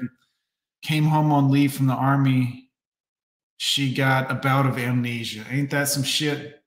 came 0.83 1.05
home 1.05 1.33
on 1.33 1.51
leave 1.51 1.75
from 1.75 1.87
the 1.87 1.95
army. 1.95 2.71
She 3.59 3.93
got 3.93 4.31
a 4.31 4.35
bout 4.35 4.67
of 4.67 4.79
amnesia. 4.79 5.45
Ain't 5.51 5.71
that 5.71 5.89
some 5.89 6.03
shit? 6.03 6.63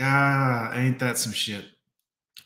Ah, 0.00 0.72
ain't 0.74 0.98
that 1.00 1.18
some 1.18 1.32
shit? 1.32 1.64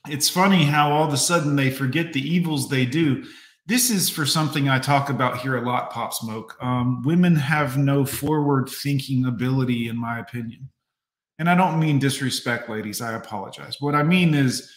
It's 0.09 0.29
funny 0.29 0.65
how 0.65 0.93
all 0.93 1.07
of 1.07 1.13
a 1.13 1.17
sudden 1.17 1.55
they 1.55 1.71
forget 1.71 2.13
the 2.13 2.21
evils 2.21 2.69
they 2.69 2.85
do 2.85 3.25
this 3.67 3.91
is 3.91 4.11
for 4.11 4.27
something 4.27 4.69
I 4.69 4.79
talk 4.79 5.09
about 5.09 5.39
here 5.39 5.57
a 5.57 5.61
lot, 5.63 5.91
Pop 5.91 6.13
Smoke. 6.13 6.57
Um, 6.61 7.03
women 7.03 7.35
have 7.37 7.79
no 7.79 8.05
forward 8.05 8.69
thinking 8.69 9.25
ability, 9.25 9.89
in 9.89 9.97
my 9.97 10.19
opinion. 10.19 10.69
And 11.39 11.49
I 11.49 11.55
don't 11.55 11.81
mean 11.81 11.99
disrespect, 11.99 12.69
ladies. 12.69 13.01
I 13.01 13.15
apologize. 13.15 13.81
What 13.81 13.95
I 13.95 14.03
mean 14.03 14.35
is 14.35 14.71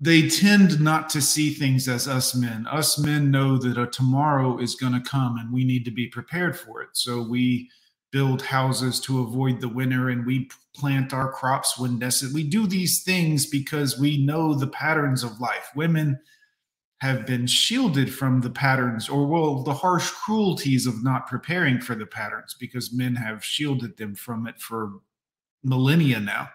they 0.00 0.28
tend 0.28 0.80
not 0.80 1.08
to 1.10 1.20
see 1.20 1.50
things 1.50 1.88
as 1.88 2.08
us 2.08 2.34
men. 2.34 2.66
Us 2.66 2.98
men 2.98 3.30
know 3.30 3.56
that 3.58 3.78
a 3.78 3.86
tomorrow 3.86 4.58
is 4.58 4.74
going 4.74 4.92
to 4.92 5.08
come 5.08 5.38
and 5.38 5.52
we 5.52 5.64
need 5.64 5.84
to 5.84 5.90
be 5.90 6.08
prepared 6.08 6.58
for 6.58 6.82
it. 6.82 6.90
So 6.94 7.22
we 7.22 7.70
build 8.10 8.42
houses 8.42 8.98
to 9.00 9.20
avoid 9.20 9.60
the 9.60 9.68
winter 9.68 10.08
and 10.08 10.26
we 10.26 10.50
plant 10.74 11.14
our 11.14 11.30
crops 11.30 11.78
when 11.78 11.98
necessary. 11.98 12.32
We 12.32 12.48
do 12.48 12.66
these 12.66 13.02
things 13.02 13.46
because 13.46 13.98
we 13.98 14.24
know 14.24 14.52
the 14.52 14.66
patterns 14.66 15.22
of 15.22 15.40
life. 15.40 15.70
Women 15.76 16.18
have 17.00 17.26
been 17.26 17.46
shielded 17.46 18.12
from 18.12 18.42
the 18.42 18.50
patterns 18.50 19.08
or 19.08 19.26
well 19.26 19.62
the 19.62 19.72
harsh 19.72 20.10
cruelties 20.10 20.86
of 20.86 21.02
not 21.02 21.26
preparing 21.26 21.80
for 21.80 21.94
the 21.94 22.06
patterns 22.06 22.54
because 22.58 22.92
men 22.92 23.14
have 23.14 23.44
shielded 23.44 23.96
them 23.96 24.14
from 24.14 24.46
it 24.46 24.60
for 24.60 24.92
millennia 25.62 26.20
now. 26.20 26.48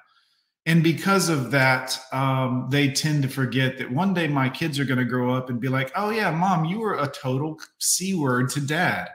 And 0.67 0.84
because 0.84 1.30
of 1.30 1.51
that 1.51 1.99
um, 2.11 2.67
they 2.69 2.89
tend 2.89 3.23
to 3.23 3.30
forget 3.30 3.77
that 3.77 3.91
one 3.91 4.13
day 4.13 4.27
my 4.27 4.49
kids 4.49 4.80
are 4.80 4.85
going 4.85 4.99
to 4.99 5.05
grow 5.05 5.34
up 5.34 5.49
and 5.49 5.59
be 5.59 5.67
like 5.67 5.91
oh 5.95 6.11
yeah 6.11 6.31
mom 6.31 6.65
you 6.65 6.80
were 6.80 6.99
a 6.99 7.07
total 7.07 7.59
c 7.80 8.13
word 8.13 8.49
to 8.51 8.61
dad. 8.61 9.09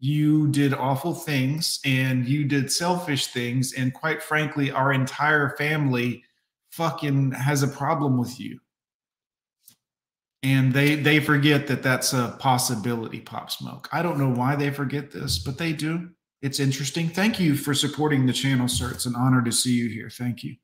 You 0.00 0.48
did 0.48 0.74
awful 0.74 1.14
things 1.14 1.80
and 1.86 2.28
you 2.28 2.44
did 2.44 2.70
selfish 2.70 3.28
things 3.28 3.72
and 3.72 3.94
quite 3.94 4.22
frankly 4.22 4.70
our 4.70 4.92
entire 4.92 5.56
family 5.56 6.24
fucking 6.72 7.32
has 7.32 7.62
a 7.62 7.68
problem 7.68 8.18
with 8.18 8.38
you 8.38 8.58
and 10.44 10.74
they 10.74 10.94
they 10.94 11.18
forget 11.20 11.66
that 11.66 11.82
that's 11.82 12.12
a 12.12 12.36
possibility 12.38 13.18
pop 13.18 13.50
smoke. 13.50 13.88
I 13.92 14.02
don't 14.02 14.18
know 14.18 14.28
why 14.28 14.54
they 14.54 14.70
forget 14.70 15.10
this 15.10 15.38
but 15.38 15.58
they 15.58 15.72
do. 15.72 16.10
It's 16.42 16.60
interesting. 16.60 17.08
Thank 17.08 17.40
you 17.40 17.56
for 17.56 17.72
supporting 17.72 18.26
the 18.26 18.32
channel 18.32 18.68
sir. 18.68 18.90
It's 18.90 19.06
an 19.06 19.16
honor 19.16 19.42
to 19.42 19.50
see 19.50 19.72
you 19.72 19.88
here. 19.88 20.10
Thank 20.10 20.44
you. 20.44 20.56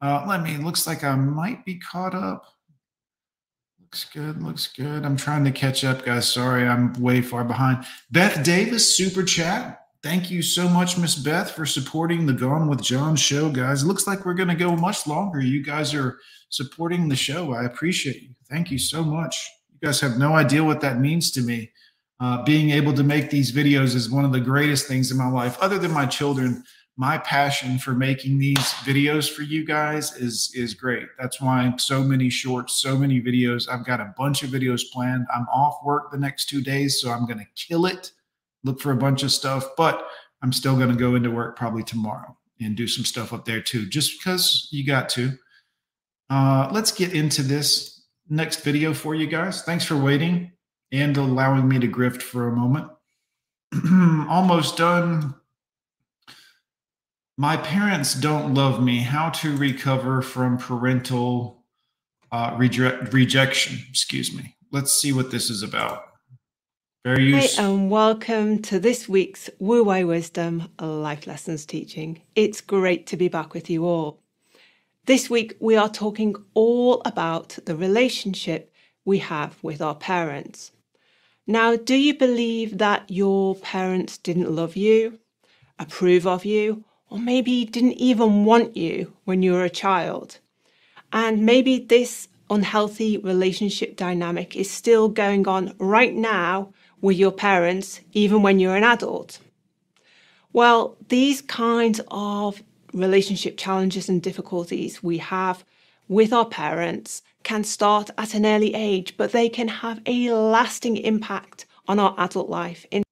Uh, 0.00 0.24
let 0.26 0.42
me 0.42 0.56
looks 0.56 0.86
like 0.86 1.04
i 1.04 1.14
might 1.14 1.64
be 1.64 1.78
caught 1.78 2.14
up. 2.14 2.46
Looks 3.80 4.04
good 4.04 4.42
looks 4.42 4.68
good. 4.68 5.04
I'm 5.04 5.16
trying 5.16 5.44
to 5.44 5.50
catch 5.50 5.84
up 5.84 6.04
guys. 6.04 6.30
Sorry 6.32 6.66
i'm 6.66 6.92
way 6.94 7.20
far 7.20 7.42
behind. 7.42 7.84
Beth 8.12 8.44
davis 8.44 8.96
super 8.96 9.24
chat. 9.24 9.78
Thank 10.04 10.30
you 10.30 10.40
so 10.40 10.68
much 10.68 10.96
miss 10.96 11.16
beth 11.16 11.50
for 11.50 11.66
supporting 11.66 12.26
the 12.26 12.32
gone 12.32 12.68
with 12.68 12.80
john 12.80 13.16
show 13.16 13.50
guys. 13.50 13.84
Looks 13.84 14.06
like 14.06 14.24
we're 14.24 14.34
going 14.34 14.48
to 14.48 14.54
go 14.54 14.76
much 14.76 15.08
longer. 15.08 15.40
You 15.40 15.64
guys 15.64 15.94
are 15.94 16.18
supporting 16.48 17.08
the 17.08 17.16
show. 17.16 17.52
I 17.52 17.64
appreciate 17.64 18.22
you. 18.22 18.34
Thank 18.50 18.70
you 18.70 18.78
so 18.78 19.04
much. 19.04 19.48
You 19.72 19.86
guys 19.86 20.00
have 20.00 20.18
no 20.18 20.34
idea 20.34 20.64
what 20.64 20.80
that 20.80 20.98
means 20.98 21.30
to 21.32 21.40
me. 21.40 21.70
Uh, 22.18 22.42
being 22.42 22.70
able 22.70 22.92
to 22.92 23.02
make 23.02 23.30
these 23.30 23.52
videos 23.52 23.94
is 23.94 24.10
one 24.10 24.24
of 24.24 24.32
the 24.32 24.40
greatest 24.40 24.86
things 24.86 25.10
in 25.10 25.16
my 25.16 25.28
life, 25.28 25.56
other 25.60 25.78
than 25.78 25.92
my 25.92 26.04
children. 26.04 26.62
My 26.96 27.16
passion 27.16 27.78
for 27.78 27.92
making 27.92 28.38
these 28.38 28.58
videos 28.84 29.32
for 29.32 29.40
you 29.40 29.64
guys 29.64 30.14
is 30.16 30.52
is 30.54 30.74
great. 30.74 31.06
That's 31.18 31.40
why 31.40 31.72
so 31.78 32.04
many 32.04 32.28
shorts, 32.28 32.74
so 32.74 32.98
many 32.98 33.22
videos. 33.22 33.70
I've 33.70 33.86
got 33.86 34.00
a 34.00 34.12
bunch 34.18 34.42
of 34.42 34.50
videos 34.50 34.82
planned. 34.92 35.26
I'm 35.34 35.46
off 35.50 35.78
work 35.82 36.10
the 36.10 36.18
next 36.18 36.50
two 36.50 36.60
days, 36.60 37.00
so 37.00 37.10
I'm 37.10 37.24
going 37.24 37.38
to 37.38 37.46
kill 37.56 37.86
it. 37.86 38.12
Look 38.64 38.80
for 38.80 38.92
a 38.92 38.96
bunch 38.96 39.22
of 39.22 39.32
stuff, 39.32 39.64
but 39.78 40.06
I'm 40.42 40.52
still 40.52 40.76
going 40.76 40.90
to 40.90 40.96
go 40.96 41.14
into 41.14 41.30
work 41.30 41.56
probably 41.56 41.84
tomorrow 41.84 42.36
and 42.60 42.76
do 42.76 42.86
some 42.86 43.06
stuff 43.06 43.32
up 43.32 43.46
there 43.46 43.62
too, 43.62 43.88
just 43.88 44.18
because 44.18 44.68
you 44.70 44.84
got 44.84 45.08
to. 45.10 45.38
Uh, 46.28 46.68
let's 46.70 46.92
get 46.92 47.14
into 47.14 47.42
this 47.42 47.99
next 48.30 48.62
video 48.62 48.94
for 48.94 49.14
you 49.14 49.26
guys. 49.26 49.62
Thanks 49.62 49.84
for 49.84 49.96
waiting 49.96 50.52
and 50.92 51.16
allowing 51.16 51.68
me 51.68 51.78
to 51.80 51.88
grift 51.88 52.22
for 52.22 52.48
a 52.48 52.52
moment. 52.52 52.90
Almost 54.28 54.76
done. 54.76 55.34
My 57.36 57.56
parents 57.56 58.14
don't 58.14 58.54
love 58.54 58.82
me. 58.82 58.98
How 59.00 59.30
to 59.30 59.56
recover 59.56 60.22
from 60.22 60.58
parental 60.58 61.64
uh, 62.32 62.56
reje- 62.56 63.12
rejection. 63.12 63.78
Excuse 63.88 64.34
me. 64.34 64.56
Let's 64.70 64.92
see 64.92 65.12
what 65.12 65.30
this 65.30 65.50
is 65.50 65.62
about. 65.62 66.04
Very 67.02 67.32
Hey, 67.32 67.48
and 67.58 67.90
welcome 67.90 68.60
to 68.62 68.78
this 68.78 69.08
week's 69.08 69.48
Wu 69.58 69.82
Wei 69.84 70.04
Wisdom 70.04 70.68
Life 70.78 71.26
Lessons 71.26 71.64
teaching. 71.64 72.20
It's 72.36 72.60
great 72.60 73.06
to 73.06 73.16
be 73.16 73.28
back 73.28 73.54
with 73.54 73.70
you 73.70 73.86
all. 73.86 74.19
This 75.06 75.30
week, 75.30 75.56
we 75.60 75.76
are 75.76 75.88
talking 75.88 76.36
all 76.52 77.00
about 77.06 77.58
the 77.64 77.74
relationship 77.74 78.70
we 79.06 79.18
have 79.18 79.56
with 79.62 79.80
our 79.80 79.94
parents. 79.94 80.72
Now, 81.46 81.74
do 81.74 81.94
you 81.94 82.16
believe 82.16 82.76
that 82.78 83.10
your 83.10 83.56
parents 83.56 84.18
didn't 84.18 84.54
love 84.54 84.76
you, 84.76 85.18
approve 85.78 86.26
of 86.26 86.44
you, 86.44 86.84
or 87.08 87.18
maybe 87.18 87.64
didn't 87.64 87.94
even 87.94 88.44
want 88.44 88.76
you 88.76 89.14
when 89.24 89.42
you 89.42 89.52
were 89.54 89.64
a 89.64 89.70
child? 89.70 90.38
And 91.12 91.46
maybe 91.46 91.78
this 91.78 92.28
unhealthy 92.50 93.16
relationship 93.16 93.96
dynamic 93.96 94.54
is 94.54 94.70
still 94.70 95.08
going 95.08 95.48
on 95.48 95.74
right 95.78 96.14
now 96.14 96.74
with 97.00 97.16
your 97.16 97.32
parents, 97.32 98.02
even 98.12 98.42
when 98.42 98.58
you're 98.58 98.76
an 98.76 98.84
adult. 98.84 99.38
Well, 100.52 100.98
these 101.08 101.40
kinds 101.40 102.02
of 102.10 102.62
relationship 102.92 103.56
challenges 103.56 104.08
and 104.08 104.22
difficulties 104.22 105.02
we 105.02 105.18
have 105.18 105.64
with 106.08 106.32
our 106.32 106.46
parents 106.46 107.22
can 107.42 107.62
start 107.64 108.10
at 108.18 108.34
an 108.34 108.44
early 108.44 108.74
age, 108.74 109.16
but 109.16 109.32
they 109.32 109.48
can 109.48 109.68
have 109.68 110.00
a 110.06 110.30
lasting 110.32 110.96
impact 110.96 111.66
on 111.88 111.98
our 111.98 112.14
adult 112.18 112.48
life 112.50 112.84
in 112.90 113.02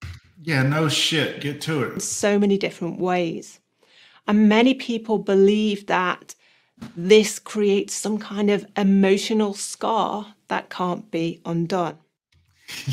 Yeah, 0.42 0.62
no 0.62 0.88
shit. 0.88 1.40
Get 1.40 1.60
to 1.62 1.82
it. 1.84 2.00
so 2.02 2.38
many 2.38 2.58
different 2.58 2.98
ways. 3.00 3.60
And 4.26 4.48
many 4.48 4.74
people 4.74 5.18
believe 5.18 5.86
that 5.86 6.34
this 6.96 7.38
creates 7.38 7.94
some 7.94 8.18
kind 8.18 8.50
of 8.50 8.66
emotional 8.76 9.54
scar 9.54 10.34
that 10.48 10.68
can't 10.70 11.10
be 11.10 11.40
undone. 11.44 11.98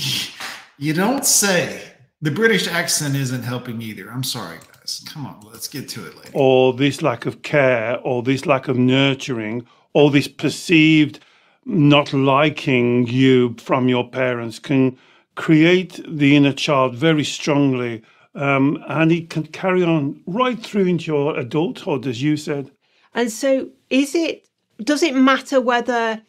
You 0.77 0.93
don't 0.93 1.25
say. 1.25 1.81
The 2.21 2.31
British 2.31 2.67
accent 2.67 3.15
isn't 3.15 3.43
helping 3.43 3.81
either. 3.81 4.09
I'm 4.11 4.23
sorry, 4.23 4.57
guys. 4.85 5.03
Come 5.11 5.25
on, 5.25 5.39
let's 5.51 5.67
get 5.67 5.89
to 5.89 6.05
it 6.05 6.15
later. 6.15 6.31
or 6.33 6.73
this 6.73 7.01
lack 7.01 7.25
of 7.25 7.41
care 7.41 7.99
or 8.03 8.21
this 8.23 8.45
lack 8.45 8.67
of 8.67 8.77
nurturing 8.77 9.65
or 9.93 10.11
this 10.11 10.27
perceived 10.27 11.19
not 11.65 12.13
liking 12.13 13.07
you 13.07 13.55
from 13.57 13.89
your 13.89 14.07
parents 14.07 14.59
can 14.59 14.97
create 15.35 15.99
the 16.07 16.35
inner 16.35 16.53
child 16.53 16.95
very 16.95 17.23
strongly 17.23 18.03
um, 18.35 18.83
and 18.87 19.11
it 19.11 19.29
can 19.29 19.45
carry 19.47 19.81
on 19.83 20.21
right 20.27 20.61
through 20.61 20.85
into 20.85 21.05
your 21.05 21.35
adulthood 21.37 22.05
as 22.05 22.21
you 22.21 22.37
said 22.37 22.69
And 23.13 23.31
so, 23.31 23.69
is 23.89 24.13
it, 24.13 24.47
does 24.83 25.01
it 25.01 25.15
matter 25.15 25.59
whether 25.59 26.21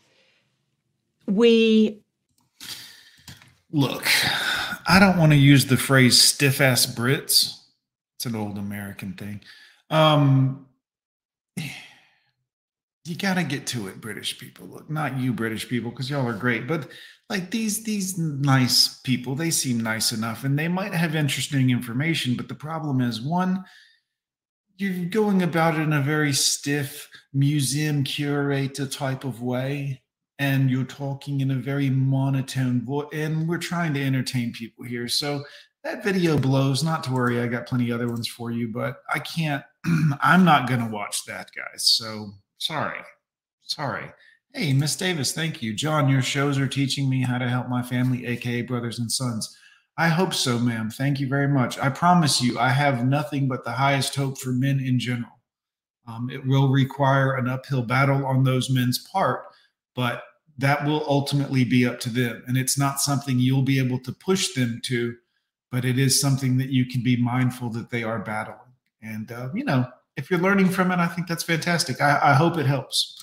we, 1.26 2.00
Look, 3.72 4.06
I 4.88 4.98
don't 4.98 5.18
want 5.18 5.32
to 5.32 5.36
use 5.36 5.66
the 5.66 5.76
phrase 5.76 6.20
stiff 6.20 6.60
ass 6.60 6.86
Brits. 6.86 7.55
It's 8.16 8.26
an 8.26 8.34
old 8.34 8.58
American 8.58 9.12
thing. 9.14 9.40
Um, 9.90 10.66
you 13.04 13.14
got 13.16 13.34
to 13.34 13.44
get 13.44 13.66
to 13.68 13.88
it, 13.88 14.00
British 14.00 14.38
people. 14.38 14.66
Look, 14.66 14.90
not 14.90 15.18
you, 15.18 15.32
British 15.32 15.68
people, 15.68 15.90
because 15.90 16.10
y'all 16.10 16.26
are 16.26 16.32
great, 16.32 16.66
but 16.66 16.88
like 17.28 17.50
these 17.50 17.84
these 17.84 18.18
nice 18.18 19.00
people, 19.00 19.34
they 19.34 19.50
seem 19.50 19.80
nice 19.80 20.12
enough, 20.12 20.44
and 20.44 20.58
they 20.58 20.68
might 20.68 20.94
have 20.94 21.14
interesting 21.14 21.70
information. 21.70 22.36
But 22.36 22.48
the 22.48 22.54
problem 22.54 23.00
is, 23.00 23.20
one, 23.20 23.64
you're 24.76 25.06
going 25.06 25.42
about 25.42 25.74
it 25.74 25.82
in 25.82 25.92
a 25.92 26.02
very 26.02 26.32
stiff 26.32 27.08
museum 27.32 28.04
curator 28.04 28.86
type 28.86 29.24
of 29.24 29.42
way 29.42 30.02
and 30.38 30.70
you're 30.70 30.84
talking 30.84 31.40
in 31.40 31.50
a 31.50 31.54
very 31.54 31.88
monotone 31.88 32.84
voice 32.84 33.06
and 33.12 33.48
we're 33.48 33.56
trying 33.56 33.94
to 33.94 34.02
entertain 34.02 34.52
people 34.52 34.84
here 34.84 35.08
so 35.08 35.42
that 35.86 36.02
video 36.02 36.36
blows 36.36 36.82
not 36.82 37.04
to 37.04 37.12
worry 37.12 37.40
i 37.40 37.46
got 37.46 37.66
plenty 37.66 37.92
other 37.92 38.08
ones 38.08 38.26
for 38.26 38.50
you 38.50 38.66
but 38.68 39.02
i 39.14 39.18
can't 39.20 39.62
i'm 40.20 40.44
not 40.44 40.68
going 40.68 40.80
to 40.80 40.90
watch 40.90 41.24
that 41.26 41.48
guys 41.54 41.88
so 41.88 42.32
sorry 42.58 43.00
sorry. 43.66 44.10
Hey 44.52 44.72
miss 44.72 44.96
davis 44.96 45.32
thank 45.32 45.62
you. 45.62 45.74
John 45.74 46.08
your 46.08 46.22
shows 46.22 46.58
are 46.58 46.68
teaching 46.68 47.10
me 47.10 47.22
how 47.22 47.38
to 47.38 47.48
help 47.48 47.68
my 47.68 47.82
family 47.82 48.26
aka 48.26 48.62
brothers 48.62 48.98
and 48.98 49.10
sons. 49.10 49.56
I 49.98 50.08
hope 50.08 50.34
so 50.34 50.58
ma'am. 50.58 50.90
Thank 50.90 51.20
you 51.20 51.28
very 51.28 51.48
much. 51.48 51.78
I 51.78 51.88
promise 51.90 52.40
you 52.40 52.58
i 52.58 52.70
have 52.70 53.06
nothing 53.06 53.48
but 53.48 53.64
the 53.64 53.72
highest 53.72 54.14
hope 54.14 54.38
for 54.38 54.50
men 54.50 54.80
in 54.80 54.98
general. 54.98 55.32
Um, 56.08 56.30
it 56.30 56.46
will 56.46 56.68
require 56.68 57.34
an 57.34 57.48
uphill 57.48 57.82
battle 57.82 58.24
on 58.24 58.44
those 58.44 58.70
men's 58.70 58.98
part, 59.12 59.42
but 59.94 60.22
that 60.58 60.84
will 60.86 61.04
ultimately 61.08 61.64
be 61.64 61.86
up 61.86 62.00
to 62.00 62.08
them. 62.08 62.42
And 62.46 62.56
it's 62.56 62.78
not 62.78 63.00
something 63.00 63.38
you'll 63.38 63.62
be 63.62 63.80
able 63.80 63.98
to 64.00 64.12
push 64.12 64.54
them 64.54 64.80
to, 64.84 65.16
but 65.76 65.84
it 65.84 65.98
is 65.98 66.18
something 66.18 66.56
that 66.56 66.70
you 66.70 66.86
can 66.86 67.02
be 67.02 67.18
mindful 67.18 67.68
that 67.68 67.90
they 67.90 68.02
are 68.02 68.18
battling. 68.18 68.72
And, 69.02 69.30
uh, 69.30 69.50
you 69.52 69.62
know, 69.62 69.86
if 70.16 70.30
you're 70.30 70.40
learning 70.40 70.70
from 70.70 70.90
it, 70.90 70.98
I 70.98 71.06
think 71.06 71.28
that's 71.28 71.42
fantastic. 71.42 72.00
I, 72.00 72.18
I 72.30 72.32
hope 72.32 72.56
it 72.56 72.64
helps. 72.64 73.22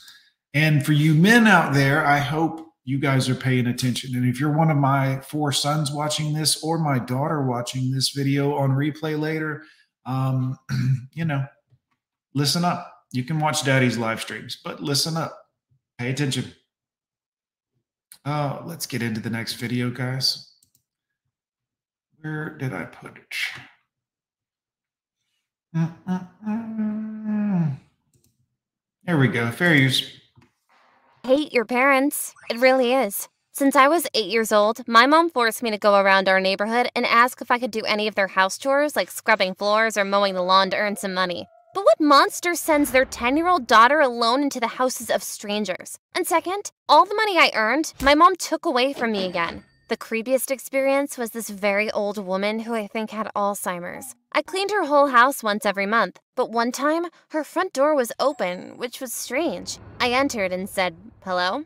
And 0.54 0.86
for 0.86 0.92
you 0.92 1.16
men 1.16 1.48
out 1.48 1.74
there, 1.74 2.06
I 2.06 2.20
hope 2.20 2.64
you 2.84 3.00
guys 3.00 3.28
are 3.28 3.34
paying 3.34 3.66
attention. 3.66 4.16
And 4.16 4.30
if 4.30 4.40
you're 4.40 4.56
one 4.56 4.70
of 4.70 4.78
my 4.78 5.20
four 5.22 5.52
sons 5.52 5.92
watching 5.92 6.32
this 6.32 6.64
or 6.64 6.78
my 6.78 7.00
daughter 7.00 7.42
watching 7.42 7.90
this 7.90 8.10
video 8.10 8.54
on 8.54 8.74
replay 8.74 9.20
later, 9.20 9.64
um, 10.06 10.56
you 11.16 11.26
know, 11.26 11.48
listen 12.36 12.64
up. 12.64 12.94
You 13.14 13.24
can 13.24 13.40
watch 13.40 13.66
daddy's 13.66 13.98
live 13.98 14.22
streams, 14.22 14.60
but 14.64 14.80
listen 14.80 15.18
up. 15.18 15.36
Pay 15.98 16.12
attention. 16.12 16.54
Oh, 18.26 18.62
let's 18.68 18.86
get 18.86 19.02
into 19.02 19.22
the 19.22 19.32
next 19.32 19.54
video, 19.54 19.90
guys. 19.90 20.53
Where 22.24 22.52
did 22.52 22.74
I 22.74 22.86
put 22.86 23.18
it? 23.18 23.36
There 29.04 29.18
we 29.18 29.28
go. 29.28 29.52
Fair 29.52 29.76
use. 29.76 30.22
hate 31.24 31.52
your 31.52 31.66
parents. 31.66 32.34
It 32.50 32.62
really 32.62 32.94
is. 32.94 33.28
Since 33.52 33.76
I 33.76 33.90
was 33.90 34.08
eight 34.14 34.32
years 34.32 34.54
old, 34.54 34.88
my 34.88 35.06
mom 35.06 35.32
forced 35.32 35.62
me 35.62 35.72
to 35.72 35.78
go 35.78 36.00
around 36.00 36.30
our 36.30 36.40
neighborhood 36.40 36.88
and 36.96 37.06
ask 37.06 37.42
if 37.42 37.52
I 37.52 37.60
could 37.60 37.72
do 37.72 37.84
any 37.84 38.08
of 38.08 38.16
their 38.16 38.30
house 38.30 38.58
chores, 38.58 38.96
like 38.96 39.12
scrubbing 39.12 39.54
floors 39.54 39.98
or 39.98 40.06
mowing 40.06 40.34
the 40.34 40.42
lawn 40.42 40.70
to 40.70 40.78
earn 40.78 40.96
some 40.96 41.14
money. 41.14 41.50
But 41.74 41.84
what 41.84 42.00
monster 42.00 42.56
sends 42.56 42.92
their 42.92 43.04
10 43.04 43.36
year 43.36 43.50
old 43.50 43.68
daughter 43.68 44.00
alone 44.00 44.44
into 44.44 44.62
the 44.62 44.80
houses 44.80 45.10
of 45.10 45.22
strangers? 45.22 46.00
And 46.16 46.26
second, 46.26 46.72
all 46.88 47.04
the 47.06 47.16
money 47.16 47.38
I 47.38 47.52
earned, 47.54 47.94
my 48.02 48.16
mom 48.16 48.38
took 48.38 48.66
away 48.66 48.94
from 48.94 49.12
me 49.12 49.26
again. 49.26 49.66
The 49.94 50.08
creepiest 50.08 50.50
experience 50.50 51.20
was 51.20 51.30
this 51.30 51.52
very 51.52 51.92
old 51.92 52.18
woman 52.18 52.62
who 52.62 52.74
I 52.74 52.88
think 52.88 53.12
had 53.12 53.30
Alzheimer's. 53.36 54.16
I 54.32 54.42
cleaned 54.42 54.72
her 54.72 54.86
whole 54.86 55.10
house 55.10 55.44
once 55.44 55.68
every 55.68 55.86
month, 55.86 56.20
but 56.34 56.50
one 56.50 56.72
time 56.72 57.06
her 57.30 57.44
front 57.44 57.74
door 57.74 57.94
was 57.94 58.12
open, 58.20 58.76
which 58.78 59.00
was 59.00 59.14
strange. 59.14 59.78
I 60.00 60.10
entered 60.10 60.52
and 60.52 60.68
said, 60.68 60.96
Hello? 61.24 61.66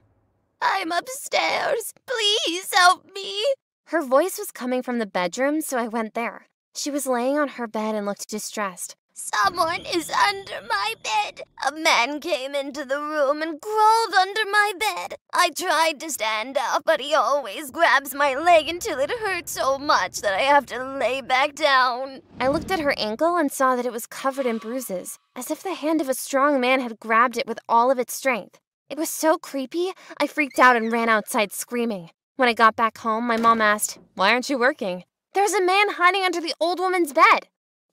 I'm 0.62 0.92
upstairs. 0.92 1.94
Please 2.06 2.74
help 2.74 3.06
me. 3.16 3.46
Her 3.86 4.04
voice 4.04 4.38
was 4.38 4.52
coming 4.52 4.84
from 4.84 5.00
the 5.00 5.06
bedroom, 5.06 5.62
so 5.62 5.78
I 5.78 5.88
went 5.88 6.14
there. 6.14 6.48
She 6.76 6.92
was 6.92 7.08
laying 7.08 7.40
on 7.40 7.48
her 7.48 7.66
bed 7.66 7.96
and 7.96 8.06
looked 8.06 8.28
distressed. 8.28 8.98
Someone 9.20 9.82
is 9.96 10.12
under 10.12 10.62
my 10.70 10.94
bed. 11.02 11.42
A 11.68 11.72
man 11.72 12.20
came 12.20 12.54
into 12.54 12.86
the 12.86 13.02
room 13.02 13.42
and 13.42 13.60
crawled 13.60 14.14
under 14.14 14.46
my 14.46 14.74
bed. 14.80 15.16
I 15.34 15.50
tried 15.50 16.00
to 16.02 16.12
stand 16.12 16.56
up, 16.56 16.84
but 16.86 17.02
he 17.02 17.16
always 17.16 17.72
grabs 17.72 18.14
my 18.14 18.36
leg 18.36 18.70
until 18.70 19.00
it 19.00 19.10
hurts 19.10 19.54
so 19.54 19.80
much 19.80 20.22
that 20.22 20.36
I 20.36 20.44
have 20.44 20.68
to 20.68 20.84
lay 21.00 21.22
back 21.22 21.56
down. 21.56 22.22
I 22.40 22.48
looked 22.48 22.70
at 22.70 22.80
her 22.80 22.94
ankle 22.96 23.38
and 23.38 23.52
saw 23.52 23.76
that 23.76 23.88
it 23.88 23.92
was 23.92 24.06
covered 24.06 24.46
in 24.46 24.60
bruises, 24.60 25.18
as 25.36 25.50
if 25.50 25.64
the 25.64 25.74
hand 25.74 26.00
of 26.00 26.10
a 26.10 26.14
strong 26.14 26.62
man 26.62 26.80
had 26.82 27.00
grabbed 27.00 27.38
it 27.38 27.48
with 27.48 27.58
all 27.68 27.90
of 27.90 27.98
its 27.98 28.14
strength. 28.14 28.60
It 28.88 29.00
was 29.00 29.10
so 29.10 29.40
creepy, 29.40 29.94
I 30.20 30.28
freaked 30.28 30.60
out 30.60 30.76
and 30.76 30.92
ran 30.92 31.10
outside 31.10 31.52
screaming. 31.52 32.12
When 32.36 32.50
I 32.50 32.54
got 32.54 32.76
back 32.76 33.00
home, 33.00 33.26
my 33.26 33.38
mom 33.38 33.62
asked, 33.62 33.98
Why 34.14 34.32
aren't 34.32 34.52
you 34.52 34.60
working? 34.60 35.06
There's 35.34 35.54
a 35.54 35.66
man 35.66 35.90
hiding 35.94 36.22
under 36.22 36.40
the 36.40 36.54
old 36.60 36.78
woman's 36.80 37.14
bed. 37.14 37.48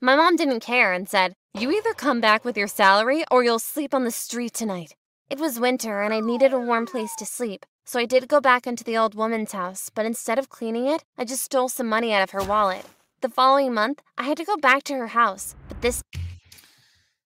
My 0.05 0.17
mom 0.17 0.37
didn't 0.37 0.61
care 0.61 0.93
and 0.93 1.09
said, 1.09 1.33
You 1.59 1.71
either 1.71 1.95
come 1.95 2.21
back 2.21 2.45
with 2.45 2.59
your 2.59 2.67
salary 2.69 3.25
or 3.31 3.43
you'll 3.43 3.59
sleep 3.59 3.95
on 3.95 4.05
the 4.05 4.11
street 4.11 4.53
tonight. 4.53 4.95
It 5.31 5.39
was 5.39 5.59
winter 5.59 6.03
and 6.03 6.13
I 6.13 6.21
needed 6.21 6.53
a 6.53 6.59
warm 6.59 6.85
place 6.85 7.15
to 7.17 7.25
sleep, 7.25 7.65
so 7.87 7.99
I 7.99 8.05
did 8.05 8.29
go 8.29 8.39
back 8.39 8.67
into 8.67 8.85
the 8.85 8.99
old 8.99 9.15
woman's 9.15 9.53
house, 9.53 9.89
but 9.89 10.05
instead 10.05 10.39
of 10.39 10.51
cleaning 10.51 10.87
it, 10.89 11.05
I 11.17 11.25
just 11.25 11.43
stole 11.43 11.71
some 11.71 11.89
money 11.89 12.13
out 12.13 12.23
of 12.23 12.33
her 12.33 12.45
wallet. 12.45 12.85
The 13.23 13.31
following 13.31 13.73
month, 13.73 14.03
I 14.19 14.25
had 14.25 14.37
to 14.37 14.45
go 14.45 14.59
back 14.59 14.83
to 14.85 14.93
her 14.93 15.07
house, 15.07 15.57
but 15.69 15.81
this 15.81 16.03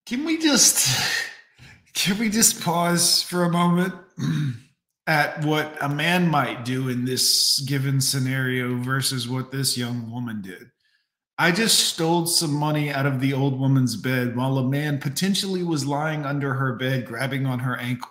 Can 0.06 0.24
we 0.24 0.38
just 0.38 0.88
can 1.94 2.16
we 2.16 2.28
just 2.28 2.62
pause 2.62 3.24
for 3.24 3.42
a 3.42 3.50
moment 3.50 3.92
at 5.08 5.44
what 5.44 5.76
a 5.80 5.88
man 5.88 6.28
might 6.28 6.64
do 6.64 6.88
in 6.88 7.06
this 7.06 7.58
given 7.58 8.00
scenario 8.00 8.76
versus 8.76 9.28
what 9.28 9.50
this 9.50 9.76
young 9.76 10.12
woman 10.12 10.42
did? 10.42 10.70
I 11.40 11.52
just 11.52 11.78
stole 11.90 12.26
some 12.26 12.52
money 12.52 12.90
out 12.90 13.06
of 13.06 13.20
the 13.20 13.32
old 13.32 13.60
woman's 13.60 13.94
bed 13.94 14.34
while 14.34 14.58
a 14.58 14.68
man 14.68 14.98
potentially 14.98 15.62
was 15.62 15.86
lying 15.86 16.24
under 16.24 16.52
her 16.52 16.74
bed 16.74 17.06
grabbing 17.06 17.46
on 17.46 17.60
her 17.60 17.76
ankle. 17.76 18.10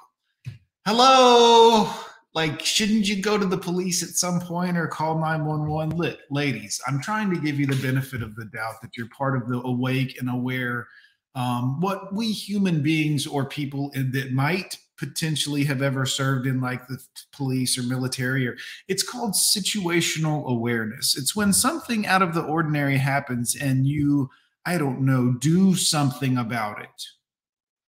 Hello? 0.86 1.92
Like, 2.34 2.62
shouldn't 2.62 3.10
you 3.10 3.22
go 3.22 3.38
to 3.38 3.46
the 3.46 3.58
police 3.58 4.02
at 4.02 4.10
some 4.12 4.40
point 4.40 4.78
or 4.78 4.88
call 4.88 5.20
911? 5.20 5.98
Lit, 5.98 6.20
ladies, 6.32 6.80
I'm 6.88 7.02
trying 7.02 7.30
to 7.34 7.42
give 7.42 7.60
you 7.60 7.68
the 7.68 7.82
benefit 7.82 8.24
of 8.24 8.34
the 8.36 8.46
doubt 8.46 8.82
that 8.82 8.96
you're 8.96 9.10
part 9.10 9.36
of 9.36 9.50
the 9.50 9.60
awake 9.60 10.18
and 10.22 10.30
aware 10.30 10.88
um, 11.36 11.82
what 11.82 12.16
we 12.16 12.32
human 12.32 12.82
beings 12.82 13.28
or 13.28 13.44
people 13.44 13.92
that 13.94 14.32
might 14.32 14.78
potentially 14.98 15.64
have 15.64 15.82
ever 15.82 16.06
served 16.06 16.48
in 16.48 16.60
like 16.60 16.88
the 16.88 16.98
police 17.32 17.78
or 17.78 17.84
military 17.84 18.48
or 18.48 18.58
it's 18.88 19.04
called 19.04 19.34
situational 19.34 20.46
awareness. 20.48 21.18
It's 21.18 21.36
when 21.36 21.54
something 21.54 22.08
out 22.08 22.22
of 22.22 22.34
the 22.34 22.44
ordinary 22.44 22.98
happens 22.98 23.56
and 23.56 23.86
you 23.86 24.30
i 24.66 24.78
don't 24.78 25.02
know 25.02 25.34
do 25.34 25.76
something 25.76 26.38
about 26.38 26.82
it. 26.82 27.04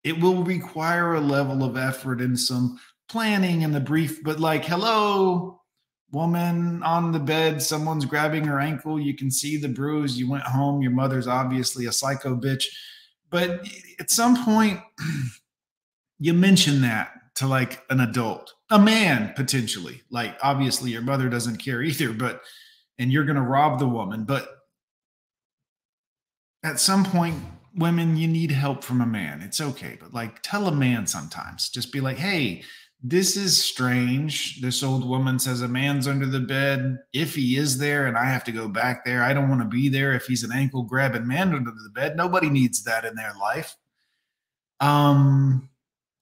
It 0.05 0.20
will 0.20 0.44
require 0.44 1.14
a 1.14 1.20
level 1.20 1.64
of 1.64 1.76
effort 1.76 2.20
and 2.20 2.39
some 2.39 2.78
planning 3.09 3.64
and 3.64 3.74
the 3.74 3.80
brief 3.80 4.22
but 4.22 4.39
like 4.39 4.64
hello 4.64 5.59
woman 6.10 6.82
on 6.82 7.12
the 7.12 7.18
bed 7.18 7.60
someone's 7.60 8.05
grabbing 8.05 8.44
her 8.44 8.60
ankle. 8.60 8.98
You 8.98 9.14
can 9.14 9.30
see 9.30 9.56
the 9.56 9.68
bruise. 9.68 10.18
You 10.18 10.30
went 10.30 10.44
home. 10.44 10.80
Your 10.80 10.93
mother's 10.93 11.26
obviously 11.26 11.86
a 11.86 11.93
psycho 11.93 12.35
bitch. 12.36 12.64
But 13.30 13.66
at 14.01 14.10
some 14.10 14.43
point 14.44 14.80
you 16.19 16.35
mention 16.35 16.82
that 16.82 17.12
to 17.35 17.47
like 17.47 17.85
an 17.90 18.01
adult 18.01 18.53
a 18.70 18.78
man 18.78 19.32
potentially 19.36 20.03
like 20.11 20.36
obviously 20.43 20.90
your 20.90 21.03
mother 21.03 21.28
doesn't 21.28 21.59
care 21.59 21.82
either 21.82 22.12
but 22.12 22.43
and 22.99 23.12
you're 23.12 23.24
going 23.24 23.36
to 23.36 23.43
rob 23.43 23.78
the 23.78 23.89
woman 23.89 24.24
but 24.24 24.57
at 26.65 26.81
some 26.81 27.05
point 27.05 27.40
women, 27.78 28.16
you 28.16 28.28
need 28.28 28.51
help 28.51 28.82
from 28.82 29.01
a 29.01 29.07
man. 29.07 29.40
It's 29.40 29.61
okay, 29.61 29.97
but 30.01 30.12
like 30.12 30.43
tell 30.43 30.66
a 30.66 30.73
man 30.73 31.07
sometimes. 31.07 31.70
Just 31.70 31.93
be 31.93 32.01
like, 32.01 32.19
hey, 32.19 32.62
this 33.03 33.36
is 33.36 33.62
strange. 33.62 34.61
This 34.61 34.82
old 34.82 35.09
woman 35.09 35.39
says 35.39 35.62
a 35.62 35.69
man's 35.69 36.09
under 36.09 36.27
the 36.27 36.40
bed. 36.40 36.99
If 37.12 37.35
he 37.36 37.57
is 37.57 37.78
there 37.78 38.07
and 38.07 38.19
I 38.19 38.24
have 38.24 38.43
to 38.45 38.53
go 38.53 38.66
back 38.66 39.05
there, 39.05 39.23
I 39.23 39.32
don't 39.32 39.49
want 39.49 39.61
to 39.62 39.69
be 39.69 39.89
there 39.89 40.12
if 40.15 40.27
he's 40.27 40.43
an 40.43 40.53
ankle 40.53 40.82
grabbing 40.82 41.27
man 41.27 41.55
under 41.55 41.70
the 41.70 41.90
bed. 41.95 42.16
Nobody 42.16 42.51
needs 42.51 42.82
that 42.85 43.05
in 43.05 43.15
their 43.15 43.35
life. 43.39 43.77
Um 44.81 45.69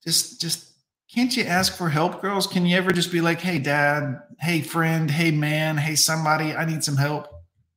just 0.07 0.39
just 0.39 0.71
can't 1.13 1.35
you 1.35 1.43
ask 1.43 1.75
for 1.75 1.89
help, 1.89 2.21
girls? 2.21 2.47
Can 2.47 2.65
you 2.65 2.77
ever 2.77 2.91
just 2.91 3.11
be 3.11 3.21
like, 3.21 3.41
hey, 3.41 3.59
dad, 3.59 4.21
hey, 4.39 4.61
friend, 4.61 5.11
hey, 5.11 5.31
man, 5.31 5.77
hey, 5.77 5.95
somebody, 5.95 6.53
I 6.53 6.65
need 6.65 6.83
some 6.83 6.97
help? 6.97 7.27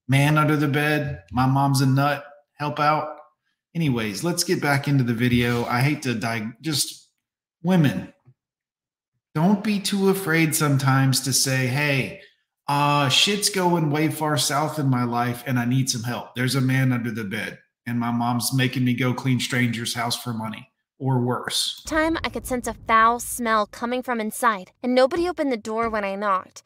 Man 0.09 0.39
under 0.39 0.57
the 0.57 0.69
bed, 0.69 1.23
my 1.33 1.47
mom's 1.47 1.81
a 1.81 1.87
nut, 1.87 2.25
help 2.55 2.81
out. 2.81 3.17
Anyways, 3.75 4.25
let's 4.25 4.43
get 4.43 4.61
back 4.61 4.89
into 4.89 5.05
the 5.05 5.15
video. 5.15 5.65
I 5.65 5.81
hate 5.81 6.03
to 6.03 6.15
die, 6.15 6.49
just 6.61 7.09
women, 7.63 8.13
don't 9.35 9.63
be 9.63 9.81
too 9.81 10.09
afraid 10.09 10.55
sometimes 10.55 11.21
to 11.23 11.33
say, 11.33 11.67
hey, 11.67 12.21
uh, 12.69 13.09
shit's 13.09 13.49
going 13.49 13.91
way 13.91 14.09
far 14.09 14.37
south 14.37 14.79
in 14.79 14.89
my 14.89 15.05
life 15.05 15.43
and 15.47 15.59
I 15.59 15.65
need 15.65 15.91
some 15.91 16.05
help. 16.05 16.35
There's 16.37 16.55
a 16.55 16.61
man 16.61 16.93
under 16.93 17.11
the 17.11 17.25
bed 17.25 17.59
and 17.87 17.99
my 17.99 18.13
mom's 18.13 18.55
making 18.55 18.85
me 18.85 18.95
go 18.95 19.15
clean 19.15 19.41
stranger's 19.41 19.95
house 19.95 20.17
for 20.17 20.33
money 20.33 20.70
or 21.01 21.19
worse. 21.19 21.83
Time 21.87 22.17
I 22.23 22.29
could 22.29 22.47
sense 22.47 22.69
a 22.69 22.75
foul 22.75 23.19
smell 23.19 23.67
coming 23.67 24.03
from 24.03 24.21
inside, 24.21 24.71
and 24.83 24.95
nobody 24.95 25.29
opened 25.29 25.51
the 25.51 25.57
door 25.57 25.91
when 25.91 26.05
I 26.05 26.15
knocked. 26.15 26.63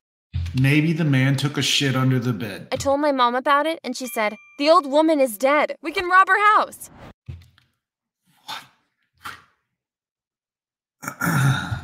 Maybe 0.61 0.93
the 0.93 1.05
man 1.05 1.37
took 1.37 1.57
a 1.57 1.63
shit 1.63 1.97
under 1.97 2.19
the 2.19 2.33
bed. 2.33 2.69
I 2.71 2.77
told 2.77 3.01
my 3.01 3.13
mom 3.13 3.35
about 3.35 3.67
it, 3.67 3.81
and 3.83 3.97
she 3.97 4.07
said, 4.07 4.37
The 4.59 4.69
old 4.69 4.87
woman 4.87 5.21
is 5.21 5.39
dead. 5.39 5.77
We 5.83 5.91
can 5.93 6.09
rob 6.09 6.29
her 6.29 6.57
house. 6.57 6.91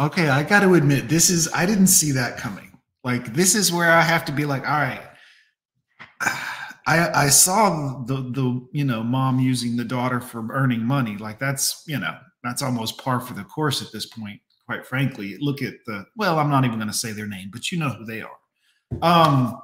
okay, 0.00 0.28
I 0.28 0.42
got 0.42 0.60
to 0.60 0.74
admit, 0.74 1.08
this 1.08 1.30
is, 1.30 1.52
I 1.54 1.66
didn't 1.66 1.88
see 1.88 2.12
that 2.12 2.38
coming. 2.38 2.78
Like, 3.04 3.34
this 3.34 3.54
is 3.54 3.72
where 3.72 3.90
I 3.90 4.00
have 4.02 4.24
to 4.26 4.32
be 4.32 4.44
like, 4.46 4.66
all 4.68 4.80
right. 4.80 5.02
I, 6.86 7.24
I 7.24 7.28
saw 7.28 8.02
the 8.04 8.14
the 8.14 8.66
you 8.72 8.84
know 8.84 9.02
mom 9.02 9.40
using 9.40 9.76
the 9.76 9.84
daughter 9.84 10.20
for 10.20 10.46
earning 10.52 10.84
money. 10.84 11.16
Like 11.16 11.38
that's 11.40 11.82
you 11.86 11.98
know 11.98 12.16
that's 12.44 12.62
almost 12.62 12.98
par 12.98 13.20
for 13.20 13.34
the 13.34 13.44
course 13.44 13.82
at 13.82 13.92
this 13.92 14.06
point 14.06 14.40
quite 14.66 14.86
frankly. 14.86 15.36
Look 15.40 15.62
at 15.62 15.74
the 15.86 16.06
well 16.16 16.38
i'm 16.38 16.50
not 16.50 16.64
even 16.64 16.78
going 16.78 16.88
to 16.88 16.94
say 16.94 17.12
their 17.12 17.26
name 17.26 17.50
but 17.52 17.70
you 17.72 17.78
know 17.78 17.90
who 17.90 18.04
they 18.04 18.22
are. 18.22 18.38
Um 19.02 19.60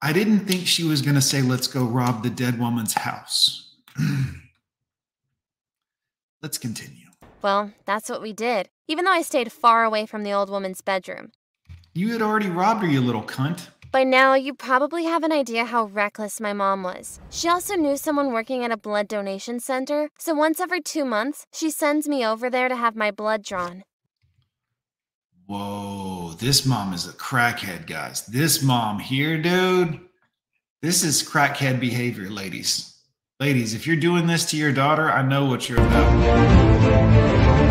i 0.00 0.12
didn't 0.12 0.40
think 0.40 0.66
she 0.66 0.84
was 0.84 1.02
going 1.02 1.14
to 1.14 1.20
say 1.22 1.42
let's 1.42 1.66
go 1.66 1.84
rob 1.84 2.22
the 2.22 2.30
dead 2.30 2.58
woman's 2.58 2.94
house. 2.94 3.76
Let's 6.42 6.58
continue. 6.58 7.06
Well, 7.40 7.72
that's 7.86 8.10
what 8.10 8.20
we 8.20 8.34
did, 8.34 8.68
even 8.86 9.06
though 9.06 9.12
I 9.12 9.22
stayed 9.22 9.50
far 9.50 9.82
away 9.82 10.04
from 10.04 10.24
the 10.24 10.32
old 10.32 10.50
woman's 10.50 10.82
bedroom. 10.82 11.32
you 11.94 12.12
had 12.12 12.20
already 12.20 12.50
robbed 12.50 12.82
her 12.82 12.88
you 12.88 13.00
little 13.00 13.22
cunt 13.22 13.68
By 13.94 14.02
now, 14.02 14.34
you 14.34 14.54
probably 14.54 15.04
have 15.04 15.22
an 15.22 15.30
idea 15.30 15.64
how 15.64 15.84
reckless 15.84 16.40
my 16.40 16.52
mom 16.52 16.82
was. 16.82 17.20
She 17.30 17.48
also 17.48 17.76
knew 17.76 17.96
someone 17.96 18.32
working 18.32 18.64
at 18.64 18.72
a 18.72 18.76
blood 18.76 19.06
donation 19.06 19.60
center, 19.60 20.10
so 20.18 20.34
once 20.34 20.58
every 20.58 20.80
two 20.80 21.04
months, 21.04 21.46
she 21.52 21.70
sends 21.70 22.08
me 22.08 22.26
over 22.26 22.50
there 22.50 22.68
to 22.68 22.74
have 22.74 22.96
my 22.96 23.12
blood 23.12 23.44
drawn. 23.44 23.84
whoa 25.46 26.32
this 26.40 26.66
mom 26.66 26.92
is 26.92 27.06
a 27.06 27.12
crackhead 27.12 27.86
guys 27.86 28.26
this 28.26 28.62
mom 28.62 28.98
here 28.98 29.36
dude 29.40 30.00
this 30.80 31.04
is 31.04 31.22
crackhead 31.22 31.78
behavior 31.78 32.30
ladies 32.30 32.98
ladies 33.38 33.74
if 33.74 33.86
you're 33.86 34.04
doing 34.08 34.26
this 34.26 34.46
to 34.50 34.56
your 34.56 34.72
daughter 34.72 35.10
i 35.10 35.20
know 35.20 35.44
what 35.44 35.68
you're 35.68 35.86
about 35.86 37.63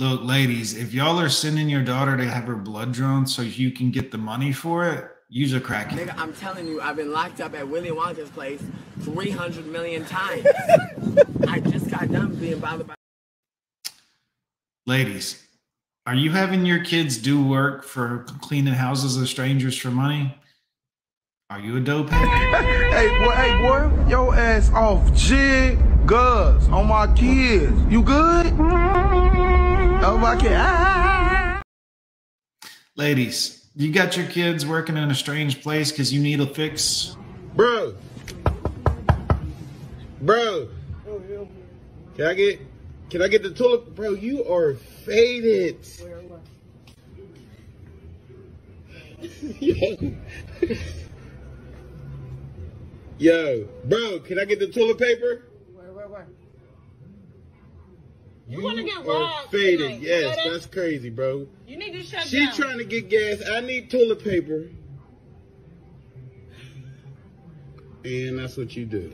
Look, 0.00 0.22
ladies, 0.24 0.74
if 0.78 0.94
y'all 0.94 1.20
are 1.20 1.28
sending 1.28 1.68
your 1.68 1.82
daughter 1.82 2.16
to 2.16 2.24
have 2.24 2.44
her 2.44 2.56
blood 2.56 2.90
drawn 2.90 3.26
so 3.26 3.42
you 3.42 3.70
can 3.70 3.90
get 3.90 4.10
the 4.10 4.16
money 4.16 4.50
for 4.50 4.88
it, 4.88 5.04
use 5.28 5.52
a 5.52 5.60
crackhead. 5.60 5.90
Nigga, 5.90 6.14
I'm 6.16 6.32
telling 6.32 6.66
you, 6.66 6.80
I've 6.80 6.96
been 6.96 7.12
locked 7.12 7.42
up 7.42 7.54
at 7.54 7.68
Willy 7.68 7.90
Wonka's 7.90 8.30
place 8.30 8.62
300 9.02 9.66
million 9.66 10.06
times. 10.06 10.46
I 11.46 11.60
just 11.60 11.90
got 11.90 12.10
done 12.10 12.34
being 12.36 12.58
bothered 12.60 12.86
by. 12.86 12.94
Ladies, 14.86 15.46
are 16.06 16.14
you 16.14 16.30
having 16.30 16.64
your 16.64 16.82
kids 16.82 17.18
do 17.18 17.44
work 17.44 17.84
for 17.84 18.24
cleaning 18.40 18.72
houses 18.72 19.18
of 19.18 19.28
strangers 19.28 19.76
for 19.76 19.90
money? 19.90 20.34
Are 21.50 21.60
you 21.60 21.76
a 21.76 21.80
dope 21.80 22.08
head? 22.08 22.26
hey, 22.94 23.08
boy, 23.22 23.32
hey, 23.32 23.52
boy, 23.60 24.08
your 24.08 24.34
ass 24.34 24.72
off 24.72 25.12
jig 25.12 25.78
guns 26.06 26.66
on 26.68 26.86
my 26.86 27.06
kids. 27.12 27.78
You 27.90 28.02
good? 28.02 28.99
Oh, 30.02 30.16
my 30.16 30.34
kid. 30.34 30.52
Ah. 30.54 31.60
Ladies, 32.96 33.66
you 33.76 33.92
got 33.92 34.16
your 34.16 34.26
kids 34.26 34.64
working 34.64 34.96
in 34.96 35.10
a 35.10 35.14
strange 35.14 35.62
place 35.62 35.90
because 35.90 36.10
you 36.10 36.22
need 36.22 36.40
a 36.40 36.46
fix? 36.46 37.16
Bro. 37.54 37.96
Bro. 40.22 40.68
Can 42.16 42.26
I 42.26 42.32
get 42.34 42.60
can 43.10 43.20
I 43.20 43.28
get 43.28 43.42
the 43.42 43.50
toilet? 43.50 43.94
Bro, 43.94 44.12
you 44.12 44.42
are 44.50 44.74
faded. 44.74 45.86
Yo. 49.60 50.14
Yo, 53.18 53.68
bro, 53.84 54.20
can 54.20 54.38
I 54.38 54.46
get 54.46 54.60
the 54.60 54.68
toilet 54.68 54.98
paper? 54.98 55.44
Where, 55.74 55.92
where, 55.92 56.08
where? 56.08 56.26
You, 58.50 58.64
wanna 58.64 58.82
get 58.82 58.98
are 58.98 59.04
robbed 59.04 59.50
faded. 59.50 59.78
tonight, 59.78 60.00
Yes, 60.00 60.36
you 60.36 60.44
know 60.44 60.52
that's 60.52 60.66
crazy, 60.66 61.08
bro. 61.08 61.46
You 61.68 61.76
need 61.76 61.92
to 61.92 62.02
shut 62.02 62.24
She's 62.26 62.48
down. 62.48 62.56
trying 62.56 62.78
to 62.78 62.84
get 62.84 63.08
gas. 63.08 63.42
I 63.48 63.60
need 63.60 63.90
toilet 63.90 64.22
paper. 64.24 64.68
And 68.04 68.38
that's 68.38 68.56
what 68.56 68.74
you 68.76 68.86
do. 68.86 69.12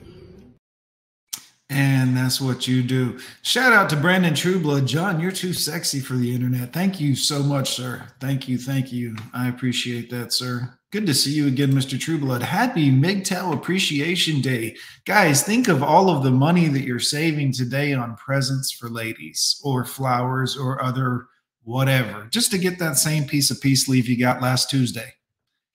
And 1.69 2.17
that's 2.17 2.41
what 2.41 2.69
you 2.69 2.83
do. 2.83 3.19
Shout 3.43 3.73
out 3.73 3.91
to 3.91 3.97
Brandon 3.97 4.35
Trueblood. 4.35 4.87
John, 4.87 5.21
you're 5.21 5.33
too 5.33 5.53
sexy 5.53 5.99
for 6.01 6.15
the 6.15 6.33
internet. 6.35 6.73
Thank 6.73 7.01
you 7.01 7.17
so 7.17 7.43
much, 7.43 7.75
sir. 7.75 8.07
Thank 8.21 8.49
you. 8.49 8.57
Thank 8.57 8.93
you. 8.93 9.17
I 9.35 9.49
appreciate 9.49 10.09
that, 10.11 10.33
sir. 10.33 10.76
Good 10.93 11.07
to 11.07 11.15
see 11.15 11.33
you 11.33 11.49
again, 11.49 11.73
Mr. 11.73 11.99
Trueblood. 11.99 12.43
Happy 12.43 12.93
MGTOW 12.93 13.53
Appreciation 13.53 14.41
Day. 14.41 14.77
Guys, 15.05 15.43
think 15.43 15.67
of 15.67 15.83
all 15.83 16.09
of 16.09 16.23
the 16.23 16.31
money 16.31 16.69
that 16.69 16.85
you're 16.85 17.01
saving 17.01 17.53
today 17.53 17.93
on 17.93 18.15
presents 18.15 18.71
for 18.71 18.89
ladies 18.89 19.61
or 19.65 19.85
flowers 19.85 20.57
or 20.57 20.81
other 20.81 21.27
whatever, 21.65 22.29
just 22.31 22.53
to 22.53 22.59
get 22.59 22.79
that 22.79 22.97
same 22.97 23.25
piece 23.25 23.51
of 23.51 23.61
peace 23.61 23.89
leaf 23.89 24.09
you 24.09 24.17
got 24.17 24.41
last 24.41 24.71
Tuesday. 24.71 25.15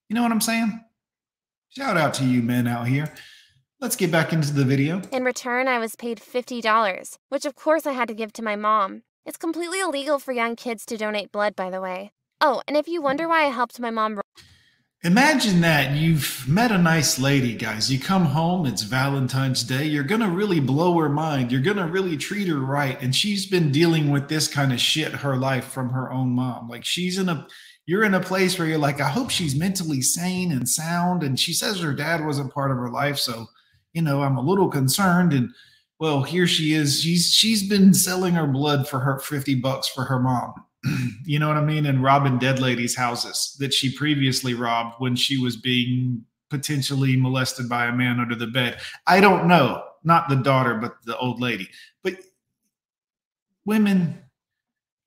You 0.07 0.15
know 0.15 0.23
what 0.23 0.31
I'm 0.31 0.39
saying? 0.39 0.79
Shout 1.67 1.97
out 1.97 2.13
to 2.15 2.25
you 2.25 2.41
men 2.41 2.65
out 2.65 2.88
here. 2.88 3.13
Let's 3.81 3.97
get 3.97 4.13
back 4.13 4.31
into 4.31 4.53
the 4.53 4.63
video. 4.63 5.01
In 5.11 5.25
return, 5.25 5.67
I 5.67 5.77
was 5.77 5.97
paid 5.97 6.21
$50, 6.21 7.17
which 7.27 7.45
of 7.45 7.55
course 7.55 7.85
I 7.85 7.91
had 7.91 8.07
to 8.07 8.13
give 8.13 8.31
to 8.33 8.41
my 8.41 8.55
mom. 8.55 9.03
It's 9.25 9.38
completely 9.38 9.81
illegal 9.81 10.19
for 10.19 10.31
young 10.31 10.55
kids 10.55 10.85
to 10.85 10.97
donate 10.97 11.33
blood, 11.33 11.53
by 11.57 11.69
the 11.69 11.81
way. 11.81 12.13
Oh, 12.39 12.61
and 12.65 12.77
if 12.77 12.88
you 12.88 13.01
wonder 13.01 13.27
why 13.27 13.43
I 13.43 13.49
helped 13.49 13.77
my 13.77 13.89
mom. 13.89 14.21
Imagine 15.03 15.61
that 15.61 15.95
you've 15.95 16.48
met 16.48 16.72
a 16.72 16.78
nice 16.78 17.18
lady, 17.18 17.56
guys. 17.56 17.91
You 17.91 17.99
come 17.99 18.23
home, 18.23 18.68
it's 18.68 18.84
Valentine's 18.84 19.64
Day. 19.64 19.86
You're 19.86 20.03
going 20.03 20.22
to 20.22 20.30
really 20.30 20.60
blow 20.60 20.95
her 20.99 21.10
mind. 21.10 21.52
You're 21.52 21.60
going 21.60 21.78
to 21.78 21.88
really 21.88 22.15
treat 22.18 22.48
her 22.48 22.60
right. 22.60 23.02
And 23.02 23.15
she's 23.15 23.48
been 23.48 23.72
dealing 23.72 24.11
with 24.11 24.30
this 24.30 24.48
kind 24.48 24.72
of 24.72 24.80
shit 24.80 25.11
her 25.11 25.36
life 25.36 25.65
from 25.65 25.90
her 25.90 26.11
own 26.11 26.30
mom. 26.30 26.69
Like 26.69 26.86
she's 26.86 27.18
in 27.18 27.30
a, 27.30 27.48
you're 27.88 28.03
in 28.03 28.14
a 28.14 28.19
place 28.19 28.60
where 28.60 28.68
you're 28.68 28.78
like, 28.78 29.02
I 29.02 29.10
hope 29.10 29.32
she's 29.32 29.56
mentally 29.56 30.03
sane 30.03 30.52
and 30.52 30.69
sound. 30.69 31.23
And 31.23 31.40
she 31.40 31.52
says 31.52 31.80
her 31.80 31.94
dad 31.94 32.23
wasn't 32.23 32.53
part 32.53 32.69
of 32.69 32.78
her 32.78 32.91
life. 32.91 33.18
So, 33.18 33.48
you 33.94 34.03
know, 34.03 34.22
I'm 34.22 34.38
a 34.38 34.41
little 34.45 34.69
concerned. 34.69 35.34
And 35.34 35.49
well, 35.99 36.22
here 36.22 36.45
she 36.45 36.73
is. 36.73 37.02
She's, 37.02 37.34
she's 37.34 37.68
been 37.68 37.95
selling 37.95 38.36
her 38.36 38.45
blood 38.45 38.88
for 38.88 38.99
her 38.99 39.18
50 39.18 39.56
bucks 39.56 39.88
for 39.88 40.03
her 40.03 40.19
mom. 40.19 40.53
you 41.25 41.39
know 41.39 41.47
what 41.47 41.57
I 41.57 41.63
mean? 41.63 41.85
And 41.85 42.03
robbing 42.03 42.39
dead 42.39 42.59
ladies' 42.59 42.95
houses 42.95 43.55
that 43.59 43.73
she 43.73 43.95
previously 43.95 44.53
robbed 44.53 44.95
when 44.99 45.15
she 45.15 45.37
was 45.37 45.55
being 45.55 46.25
potentially 46.49 47.15
molested 47.15 47.69
by 47.69 47.85
a 47.85 47.95
man 47.95 48.19
under 48.19 48.35
the 48.35 48.47
bed. 48.47 48.79
I 49.07 49.21
don't 49.21 49.47
know, 49.47 49.83
not 50.03 50.29
the 50.29 50.35
daughter, 50.35 50.75
but 50.75 50.97
the 51.05 51.17
old 51.17 51.39
lady. 51.39 51.69
But 52.03 52.15
women, 53.65 54.21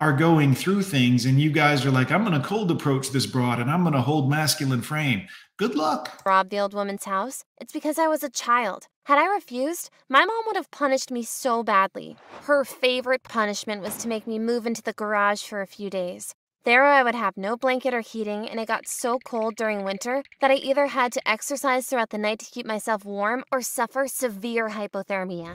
are 0.00 0.12
going 0.12 0.54
through 0.54 0.82
things 0.82 1.24
and 1.24 1.40
you 1.40 1.50
guys 1.50 1.86
are 1.86 1.90
like, 1.90 2.10
I'm 2.10 2.24
going 2.24 2.38
to 2.38 2.46
cold 2.46 2.70
approach 2.70 3.10
this 3.10 3.24
broad 3.24 3.58
and 3.58 3.70
I'm 3.70 3.82
going 3.82 3.94
to 3.94 4.02
hold 4.02 4.28
masculine 4.28 4.82
frame. 4.82 5.26
Good 5.56 5.76
luck. 5.76 6.20
robbed 6.26 6.50
the 6.50 6.58
old 6.58 6.74
woman's 6.74 7.04
house, 7.04 7.44
it's 7.60 7.72
because 7.72 7.96
I 7.96 8.08
was 8.08 8.24
a 8.24 8.28
child. 8.28 8.88
Had 9.04 9.18
I 9.18 9.26
refused, 9.26 9.88
my 10.08 10.24
mom 10.24 10.42
would 10.46 10.56
have 10.56 10.72
punished 10.72 11.12
me 11.12 11.22
so 11.22 11.62
badly. 11.62 12.16
Her 12.42 12.64
favorite 12.64 13.22
punishment 13.22 13.80
was 13.80 13.96
to 13.98 14.08
make 14.08 14.26
me 14.26 14.40
move 14.40 14.66
into 14.66 14.82
the 14.82 14.92
garage 14.92 15.44
for 15.44 15.60
a 15.60 15.66
few 15.68 15.90
days. 15.90 16.34
There, 16.64 16.84
I 16.84 17.04
would 17.04 17.14
have 17.14 17.36
no 17.36 17.56
blanket 17.56 17.94
or 17.94 18.00
heating, 18.00 18.48
and 18.48 18.58
it 18.58 18.66
got 18.66 18.88
so 18.88 19.20
cold 19.20 19.54
during 19.54 19.84
winter 19.84 20.24
that 20.40 20.50
I 20.50 20.54
either 20.54 20.86
had 20.88 21.12
to 21.12 21.28
exercise 21.28 21.86
throughout 21.86 22.10
the 22.10 22.18
night 22.18 22.40
to 22.40 22.50
keep 22.50 22.66
myself 22.66 23.04
warm 23.04 23.44
or 23.52 23.62
suffer 23.62 24.08
severe 24.08 24.70
hypothermia. 24.70 25.54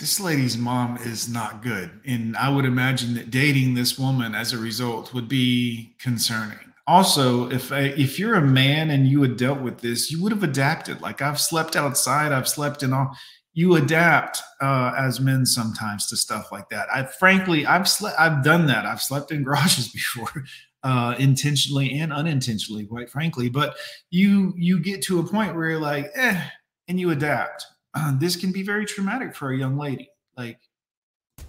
This 0.00 0.18
lady's 0.18 0.56
mom 0.56 0.96
is 0.96 1.28
not 1.28 1.62
good. 1.62 2.00
And 2.04 2.36
I 2.36 2.48
would 2.48 2.64
imagine 2.64 3.14
that 3.14 3.30
dating 3.30 3.74
this 3.74 3.98
woman 3.98 4.34
as 4.34 4.52
a 4.52 4.58
result 4.58 5.14
would 5.14 5.28
be 5.28 5.94
concerning. 5.98 6.67
Also, 6.88 7.50
if 7.50 7.70
I, 7.70 7.80
if 7.98 8.18
you're 8.18 8.34
a 8.34 8.40
man 8.40 8.90
and 8.90 9.06
you 9.06 9.20
had 9.22 9.36
dealt 9.36 9.60
with 9.60 9.80
this, 9.80 10.10
you 10.10 10.22
would 10.22 10.32
have 10.32 10.42
adapted. 10.42 11.00
Like 11.02 11.20
I've 11.22 11.38
slept 11.40 11.76
outside, 11.76 12.32
I've 12.32 12.48
slept 12.48 12.82
in 12.82 12.92
all. 12.92 13.14
You 13.52 13.76
adapt 13.76 14.40
uh, 14.60 14.92
as 14.96 15.20
men 15.20 15.44
sometimes 15.44 16.06
to 16.08 16.16
stuff 16.16 16.50
like 16.50 16.68
that. 16.70 16.86
I 16.92 17.04
frankly, 17.04 17.66
I've 17.66 17.88
slept, 17.88 18.18
I've 18.18 18.42
done 18.42 18.66
that. 18.66 18.86
I've 18.86 19.02
slept 19.02 19.30
in 19.32 19.42
garages 19.44 19.88
before, 19.88 20.44
uh, 20.82 21.14
intentionally 21.18 21.98
and 21.98 22.12
unintentionally, 22.12 22.86
quite 22.86 23.10
frankly. 23.10 23.48
But 23.50 23.76
you 24.10 24.54
you 24.56 24.80
get 24.80 25.02
to 25.02 25.18
a 25.20 25.24
point 25.24 25.54
where 25.54 25.70
you're 25.70 25.80
like, 25.80 26.10
eh, 26.14 26.42
and 26.88 26.98
you 26.98 27.10
adapt. 27.10 27.66
Uh, 27.94 28.16
this 28.18 28.36
can 28.36 28.52
be 28.52 28.62
very 28.62 28.86
traumatic 28.86 29.34
for 29.34 29.50
a 29.52 29.58
young 29.58 29.76
lady. 29.76 30.08
Like 30.36 30.58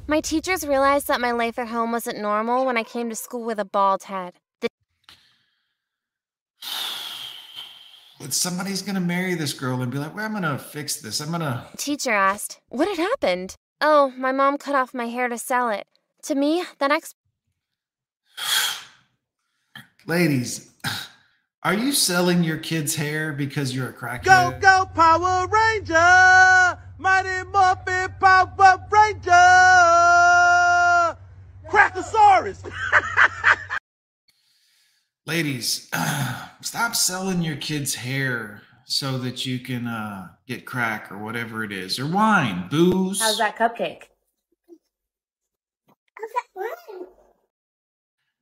My 0.07 0.19
teachers 0.19 0.65
realized 0.67 1.07
that 1.07 1.21
my 1.21 1.31
life 1.31 1.59
at 1.59 1.67
home 1.69 1.91
wasn't 1.91 2.19
normal 2.19 2.65
when 2.65 2.75
I 2.77 2.83
came 2.83 3.09
to 3.09 3.15
school 3.15 3.43
with 3.45 3.59
a 3.59 3.65
bald 3.65 4.03
head. 4.03 4.33
The 4.61 4.67
But 8.19 8.33
somebody's 8.33 8.81
gonna 8.81 8.99
marry 8.99 9.33
this 9.33 9.53
girl 9.53 9.81
and 9.81 9.89
be 9.89 9.97
like, 9.97 10.13
"Well, 10.13 10.25
I'm 10.25 10.33
gonna 10.33 10.59
fix 10.59 10.97
this. 10.97 11.21
I'm 11.21 11.31
gonna." 11.31 11.67
teacher 11.77 12.11
asked, 12.11 12.59
What 12.67 12.89
had 12.89 12.97
happened? 12.97 13.55
Oh, 13.79 14.11
my 14.17 14.33
mom 14.33 14.57
cut 14.57 14.75
off 14.75 14.93
my 14.93 15.07
hair 15.07 15.29
to 15.29 15.37
sell 15.37 15.69
it. 15.69 15.87
To 16.23 16.35
me, 16.35 16.65
the 16.79 16.89
next. 16.89 17.15
Ladies, 20.05 20.69
are 21.63 21.73
you 21.73 21.93
selling 21.93 22.43
your 22.43 22.57
kids' 22.57 22.95
hair 22.95 23.31
because 23.31 23.73
you're 23.73 23.89
a 23.89 23.93
crackhead? 23.93 24.25
Go, 24.25 24.57
go, 24.59 24.85
Power 24.93 25.47
Ranger! 25.47 26.77
Mighty 26.97 27.49
Morphin 27.49 28.13
Power 28.19 28.85
Ranger! 28.91 29.31
Crackosaurus! 31.69 32.69
Ladies, 35.29 35.87
stop 36.61 36.95
selling 36.95 37.43
your 37.43 37.55
kids' 37.57 37.93
hair 37.93 38.63
so 38.85 39.19
that 39.19 39.45
you 39.45 39.59
can 39.59 39.85
uh, 39.85 40.29
get 40.47 40.65
crack 40.65 41.11
or 41.11 41.19
whatever 41.19 41.63
it 41.63 41.71
is, 41.71 41.99
or 41.99 42.07
wine, 42.07 42.67
booze. 42.67 43.21
How's 43.21 43.37
that 43.37 43.55
cupcake? 43.55 44.05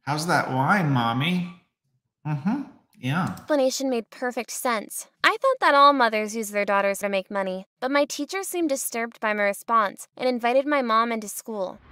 How's 0.03 0.27
that 0.27 0.49
wine, 0.49 0.89
mommy? 0.89 1.61
Mm-hmm. 2.25 2.61
Yeah. 2.97 3.31
explanation 3.31 3.89
made 3.89 4.09
perfect 4.09 4.51
sense. 4.51 5.07
I 5.25 5.35
thought 5.41 5.59
that 5.59 5.75
all 5.75 5.91
mothers 5.91 6.37
use 6.37 6.51
their 6.51 6.63
daughters 6.63 6.99
to 6.99 7.09
make 7.09 7.29
money, 7.29 7.67
but 7.81 7.91
my 7.91 8.05
teacher 8.05 8.43
seemed 8.43 8.69
disturbed 8.69 9.19
by 9.19 9.33
my 9.33 9.43
response 9.43 10.07
and 10.15 10.29
invited 10.29 10.65
my 10.65 10.81
mom 10.81 11.11
into 11.11 11.27
school. 11.27 11.79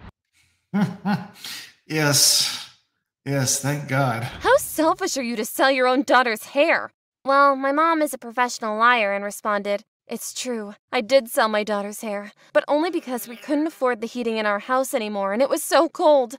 Yes. 1.88 2.65
Yes, 3.26 3.60
thank 3.60 3.88
God. 3.88 4.22
How 4.22 4.56
selfish 4.58 5.18
are 5.18 5.24
you 5.24 5.36
to 5.36 5.46
sell 5.46 5.72
your 5.72 5.88
own 5.88 6.04
daughter's 6.04 6.46
hair? 6.46 6.92
Well, 7.24 7.56
my 7.56 7.72
mom 7.72 8.04
is 8.04 8.14
a 8.14 8.20
professional 8.20 8.78
liar 8.78 9.14
and 9.14 9.24
responded, 9.24 9.84
It's 10.08 10.32
true. 10.32 10.76
I 10.92 11.02
did 11.02 11.28
sell 11.28 11.48
my 11.48 11.64
daughter's 11.64 12.02
hair, 12.02 12.34
but 12.54 12.64
only 12.68 12.92
because 12.92 13.28
we 13.28 13.36
couldn't 13.36 13.66
afford 13.66 14.00
the 14.00 14.08
heating 14.08 14.38
in 14.38 14.46
our 14.46 14.60
house 14.60 14.94
anymore 14.94 15.34
and 15.34 15.42
it 15.42 15.50
was 15.50 15.64
so 15.64 15.90
cold. 15.90 16.36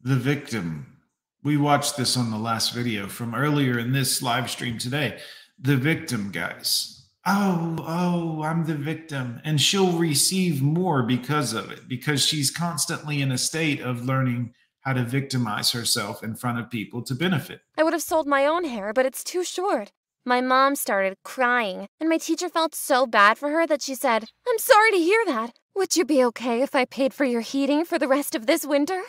The 0.00 0.14
victim. 0.14 0.98
We 1.42 1.56
watched 1.56 1.96
this 1.96 2.16
on 2.16 2.30
the 2.30 2.38
last 2.38 2.72
video 2.72 3.08
from 3.08 3.34
earlier 3.34 3.76
in 3.76 3.92
this 3.92 4.22
live 4.22 4.48
stream 4.48 4.78
today. 4.78 5.18
The 5.58 5.76
victim, 5.76 6.30
guys. 6.30 7.08
Oh, 7.26 7.76
oh, 7.80 8.42
I'm 8.44 8.64
the 8.64 8.76
victim. 8.76 9.40
And 9.44 9.60
she'll 9.60 9.98
receive 9.98 10.62
more 10.62 11.02
because 11.02 11.52
of 11.52 11.72
it, 11.72 11.88
because 11.88 12.24
she's 12.24 12.52
constantly 12.52 13.20
in 13.20 13.32
a 13.32 13.38
state 13.38 13.80
of 13.80 14.04
learning 14.04 14.54
how 14.86 14.92
to 14.92 15.02
victimize 15.02 15.72
herself 15.72 16.22
in 16.22 16.36
front 16.36 16.60
of 16.60 16.70
people 16.70 17.02
to 17.02 17.12
benefit. 17.12 17.60
I 17.76 17.82
would 17.82 17.92
have 17.92 18.02
sold 18.02 18.28
my 18.28 18.46
own 18.46 18.64
hair, 18.64 18.92
but 18.92 19.04
it's 19.04 19.24
too 19.24 19.42
short. 19.42 19.90
My 20.24 20.40
mom 20.40 20.76
started 20.76 21.16
crying, 21.24 21.88
and 21.98 22.08
my 22.08 22.18
teacher 22.18 22.48
felt 22.48 22.72
so 22.72 23.04
bad 23.04 23.36
for 23.36 23.50
her 23.50 23.66
that 23.66 23.82
she 23.82 23.96
said, 23.96 24.26
I'm 24.48 24.58
sorry 24.58 24.92
to 24.92 24.98
hear 24.98 25.24
that. 25.26 25.54
Would 25.74 25.96
you 25.96 26.04
be 26.04 26.24
okay 26.26 26.62
if 26.62 26.76
I 26.76 26.84
paid 26.84 27.12
for 27.12 27.24
your 27.24 27.40
heating 27.40 27.84
for 27.84 27.98
the 27.98 28.06
rest 28.06 28.36
of 28.36 28.46
this 28.46 28.64
winter? 28.64 29.02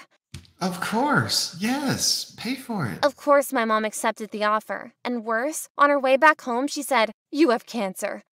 Of 0.60 0.82
course. 0.82 1.56
Yes. 1.60 2.34
Pay 2.38 2.56
for 2.56 2.88
it. 2.88 3.06
Of 3.06 3.16
course, 3.16 3.54
my 3.54 3.64
mom 3.64 3.86
accepted 3.86 4.32
the 4.32 4.44
offer. 4.44 4.94
And 5.06 5.24
worse, 5.24 5.70
on 5.78 5.92
her 5.92 6.00
way 6.00 6.18
back 6.18 6.42
home, 6.42 6.66
she 6.66 6.82
said, 6.82 7.12
You 7.32 7.52
have 7.52 7.68
cancer. 7.68 8.24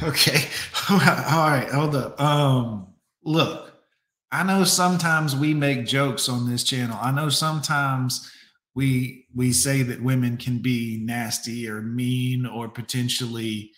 Okay. 0.02 0.50
All 0.90 0.98
right. 0.98 1.70
Hold 1.72 1.96
up. 1.96 2.20
Um, 2.20 2.88
look, 3.24 3.73
I 4.34 4.44
know 4.44 4.64
sometimes 4.64 5.36
we 5.36 5.54
make 5.54 5.86
jokes 5.86 6.28
on 6.28 6.50
this 6.50 6.64
channel. 6.64 6.98
I 7.02 7.12
know 7.12 7.30
sometimes 7.30 8.32
we 8.76 9.28
we 9.36 9.54
say 9.54 9.84
that 9.84 10.02
women 10.02 10.38
can 10.38 10.60
be 10.60 11.00
nasty 11.02 11.70
or 11.70 11.82
mean 11.82 12.46
or 12.46 12.68
potentially 12.68 13.72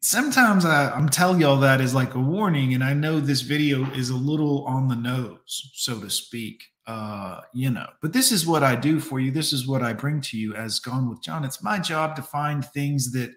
sometimes 0.00 0.64
I, 0.64 0.90
I'm 0.90 1.08
telling 1.08 1.40
y'all 1.40 1.60
that 1.60 1.80
is 1.80 1.94
like 1.94 2.14
a 2.14 2.20
warning, 2.20 2.74
and 2.74 2.84
I 2.84 2.94
know 2.94 3.20
this 3.20 3.40
video 3.40 3.90
is 3.92 4.10
a 4.10 4.16
little 4.16 4.64
on 4.64 4.88
the 4.88 4.96
nose, 4.96 5.70
so 5.74 6.00
to 6.00 6.10
speak. 6.10 6.62
Uh, 6.86 7.42
you 7.52 7.70
know, 7.70 7.86
but 8.00 8.14
this 8.14 8.32
is 8.32 8.46
what 8.46 8.62
I 8.62 8.74
do 8.74 8.98
for 8.98 9.20
you. 9.20 9.30
This 9.30 9.52
is 9.52 9.66
what 9.66 9.82
I 9.82 9.92
bring 9.92 10.22
to 10.22 10.38
you 10.38 10.54
as 10.54 10.80
Gone 10.80 11.10
with 11.10 11.22
John. 11.22 11.44
It's 11.44 11.62
my 11.62 11.78
job 11.78 12.16
to 12.16 12.22
find 12.22 12.64
things 12.64 13.12
that 13.12 13.30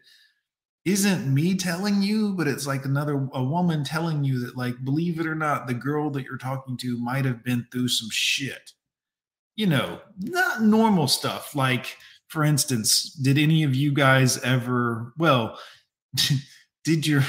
isn't 0.83 1.31
me 1.31 1.55
telling 1.55 2.01
you, 2.01 2.33
but 2.33 2.47
it's 2.47 2.65
like 2.65 2.85
another 2.85 3.27
a 3.33 3.43
woman 3.43 3.83
telling 3.83 4.23
you 4.23 4.39
that, 4.45 4.57
like, 4.57 4.83
believe 4.83 5.19
it 5.19 5.27
or 5.27 5.35
not, 5.35 5.67
the 5.67 5.73
girl 5.73 6.09
that 6.11 6.23
you're 6.23 6.37
talking 6.37 6.75
to 6.77 6.97
might 6.97 7.25
have 7.25 7.43
been 7.43 7.67
through 7.71 7.87
some 7.87 8.09
shit. 8.11 8.71
You 9.55 9.67
know, 9.67 10.01
not 10.19 10.63
normal 10.63 11.07
stuff. 11.07 11.55
Like, 11.55 11.97
for 12.29 12.43
instance, 12.43 13.11
did 13.11 13.37
any 13.37 13.63
of 13.63 13.75
you 13.75 13.91
guys 13.91 14.41
ever, 14.41 15.13
well, 15.17 15.59
did 16.83 17.05
your 17.05 17.23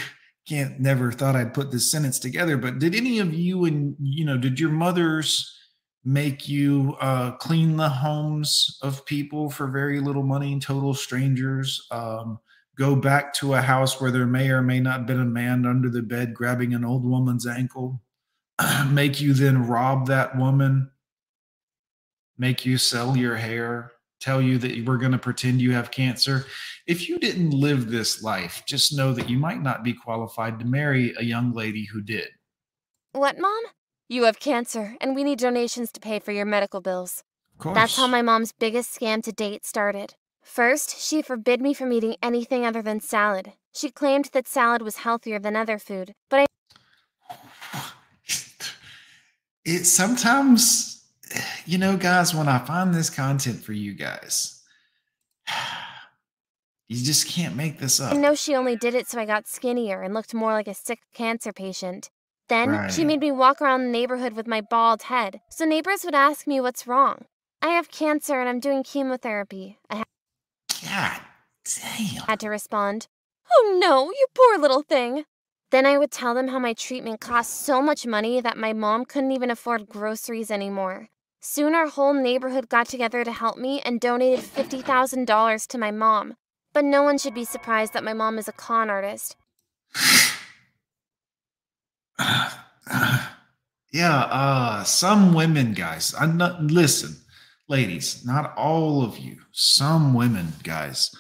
can't 0.49 0.81
never 0.81 1.13
thought 1.13 1.37
I'd 1.37 1.55
put 1.55 1.71
this 1.71 1.91
sentence 1.91 2.19
together, 2.19 2.57
but 2.57 2.79
did 2.79 2.95
any 2.95 3.19
of 3.21 3.33
you 3.33 3.65
and 3.67 3.95
you 4.01 4.25
know, 4.25 4.39
did 4.39 4.59
your 4.59 4.71
mothers 4.71 5.57
make 6.05 6.49
you 6.49 6.97
uh 7.01 7.33
clean 7.33 7.77
the 7.77 7.89
homes 7.89 8.79
of 8.83 9.07
people 9.07 9.51
for 9.51 9.69
very 9.69 10.01
little 10.01 10.25
money, 10.25 10.59
total 10.59 10.95
strangers? 10.95 11.87
Um 11.91 12.41
go 12.83 12.97
back 12.97 13.33
to 13.33 13.55
a 13.55 13.63
house 13.63 14.01
where 14.01 14.11
there 14.11 14.27
may 14.27 14.51
or 14.51 14.61
may 14.61 14.81
not 14.81 14.99
have 14.99 15.07
been 15.07 15.21
a 15.21 15.25
man 15.25 15.65
under 15.65 15.89
the 15.89 16.03
bed 16.03 16.35
grabbing 16.35 16.75
an 16.75 16.85
old 16.85 17.05
woman's 17.05 17.47
ankle, 17.47 18.03
make 18.89 19.21
you 19.21 19.33
then 19.35 19.69
rob 19.69 20.09
that 20.09 20.37
woman, 20.37 20.91
make 22.37 22.67
you 22.67 22.77
sell 22.77 23.17
your 23.17 23.37
hair, 23.37 23.93
tell 24.19 24.43
you 24.43 24.59
that 24.59 24.85
we're 24.85 24.97
going 24.97 25.13
to 25.13 25.19
pretend 25.19 25.63
you 25.63 25.71
have 25.71 25.93
cancer. 25.93 26.45
If 26.89 27.09
you 27.09 27.21
didn't 27.21 27.53
live 27.53 27.89
this 27.89 28.21
life, 28.21 28.65
just 28.67 28.97
know 28.97 29.13
that 29.13 29.31
you 29.31 29.39
might 29.39 29.63
not 29.63 29.85
be 29.85 29.93
qualified 29.93 30.59
to 30.59 30.65
marry 30.65 31.15
a 31.17 31.23
young 31.23 31.53
lady 31.53 31.85
who 31.85 32.01
did. 32.01 32.31
What, 33.13 33.39
Mom? 33.39 33.63
You 34.09 34.25
have 34.25 34.41
cancer, 34.41 34.97
and 35.01 35.15
we 35.15 35.23
need 35.23 35.39
donations 35.39 35.93
to 35.93 36.01
pay 36.01 36.19
for 36.19 36.33
your 36.33 36.47
medical 36.47 36.81
bills. 36.81 37.23
Of 37.65 37.75
That's 37.75 37.97
how 37.97 38.09
my 38.09 38.23
mom's 38.23 38.51
biggest 38.51 38.99
scam 38.99 39.23
to 39.23 39.31
date 39.31 39.65
started. 39.65 40.17
First, 40.53 41.01
she 41.01 41.23
forbid 41.23 41.63
me 41.63 41.73
from 41.73 41.95
eating 41.95 42.17
anything 42.23 42.67
other 42.67 42.83
than 42.83 43.01
salad. 43.01 43.55
She 43.73 43.91
claimed 43.91 44.27
that 44.35 44.47
salad 44.47 44.83
was 44.83 44.97
healthier 44.97 45.39
than 45.39 45.57
other 45.57 45.79
food, 45.79 46.15
but 46.29 46.41
I 46.41 46.47
It 49.65 49.85
sometimes, 49.87 51.07
you 51.65 51.79
know, 51.79 51.97
guys, 51.97 52.35
when 52.35 52.49
I 52.49 52.59
find 52.59 52.93
this 52.93 53.09
content 53.09 53.65
for 53.65 53.73
you 53.73 53.95
guys, 53.95 54.63
you 56.87 57.03
just 57.03 57.27
can't 57.27 57.57
make 57.57 57.79
this 57.79 57.99
up. 57.99 58.13
I 58.13 58.19
know 58.19 58.35
she 58.35 58.55
only 58.55 58.77
did 58.77 58.95
it 58.95 59.09
so 59.09 59.19
I 59.19 59.25
got 59.25 59.49
skinnier 59.49 60.03
and 60.03 60.13
looked 60.13 60.35
more 60.35 60.53
like 60.53 60.69
a 60.69 60.75
sick 60.75 60.99
cancer 61.15 61.55
patient. 61.55 62.11
Then 62.51 62.91
she 62.91 63.07
made 63.07 63.21
me 63.21 63.33
walk 63.33 63.63
around 63.63 63.85
the 63.85 63.91
neighborhood 63.91 64.35
with 64.35 64.47
my 64.47 64.61
bald 64.61 65.05
head, 65.05 65.41
so 65.49 65.65
neighbors 65.65 66.05
would 66.05 66.15
ask 66.15 66.47
me 66.47 66.61
what's 66.61 66.87
wrong. 66.87 67.25
I 67.63 67.69
have 67.69 67.91
cancer 67.91 68.39
and 68.39 68.51
I'm 68.51 68.61
doing 68.61 68.83
chemotherapy. 68.83 69.79
I 69.89 70.03
God 70.83 71.21
damn. 71.65 72.25
had 72.27 72.41
to 72.41 72.49
respond, 72.49 73.09
Oh 73.51 73.79
no, 73.81 74.11
you 74.11 74.27
poor 74.35 74.59
little 74.59 74.83
thing. 74.83 75.25
Then 75.71 75.87
I 75.87 75.97
would 75.97 76.11
tell 76.11 76.35
them 76.35 76.49
how 76.49 76.59
my 76.59 76.75
treatment 76.75 77.21
cost 77.21 77.65
so 77.65 77.81
much 77.81 78.07
money 78.07 78.41
that 78.41 78.59
my 78.59 78.73
mom 78.73 79.05
couldn't 79.05 79.33
even 79.33 79.51
afford 79.51 79.89
groceries 79.89 80.51
anymore. 80.51 81.09
Soon 81.41 81.75
our 81.75 81.89
whole 81.89 82.13
neighborhood 82.15 82.69
got 82.69 82.87
together 82.87 83.25
to 83.25 83.33
help 83.33 83.57
me 83.57 83.81
and 83.81 84.01
donated 84.01 84.45
$50,000 84.45 85.67
to 85.67 85.79
my 85.79 85.91
mom. 85.91 86.35
But 86.73 86.85
no 86.85 87.03
one 87.03 87.19
should 87.19 87.35
be 87.35 87.45
surprised 87.45 87.93
that 87.95 88.05
my 88.05 88.13
mom 88.13 88.39
is 88.39 88.49
a 88.49 88.53
con 88.53 88.91
artist. 88.91 89.37
Yeah, 93.93 94.21
uh, 94.21 94.85
some 94.85 95.35
women, 95.35 95.75
guys. 95.75 96.15
I'm 96.19 96.39
not 96.39 96.63
listen, 96.63 97.17
ladies, 97.69 98.25
not 98.25 98.57
all 98.57 99.05
of 99.05 99.19
you. 99.19 99.39
Some 99.53 100.15
women, 100.15 100.53
guys, 100.63 101.11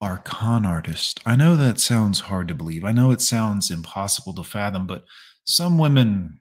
are 0.00 0.18
con 0.18 0.64
artists. 0.64 1.20
I 1.26 1.36
know 1.36 1.56
that 1.56 1.78
sounds 1.78 2.20
hard 2.20 2.48
to 2.48 2.54
believe. 2.54 2.84
I 2.84 2.92
know 2.92 3.10
it 3.10 3.20
sounds 3.20 3.70
impossible 3.70 4.34
to 4.34 4.44
fathom, 4.44 4.86
but 4.86 5.04
some 5.44 5.78
women 5.78 6.38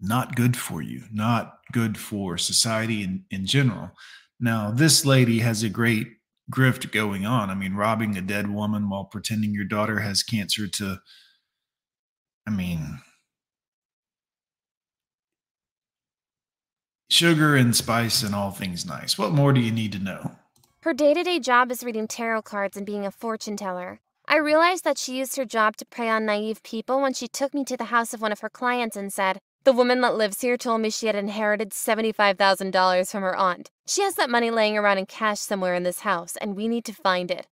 not 0.00 0.36
good 0.36 0.56
for 0.56 0.82
you, 0.82 1.04
not 1.12 1.58
good 1.72 1.98
for 1.98 2.38
society 2.38 3.02
in, 3.02 3.24
in 3.30 3.46
general. 3.46 3.90
Now, 4.38 4.70
this 4.70 5.04
lady 5.04 5.38
has 5.40 5.62
a 5.62 5.68
great 5.68 6.06
grift 6.50 6.92
going 6.92 7.24
on. 7.24 7.50
I 7.50 7.54
mean, 7.54 7.74
robbing 7.74 8.16
a 8.16 8.20
dead 8.20 8.48
woman 8.48 8.88
while 8.88 9.06
pretending 9.06 9.52
your 9.52 9.64
daughter 9.64 10.00
has 10.00 10.22
cancer 10.22 10.68
to 10.68 11.00
I 12.46 12.50
mean, 12.50 13.00
sugar 17.14 17.54
and 17.54 17.74
spice 17.74 18.22
and 18.22 18.34
all 18.34 18.50
things 18.50 18.84
nice. 18.84 19.16
What 19.16 19.30
more 19.30 19.52
do 19.52 19.60
you 19.60 19.70
need 19.70 19.92
to 19.92 19.98
know? 19.98 20.32
Her 20.80 20.92
day 20.92 21.14
to 21.14 21.22
day 21.22 21.38
job 21.38 21.70
is 21.70 21.84
reading 21.84 22.08
tarot 22.08 22.42
cards 22.42 22.76
and 22.76 22.84
being 22.84 23.06
a 23.06 23.10
fortune 23.10 23.56
teller. 23.56 24.00
I 24.26 24.36
realized 24.36 24.84
that 24.84 24.98
she 24.98 25.18
used 25.18 25.36
her 25.36 25.44
job 25.44 25.76
to 25.76 25.86
prey 25.86 26.08
on 26.08 26.26
naive 26.26 26.62
people 26.62 27.00
when 27.00 27.14
she 27.14 27.28
took 27.28 27.54
me 27.54 27.64
to 27.66 27.76
the 27.76 27.84
house 27.84 28.12
of 28.12 28.20
one 28.20 28.32
of 28.32 28.40
her 28.40 28.50
clients 28.50 28.96
and 28.96 29.12
said, 29.12 29.38
The 29.62 29.72
woman 29.72 30.00
that 30.00 30.16
lives 30.16 30.40
here 30.40 30.56
told 30.56 30.80
me 30.80 30.90
she 30.90 31.06
had 31.06 31.14
inherited 31.14 31.70
$75,000 31.70 33.10
from 33.10 33.22
her 33.22 33.36
aunt. 33.36 33.70
She 33.86 34.02
has 34.02 34.14
that 34.16 34.30
money 34.30 34.50
laying 34.50 34.76
around 34.76 34.98
in 34.98 35.06
cash 35.06 35.40
somewhere 35.40 35.74
in 35.74 35.82
this 35.84 36.00
house, 36.00 36.36
and 36.36 36.56
we 36.56 36.68
need 36.68 36.84
to 36.86 36.92
find 36.92 37.30
it. 37.30 37.46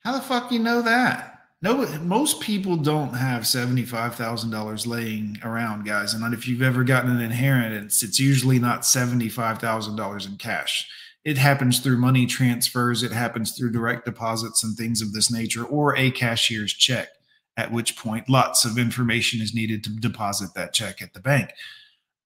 How 0.00 0.12
the 0.12 0.20
fuck 0.20 0.52
you 0.52 0.58
know 0.58 0.82
that? 0.82 1.35
No, 1.62 1.86
most 2.00 2.40
people 2.40 2.76
don't 2.76 3.14
have 3.14 3.46
seventy-five 3.46 4.14
thousand 4.14 4.50
dollars 4.50 4.86
laying 4.86 5.38
around, 5.42 5.86
guys. 5.86 6.12
And 6.12 6.34
if 6.34 6.46
you've 6.46 6.62
ever 6.62 6.84
gotten 6.84 7.10
an 7.10 7.22
inheritance, 7.22 8.02
it's 8.02 8.20
usually 8.20 8.58
not 8.58 8.84
seventy-five 8.84 9.58
thousand 9.58 9.96
dollars 9.96 10.26
in 10.26 10.36
cash. 10.36 10.86
It 11.24 11.38
happens 11.38 11.80
through 11.80 11.96
money 11.96 12.26
transfers. 12.26 13.02
It 13.02 13.10
happens 13.10 13.56
through 13.56 13.72
direct 13.72 14.04
deposits 14.04 14.62
and 14.62 14.76
things 14.76 15.00
of 15.00 15.12
this 15.12 15.30
nature, 15.32 15.64
or 15.64 15.96
a 15.96 16.10
cashier's 16.10 16.72
check. 16.72 17.08
At 17.56 17.72
which 17.72 17.96
point, 17.96 18.28
lots 18.28 18.66
of 18.66 18.76
information 18.76 19.40
is 19.40 19.54
needed 19.54 19.82
to 19.84 19.90
deposit 19.90 20.50
that 20.54 20.74
check 20.74 21.00
at 21.00 21.14
the 21.14 21.20
bank. 21.20 21.50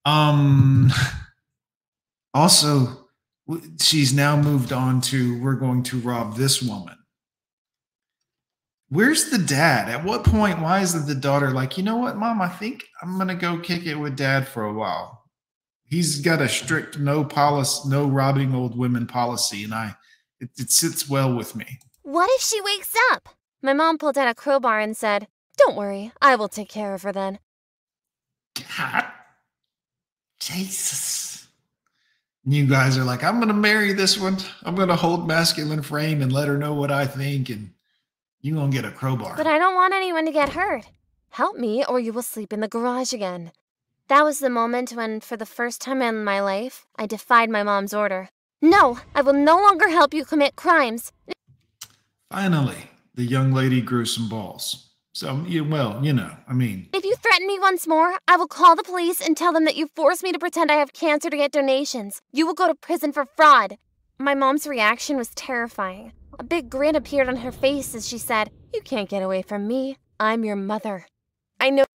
Um. 0.05 0.91
Also, 2.33 3.09
she's 3.81 4.13
now 4.13 4.37
moved 4.37 4.71
on 4.71 5.01
to 5.01 5.37
we're 5.41 5.55
going 5.55 5.83
to 5.83 5.99
rob 5.99 6.37
this 6.37 6.61
woman. 6.61 6.95
Where's 8.91 9.29
the 9.29 9.37
dad? 9.37 9.87
At 9.87 10.03
what 10.03 10.25
point? 10.25 10.59
Why 10.59 10.81
is 10.81 10.93
it 10.93 11.07
the 11.07 11.15
daughter 11.15 11.51
like, 11.51 11.77
you 11.77 11.83
know 11.83 11.95
what, 11.95 12.17
mom? 12.17 12.41
I 12.41 12.49
think 12.49 12.83
I'm 13.01 13.17
gonna 13.17 13.35
go 13.35 13.57
kick 13.57 13.85
it 13.85 13.95
with 13.95 14.17
dad 14.17 14.45
for 14.49 14.65
a 14.65 14.73
while. 14.73 15.23
He's 15.85 16.19
got 16.19 16.41
a 16.41 16.49
strict 16.49 16.99
no 16.99 17.23
policy, 17.23 17.87
no 17.87 18.05
robbing 18.05 18.53
old 18.53 18.77
women 18.77 19.07
policy, 19.07 19.63
and 19.63 19.73
I 19.73 19.95
it, 20.41 20.49
it 20.57 20.71
sits 20.71 21.09
well 21.09 21.33
with 21.33 21.55
me. 21.55 21.79
What 22.01 22.29
if 22.33 22.41
she 22.41 22.59
wakes 22.59 22.93
up? 23.13 23.29
My 23.61 23.71
mom 23.71 23.97
pulled 23.97 24.17
out 24.17 24.27
a 24.27 24.35
crowbar 24.35 24.81
and 24.81 24.97
said, 24.97 25.27
Don't 25.57 25.77
worry, 25.77 26.11
I 26.21 26.35
will 26.35 26.49
take 26.49 26.67
care 26.67 26.93
of 26.93 27.03
her 27.03 27.13
then. 27.13 27.39
God, 28.77 29.05
Jesus. 30.41 31.47
You 32.43 32.65
guys 32.65 32.97
are 32.97 33.05
like, 33.05 33.23
I'm 33.23 33.39
gonna 33.39 33.53
marry 33.53 33.93
this 33.93 34.19
one. 34.19 34.35
I'm 34.63 34.75
gonna 34.75 34.97
hold 34.97 35.29
masculine 35.29 35.81
frame 35.81 36.21
and 36.21 36.33
let 36.33 36.49
her 36.49 36.57
know 36.57 36.73
what 36.73 36.91
I 36.91 37.05
think, 37.05 37.49
and 37.49 37.71
you 38.41 38.55
gonna 38.55 38.71
get 38.71 38.85
a 38.85 38.91
crowbar. 38.91 39.35
But 39.37 39.47
I 39.47 39.57
don't 39.57 39.75
want 39.75 39.93
anyone 39.93 40.25
to 40.25 40.31
get 40.31 40.49
hurt. 40.49 40.85
Help 41.29 41.57
me, 41.57 41.85
or 41.87 41.99
you 41.99 42.11
will 42.11 42.21
sleep 42.21 42.51
in 42.51 42.59
the 42.59 42.67
garage 42.67 43.13
again. 43.13 43.51
That 44.07 44.23
was 44.23 44.39
the 44.39 44.49
moment 44.49 44.91
when, 44.91 45.21
for 45.21 45.37
the 45.37 45.45
first 45.45 45.79
time 45.79 46.01
in 46.01 46.23
my 46.23 46.41
life, 46.41 46.85
I 46.97 47.05
defied 47.05 47.49
my 47.49 47.63
mom's 47.63 47.93
order. 47.93 48.29
No, 48.61 48.99
I 49.15 49.21
will 49.21 49.33
no 49.33 49.55
longer 49.55 49.89
help 49.89 50.13
you 50.13 50.25
commit 50.25 50.55
crimes. 50.55 51.11
Finally, 52.29 52.89
the 53.15 53.23
young 53.23 53.53
lady 53.53 53.81
grew 53.81 54.05
some 54.05 54.27
balls. 54.27 54.89
So, 55.13 55.43
you, 55.47 55.63
well, 55.63 55.99
you 56.03 56.13
know, 56.13 56.31
I 56.47 56.53
mean, 56.53 56.87
If 56.93 57.03
you 57.03 57.15
threaten 57.15 57.45
me 57.45 57.59
once 57.59 57.85
more, 57.85 58.15
I 58.27 58.37
will 58.37 58.47
call 58.47 58.75
the 58.75 58.83
police 58.83 59.19
and 59.19 59.35
tell 59.35 59.51
them 59.51 59.65
that 59.65 59.75
you 59.75 59.89
forced 59.95 60.23
me 60.23 60.31
to 60.31 60.39
pretend 60.39 60.71
I 60.71 60.75
have 60.75 60.93
cancer 60.93 61.29
to 61.29 61.37
get 61.37 61.51
donations. 61.51 62.21
You 62.31 62.45
will 62.45 62.53
go 62.53 62.67
to 62.67 62.75
prison 62.75 63.11
for 63.11 63.25
fraud. 63.35 63.77
My 64.17 64.33
mom's 64.33 64.67
reaction 64.67 65.17
was 65.17 65.29
terrifying. 65.35 66.13
A 66.39 66.43
big 66.43 66.69
grin 66.69 66.95
appeared 66.95 67.27
on 67.27 67.37
her 67.37 67.51
face 67.51 67.93
as 67.95 68.07
she 68.07 68.17
said, 68.17 68.49
You 68.73 68.81
can't 68.81 69.09
get 69.09 69.23
away 69.23 69.41
from 69.41 69.67
me. 69.67 69.97
I'm 70.19 70.43
your 70.43 70.55
mother. 70.55 71.05
I 71.59 71.69
know. 71.69 71.85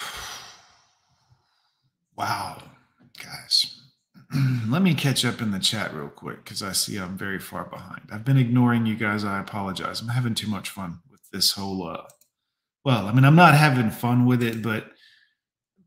wow, 2.16 2.62
guys. 3.22 3.76
Let 4.68 4.82
me 4.82 4.94
catch 4.94 5.24
up 5.24 5.40
in 5.40 5.50
the 5.50 5.58
chat 5.58 5.92
real 5.94 6.08
quick 6.08 6.44
because 6.44 6.62
I 6.62 6.72
see 6.72 6.96
I'm 6.96 7.18
very 7.18 7.40
far 7.40 7.64
behind. 7.64 8.02
I've 8.12 8.24
been 8.24 8.38
ignoring 8.38 8.86
you 8.86 8.94
guys. 8.96 9.24
I 9.24 9.40
apologize. 9.40 10.00
I'm 10.00 10.08
having 10.08 10.34
too 10.34 10.48
much 10.48 10.70
fun 10.70 11.00
with 11.10 11.20
this 11.32 11.52
whole 11.52 11.88
uh 11.88 12.04
well, 12.84 13.06
I 13.06 13.12
mean, 13.12 13.24
I'm 13.24 13.36
not 13.36 13.54
having 13.54 13.90
fun 13.90 14.24
with 14.24 14.42
it, 14.42 14.62
but 14.62 14.92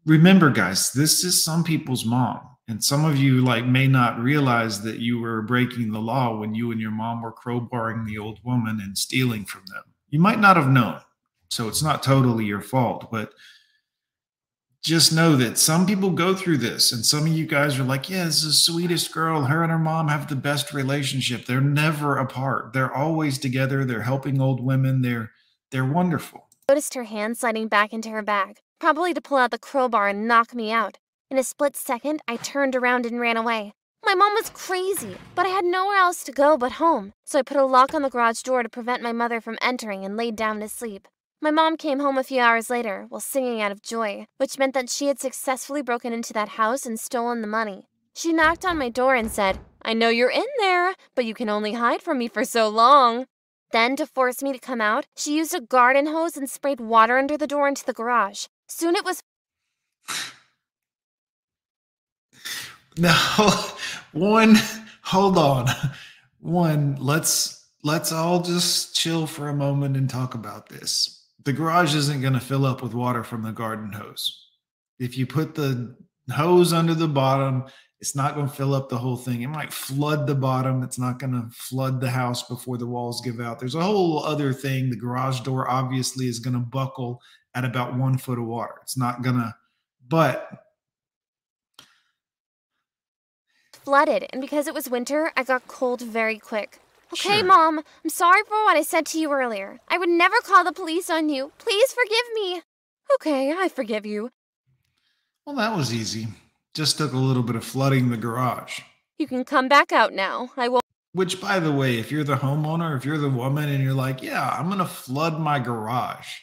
remember 0.05 0.51
guys, 0.51 0.91
this 0.91 1.23
is 1.23 1.43
some 1.43 1.63
people's 1.63 2.05
mom. 2.05 2.41
And 2.67 2.83
some 2.83 3.03
of 3.03 3.17
you 3.17 3.43
like 3.43 3.65
may 3.65 3.87
not 3.87 4.19
realize 4.19 4.81
that 4.83 4.99
you 4.99 5.19
were 5.19 5.41
breaking 5.41 5.91
the 5.91 5.99
law 5.99 6.37
when 6.37 6.55
you 6.55 6.71
and 6.71 6.79
your 6.79 6.91
mom 6.91 7.21
were 7.21 7.33
crowbarring 7.33 8.05
the 8.05 8.17
old 8.17 8.39
woman 8.43 8.79
and 8.81 8.97
stealing 8.97 9.45
from 9.45 9.63
them. 9.67 9.83
You 10.09 10.19
might 10.19 10.39
not 10.39 10.55
have 10.55 10.69
known. 10.69 11.01
So 11.49 11.67
it's 11.67 11.83
not 11.83 12.03
totally 12.03 12.45
your 12.45 12.61
fault, 12.61 13.11
but 13.11 13.33
just 14.81 15.13
know 15.13 15.35
that 15.35 15.57
some 15.57 15.85
people 15.85 16.09
go 16.09 16.35
through 16.35 16.57
this 16.57 16.91
and 16.91 17.05
some 17.05 17.21
of 17.21 17.29
you 17.29 17.45
guys 17.45 17.79
are 17.79 17.85
like 17.85 18.09
yeah 18.09 18.25
this 18.25 18.43
is 18.43 18.43
the 18.43 18.71
sweetest 18.73 19.13
girl 19.13 19.43
her 19.43 19.63
and 19.63 19.71
her 19.71 19.79
mom 19.79 20.09
have 20.09 20.27
the 20.27 20.35
best 20.35 20.73
relationship 20.73 21.45
they're 21.45 21.61
never 21.61 22.17
apart 22.17 22.73
they're 22.73 22.93
always 22.93 23.37
together 23.37 23.85
they're 23.85 24.01
helping 24.01 24.41
old 24.41 24.61
women 24.61 25.01
they're 25.01 25.31
they're 25.71 25.85
wonderful 25.85 26.49
Noticed 26.69 26.93
her 26.93 27.03
hand 27.03 27.37
sliding 27.37 27.67
back 27.67 27.91
into 27.91 28.09
her 28.09 28.21
bag, 28.21 28.59
probably 28.79 29.13
to 29.13 29.19
pull 29.19 29.37
out 29.37 29.51
the 29.51 29.59
crowbar 29.59 30.07
and 30.07 30.27
knock 30.27 30.55
me 30.55 30.71
out. 30.71 30.97
In 31.33 31.39
a 31.39 31.43
split 31.43 31.75
second, 31.75 32.21
I 32.27 32.35
turned 32.35 32.75
around 32.75 33.07
and 33.07 33.19
ran 33.19 33.37
away. 33.37 33.73
My 34.05 34.13
mom 34.13 34.35
was 34.35 34.51
crazy, 34.51 35.17
but 35.33 35.47
I 35.47 35.49
had 35.49 35.65
nowhere 35.65 35.97
else 35.97 36.23
to 36.25 36.31
go 36.31 36.59
but 36.59 36.73
home, 36.73 37.13
so 37.25 37.39
I 37.39 37.41
put 37.41 37.57
a 37.57 37.65
lock 37.65 37.95
on 37.95 38.03
the 38.03 38.11
garage 38.11 38.43
door 38.43 38.61
to 38.61 38.69
prevent 38.69 39.01
my 39.01 39.13
mother 39.13 39.41
from 39.41 39.57
entering 39.59 40.05
and 40.05 40.15
laid 40.15 40.35
down 40.35 40.59
to 40.59 40.69
sleep. 40.69 41.07
My 41.41 41.49
mom 41.49 41.75
came 41.75 42.01
home 42.01 42.19
a 42.19 42.23
few 42.23 42.39
hours 42.39 42.69
later 42.69 43.07
while 43.09 43.19
singing 43.19 43.63
out 43.63 43.71
of 43.71 43.81
joy, 43.81 44.27
which 44.37 44.59
meant 44.59 44.75
that 44.75 44.91
she 44.91 45.07
had 45.07 45.19
successfully 45.19 45.81
broken 45.81 46.13
into 46.13 46.33
that 46.33 46.49
house 46.49 46.85
and 46.85 46.99
stolen 46.99 47.41
the 47.41 47.47
money. 47.47 47.87
She 48.13 48.31
knocked 48.31 48.63
on 48.63 48.77
my 48.77 48.89
door 48.89 49.15
and 49.15 49.31
said, 49.31 49.57
I 49.81 49.95
know 49.95 50.09
you're 50.09 50.29
in 50.29 50.45
there, 50.59 50.93
but 51.15 51.25
you 51.25 51.33
can 51.33 51.49
only 51.49 51.73
hide 51.73 52.03
from 52.03 52.19
me 52.19 52.27
for 52.27 52.43
so 52.45 52.69
long. 52.69 53.25
Then, 53.71 53.95
to 53.95 54.05
force 54.05 54.43
me 54.43 54.53
to 54.53 54.59
come 54.59 54.81
out, 54.81 55.07
she 55.15 55.35
used 55.35 55.55
a 55.55 55.61
garden 55.61 56.05
hose 56.05 56.37
and 56.37 56.47
sprayed 56.47 56.79
water 56.79 57.17
under 57.17 57.37
the 57.37 57.47
door 57.47 57.67
into 57.67 57.83
the 57.83 57.91
garage. 57.91 58.45
Soon 58.67 58.95
it 58.95 59.03
was 59.03 59.23
no 62.97 63.13
one 64.11 64.55
hold 65.01 65.37
on. 65.37 65.67
One 66.39 66.95
let's 66.99 67.67
let's 67.83 68.11
all 68.11 68.41
just 68.41 68.95
chill 68.95 69.27
for 69.27 69.49
a 69.49 69.55
moment 69.55 69.97
and 69.97 70.09
talk 70.09 70.35
about 70.35 70.69
this. 70.69 71.25
The 71.43 71.53
garage 71.53 71.95
isn't 71.95 72.21
going 72.21 72.33
to 72.33 72.39
fill 72.39 72.65
up 72.65 72.81
with 72.81 72.93
water 72.93 73.23
from 73.23 73.43
the 73.43 73.51
garden 73.51 73.91
hose. 73.91 74.47
If 74.99 75.17
you 75.17 75.27
put 75.27 75.55
the 75.55 75.95
hose 76.29 76.71
under 76.71 76.93
the 76.93 77.07
bottom 77.07 77.65
it's 78.03 78.17
not 78.17 78.35
going 78.35 78.49
to 78.49 78.53
fill 78.53 78.73
up 78.73 78.89
the 78.89 78.97
whole 78.97 79.15
thing. 79.15 79.43
It 79.43 79.47
might 79.47 79.71
flood 79.71 80.27
the 80.27 80.35
bottom. 80.35 80.83
It's 80.83 80.99
not 80.99 81.19
going 81.19 81.31
to 81.31 81.47
flood 81.53 82.01
the 82.01 82.09
house 82.09 82.43
before 82.43 82.77
the 82.77 82.85
walls 82.85 83.21
give 83.21 83.39
out. 83.39 83.59
There's 83.59 83.75
a 83.75 83.81
whole 83.81 84.21
other 84.25 84.51
thing. 84.51 84.89
The 84.89 84.97
garage 84.97 85.39
door 85.39 85.69
obviously 85.69 86.27
is 86.27 86.39
going 86.39 86.55
to 86.55 86.59
buckle 86.59 87.21
at 87.55 87.63
about 87.63 87.95
one 87.95 88.17
foot 88.17 88.39
of 88.39 88.43
water. 88.43 88.73
It's 88.81 88.97
not 88.97 89.21
going 89.21 89.37
to 89.37 89.55
but 90.09 90.62
flooded, 93.83 94.25
and 94.31 94.41
because 94.41 94.67
it 94.67 94.73
was 94.73 94.89
winter, 94.89 95.31
I 95.35 95.43
got 95.43 95.67
cold 95.67 96.01
very 96.01 96.39
quick. 96.39 96.79
Okay, 97.13 97.37
Sure. 97.39 97.43
Mom, 97.43 97.79
I'm 98.03 98.09
sorry 98.09 98.41
for 98.47 98.63
what 98.63 98.77
I 98.77 98.81
said 98.81 99.05
to 99.07 99.19
you 99.19 99.31
earlier. 99.31 99.79
I 99.87 99.97
would 99.97 100.09
never 100.09 100.37
call 100.41 100.63
the 100.63 100.71
police 100.71 101.09
on 101.09 101.29
you. 101.29 101.51
Please 101.59 101.91
forgive 101.93 102.25
me. 102.33 102.61
Okay, 103.15 103.51
I 103.51 103.67
forgive 103.69 104.05
you. 104.05 104.31
Well, 105.45 105.57
that 105.57 105.75
was 105.75 105.93
easy. 105.93 106.27
Just 106.73 106.97
took 106.97 107.13
a 107.13 107.17
little 107.17 107.43
bit 107.43 107.55
of 107.55 107.63
flooding 107.63 108.09
the 108.09 108.17
garage. 108.17 108.79
You 109.19 109.27
can 109.27 109.43
come 109.43 109.67
back 109.67 109.91
out 109.91 110.13
now. 110.13 110.51
I 110.57 110.69
won't. 110.69 110.83
Which, 111.11 111.39
by 111.39 111.59
the 111.59 111.71
way, 111.71 111.99
if 111.99 112.11
you're 112.11 112.23
the 112.23 112.37
homeowner, 112.37 112.97
if 112.97 113.05
you're 113.05 113.19
the 113.19 113.29
woman 113.29 113.69
and 113.69 113.83
you're 113.83 113.93
like, 113.93 114.23
yeah, 114.23 114.49
I'm 114.49 114.67
going 114.67 114.79
to 114.79 114.85
flood 114.85 115.39
my 115.39 115.59
garage. 115.59 116.39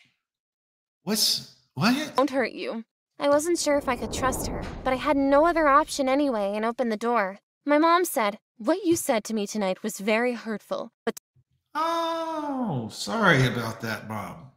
What's 1.03 1.57
what? 1.75 2.13
Won't 2.17 2.31
hurt 2.31 2.53
you. 2.53 2.85
I 3.21 3.29
wasn't 3.29 3.59
sure 3.59 3.77
if 3.77 3.89
I 3.89 3.97
could 3.97 4.13
trust 4.13 4.47
her, 4.47 4.63
but 4.83 4.93
I 4.93 4.97
had 4.97 5.17
no 5.17 5.47
other 5.47 5.69
option 5.69 6.09
anyway 6.09 6.53
and 6.57 6.65
opened 6.65 6.91
the 6.91 6.97
door. 6.97 7.39
My 7.67 7.77
mom 7.77 8.05
said, 8.07 8.39
What 8.57 8.85
you 8.85 8.97
said 8.97 9.25
to 9.25 9.35
me 9.35 9.47
tonight 9.47 9.83
was 9.83 9.99
very 9.99 10.33
hurtful, 10.33 10.91
but 11.05 11.21
Oh, 11.75 12.89
sorry 12.91 13.47
about 13.47 13.81
that, 13.83 14.09
Mom. 14.09 14.53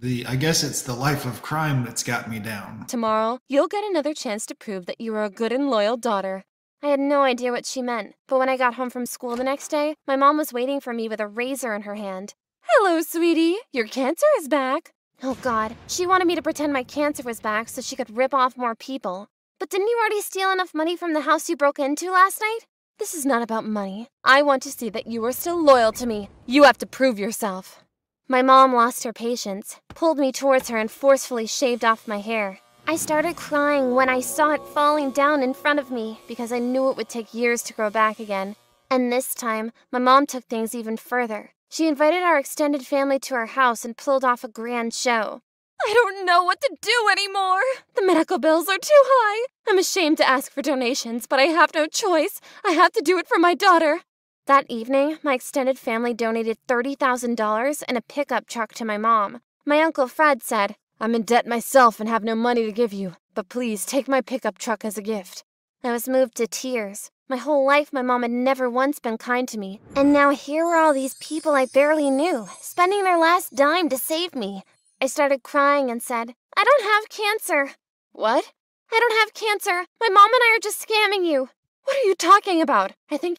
The 0.00 0.26
I 0.26 0.36
guess 0.36 0.62
it's 0.62 0.82
the 0.82 0.94
life 0.94 1.24
of 1.24 1.42
crime 1.42 1.84
that's 1.84 2.02
got 2.02 2.28
me 2.28 2.38
down. 2.38 2.86
tomorrow 2.86 3.38
you'll 3.48 3.68
get 3.68 3.84
another 3.84 4.14
chance 4.14 4.44
to 4.46 4.54
prove 4.54 4.86
that 4.86 5.00
you 5.00 5.14
are 5.14 5.24
a 5.24 5.30
good 5.30 5.52
and 5.52 5.70
loyal 5.70 5.96
daughter. 5.96 6.44
I 6.82 6.88
had 6.88 7.00
no 7.00 7.22
idea 7.22 7.52
what 7.52 7.64
she 7.66 7.80
meant, 7.80 8.14
but 8.28 8.38
when 8.38 8.48
I 8.48 8.56
got 8.56 8.74
home 8.74 8.90
from 8.90 9.06
school 9.06 9.36
the 9.36 9.44
next 9.44 9.68
day, 9.68 9.94
my 10.06 10.16
mom 10.16 10.36
was 10.36 10.52
waiting 10.52 10.80
for 10.80 10.92
me 10.92 11.08
with 11.08 11.20
a 11.20 11.28
razor 11.28 11.74
in 11.74 11.82
her 11.82 11.94
hand. 11.94 12.34
Hello, 12.62 13.00
sweetie. 13.00 13.56
Your 13.72 13.86
cancer 13.86 14.26
is 14.38 14.48
back. 14.48 14.92
Oh, 15.24 15.36
God. 15.40 15.76
She 15.86 16.06
wanted 16.06 16.26
me 16.26 16.34
to 16.34 16.42
pretend 16.42 16.72
my 16.72 16.82
cancer 16.82 17.22
was 17.22 17.40
back 17.40 17.68
so 17.68 17.80
she 17.80 17.96
could 17.96 18.16
rip 18.16 18.34
off 18.34 18.56
more 18.56 18.74
people. 18.74 19.28
But 19.60 19.70
didn't 19.70 19.86
you 19.88 19.98
already 20.00 20.20
steal 20.20 20.50
enough 20.50 20.74
money 20.74 20.96
from 20.96 21.12
the 21.12 21.20
house 21.20 21.48
you 21.48 21.56
broke 21.56 21.78
into 21.78 22.10
last 22.10 22.40
night? 22.40 22.66
This 22.98 23.14
is 23.14 23.24
not 23.24 23.42
about 23.42 23.64
money. 23.64 24.08
I 24.24 24.42
want 24.42 24.62
to 24.64 24.70
see 24.70 24.90
that 24.90 25.06
you 25.06 25.24
are 25.24 25.32
still 25.32 25.62
loyal 25.62 25.92
to 25.92 26.06
me. 26.06 26.28
You 26.46 26.64
have 26.64 26.78
to 26.78 26.86
prove 26.86 27.18
yourself. 27.18 27.84
My 28.28 28.42
mom 28.42 28.74
lost 28.74 29.04
her 29.04 29.12
patience, 29.12 29.80
pulled 29.88 30.18
me 30.18 30.32
towards 30.32 30.68
her, 30.68 30.76
and 30.76 30.90
forcefully 30.90 31.46
shaved 31.46 31.84
off 31.84 32.08
my 32.08 32.18
hair. 32.18 32.58
I 32.86 32.96
started 32.96 33.36
crying 33.36 33.94
when 33.94 34.08
I 34.08 34.20
saw 34.20 34.50
it 34.50 34.66
falling 34.74 35.12
down 35.12 35.42
in 35.42 35.54
front 35.54 35.78
of 35.78 35.92
me 35.92 36.18
because 36.26 36.50
I 36.50 36.58
knew 36.58 36.90
it 36.90 36.96
would 36.96 37.08
take 37.08 37.32
years 37.32 37.62
to 37.64 37.72
grow 37.72 37.90
back 37.90 38.18
again. 38.18 38.56
And 38.90 39.12
this 39.12 39.34
time, 39.34 39.72
my 39.92 40.00
mom 40.00 40.26
took 40.26 40.44
things 40.44 40.74
even 40.74 40.96
further. 40.96 41.52
She 41.72 41.88
invited 41.88 42.22
our 42.22 42.38
extended 42.38 42.86
family 42.86 43.18
to 43.20 43.34
her 43.34 43.46
house 43.46 43.82
and 43.82 43.96
pulled 43.96 44.26
off 44.26 44.44
a 44.44 44.48
grand 44.48 44.92
show. 44.92 45.40
I 45.82 45.94
don't 45.94 46.26
know 46.26 46.44
what 46.44 46.60
to 46.60 46.76
do 46.82 47.08
anymore. 47.10 47.62
The 47.94 48.04
medical 48.04 48.38
bills 48.38 48.68
are 48.68 48.76
too 48.76 48.90
high. 48.92 49.46
I'm 49.66 49.78
ashamed 49.78 50.18
to 50.18 50.28
ask 50.28 50.52
for 50.52 50.60
donations, 50.60 51.26
but 51.26 51.40
I 51.40 51.44
have 51.44 51.74
no 51.74 51.86
choice. 51.86 52.42
I 52.62 52.72
have 52.72 52.92
to 52.92 53.00
do 53.00 53.16
it 53.16 53.26
for 53.26 53.38
my 53.38 53.54
daughter. 53.54 54.00
That 54.46 54.66
evening, 54.68 55.16
my 55.22 55.32
extended 55.32 55.78
family 55.78 56.12
donated 56.12 56.58
$30,000 56.68 57.82
and 57.88 57.96
a 57.96 58.02
pickup 58.02 58.46
truck 58.46 58.74
to 58.74 58.84
my 58.84 58.98
mom. 58.98 59.40
My 59.64 59.80
uncle 59.80 60.08
Fred 60.08 60.42
said, 60.42 60.76
I'm 61.00 61.14
in 61.14 61.22
debt 61.22 61.46
myself 61.46 62.00
and 62.00 62.08
have 62.08 62.22
no 62.22 62.34
money 62.34 62.66
to 62.66 62.72
give 62.72 62.92
you, 62.92 63.14
but 63.34 63.48
please 63.48 63.86
take 63.86 64.08
my 64.08 64.20
pickup 64.20 64.58
truck 64.58 64.84
as 64.84 64.98
a 64.98 65.02
gift. 65.02 65.42
I 65.82 65.90
was 65.90 66.06
moved 66.06 66.34
to 66.36 66.46
tears. 66.46 67.10
My 67.32 67.38
whole 67.38 67.64
life, 67.64 67.94
my 67.94 68.02
mom 68.02 68.20
had 68.20 68.30
never 68.30 68.68
once 68.68 68.98
been 68.98 69.16
kind 69.16 69.48
to 69.48 69.56
me. 69.56 69.80
And 69.96 70.12
now 70.12 70.28
here 70.32 70.66
were 70.66 70.76
all 70.76 70.92
these 70.92 71.14
people 71.14 71.52
I 71.54 71.64
barely 71.64 72.10
knew, 72.10 72.46
spending 72.60 73.04
their 73.04 73.16
last 73.18 73.54
dime 73.54 73.88
to 73.88 73.96
save 73.96 74.34
me. 74.34 74.64
I 75.00 75.06
started 75.06 75.42
crying 75.42 75.90
and 75.90 76.02
said, 76.02 76.34
I 76.54 76.62
don't 76.62 76.82
have 76.82 77.08
cancer. 77.08 77.74
What? 78.12 78.52
I 78.92 79.00
don't 79.00 79.18
have 79.20 79.32
cancer. 79.32 79.86
My 79.98 80.10
mom 80.10 80.26
and 80.26 80.42
I 80.42 80.56
are 80.58 80.62
just 80.62 80.86
scamming 80.86 81.24
you. 81.24 81.48
What 81.84 81.96
are 81.96 82.06
you 82.06 82.14
talking 82.16 82.60
about? 82.60 82.92
I 83.10 83.16
think 83.16 83.38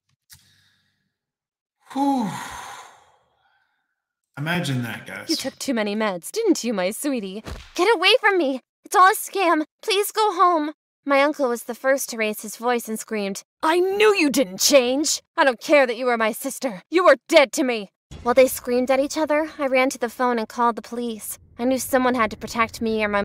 Whew. 1.92 2.32
Imagine 4.40 4.82
that, 4.82 5.06
guys. 5.06 5.30
you 5.30 5.36
took 5.36 5.60
too 5.60 5.76
many 5.76 5.96
meds, 5.96 6.32
didn't 6.32 6.64
you, 6.64 6.74
my 6.74 6.90
sweetie? 6.90 7.44
Get 7.76 7.96
away 7.96 8.16
from 8.20 8.40
me. 8.40 8.62
It's 8.86 8.96
all 8.96 9.12
a 9.12 9.14
scam. 9.14 9.66
Please 9.84 10.12
go 10.12 10.34
home. 10.34 10.72
My 11.06 11.22
uncle 11.22 11.50
was 11.50 11.64
the 11.64 11.76
first 11.76 12.10
to 12.10 12.18
raise 12.18 12.44
his 12.44 12.56
voice 12.56 12.88
and 12.88 12.98
screamed, 12.98 13.44
I 13.62 13.78
knew 13.78 14.16
you 14.16 14.30
didn't 14.30 14.62
change. 14.62 15.22
I 15.36 15.44
don't 15.44 15.60
care 15.60 15.86
that 15.86 15.98
you 15.98 16.08
are 16.08 16.18
my 16.18 16.32
sister. 16.32 16.82
You 16.90 17.06
are 17.10 17.18
dead 17.28 17.52
to 17.54 17.64
me. 17.66 17.90
While 18.22 18.36
they 18.36 18.48
screamed 18.48 18.90
at 18.90 19.02
each 19.02 19.18
other, 19.18 19.50
I 19.60 19.68
ran 19.68 19.90
to 19.90 19.98
the 19.98 20.08
phone 20.08 20.40
and 20.40 20.48
called 20.48 20.78
the 20.78 20.82
police. 20.82 21.38
I 21.60 21.66
knew 21.66 21.78
someone 21.78 22.16
had 22.16 22.32
to 22.32 22.38
protect 22.38 22.82
me 22.82 23.04
or 23.04 23.10
my 23.10 23.24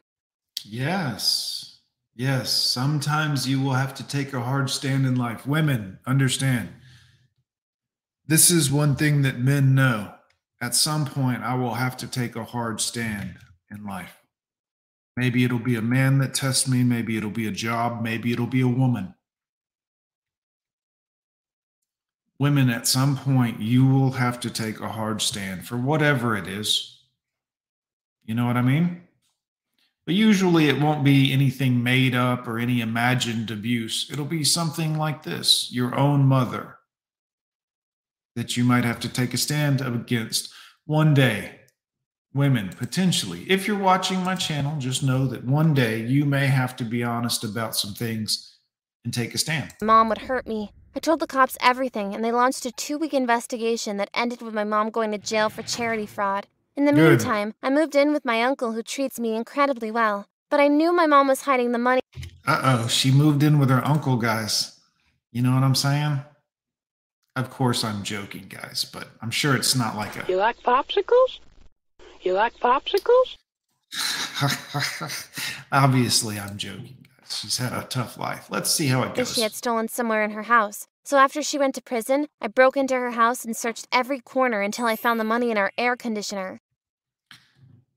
Yes. 0.65 1.79
Yes. 2.17 2.51
Sometimes 2.51 3.49
you 3.49 3.61
will 3.61 3.75
have 3.75 3.95
to 3.95 4.07
take 4.07 4.33
a 4.33 4.41
hard 4.41 4.71
stand 4.71 5.07
in 5.07 5.15
life. 5.15 5.47
Women, 5.47 6.01
understand. 6.05 6.71
This 8.27 8.51
is 8.51 8.73
one 8.73 8.97
thing 8.97 9.23
that 9.23 9.39
men 9.39 9.77
know. 9.77 10.15
At 10.61 10.75
some 10.75 11.07
point, 11.07 11.45
I 11.45 11.55
will 11.55 11.75
have 11.75 11.97
to 11.99 12.09
take 12.09 12.35
a 12.35 12.43
hard 12.43 12.81
stand 12.81 13.37
in 13.71 13.85
life. 13.85 14.18
Maybe 15.19 15.43
it'll 15.43 15.59
be 15.59 15.75
a 15.75 15.83
man 15.83 16.19
that 16.19 16.33
tests 16.33 16.69
me. 16.69 16.85
Maybe 16.85 17.17
it'll 17.17 17.29
be 17.29 17.49
a 17.49 17.51
job. 17.51 18.03
Maybe 18.05 18.33
it'll 18.33 18.47
be 18.47 18.61
a 18.61 18.69
woman. 18.69 19.15
Women, 22.39 22.71
at 22.71 22.87
some 22.87 23.17
point, 23.17 23.61
you 23.61 23.85
will 23.85 24.13
have 24.13 24.39
to 24.39 24.49
take 24.49 24.79
a 24.79 24.89
hard 24.89 25.21
stand 25.21 25.67
for 25.67 25.77
whatever 25.77 26.37
it 26.37 26.47
is. 26.47 27.03
You 28.27 28.37
know 28.37 28.47
what 28.47 28.57
I 28.57 28.63
mean? 28.63 29.09
But 30.07 30.15
usually 30.15 30.69
it 30.69 30.81
won't 30.81 31.03
be 31.03 31.33
anything 31.33 31.83
made 31.83 32.15
up 32.15 32.47
or 32.47 32.61
any 32.61 32.81
imagined 32.81 33.51
abuse. 33.51 34.09
It'll 34.13 34.25
be 34.25 34.45
something 34.45 34.97
like 34.97 35.25
this 35.25 35.73
your 35.73 35.97
own 35.97 36.27
mother 36.27 36.77
that 38.37 38.57
you 38.57 38.63
might 38.63 38.85
have 38.85 39.01
to 39.01 39.09
take 39.09 39.35
a 39.35 39.37
stand 39.37 39.81
against 39.81 40.53
one 40.87 41.13
day. 41.13 41.58
Women, 42.39 42.69
potentially. 42.69 43.45
If 43.49 43.67
you're 43.67 43.77
watching 43.77 44.23
my 44.23 44.37
channel, 44.37 44.79
just 44.79 45.03
know 45.03 45.27
that 45.27 45.43
one 45.43 45.75
day 45.75 46.07
you 46.07 46.25
may 46.25 46.47
have 46.47 46.77
to 46.77 46.85
be 46.85 47.03
honest 47.03 47.43
about 47.43 47.75
some 47.75 47.95
things 47.95 48.61
and 49.05 49.13
take 49.13 49.35
a 49.35 49.39
stand. 49.39 49.75
mom 49.83 50.09
would 50.09 50.19
hurt 50.19 50.47
me. 50.47 50.71
I 50.95 51.01
told 51.01 51.19
the 51.19 51.27
cops 51.27 51.59
everything, 51.61 52.15
and 52.15 52.25
they 52.25 52.31
launched 52.31 52.65
a 52.65 52.71
two 52.71 52.97
week 52.97 53.13
investigation 53.13 53.97
that 53.97 54.09
ended 54.15 54.41
with 54.41 54.55
my 54.55 54.63
mom 54.63 54.91
going 54.91 55.11
to 55.11 55.19
jail 55.19 55.51
for 55.51 55.65
charity 55.65 56.07
fraud. 56.07 56.47
In 56.77 56.85
the 56.85 56.93
Good. 56.93 57.19
meantime, 57.19 57.55
I 57.61 57.71
moved 57.71 57.97
in 57.97 58.13
with 58.13 58.25
my 58.25 58.41
uncle 58.45 58.71
who 58.71 58.85
treats 58.85 59.19
me 59.19 59.35
incredibly 59.35 59.91
well. 59.91 60.27
But 60.49 60.61
I 60.61 60.69
knew 60.69 60.93
my 60.93 61.07
mom 61.07 61.27
was 61.27 61.41
hiding 61.41 61.73
the 61.73 61.79
money. 61.79 62.03
Uh 62.47 62.61
oh, 62.63 62.87
she 62.87 63.11
moved 63.11 63.43
in 63.43 63.59
with 63.59 63.69
her 63.69 63.85
uncle, 63.85 64.17
guys. 64.17 64.79
You 65.33 65.43
know 65.43 65.55
what 65.55 65.65
I'm 65.65 65.75
saying? 65.75 66.21
Of 67.35 67.51
course, 67.51 67.83
I'm 67.83 68.05
joking, 68.05 68.47
guys, 68.49 68.85
but 68.85 69.09
I'm 69.21 69.33
sure 69.33 69.57
it's 69.57 69.75
not 69.75 69.97
like 69.97 70.15
a. 70.17 70.31
You 70.31 70.37
like 70.37 70.63
popsicles? 70.63 71.41
You 72.23 72.35
like 72.35 72.59
popsicles? 72.59 73.37
Obviously, 75.73 76.39
I'm 76.39 76.57
joking. 76.57 77.07
She's 77.31 77.59
had 77.59 77.73
a 77.73 77.85
tough 77.87 78.19
life. 78.19 78.49
Let's 78.51 78.71
see 78.71 78.87
how 78.87 79.03
it 79.03 79.15
goes. 79.15 79.35
she 79.35 79.43
had 79.43 79.53
stolen 79.53 79.89
somewhere 79.89 80.25
in 80.25 80.31
her 80.31 80.45
house. 80.45 80.87
So 81.05 81.17
after 81.19 81.43
she 81.43 81.59
went 81.59 81.75
to 81.75 81.83
prison, 81.83 82.29
I 82.41 82.49
broke 82.49 82.77
into 82.77 82.95
her 82.95 83.13
house 83.13 83.45
and 83.45 83.57
searched 83.57 83.87
every 83.93 84.21
corner 84.21 84.61
until 84.61 84.87
I 84.87 84.97
found 84.97 85.19
the 85.19 85.25
money 85.25 85.51
in 85.51 85.59
our 85.59 85.73
air 85.79 85.97
conditioner. 85.97 86.61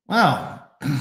Well, 0.07 0.65
I 0.81 0.99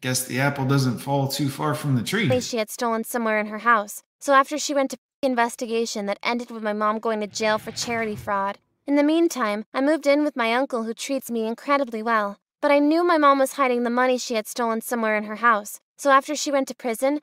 guess 0.00 0.24
the 0.24 0.40
apple 0.40 0.64
doesn't 0.66 0.98
fall 0.98 1.28
too 1.28 1.48
far 1.48 1.74
from 1.74 1.96
the 1.96 2.02
tree. 2.02 2.40
She 2.40 2.58
had 2.58 2.70
stolen 2.70 3.04
somewhere 3.04 3.38
in 3.40 3.46
her 3.46 3.58
house. 3.58 4.02
So 4.20 4.34
after 4.34 4.58
she 4.58 4.74
went 4.74 4.90
to 4.92 4.98
investigation 5.22 6.06
that 6.06 6.18
ended 6.22 6.50
with 6.50 6.62
my 6.62 6.72
mom 6.72 6.98
going 6.98 7.20
to 7.20 7.26
jail 7.28 7.58
for 7.58 7.70
charity 7.70 8.16
fraud. 8.16 8.58
In 8.86 8.96
the 8.96 9.04
meantime, 9.04 9.64
I 9.72 9.80
moved 9.80 10.06
in 10.06 10.24
with 10.24 10.34
my 10.36 10.52
uncle 10.52 10.82
who 10.82 10.94
treats 10.94 11.30
me 11.30 11.46
incredibly 11.46 12.02
well. 12.02 12.38
But 12.62 12.70
I 12.70 12.78
knew 12.78 13.02
my 13.02 13.18
mom 13.18 13.40
was 13.40 13.54
hiding 13.54 13.82
the 13.82 13.90
money 13.90 14.16
she 14.16 14.34
had 14.34 14.46
stolen 14.46 14.80
somewhere 14.80 15.16
in 15.16 15.24
her 15.24 15.36
house. 15.36 15.80
So 15.98 16.10
after 16.10 16.36
she 16.36 16.52
went 16.52 16.68
to 16.68 16.74
prison, 16.76 17.20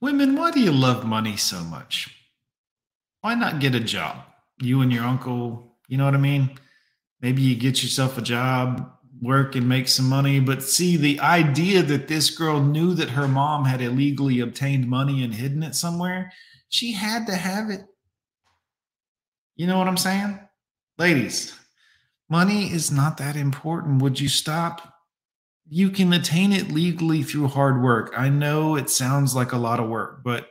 Women, 0.00 0.34
why 0.34 0.50
do 0.50 0.60
you 0.60 0.72
love 0.72 1.04
money 1.04 1.36
so 1.36 1.60
much? 1.60 2.10
Why 3.20 3.34
not 3.34 3.60
get 3.60 3.74
a 3.74 3.80
job? 3.80 4.16
You 4.60 4.80
and 4.80 4.90
your 4.90 5.04
uncle, 5.04 5.76
you 5.88 5.98
know 5.98 6.06
what 6.06 6.14
I 6.14 6.18
mean? 6.18 6.58
Maybe 7.20 7.42
you 7.42 7.54
get 7.54 7.82
yourself 7.82 8.16
a 8.16 8.22
job, 8.22 8.90
work 9.20 9.56
and 9.56 9.68
make 9.68 9.88
some 9.88 10.08
money. 10.08 10.40
But 10.40 10.62
see, 10.62 10.96
the 10.96 11.20
idea 11.20 11.82
that 11.82 12.08
this 12.08 12.30
girl 12.30 12.62
knew 12.62 12.94
that 12.94 13.10
her 13.10 13.28
mom 13.28 13.64
had 13.66 13.82
illegally 13.82 14.40
obtained 14.40 14.88
money 14.88 15.22
and 15.22 15.34
hidden 15.34 15.62
it 15.62 15.74
somewhere, 15.74 16.32
she 16.68 16.92
had 16.92 17.26
to 17.26 17.34
have 17.34 17.68
it. 17.68 17.84
You 19.54 19.66
know 19.66 19.78
what 19.78 19.88
I'm 19.88 19.96
saying? 19.96 20.38
Ladies, 20.98 21.54
money 22.28 22.72
is 22.72 22.90
not 22.90 23.16
that 23.18 23.36
important. 23.36 24.02
Would 24.02 24.20
you 24.20 24.28
stop? 24.28 24.94
You 25.68 25.90
can 25.90 26.12
attain 26.12 26.52
it 26.52 26.70
legally 26.70 27.22
through 27.22 27.48
hard 27.48 27.82
work. 27.82 28.12
I 28.16 28.28
know 28.28 28.76
it 28.76 28.88
sounds 28.90 29.34
like 29.34 29.52
a 29.52 29.58
lot 29.58 29.80
of 29.80 29.88
work, 29.88 30.22
but 30.22 30.48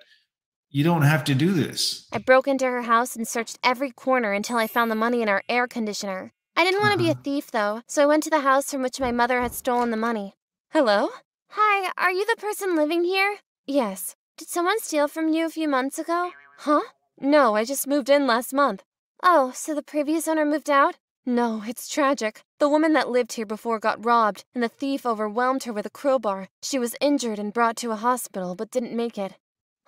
you 0.70 0.84
don't 0.84 1.04
have 1.04 1.24
to 1.26 1.36
do 1.36 1.54
this. 1.54 2.08
I 2.12 2.18
broke 2.18 2.48
into 2.48 2.66
her 2.66 2.82
house 2.82 3.16
and 3.16 3.28
searched 3.28 3.60
every 3.64 3.92
corner 3.92 4.34
until 4.34 4.58
I 4.58 4.68
found 4.68 4.92
the 4.92 4.96
money 4.96 5.22
in 5.22 5.30
our 5.30 5.44
air 5.48 5.68
conditioner. 5.68 6.34
I 6.58 6.64
didn't 6.64 6.82
want 6.82 6.94
to 6.94 6.98
be 6.98 7.08
a 7.08 7.12
uh-huh. 7.12 7.22
thief, 7.24 7.52
though, 7.52 7.82
so 7.88 8.04
I 8.04 8.06
went 8.06 8.24
to 8.24 8.30
the 8.30 8.42
house 8.42 8.72
from 8.72 8.82
which 8.82 9.00
my 9.00 9.12
mother 9.12 9.42
had 9.42 9.54
stolen 9.54 9.92
the 9.92 9.98
money. 9.98 10.36
Hello? 10.72 11.10
Hi, 11.52 11.92
are 11.98 12.12
you 12.12 12.26
the 12.26 12.36
person 12.42 12.76
living 12.76 13.04
here? 13.06 13.38
Yes. 13.66 14.16
Did 14.38 14.50
someone 14.50 14.80
steal 14.80 15.08
from 15.08 15.30
you 15.30 15.46
a 15.46 15.50
few 15.50 15.70
months 15.70 15.98
ago? 15.98 16.32
Huh? 16.58 16.82
No, 17.20 17.56
I 17.56 17.64
just 17.64 17.88
moved 17.88 18.10
in 18.10 18.28
last 18.28 18.54
month. 18.54 18.84
Oh, 19.24 19.52
so 19.56 19.74
the 19.74 19.82
previous 19.82 20.28
owner 20.28 20.46
moved 20.46 20.70
out? 20.70 20.96
No, 21.28 21.64
it's 21.66 21.88
tragic. 21.90 22.44
The 22.60 22.70
woman 22.70 22.94
that 22.94 23.10
lived 23.10 23.34
here 23.34 23.48
before 23.48 23.80
got 23.80 24.06
robbed, 24.06 24.44
and 24.54 24.64
the 24.64 24.70
thief 24.70 25.08
overwhelmed 25.08 25.64
her 25.64 25.74
with 25.74 25.88
a 25.88 25.90
crowbar. 25.90 26.50
She 26.62 26.78
was 26.78 26.96
injured 27.02 27.40
and 27.40 27.52
brought 27.52 27.76
to 27.78 27.90
a 27.90 27.96
hospital, 27.96 28.54
but 28.54 28.70
didn't 28.70 28.96
make 28.96 29.18
it. 29.18 29.34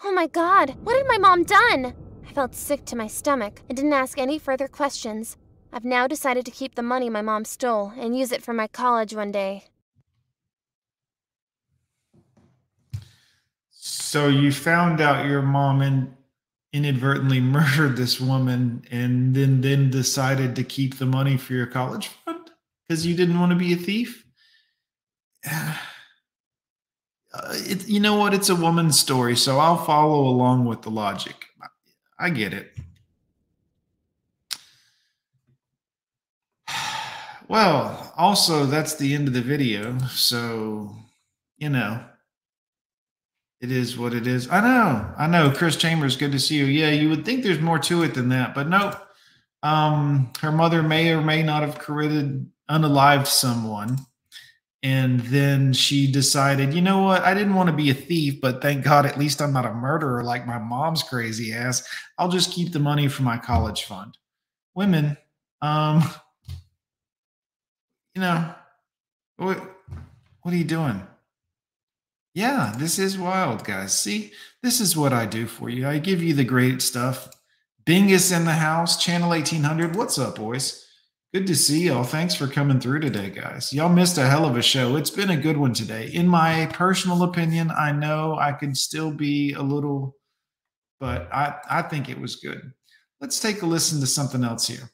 Oh 0.03 0.11
my 0.11 0.25
god, 0.25 0.75
what 0.83 0.97
had 0.97 1.05
my 1.05 1.19
mom 1.19 1.43
done? 1.43 1.93
I 2.27 2.33
felt 2.33 2.55
sick 2.55 2.85
to 2.85 2.95
my 2.95 3.05
stomach 3.05 3.61
and 3.69 3.75
didn't 3.75 3.93
ask 3.93 4.17
any 4.17 4.39
further 4.39 4.67
questions. 4.67 5.37
I've 5.71 5.85
now 5.85 6.07
decided 6.07 6.43
to 6.45 6.51
keep 6.51 6.73
the 6.73 6.81
money 6.81 7.07
my 7.07 7.21
mom 7.21 7.45
stole 7.45 7.93
and 7.95 8.17
use 8.17 8.31
it 8.31 8.41
for 8.41 8.53
my 8.53 8.67
college 8.67 9.13
one 9.13 9.31
day. 9.31 9.65
So 13.69 14.27
you 14.27 14.51
found 14.51 15.01
out 15.01 15.27
your 15.27 15.43
mom 15.43 15.83
in, 15.83 16.16
inadvertently 16.77 17.39
murdered 17.41 17.97
this 17.97 18.19
woman 18.19 18.85
and 18.91 19.35
then 19.35 19.61
then 19.61 19.89
decided 19.89 20.55
to 20.55 20.63
keep 20.63 20.97
the 20.97 21.05
money 21.05 21.35
for 21.35 21.53
your 21.53 21.65
college 21.65 22.07
fund 22.07 22.51
because 22.87 23.05
you 23.05 23.15
didn't 23.15 23.39
want 23.39 23.51
to 23.51 23.57
be 23.57 23.73
a 23.73 23.77
thief? 23.77 24.25
Uh, 27.33 27.53
it, 27.53 27.87
you 27.87 27.99
know 27.99 28.15
what? 28.15 28.33
It's 28.33 28.49
a 28.49 28.55
woman's 28.55 28.97
story, 28.97 29.35
so 29.35 29.59
I'll 29.59 29.77
follow 29.77 30.27
along 30.27 30.65
with 30.65 30.81
the 30.81 30.89
logic. 30.89 31.45
I 32.17 32.29
get 32.29 32.53
it. 32.53 32.71
Well, 37.49 38.13
also, 38.17 38.65
that's 38.65 38.95
the 38.95 39.13
end 39.13 39.27
of 39.27 39.33
the 39.33 39.41
video. 39.41 39.97
So, 40.07 40.95
you 41.57 41.69
know, 41.69 42.03
it 43.61 43.71
is 43.71 43.97
what 43.97 44.13
it 44.13 44.27
is. 44.27 44.49
I 44.49 44.61
know. 44.61 45.13
I 45.17 45.27
know. 45.27 45.51
Chris 45.51 45.75
Chambers, 45.75 46.15
good 46.15 46.31
to 46.31 46.39
see 46.39 46.55
you. 46.57 46.65
Yeah, 46.65 46.91
you 46.91 47.09
would 47.09 47.25
think 47.25 47.43
there's 47.43 47.59
more 47.59 47.79
to 47.79 48.03
it 48.03 48.13
than 48.13 48.29
that, 48.29 48.53
but 48.53 48.67
nope. 48.67 48.95
Um, 49.63 50.31
her 50.39 50.51
mother 50.51 50.83
may 50.83 51.11
or 51.11 51.21
may 51.21 51.41
not 51.41 51.63
have 51.63 51.79
created 51.79 52.49
unalived 52.69 53.27
someone. 53.27 53.97
And 54.83 55.21
then 55.21 55.73
she 55.73 56.09
decided, 56.11 56.73
you 56.73 56.81
know 56.81 57.01
what? 57.01 57.23
I 57.23 57.33
didn't 57.33 57.55
want 57.55 57.67
to 57.67 57.75
be 57.75 57.89
a 57.89 57.95
thief, 57.95 58.39
but 58.39 58.61
thank 58.61 58.83
God 58.83 59.05
at 59.05 59.17
least 59.17 59.41
I'm 59.41 59.51
not 59.51 59.65
a 59.65 59.73
murderer 59.73 60.23
like 60.23 60.45
my 60.45 60.59
mom's 60.59 61.01
crazy 61.01 61.51
ass. 61.51 61.87
I'll 62.17 62.29
just 62.29 62.53
keep 62.53 62.71
the 62.71 62.79
money 62.79 63.07
for 63.07 63.23
my 63.23 63.37
college 63.37 63.85
fund. 63.85 64.17
Women, 64.75 65.17
um, 65.63 66.03
you 68.13 68.21
know, 68.21 68.53
what 69.37 69.59
what 70.43 70.53
are 70.53 70.57
you 70.57 70.63
doing? 70.63 71.01
Yeah, 72.37 72.71
this 72.77 72.99
is 72.99 73.17
wild, 73.17 73.63
guys. 73.63 73.97
See, 73.97 74.31
this 74.61 74.79
is 74.79 74.95
what 74.95 75.11
I 75.11 75.25
do 75.25 75.47
for 75.47 75.71
you. 75.71 75.87
I 75.87 75.97
give 75.97 76.21
you 76.21 76.35
the 76.35 76.43
great 76.43 76.83
stuff. 76.83 77.29
Bingus 77.83 78.31
in 78.31 78.45
the 78.45 78.51
house, 78.51 79.03
channel 79.03 79.29
1800. 79.29 79.95
What's 79.95 80.19
up, 80.19 80.35
boys? 80.35 80.85
Good 81.33 81.47
to 81.47 81.55
see 81.55 81.87
y'all. 81.87 82.03
Thanks 82.03 82.35
for 82.35 82.45
coming 82.45 82.79
through 82.79 82.99
today, 82.99 83.31
guys. 83.31 83.73
Y'all 83.73 83.89
missed 83.89 84.19
a 84.19 84.27
hell 84.27 84.45
of 84.45 84.55
a 84.55 84.61
show. 84.61 84.97
It's 84.97 85.09
been 85.09 85.31
a 85.31 85.35
good 85.35 85.57
one 85.57 85.73
today. 85.73 86.11
In 86.13 86.27
my 86.27 86.67
personal 86.67 87.23
opinion, 87.23 87.71
I 87.71 87.91
know 87.91 88.37
I 88.39 88.51
could 88.51 88.77
still 88.77 89.09
be 89.09 89.53
a 89.53 89.63
little, 89.63 90.15
but 90.99 91.27
I, 91.33 91.55
I 91.67 91.81
think 91.81 92.07
it 92.07 92.21
was 92.21 92.35
good. 92.35 92.71
Let's 93.19 93.39
take 93.39 93.63
a 93.63 93.65
listen 93.65 93.99
to 94.01 94.05
something 94.05 94.43
else 94.43 94.67
here. 94.67 94.91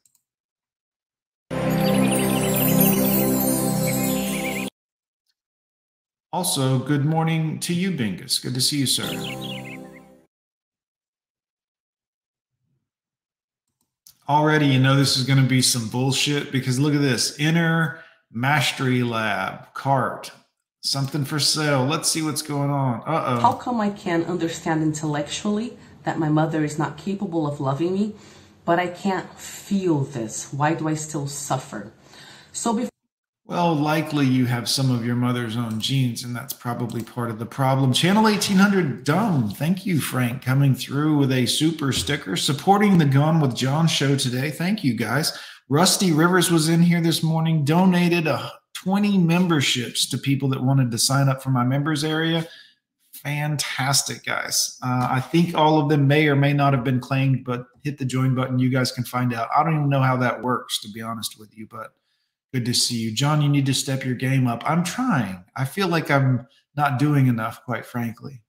Also, 6.34 6.80
good 6.80 7.06
morning 7.06 7.60
to 7.60 7.76
you, 7.76 7.92
Bingus. 7.92 8.42
Good 8.42 8.56
to 8.56 8.62
see 8.62 8.80
you, 8.80 8.88
sir. 8.88 9.06
Already, 14.28 14.66
you 14.66 14.80
know 14.80 14.96
this 14.96 15.16
is 15.16 15.26
going 15.26 15.44
to 15.44 15.48
be 15.48 15.62
some 15.62 15.90
bullshit 15.90 16.52
because 16.52 16.80
look 16.80 16.96
at 16.96 17.02
this 17.02 17.38
inner 17.38 18.00
mastery 18.32 19.04
lab 19.04 19.76
cart, 19.76 20.32
something 20.82 21.24
for 21.24 21.38
sale. 21.38 21.86
Let's 21.86 22.10
see 22.10 22.24
what's 22.24 22.42
going 22.42 22.72
on. 22.72 23.02
Uh 23.02 23.24
oh. 23.28 23.40
How 23.40 23.54
come 23.54 23.80
I 23.80 23.92
can't 23.92 24.26
understand 24.26 24.82
intellectually 24.82 25.78
that 26.04 26.18
my 26.18 26.30
mother 26.30 26.64
is 26.64 26.80
not 26.80 26.98
capable 26.98 27.46
of 27.46 27.60
loving 27.60 27.94
me, 27.94 28.16
but 28.66 28.80
I 28.80 28.88
can't 28.88 29.32
feel 29.38 30.00
this? 30.00 30.52
Why 30.52 30.74
do 30.74 30.88
I 30.88 30.96
still 30.96 31.28
suffer? 31.28 31.92
So 32.52 32.74
before 32.74 32.93
Well, 33.46 33.76
likely 33.76 34.26
you 34.26 34.46
have 34.46 34.70
some 34.70 34.90
of 34.90 35.06
your 35.06 35.18
mother's 35.18 35.58
own 35.58 35.82
genes, 35.82 36.24
and 36.24 36.34
that's 36.34 36.54
probably 36.54 37.04
part 37.04 37.30
of 37.30 37.40
the 37.40 37.46
problem. 37.46 37.92
Channel 37.92 38.24
1800 38.24 39.04
Dumb. 39.04 39.50
Thank 39.50 39.86
you, 39.86 40.00
Frank, 40.00 40.42
coming 40.42 40.74
through 40.74 41.18
with 41.18 41.32
a 41.34 41.46
super 41.46 41.92
sticker 41.92 42.38
supporting 42.38 42.98
the 42.98 43.06
Gone 43.06 43.42
with 43.42 43.54
John 43.54 43.86
show 43.86 44.16
today. 44.16 44.50
Thank 44.50 44.82
you, 44.82 44.94
guys. 44.94 45.38
Rusty 45.68 46.14
Rivers 46.14 46.52
was 46.52 46.70
in 46.70 46.82
here 46.82 47.02
this 47.02 47.22
morning, 47.22 47.66
donated 47.66 48.28
uh, 48.28 48.50
20 48.76 49.18
memberships 49.18 50.08
to 50.10 50.18
people 50.18 50.48
that 50.50 50.64
wanted 50.64 50.90
to 50.92 50.98
sign 50.98 51.28
up 51.28 51.44
for 51.44 51.50
my 51.50 51.66
members 51.66 52.06
area. 52.06 52.48
Fantastic, 53.24 54.24
guys. 54.24 54.78
Uh, 54.82 55.08
I 55.12 55.20
think 55.20 55.54
all 55.54 55.82
of 55.82 55.90
them 55.90 56.08
may 56.08 56.30
or 56.30 56.36
may 56.38 56.54
not 56.54 56.72
have 56.72 56.86
been 56.86 57.02
claimed, 57.02 57.44
but 57.44 57.66
hit 57.84 57.98
the 57.98 58.06
join 58.06 58.36
button. 58.36 58.58
You 58.58 58.70
guys 58.70 58.94
can 58.94 59.04
find 59.04 59.34
out. 59.34 59.50
I 59.54 59.64
don't 59.64 59.76
even 59.76 59.90
know 59.90 60.02
how 60.02 60.16
that 60.18 60.42
works, 60.42 60.80
to 60.82 60.90
be 60.92 61.02
honest 61.02 61.38
with 61.38 61.58
you, 61.58 61.68
but 61.70 61.94
good 62.54 62.66
to 62.66 62.74
see 62.74 62.98
you. 62.98 63.12
John, 63.12 63.42
you 63.42 63.50
need 63.50 63.66
to 63.66 63.74
step 63.74 64.06
your 64.06 64.16
game 64.16 64.48
up. 64.48 64.62
I'm 64.66 64.84
trying. 64.84 65.44
I 65.56 65.66
feel 65.66 65.88
like 65.88 66.12
I'm 66.12 66.48
not 66.76 67.00
doing 67.00 67.28
enough, 67.28 67.64
quite 67.66 67.86
frankly. 67.86 68.44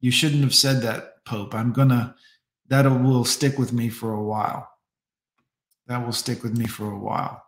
You 0.00 0.12
shouldn't 0.12 0.42
have 0.42 0.54
said 0.54 0.82
that, 0.82 1.24
Pope. 1.24 1.54
I'm 1.54 1.72
going 1.72 1.88
to, 1.88 2.14
that 2.68 2.84
will 2.84 3.24
stick 3.24 3.58
with 3.58 3.72
me 3.72 3.88
for 3.88 4.12
a 4.12 4.22
while. 4.22 4.68
That 5.88 6.04
will 6.04 6.12
stick 6.12 6.44
with 6.44 6.56
me 6.56 6.66
for 6.66 6.90
a 6.90 6.98
while. 6.98 7.42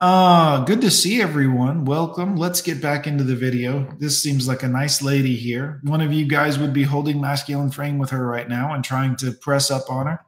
Uh, 0.00 0.64
good 0.64 0.80
to 0.80 0.90
see 0.90 1.20
everyone. 1.22 1.84
Welcome. 1.84 2.36
Let's 2.36 2.60
get 2.62 2.82
back 2.82 3.06
into 3.06 3.24
the 3.24 3.36
video. 3.36 3.94
This 3.98 4.22
seems 4.22 4.48
like 4.48 4.62
a 4.62 4.68
nice 4.68 5.02
lady 5.02 5.36
here. 5.36 5.80
One 5.84 6.00
of 6.00 6.12
you 6.12 6.26
guys 6.26 6.58
would 6.58 6.72
be 6.72 6.82
holding 6.82 7.20
masculine 7.20 7.70
frame 7.70 7.98
with 7.98 8.10
her 8.10 8.26
right 8.26 8.48
now 8.48 8.74
and 8.74 8.82
trying 8.82 9.16
to 9.16 9.32
press 9.32 9.70
up 9.70 9.90
on 9.90 10.06
her. 10.06 10.20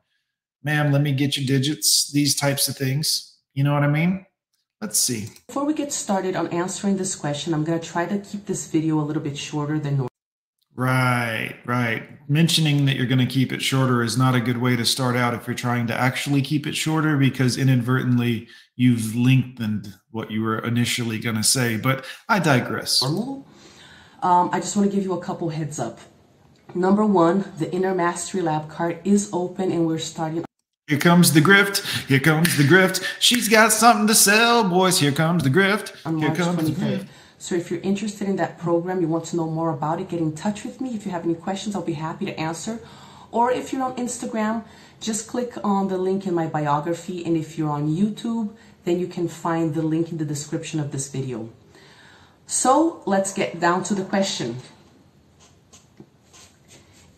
Ma'am, 0.65 0.93
let 0.93 1.03
me 1.03 1.13
get 1.13 1.37
your 1.37 1.47
digits, 1.47 2.11
these 2.13 2.35
types 2.35 2.69
of 2.69 2.77
things. 2.77 3.37
You 3.55 3.65
know 3.65 3.75
what 3.75 3.85
I 3.85 3.89
mean? 3.89 4.25
Let's 4.81 4.99
see. 5.01 5.27
before 5.49 5.65
we 5.65 5.75
get 5.75 5.93
started 5.93 6.37
on 6.37 6.47
answering 6.49 6.99
this 6.99 7.17
question, 7.17 7.53
I'm 7.53 7.65
going 7.65 7.81
to 7.81 7.87
try 7.87 8.07
to 8.07 8.19
keep 8.19 8.47
this 8.47 8.69
video 8.69 9.01
a 9.01 9.03
little 9.03 9.23
bit 9.23 9.37
shorter 9.37 9.79
than 9.81 9.95
normal. 9.95 10.09
Right, 10.77 11.57
right. 11.65 12.05
Mentioning 12.31 12.85
that 12.85 12.95
you're 12.95 13.07
going 13.07 13.19
to 13.19 13.27
keep 13.27 13.53
it 13.53 13.61
shorter 13.61 14.05
is 14.05 14.17
not 14.17 14.37
a 14.37 14.41
good 14.41 14.59
way 14.59 14.77
to 14.77 14.85
start 14.85 15.17
out 15.17 15.35
if 15.35 15.49
you're 15.49 15.57
trying 15.57 15.89
to 15.89 15.95
actually 15.95 16.43
keep 16.43 16.65
it 16.69 16.77
shorter 16.77 17.17
because 17.17 17.59
inadvertently 17.59 18.47
you've 18.77 19.17
lengthened 19.17 19.95
what 20.13 20.31
you 20.31 20.45
were 20.45 20.61
initially 20.61 21.19
going 21.19 21.35
to 21.35 21.43
say. 21.43 21.77
But 21.77 22.05
I 22.29 22.39
digress. 22.39 23.03
Um, 23.03 23.45
I 24.23 24.61
just 24.61 24.77
want 24.77 24.89
to 24.89 24.95
give 24.95 25.05
you 25.05 25.15
a 25.15 25.21
couple 25.21 25.49
heads 25.49 25.81
up. 25.81 25.99
Number 26.77 27.05
one, 27.05 27.53
the 27.59 27.73
Inner 27.73 27.97
Mastery 27.97 28.43
Lab 28.43 28.71
card 28.71 29.01
is 29.03 29.31
open 29.33 29.73
and 29.73 29.89
we're 29.89 29.99
starting 29.99 30.45
Here 30.89 30.98
comes 30.98 31.35
the 31.35 31.40
grift. 31.40 31.85
Here 32.06 32.19
comes 32.19 32.56
the 32.56 32.62
grift. 32.62 33.05
She's 33.20 33.47
got 33.47 33.73
something 33.73 34.06
to 34.06 34.15
sell, 34.15 34.65
boys. 34.65 34.98
Here 34.98 35.12
comes 35.12 35.43
the 35.43 35.51
grift. 35.51 35.94
on 36.06 36.19
Here 36.19 36.28
March 36.28 36.39
comes 36.39 36.65
the 36.65 36.73
grift. 36.82 37.09
So 37.36 37.55
if 37.55 37.70
you're 37.70 37.81
interested 37.81 38.27
in 38.27 38.36
that 38.36 38.59
program, 38.59 39.02
you 39.02 39.06
want 39.06 39.27
to 39.27 39.36
know 39.36 39.51
more 39.51 39.69
about 39.69 40.01
it, 40.01 40.09
get 40.09 40.20
in 40.20 40.35
touch 40.35 40.65
with 40.65 40.81
me. 40.81 40.94
If 40.94 41.05
you 41.05 41.12
have 41.12 41.24
any 41.24 41.35
questions, 41.35 41.77
I'll 41.77 41.82
be 41.82 41.93
happy 41.93 42.24
to 42.24 42.40
answer. 42.40 42.81
Or 43.31 43.52
if 43.52 43.70
you're 43.70 43.82
on 43.82 43.97
Instagram, 43.97 44.65
just 44.98 45.28
click 45.28 45.52
on 45.62 45.89
the 45.89 45.98
link 45.98 46.27
in 46.27 46.32
my 46.32 46.47
biography. 46.47 47.23
And 47.23 47.36
if 47.36 47.59
you're 47.59 47.70
on 47.70 47.94
YouTube, 47.94 48.56
then 48.86 48.98
you 48.98 49.09
can 49.09 49.28
find 49.28 49.74
the 49.74 49.82
link 49.82 50.10
in 50.10 50.16
the 50.16 50.24
description 50.24 50.81
of 50.81 50.90
this 50.90 51.09
video. 51.09 51.51
So 52.47 53.02
let's 53.05 53.35
get 53.35 53.60
down 53.60 53.85
to 53.85 53.94
the 53.94 54.05
question. 54.05 54.56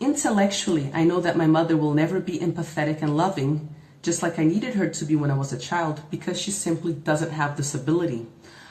Intellectually, 0.01 0.89
I 0.95 1.03
know 1.03 1.21
that 1.21 1.37
my 1.37 1.45
mother 1.45 1.77
will 1.77 1.93
never 1.93 2.19
be 2.19 2.39
empathetic 2.39 3.03
and 3.03 3.15
loving, 3.15 3.69
just 4.01 4.23
like 4.23 4.39
I 4.39 4.43
needed 4.43 4.73
her 4.73 4.89
to 4.89 5.05
be 5.05 5.15
when 5.15 5.29
I 5.29 5.35
was 5.35 5.53
a 5.53 5.59
child, 5.59 6.01
because 6.09 6.41
she 6.41 6.49
simply 6.49 6.91
doesn't 6.91 7.29
have 7.29 7.55
this 7.55 7.75
ability. 7.75 8.25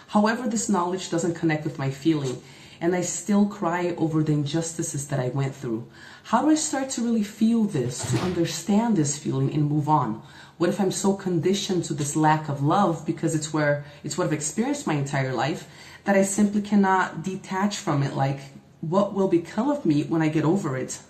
However, 0.08 0.48
this 0.48 0.68
knowledge 0.68 1.08
doesn't 1.08 1.36
connect 1.36 1.62
with 1.62 1.78
my 1.78 1.88
feeling, 1.88 2.42
and 2.80 2.96
I 2.96 3.02
still 3.02 3.46
cry 3.46 3.94
over 3.96 4.24
the 4.24 4.32
injustices 4.32 5.06
that 5.06 5.20
I 5.20 5.28
went 5.28 5.54
through. 5.54 5.86
How 6.24 6.42
do 6.42 6.50
I 6.50 6.56
start 6.56 6.90
to 6.90 7.02
really 7.02 7.22
feel 7.22 7.62
this, 7.62 8.10
to 8.10 8.18
understand 8.18 8.96
this 8.96 9.16
feeling 9.16 9.54
and 9.54 9.70
move 9.70 9.88
on? 9.88 10.22
What 10.58 10.68
if 10.68 10.80
I'm 10.80 10.90
so 10.90 11.14
conditioned 11.14 11.84
to 11.84 11.94
this 11.94 12.16
lack 12.16 12.48
of 12.48 12.60
love 12.60 13.06
because 13.06 13.36
it's 13.36 13.52
where 13.52 13.84
it's 14.02 14.18
what 14.18 14.26
I've 14.26 14.32
experienced 14.32 14.84
my 14.84 14.94
entire 14.94 15.32
life 15.32 15.68
that 16.02 16.16
I 16.16 16.22
simply 16.22 16.60
cannot 16.60 17.22
detach 17.22 17.76
from 17.76 18.02
it 18.02 18.14
like 18.14 18.40
what 18.80 19.14
will 19.14 19.28
become 19.28 19.70
of 19.70 19.86
me 19.86 20.02
when 20.02 20.22
I 20.22 20.28
get 20.28 20.44
over 20.44 20.76
it? 20.76 21.00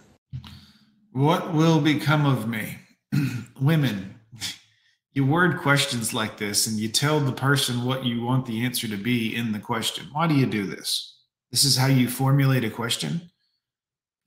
What 1.12 1.52
will 1.52 1.80
become 1.80 2.24
of 2.24 2.48
me? 2.48 2.78
Women, 3.60 4.20
you 5.12 5.26
word 5.26 5.60
questions 5.60 6.14
like 6.14 6.38
this 6.38 6.68
and 6.68 6.78
you 6.78 6.88
tell 6.88 7.18
the 7.18 7.32
person 7.32 7.84
what 7.84 8.04
you 8.04 8.22
want 8.22 8.46
the 8.46 8.64
answer 8.64 8.86
to 8.86 8.96
be 8.96 9.34
in 9.34 9.50
the 9.50 9.58
question. 9.58 10.06
Why 10.12 10.28
do 10.28 10.34
you 10.34 10.46
do 10.46 10.66
this? 10.66 11.18
This 11.50 11.64
is 11.64 11.76
how 11.76 11.88
you 11.88 12.08
formulate 12.08 12.62
a 12.62 12.70
question? 12.70 13.22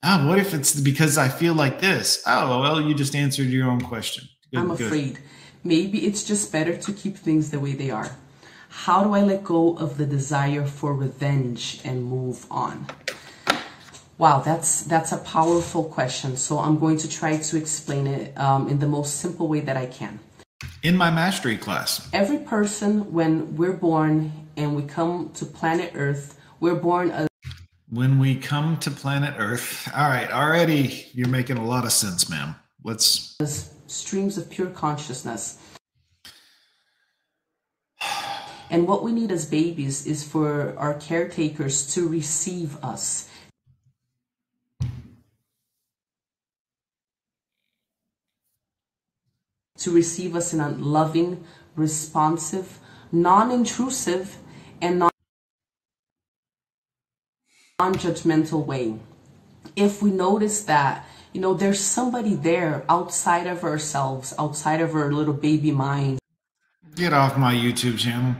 Ah, 0.03 0.25
what 0.27 0.39
if 0.39 0.53
it's 0.53 0.77
because 0.77 1.17
I 1.17 1.29
feel 1.29 1.53
like 1.53 1.79
this? 1.79 2.21
Oh, 2.27 2.59
well, 2.59 2.81
you 2.81 2.93
just 2.93 3.15
answered 3.15 3.47
your 3.47 3.69
own 3.69 3.79
question. 3.79 4.27
Good, 4.51 4.59
I'm 4.59 4.75
good. 4.75 4.81
afraid. 4.81 5.19
Maybe 5.63 6.05
it's 6.05 6.25
just 6.25 6.51
better 6.51 6.75
to 6.75 6.91
keep 6.91 7.15
things 7.15 7.49
the 7.49 7.61
way 7.61 7.71
they 7.71 7.91
are. 7.91 8.17
How 8.67 9.05
do 9.05 9.13
I 9.13 9.21
let 9.21 9.45
go 9.45 9.77
of 9.77 9.97
the 9.97 10.05
desire 10.05 10.65
for 10.65 10.93
revenge 10.93 11.79
and 11.85 12.03
move 12.03 12.45
on? 12.51 12.87
Wow, 14.17 14.39
that's 14.39 14.83
that's 14.83 15.11
a 15.11 15.17
powerful 15.17 15.83
question. 15.85 16.37
So 16.37 16.59
I'm 16.59 16.79
going 16.79 16.97
to 16.97 17.09
try 17.09 17.37
to 17.37 17.57
explain 17.57 18.07
it 18.07 18.37
um, 18.37 18.67
in 18.69 18.79
the 18.79 18.87
most 18.87 19.17
simple 19.17 19.47
way 19.47 19.59
that 19.61 19.75
I 19.75 19.87
can. 19.87 20.19
In 20.83 20.95
my 20.95 21.09
mastery 21.09 21.57
class, 21.57 22.07
Every 22.13 22.37
person, 22.37 23.11
when 23.11 23.55
we're 23.55 23.73
born 23.73 24.31
and 24.55 24.75
we 24.75 24.83
come 24.83 25.31
to 25.35 25.45
planet 25.45 25.93
Earth, 25.95 26.39
we're 26.59 26.75
born 26.75 27.09
as 27.11 27.27
when 27.89 28.19
we 28.19 28.35
come 28.35 28.77
to 28.77 28.91
planet 28.91 29.35
Earth, 29.37 29.89
all 29.95 30.09
right, 30.09 30.31
already 30.31 31.07
you're 31.13 31.27
making 31.27 31.57
a 31.57 31.65
lot 31.65 31.85
of 31.85 31.91
sense, 31.91 32.29
ma'am. 32.29 32.55
Let's 32.83 33.35
streams 33.87 34.37
of 34.37 34.49
pure 34.49 34.69
consciousness. 34.69 35.57
And 38.69 38.87
what 38.87 39.03
we 39.03 39.11
need 39.11 39.31
as 39.31 39.45
babies 39.45 40.07
is 40.07 40.23
for 40.23 40.73
our 40.77 40.95
caretakers 40.95 41.93
to 41.93 42.07
receive 42.07 42.83
us. 42.83 43.29
To 49.83 49.91
receive 49.91 50.33
us 50.33 50.53
in 50.53 50.61
a 50.61 50.69
loving, 50.69 51.43
responsive, 51.75 52.79
non 53.11 53.51
intrusive, 53.51 54.37
and 54.81 54.99
non 54.99 55.11
judgmental 57.95 58.65
way. 58.65 58.95
If 59.75 60.01
we 60.01 60.09
notice 60.11 60.63
that, 60.63 61.05
you 61.33 61.41
know, 61.41 61.53
there's 61.53 61.81
somebody 61.81 62.33
there 62.33 62.85
outside 62.87 63.45
of 63.45 63.65
ourselves, 63.65 64.33
outside 64.39 64.79
of 64.79 64.95
our 64.95 65.11
little 65.11 65.33
baby 65.33 65.71
mind. 65.71 66.19
get 66.95 67.11
off 67.11 67.37
my 67.37 67.53
YouTube 67.53 67.97
channel. 67.97 68.35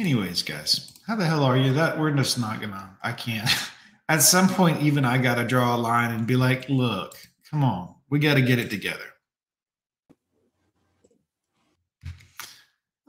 Anyways, 0.00 0.42
guys, 0.42 0.98
how 1.06 1.14
the 1.14 1.26
hell 1.26 1.44
are 1.44 1.56
you? 1.56 1.74
That 1.74 1.96
we're 1.96 2.10
just 2.10 2.40
not 2.40 2.60
gonna. 2.60 2.98
I 3.04 3.12
can't. 3.12 3.48
At 4.08 4.22
some 4.22 4.48
point, 4.48 4.82
even 4.82 5.04
I 5.04 5.18
gotta 5.18 5.44
draw 5.44 5.76
a 5.76 5.78
line 5.78 6.10
and 6.12 6.26
be 6.26 6.34
like, 6.34 6.68
look, 6.68 7.16
come 7.48 7.62
on, 7.62 7.94
we 8.10 8.18
gotta 8.18 8.42
get 8.42 8.58
it 8.58 8.68
together. 8.68 9.11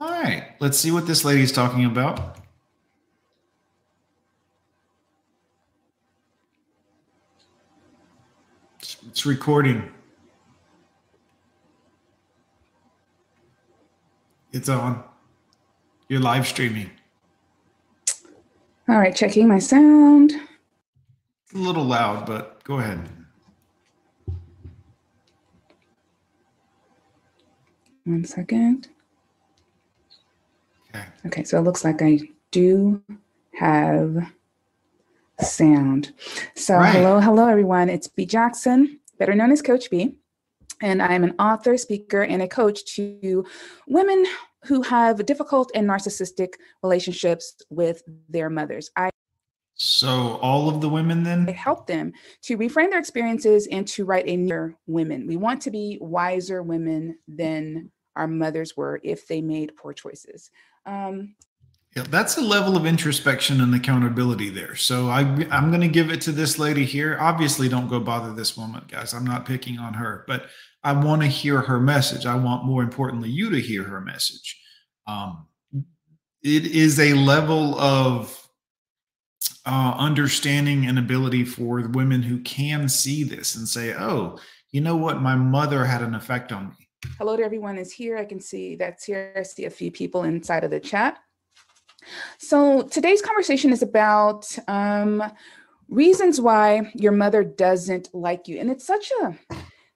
All 0.00 0.10
right, 0.10 0.48
let's 0.60 0.78
see 0.78 0.90
what 0.90 1.06
this 1.06 1.24
lady's 1.24 1.52
talking 1.52 1.84
about. 1.84 2.38
It's- 8.80 8.96
It's 9.08 9.26
recording. 9.26 9.90
It's 14.52 14.68
on. 14.68 15.02
You're 16.08 16.20
live 16.20 16.46
streaming. 16.46 16.90
All 18.88 18.98
right, 18.98 19.14
checking 19.16 19.48
my 19.48 19.58
sound. 19.58 20.32
A 21.54 21.58
little 21.58 21.84
loud, 21.84 22.26
but 22.26 22.62
go 22.64 22.78
ahead. 22.78 23.08
One 28.04 28.24
second. 28.24 28.88
Okay. 30.94 31.04
Okay, 31.26 31.44
so 31.44 31.58
it 31.58 31.62
looks 31.62 31.84
like 31.84 32.02
I 32.02 32.20
do 32.50 33.02
have 33.54 34.30
sound. 35.40 36.12
So 36.54 36.78
Right. 36.78 36.94
hello, 36.94 37.20
hello 37.20 37.48
everyone. 37.48 37.88
It's 37.88 38.06
B 38.08 38.26
Jackson, 38.26 39.00
better 39.18 39.34
known 39.34 39.50
as 39.50 39.62
Coach 39.62 39.90
B. 39.90 40.16
And 40.80 41.02
I'm 41.02 41.24
an 41.24 41.34
author, 41.38 41.76
speaker, 41.76 42.22
and 42.22 42.42
a 42.42 42.48
coach 42.48 42.84
to 42.96 43.44
women 43.88 44.26
who 44.64 44.82
have 44.82 45.24
difficult 45.26 45.70
and 45.74 45.88
narcissistic 45.88 46.54
relationships 46.82 47.56
with 47.70 48.02
their 48.28 48.50
mothers. 48.50 48.90
I 48.96 49.10
So 49.74 50.38
all 50.42 50.68
of 50.68 50.80
the 50.80 50.88
women 50.88 51.22
then? 51.22 51.46
help 51.48 51.86
them 51.86 52.12
to 52.42 52.56
reframe 52.56 52.90
their 52.90 52.98
experiences 52.98 53.66
and 53.70 53.86
to 53.88 54.04
write 54.04 54.28
a 54.28 54.36
newer 54.36 54.74
women. 54.86 55.26
We 55.26 55.36
want 55.36 55.62
to 55.62 55.70
be 55.70 55.98
wiser 56.00 56.62
women 56.62 57.18
than 57.26 57.90
our 58.16 58.28
mothers 58.28 58.76
were 58.76 59.00
if 59.02 59.26
they 59.26 59.40
made 59.40 59.76
poor 59.76 59.92
choices. 59.92 60.50
Um, 60.86 61.34
Yeah, 61.96 62.04
that's 62.10 62.36
a 62.38 62.40
level 62.40 62.76
of 62.76 62.86
introspection 62.86 63.60
and 63.60 63.74
accountability 63.74 64.50
there. 64.50 64.74
So 64.74 65.08
I, 65.08 65.20
I'm 65.50 65.70
going 65.70 65.80
to 65.80 65.88
give 65.88 66.10
it 66.10 66.20
to 66.22 66.32
this 66.32 66.58
lady 66.58 66.84
here. 66.84 67.16
Obviously, 67.20 67.68
don't 67.68 67.88
go 67.88 68.00
bother 68.00 68.32
this 68.32 68.56
woman, 68.56 68.82
guys. 68.88 69.14
I'm 69.14 69.24
not 69.24 69.46
picking 69.46 69.78
on 69.78 69.94
her, 69.94 70.24
but 70.26 70.46
I 70.82 70.92
want 70.92 71.22
to 71.22 71.28
hear 71.28 71.60
her 71.60 71.78
message. 71.78 72.26
I 72.26 72.34
want, 72.34 72.64
more 72.64 72.82
importantly, 72.82 73.30
you 73.30 73.48
to 73.50 73.60
hear 73.60 73.84
her 73.84 74.00
message. 74.00 74.60
Um, 75.06 75.46
it 76.42 76.66
is 76.66 76.98
a 76.98 77.14
level 77.14 77.78
of 77.78 78.44
uh, 79.64 79.94
understanding 79.96 80.86
and 80.86 80.98
ability 80.98 81.44
for 81.44 81.80
women 81.88 82.22
who 82.22 82.40
can 82.40 82.88
see 82.88 83.24
this 83.24 83.54
and 83.54 83.66
say, 83.66 83.94
"Oh, 83.94 84.38
you 84.72 84.80
know 84.80 84.96
what? 84.96 85.22
My 85.22 85.36
mother 85.36 85.84
had 85.84 86.02
an 86.02 86.14
effect 86.14 86.52
on 86.52 86.68
me." 86.68 86.83
Hello 87.18 87.36
to 87.36 87.42
everyone 87.42 87.78
is 87.78 87.92
here. 87.92 88.16
I 88.16 88.24
can 88.24 88.40
see 88.40 88.76
that's 88.76 89.04
here. 89.04 89.32
I 89.36 89.42
see 89.42 89.64
a 89.64 89.70
few 89.70 89.90
people 89.90 90.24
inside 90.24 90.64
of 90.64 90.70
the 90.70 90.80
chat. 90.80 91.18
So 92.38 92.82
today's 92.82 93.22
conversation 93.22 93.72
is 93.72 93.82
about 93.82 94.46
um, 94.68 95.22
reasons 95.88 96.40
why 96.40 96.90
your 96.94 97.12
mother 97.12 97.42
doesn't 97.42 98.08
like 98.12 98.48
you, 98.48 98.58
and 98.58 98.70
it's 98.70 98.86
such 98.86 99.10
a 99.22 99.38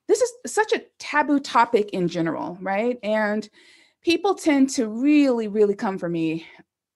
this 0.08 0.22
is 0.22 0.32
such 0.46 0.72
a 0.72 0.84
taboo 0.98 1.38
topic 1.38 1.90
in 1.90 2.08
general, 2.08 2.56
right? 2.62 2.98
And 3.02 3.48
people 4.02 4.34
tend 4.34 4.70
to 4.70 4.88
really, 4.88 5.48
really 5.48 5.74
come 5.74 5.98
for 5.98 6.08
me 6.08 6.46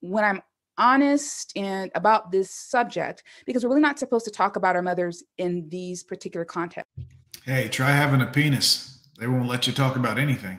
when 0.01 0.25
I'm 0.25 0.41
honest 0.79 1.53
and 1.57 1.91
about 1.95 2.33
this 2.33 2.51
subject 2.51 3.23
because 3.45 3.63
we're 3.63 3.71
really 3.71 3.83
not 3.83 3.99
supposed 3.99 4.25
to 4.25 4.31
talk 4.31 4.57
about 4.57 4.77
our 4.77 4.83
mothers 4.83 5.23
in 5.37 5.69
these 5.69 6.03
particular 6.03 6.47
contexts. 6.47 6.91
Hey, 7.45 7.69
try 7.69 7.91
having 7.91 8.23
a 8.23 8.27
penis. 8.27 8.92
They 9.19 9.27
won't 9.27 9.49
let 9.49 9.67
you 9.67 9.73
talk 9.73 9.97
about 9.97 10.19
anything. 10.19 10.59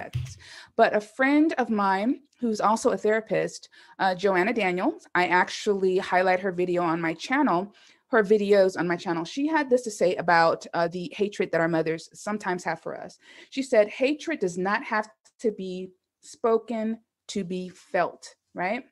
But 0.75 0.95
a 0.95 1.01
friend 1.01 1.53
of 1.57 1.69
mine 1.69 2.21
who's 2.39 2.61
also 2.61 2.91
a 2.91 2.97
therapist, 2.97 3.69
uh, 3.99 4.15
Joanna 4.15 4.53
Daniels, 4.53 5.07
I 5.15 5.27
actually 5.27 5.97
highlight 5.97 6.39
her 6.39 6.51
video 6.51 6.83
on 6.83 7.01
my 7.01 7.13
channel, 7.13 7.73
her 8.07 8.23
videos 8.23 8.77
on 8.77 8.87
my 8.87 8.95
channel. 8.95 9.23
She 9.25 9.47
had 9.47 9.69
this 9.69 9.81
to 9.83 9.91
say 9.91 10.15
about 10.15 10.65
uh, 10.73 10.87
the 10.87 11.11
hatred 11.15 11.51
that 11.51 11.61
our 11.61 11.67
mothers 11.67 12.09
sometimes 12.13 12.63
have 12.63 12.81
for 12.81 12.99
us. 12.99 13.17
She 13.49 13.63
said, 13.63 13.89
hatred 13.89 14.39
does 14.39 14.57
not 14.57 14.83
have 14.83 15.09
to 15.39 15.51
be 15.51 15.91
spoken 16.21 16.99
to 17.29 17.43
be 17.43 17.69
felt, 17.69 18.35
right? 18.53 18.83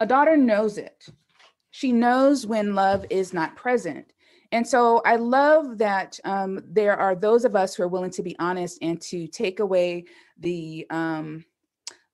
A 0.00 0.06
daughter 0.06 0.36
knows 0.36 0.78
it. 0.78 1.06
She 1.70 1.92
knows 1.92 2.46
when 2.46 2.74
love 2.74 3.04
is 3.10 3.32
not 3.32 3.56
present. 3.56 4.12
And 4.52 4.66
so 4.66 5.02
I 5.04 5.16
love 5.16 5.78
that 5.78 6.18
um, 6.24 6.60
there 6.66 6.96
are 6.96 7.14
those 7.14 7.44
of 7.44 7.56
us 7.56 7.74
who 7.74 7.82
are 7.82 7.88
willing 7.88 8.10
to 8.12 8.22
be 8.22 8.36
honest 8.38 8.78
and 8.82 9.00
to 9.02 9.26
take 9.26 9.60
away 9.60 10.04
the 10.38 10.86
um, 10.90 11.44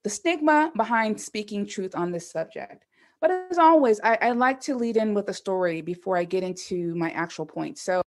the 0.03 0.09
stigma 0.09 0.71
behind 0.75 1.19
speaking 1.19 1.65
truth 1.65 1.95
on 1.95 2.11
this 2.11 2.29
subject. 2.29 2.85
But 3.21 3.31
as 3.51 3.57
always, 3.57 4.01
I, 4.03 4.17
I 4.21 4.31
like 4.31 4.59
to 4.61 4.75
lead 4.75 4.97
in 4.97 5.13
with 5.13 5.29
a 5.29 5.33
story 5.33 5.81
before 5.81 6.17
I 6.17 6.25
get 6.25 6.43
into 6.43 6.93
my 6.95 7.11
actual 7.11 7.45
point. 7.45 7.77
So 7.77 8.01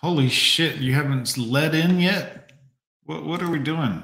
Holy 0.00 0.28
shit, 0.28 0.76
you 0.76 0.94
haven't 0.94 1.36
let 1.36 1.74
in 1.74 2.00
yet? 2.00 2.52
What 3.04 3.24
what 3.24 3.42
are 3.42 3.50
we 3.50 3.58
doing? 3.58 4.02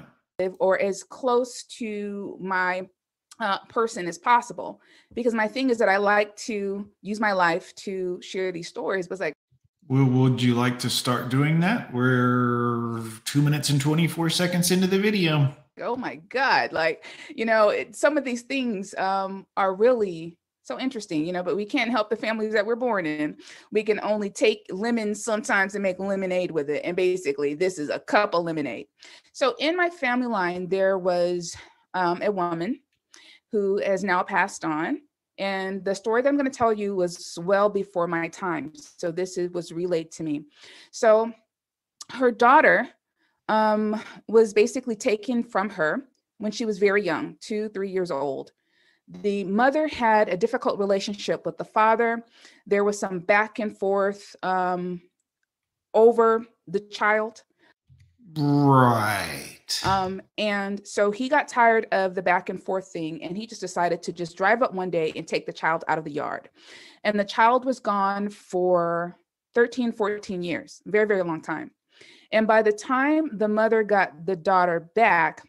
or 0.58 0.80
as 0.80 1.02
close 1.02 1.64
to 1.64 2.38
my 2.40 2.88
uh, 3.40 3.58
person 3.68 4.06
as 4.06 4.18
possible 4.18 4.80
because 5.14 5.34
my 5.34 5.48
thing 5.48 5.70
is 5.70 5.78
that 5.78 5.88
I 5.88 5.96
like 5.96 6.36
to 6.36 6.88
use 7.02 7.20
my 7.20 7.32
life 7.32 7.74
to 7.76 8.20
share 8.22 8.52
these 8.52 8.68
stories. 8.68 9.08
But 9.08 9.14
it's 9.14 9.20
like 9.20 9.34
Well, 9.90 10.04
would 10.04 10.40
you 10.40 10.54
like 10.54 10.78
to 10.80 10.88
start 10.88 11.30
doing 11.30 11.58
that? 11.60 11.92
We're 11.92 13.02
two 13.24 13.42
minutes 13.42 13.70
and 13.70 13.80
24 13.80 14.30
seconds 14.30 14.70
into 14.70 14.86
the 14.86 15.00
video. 15.00 15.52
oh 15.80 15.96
my 15.96 16.16
god 16.28 16.72
like 16.72 17.04
you 17.34 17.44
know 17.44 17.70
it, 17.70 17.96
some 17.96 18.16
of 18.16 18.24
these 18.24 18.42
things 18.42 18.94
um, 18.94 19.46
are 19.56 19.74
really 19.74 20.36
so 20.62 20.78
interesting 20.78 21.24
you 21.24 21.32
know 21.32 21.42
but 21.42 21.56
we 21.56 21.64
can't 21.64 21.90
help 21.90 22.08
the 22.08 22.16
families 22.16 22.52
that 22.52 22.66
we're 22.66 22.76
born 22.76 23.04
in 23.04 23.36
we 23.72 23.82
can 23.82 23.98
only 24.00 24.30
take 24.30 24.64
lemons 24.70 25.24
sometimes 25.24 25.74
and 25.74 25.82
make 25.82 25.98
lemonade 25.98 26.50
with 26.50 26.70
it 26.70 26.82
and 26.84 26.96
basically 26.96 27.54
this 27.54 27.78
is 27.78 27.88
a 27.88 27.98
cup 27.98 28.34
of 28.34 28.44
lemonade 28.44 28.86
so 29.32 29.56
in 29.58 29.76
my 29.76 29.88
family 29.88 30.26
line 30.26 30.68
there 30.68 30.98
was 30.98 31.56
um, 31.94 32.20
a 32.22 32.30
woman 32.30 32.78
who 33.50 33.78
has 33.78 34.04
now 34.04 34.22
passed 34.22 34.64
on 34.64 35.00
and 35.40 35.84
the 35.84 35.94
story 35.94 36.22
that 36.22 36.28
i'm 36.28 36.36
going 36.36 36.50
to 36.50 36.56
tell 36.56 36.72
you 36.72 36.94
was 36.94 37.36
well 37.42 37.68
before 37.68 38.06
my 38.06 38.28
time 38.28 38.72
so 38.76 39.10
this 39.10 39.36
is, 39.36 39.50
was 39.50 39.72
relayed 39.72 40.12
to 40.12 40.22
me 40.22 40.44
so 40.92 41.32
her 42.12 42.30
daughter 42.30 42.88
um, 43.48 44.00
was 44.28 44.54
basically 44.54 44.94
taken 44.94 45.42
from 45.42 45.70
her 45.70 46.04
when 46.38 46.52
she 46.52 46.64
was 46.64 46.78
very 46.78 47.02
young, 47.02 47.36
two, 47.40 47.68
three 47.68 47.90
years 47.90 48.10
old. 48.10 48.52
The 49.08 49.44
mother 49.44 49.88
had 49.88 50.28
a 50.28 50.36
difficult 50.36 50.78
relationship 50.78 51.44
with 51.44 51.58
the 51.58 51.64
father. 51.64 52.24
There 52.66 52.84
was 52.84 52.98
some 52.98 53.18
back 53.18 53.58
and 53.58 53.76
forth 53.76 54.36
um, 54.42 55.02
over 55.92 56.46
the 56.68 56.80
child. 56.80 57.42
Right. 58.36 59.58
Um, 59.84 60.20
and 60.38 60.86
so 60.86 61.10
he 61.10 61.28
got 61.28 61.48
tired 61.48 61.86
of 61.92 62.14
the 62.14 62.22
back 62.22 62.48
and 62.48 62.62
forth 62.62 62.88
thing 62.88 63.22
and 63.22 63.36
he 63.36 63.46
just 63.46 63.60
decided 63.60 64.02
to 64.04 64.12
just 64.12 64.36
drive 64.36 64.62
up 64.62 64.74
one 64.74 64.90
day 64.90 65.12
and 65.16 65.26
take 65.26 65.46
the 65.46 65.52
child 65.52 65.84
out 65.88 65.98
of 65.98 66.04
the 66.04 66.10
yard. 66.10 66.48
And 67.04 67.18
the 67.18 67.24
child 67.24 67.64
was 67.64 67.80
gone 67.80 68.28
for 68.28 69.16
13, 69.54 69.92
14 69.92 70.42
years, 70.42 70.82
very, 70.86 71.06
very 71.06 71.22
long 71.22 71.40
time. 71.40 71.70
And 72.32 72.46
by 72.46 72.62
the 72.62 72.72
time 72.72 73.36
the 73.38 73.48
mother 73.48 73.82
got 73.82 74.26
the 74.26 74.36
daughter 74.36 74.90
back, 74.94 75.42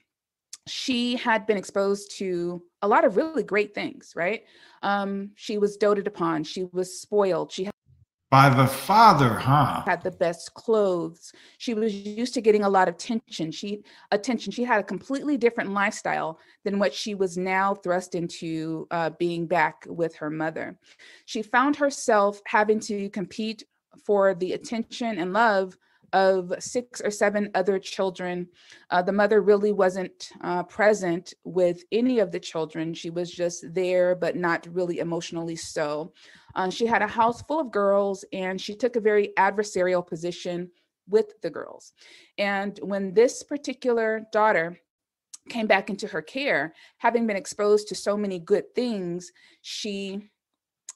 she 0.68 1.16
had 1.16 1.46
been 1.46 1.58
exposed 1.58 2.18
to 2.18 2.64
a 2.82 2.88
lot 2.88 3.06
of 3.06 3.16
really 3.16 3.44
great 3.44 3.76
things, 3.76 4.14
right? 4.16 4.44
Um, 4.82 5.32
she 5.36 5.58
was 5.58 5.78
doted 5.78 6.08
upon, 6.08 6.44
she 6.44 6.66
was 6.72 7.00
spoiled, 7.00 7.52
she 7.52 7.70
By 8.32 8.48
the 8.48 8.66
father, 8.66 9.28
huh? 9.28 9.84
had 9.86 10.04
the 10.04 10.12
best 10.12 10.54
clothes. 10.54 11.34
She 11.58 11.74
was 11.74 11.94
used 11.94 12.34
to 12.36 12.42
getting 12.42 12.64
a 12.64 12.70
lot 12.70 12.88
of 12.88 12.96
attention. 12.96 13.52
She 13.52 13.84
attention. 14.12 14.54
She 14.54 14.64
had 14.64 14.80
a 14.80 14.86
completely 14.86 15.36
different 15.36 15.74
lifestyle 15.74 16.40
than 16.64 16.80
what 16.80 16.94
she 16.94 17.14
was 17.14 17.38
now 17.38 17.76
thrust 17.76 18.16
into 18.16 18.88
uh, 18.90 19.10
being 19.20 19.48
back 19.48 19.86
with 19.86 20.16
her 20.16 20.30
mother. 20.30 20.80
She 21.26 21.42
found 21.42 21.76
herself 21.76 22.40
having 22.46 22.80
to 22.82 23.10
compete 23.10 23.66
for 24.06 24.34
the 24.34 24.54
attention 24.54 25.20
and 25.20 25.34
love 25.34 25.78
of 26.14 26.54
six 26.60 27.02
or 27.02 27.12
seven 27.12 27.50
other 27.56 27.80
children. 27.80 28.48
Uh, 28.90 29.02
the 29.02 29.12
mother 29.12 29.42
really 29.42 29.72
wasn't 29.72 30.30
uh, 30.42 30.64
present 30.64 31.34
with 31.44 31.84
any 31.92 32.20
of 32.20 32.32
the 32.32 32.40
children. 32.40 32.94
She 32.94 33.10
was 33.10 33.32
just 33.32 33.74
there, 33.74 34.16
but 34.16 34.36
not 34.36 34.68
really 34.72 35.00
emotionally 35.00 35.56
so. 35.56 36.14
Uh, 36.56 36.70
she 36.70 36.86
had 36.86 37.02
a 37.02 37.08
house 37.08 37.42
full 37.44 37.60
of 37.60 37.72
girls, 37.72 38.26
and 38.34 38.60
she 38.60 38.76
took 38.76 38.96
a 38.96 39.02
very 39.02 39.32
adversarial 39.38 40.06
position 40.06 40.70
with 41.10 41.40
the 41.42 41.50
girls. 41.50 41.94
And 42.38 42.80
when 42.82 43.14
this 43.14 43.44
particular 43.44 44.24
daughter 44.32 44.80
came 45.50 45.68
back 45.68 45.90
into 45.90 46.08
her 46.08 46.22
care, 46.22 46.74
having 46.98 47.28
been 47.28 47.36
exposed 47.38 47.88
to 47.88 47.96
so 47.96 48.16
many 48.16 48.40
good 48.40 48.74
things, 48.76 49.32
she 49.62 50.30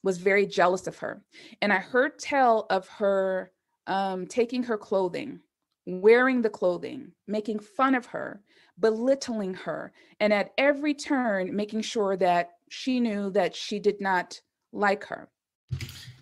was 0.03 0.17
very 0.17 0.45
jealous 0.45 0.87
of 0.87 0.97
her. 0.99 1.23
And 1.61 1.73
I 1.73 1.77
heard 1.77 2.19
tell 2.19 2.67
of 2.69 2.87
her 2.89 3.51
um, 3.87 4.27
taking 4.27 4.63
her 4.63 4.77
clothing, 4.77 5.39
wearing 5.85 6.41
the 6.41 6.49
clothing, 6.49 7.11
making 7.27 7.59
fun 7.59 7.95
of 7.95 8.05
her, 8.07 8.41
belittling 8.79 9.53
her, 9.53 9.91
and 10.19 10.31
at 10.31 10.51
every 10.57 10.93
turn 10.93 11.55
making 11.55 11.81
sure 11.81 12.15
that 12.17 12.51
she 12.69 12.99
knew 12.99 13.31
that 13.31 13.55
she 13.55 13.79
did 13.79 13.99
not 13.99 14.39
like 14.71 15.05
her. 15.05 15.29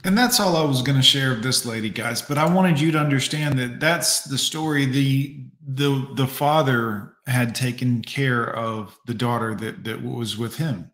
And 0.06 0.18
that's 0.18 0.40
all 0.40 0.58
I 0.58 0.66
was 0.66 0.82
going 0.82 0.98
to 0.98 1.04
share 1.04 1.32
of 1.32 1.44
this 1.44 1.66
lady, 1.66 1.90
guys. 1.90 2.22
But 2.22 2.38
I 2.38 2.52
wanted 2.52 2.80
you 2.80 2.92
to 2.92 3.00
understand 3.00 3.58
that 3.60 3.80
that's 3.80 4.24
the 4.24 4.38
story. 4.38 4.86
the 4.86 5.46
the 5.66 6.08
The 6.16 6.28
father 6.28 7.14
had 7.26 7.56
taken 7.56 8.02
care 8.02 8.54
of 8.54 8.98
the 9.08 9.14
daughter 9.14 9.56
that 9.56 9.86
that 9.86 10.04
was 10.04 10.38
with 10.38 10.58
him 10.58 10.92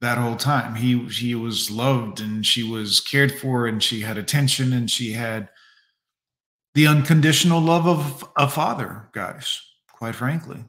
that 0.00 0.18
whole 0.18 0.36
time. 0.36 0.74
He 0.74 1.08
she 1.08 1.34
was 1.34 1.70
loved 1.70 2.20
and 2.20 2.44
she 2.44 2.62
was 2.62 3.00
cared 3.00 3.32
for 3.32 3.66
and 3.66 3.82
she 3.82 4.00
had 4.00 4.18
attention 4.18 4.72
and 4.72 4.90
she 4.90 5.12
had 5.12 5.48
the 6.74 6.86
unconditional 6.86 7.60
love 7.60 7.86
of 7.86 8.28
a 8.36 8.48
father, 8.48 9.08
guys. 9.12 9.60
Quite 9.92 10.14
frankly. 10.14 10.64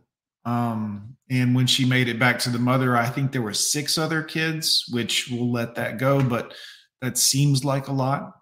Um, 0.45 1.17
and 1.29 1.53
when 1.53 1.67
she 1.67 1.85
made 1.85 2.07
it 2.07 2.17
back 2.17 2.39
to 2.39 2.49
the 2.49 2.57
mother, 2.57 2.97
I 2.97 3.05
think 3.07 3.31
there 3.31 3.43
were 3.43 3.53
six 3.53 3.97
other 3.97 4.23
kids, 4.23 4.85
which 4.91 5.29
we'll 5.29 5.51
let 5.51 5.75
that 5.75 5.99
go, 5.99 6.23
but 6.23 6.55
that 7.01 7.17
seems 7.17 7.63
like 7.63 7.87
a 7.87 7.93
lot. 7.93 8.35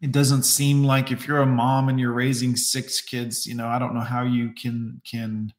It 0.00 0.12
doesn't 0.12 0.44
seem 0.44 0.84
like 0.84 1.12
if 1.12 1.26
you're 1.26 1.40
a 1.40 1.46
mom 1.46 1.88
and 1.88 2.00
you're 2.00 2.12
raising 2.12 2.56
six 2.56 3.00
kids, 3.00 3.46
you 3.46 3.54
know, 3.54 3.68
I 3.68 3.78
don't 3.78 3.94
know 3.94 4.00
how 4.00 4.22
you 4.22 4.52
can 4.52 5.00
can 5.04 5.52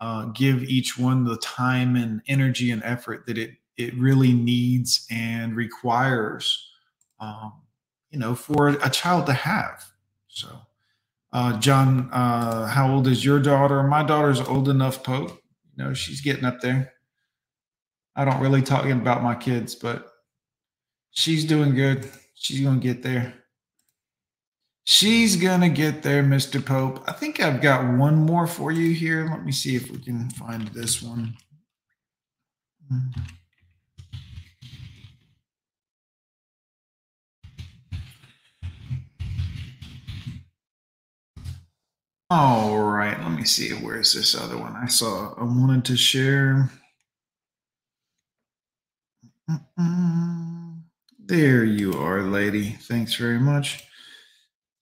uh, 0.00 0.26
give 0.26 0.62
each 0.64 0.98
one 0.98 1.24
the 1.24 1.36
time 1.38 1.96
and 1.96 2.20
energy 2.28 2.70
and 2.70 2.82
effort 2.82 3.26
that 3.26 3.38
it 3.38 3.52
it 3.76 3.94
really 3.96 4.32
needs 4.32 5.06
and 5.10 5.54
requires, 5.54 6.70
um, 7.20 7.52
you 8.10 8.18
know, 8.18 8.34
for 8.34 8.68
a 8.68 8.90
child 8.90 9.26
to 9.26 9.32
have. 9.34 9.84
So, 10.28 10.48
uh, 11.32 11.58
John, 11.58 12.08
uh, 12.12 12.66
how 12.66 12.92
old 12.92 13.06
is 13.06 13.24
your 13.24 13.38
daughter? 13.38 13.82
My 13.82 14.02
daughter's 14.02 14.40
old 14.40 14.68
enough, 14.68 15.04
Pope. 15.04 15.30
You 15.76 15.84
know, 15.84 15.94
she's 15.94 16.22
getting 16.22 16.44
up 16.44 16.60
there. 16.60 16.92
I 18.16 18.24
don't 18.24 18.40
really 18.40 18.62
talk 18.62 18.86
about 18.86 19.22
my 19.22 19.34
kids, 19.34 19.74
but 19.74 20.10
she's 21.16 21.44
doing 21.44 21.74
good. 21.74 22.08
She's 22.34 22.60
gonna 22.60 22.78
get 22.78 23.02
there. 23.02 23.34
She's 24.84 25.34
gonna 25.34 25.68
get 25.68 26.02
there, 26.02 26.22
Mr. 26.22 26.64
Pope. 26.64 27.02
I 27.08 27.12
think 27.12 27.40
I've 27.40 27.60
got 27.60 27.98
one 27.98 28.14
more 28.14 28.46
for 28.46 28.70
you 28.70 28.94
here. 28.94 29.28
Let 29.28 29.44
me 29.44 29.50
see 29.50 29.74
if 29.74 29.90
we 29.90 29.98
can 29.98 30.30
find 30.30 30.68
this 30.68 31.02
one. 31.02 31.36
All 42.30 42.78
right, 42.78 43.18
let 43.20 43.32
me 43.32 43.44
see. 43.44 43.70
Where's 43.70 44.12
this 44.12 44.34
other 44.36 44.58
one? 44.58 44.76
I 44.76 44.86
saw 44.86 45.34
I 45.34 45.44
wanted 45.44 45.84
to 45.86 45.96
share. 45.96 46.70
Mm-mm. 49.50 50.65
There 51.28 51.64
you 51.64 51.92
are, 51.94 52.22
lady. 52.22 52.78
Thanks 52.82 53.16
very 53.16 53.40
much. 53.40 53.82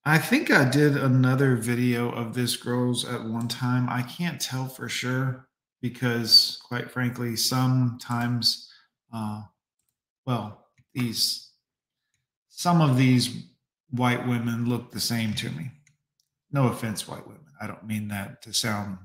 I 0.04 0.18
think 0.18 0.50
I 0.50 0.68
did 0.68 0.94
another 0.94 1.56
video 1.56 2.10
of 2.10 2.34
this 2.34 2.54
girls 2.54 3.06
at 3.06 3.24
one 3.24 3.48
time. 3.48 3.88
I 3.88 4.02
can't 4.02 4.38
tell 4.38 4.68
for 4.68 4.86
sure 4.86 5.48
because, 5.80 6.60
quite 6.62 6.90
frankly, 6.90 7.34
sometimes, 7.36 8.70
uh, 9.10 9.44
well, 10.26 10.66
these 10.92 11.52
some 12.50 12.82
of 12.82 12.98
these 12.98 13.46
white 13.88 14.28
women 14.28 14.68
look 14.68 14.90
the 14.90 15.00
same 15.00 15.32
to 15.36 15.48
me. 15.48 15.70
No 16.52 16.66
offense, 16.68 17.08
white 17.08 17.26
women. 17.26 17.46
I 17.58 17.66
don't 17.66 17.86
mean 17.86 18.06
that 18.08 18.42
to 18.42 18.52
sound 18.52 18.98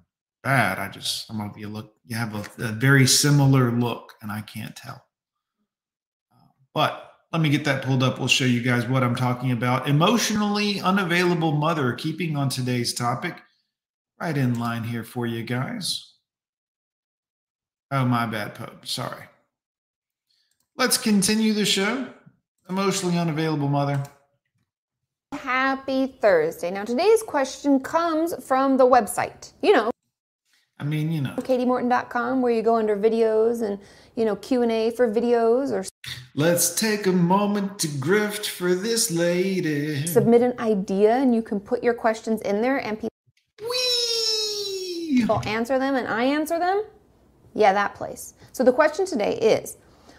bad. 0.44 0.78
I 0.78 0.90
just 0.90 1.26
some 1.26 1.40
of 1.40 1.58
you 1.58 1.70
look 1.70 1.94
you 2.06 2.18
have 2.18 2.36
a, 2.36 2.66
a 2.66 2.74
very 2.74 3.08
similar 3.08 3.72
look, 3.72 4.12
and 4.22 4.30
I 4.30 4.42
can't 4.42 4.76
tell. 4.76 5.02
But 6.74 7.09
let 7.32 7.42
me 7.42 7.50
get 7.50 7.66
that 7.66 7.84
pulled 7.84 8.02
up. 8.02 8.18
We'll 8.18 8.28
show 8.28 8.46
you 8.46 8.62
guys 8.62 8.88
what 8.88 9.04
I'm 9.04 9.16
talking 9.16 9.52
about. 9.52 9.88
Emotionally 9.88 10.82
unavailable 10.82 11.52
mother, 11.52 11.94
keeping 11.94 12.36
on 12.36 12.50
today's 12.50 12.94
topic. 12.94 13.36
Right 14.20 14.36
in 14.36 14.60
line 14.60 14.84
here 14.84 15.04
for 15.04 15.26
you 15.26 15.44
guys. 15.44 16.14
Oh, 17.92 18.06
my 18.06 18.26
bad, 18.26 18.56
Pope. 18.56 18.86
Sorry. 18.86 19.24
Let's 20.76 20.98
continue 20.98 21.54
the 21.54 21.66
show. 21.66 22.08
Emotionally 22.68 23.18
unavailable 23.18 23.70
mother. 23.70 24.04
Happy 25.34 26.18
Thursday. 26.22 26.72
Now, 26.72 26.84
today's 26.84 27.24
question 27.24 27.80
comes 27.80 28.34
from 28.46 28.78
the 28.78 28.86
website. 28.86 29.54
You 29.62 29.74
know, 29.74 29.92
I 30.80 30.86
mean, 30.86 31.12
you 31.12 31.22
know, 31.22 31.36
katiemorton.com, 31.38 32.42
where 32.42 32.54
you 32.54 32.62
go 32.62 32.76
under 32.76 32.96
videos 32.96 33.62
and, 33.62 33.80
you 34.16 34.24
know, 34.24 34.38
Q&A 34.38 34.92
for 34.92 35.14
videos 35.14 35.72
or 35.72 35.84
Let's 36.36 36.74
take 36.74 37.06
a 37.06 37.12
moment 37.12 37.80
to 37.80 37.88
grift 37.88 38.46
for 38.48 38.74
this 38.74 39.12
lady. 39.12 40.06
submit 40.08 40.42
an 40.42 40.58
idea 40.58 41.18
and 41.18 41.36
you 41.36 41.42
can 41.42 41.60
put 41.60 41.84
your 41.84 41.94
questions 41.94 42.40
in 42.42 42.62
there 42.62 42.78
and 42.78 42.98
people 42.98 43.10
people 45.10 45.42
answer 45.46 45.78
them 45.78 45.96
and 45.96 46.08
I 46.08 46.24
answer 46.24 46.60
them. 46.60 46.84
Yeah, 47.54 47.74
that 47.74 47.96
place. 47.96 48.36
So 48.54 48.64
the 48.64 48.72
question 48.72 49.06
today 49.06 49.36
is 49.38 49.78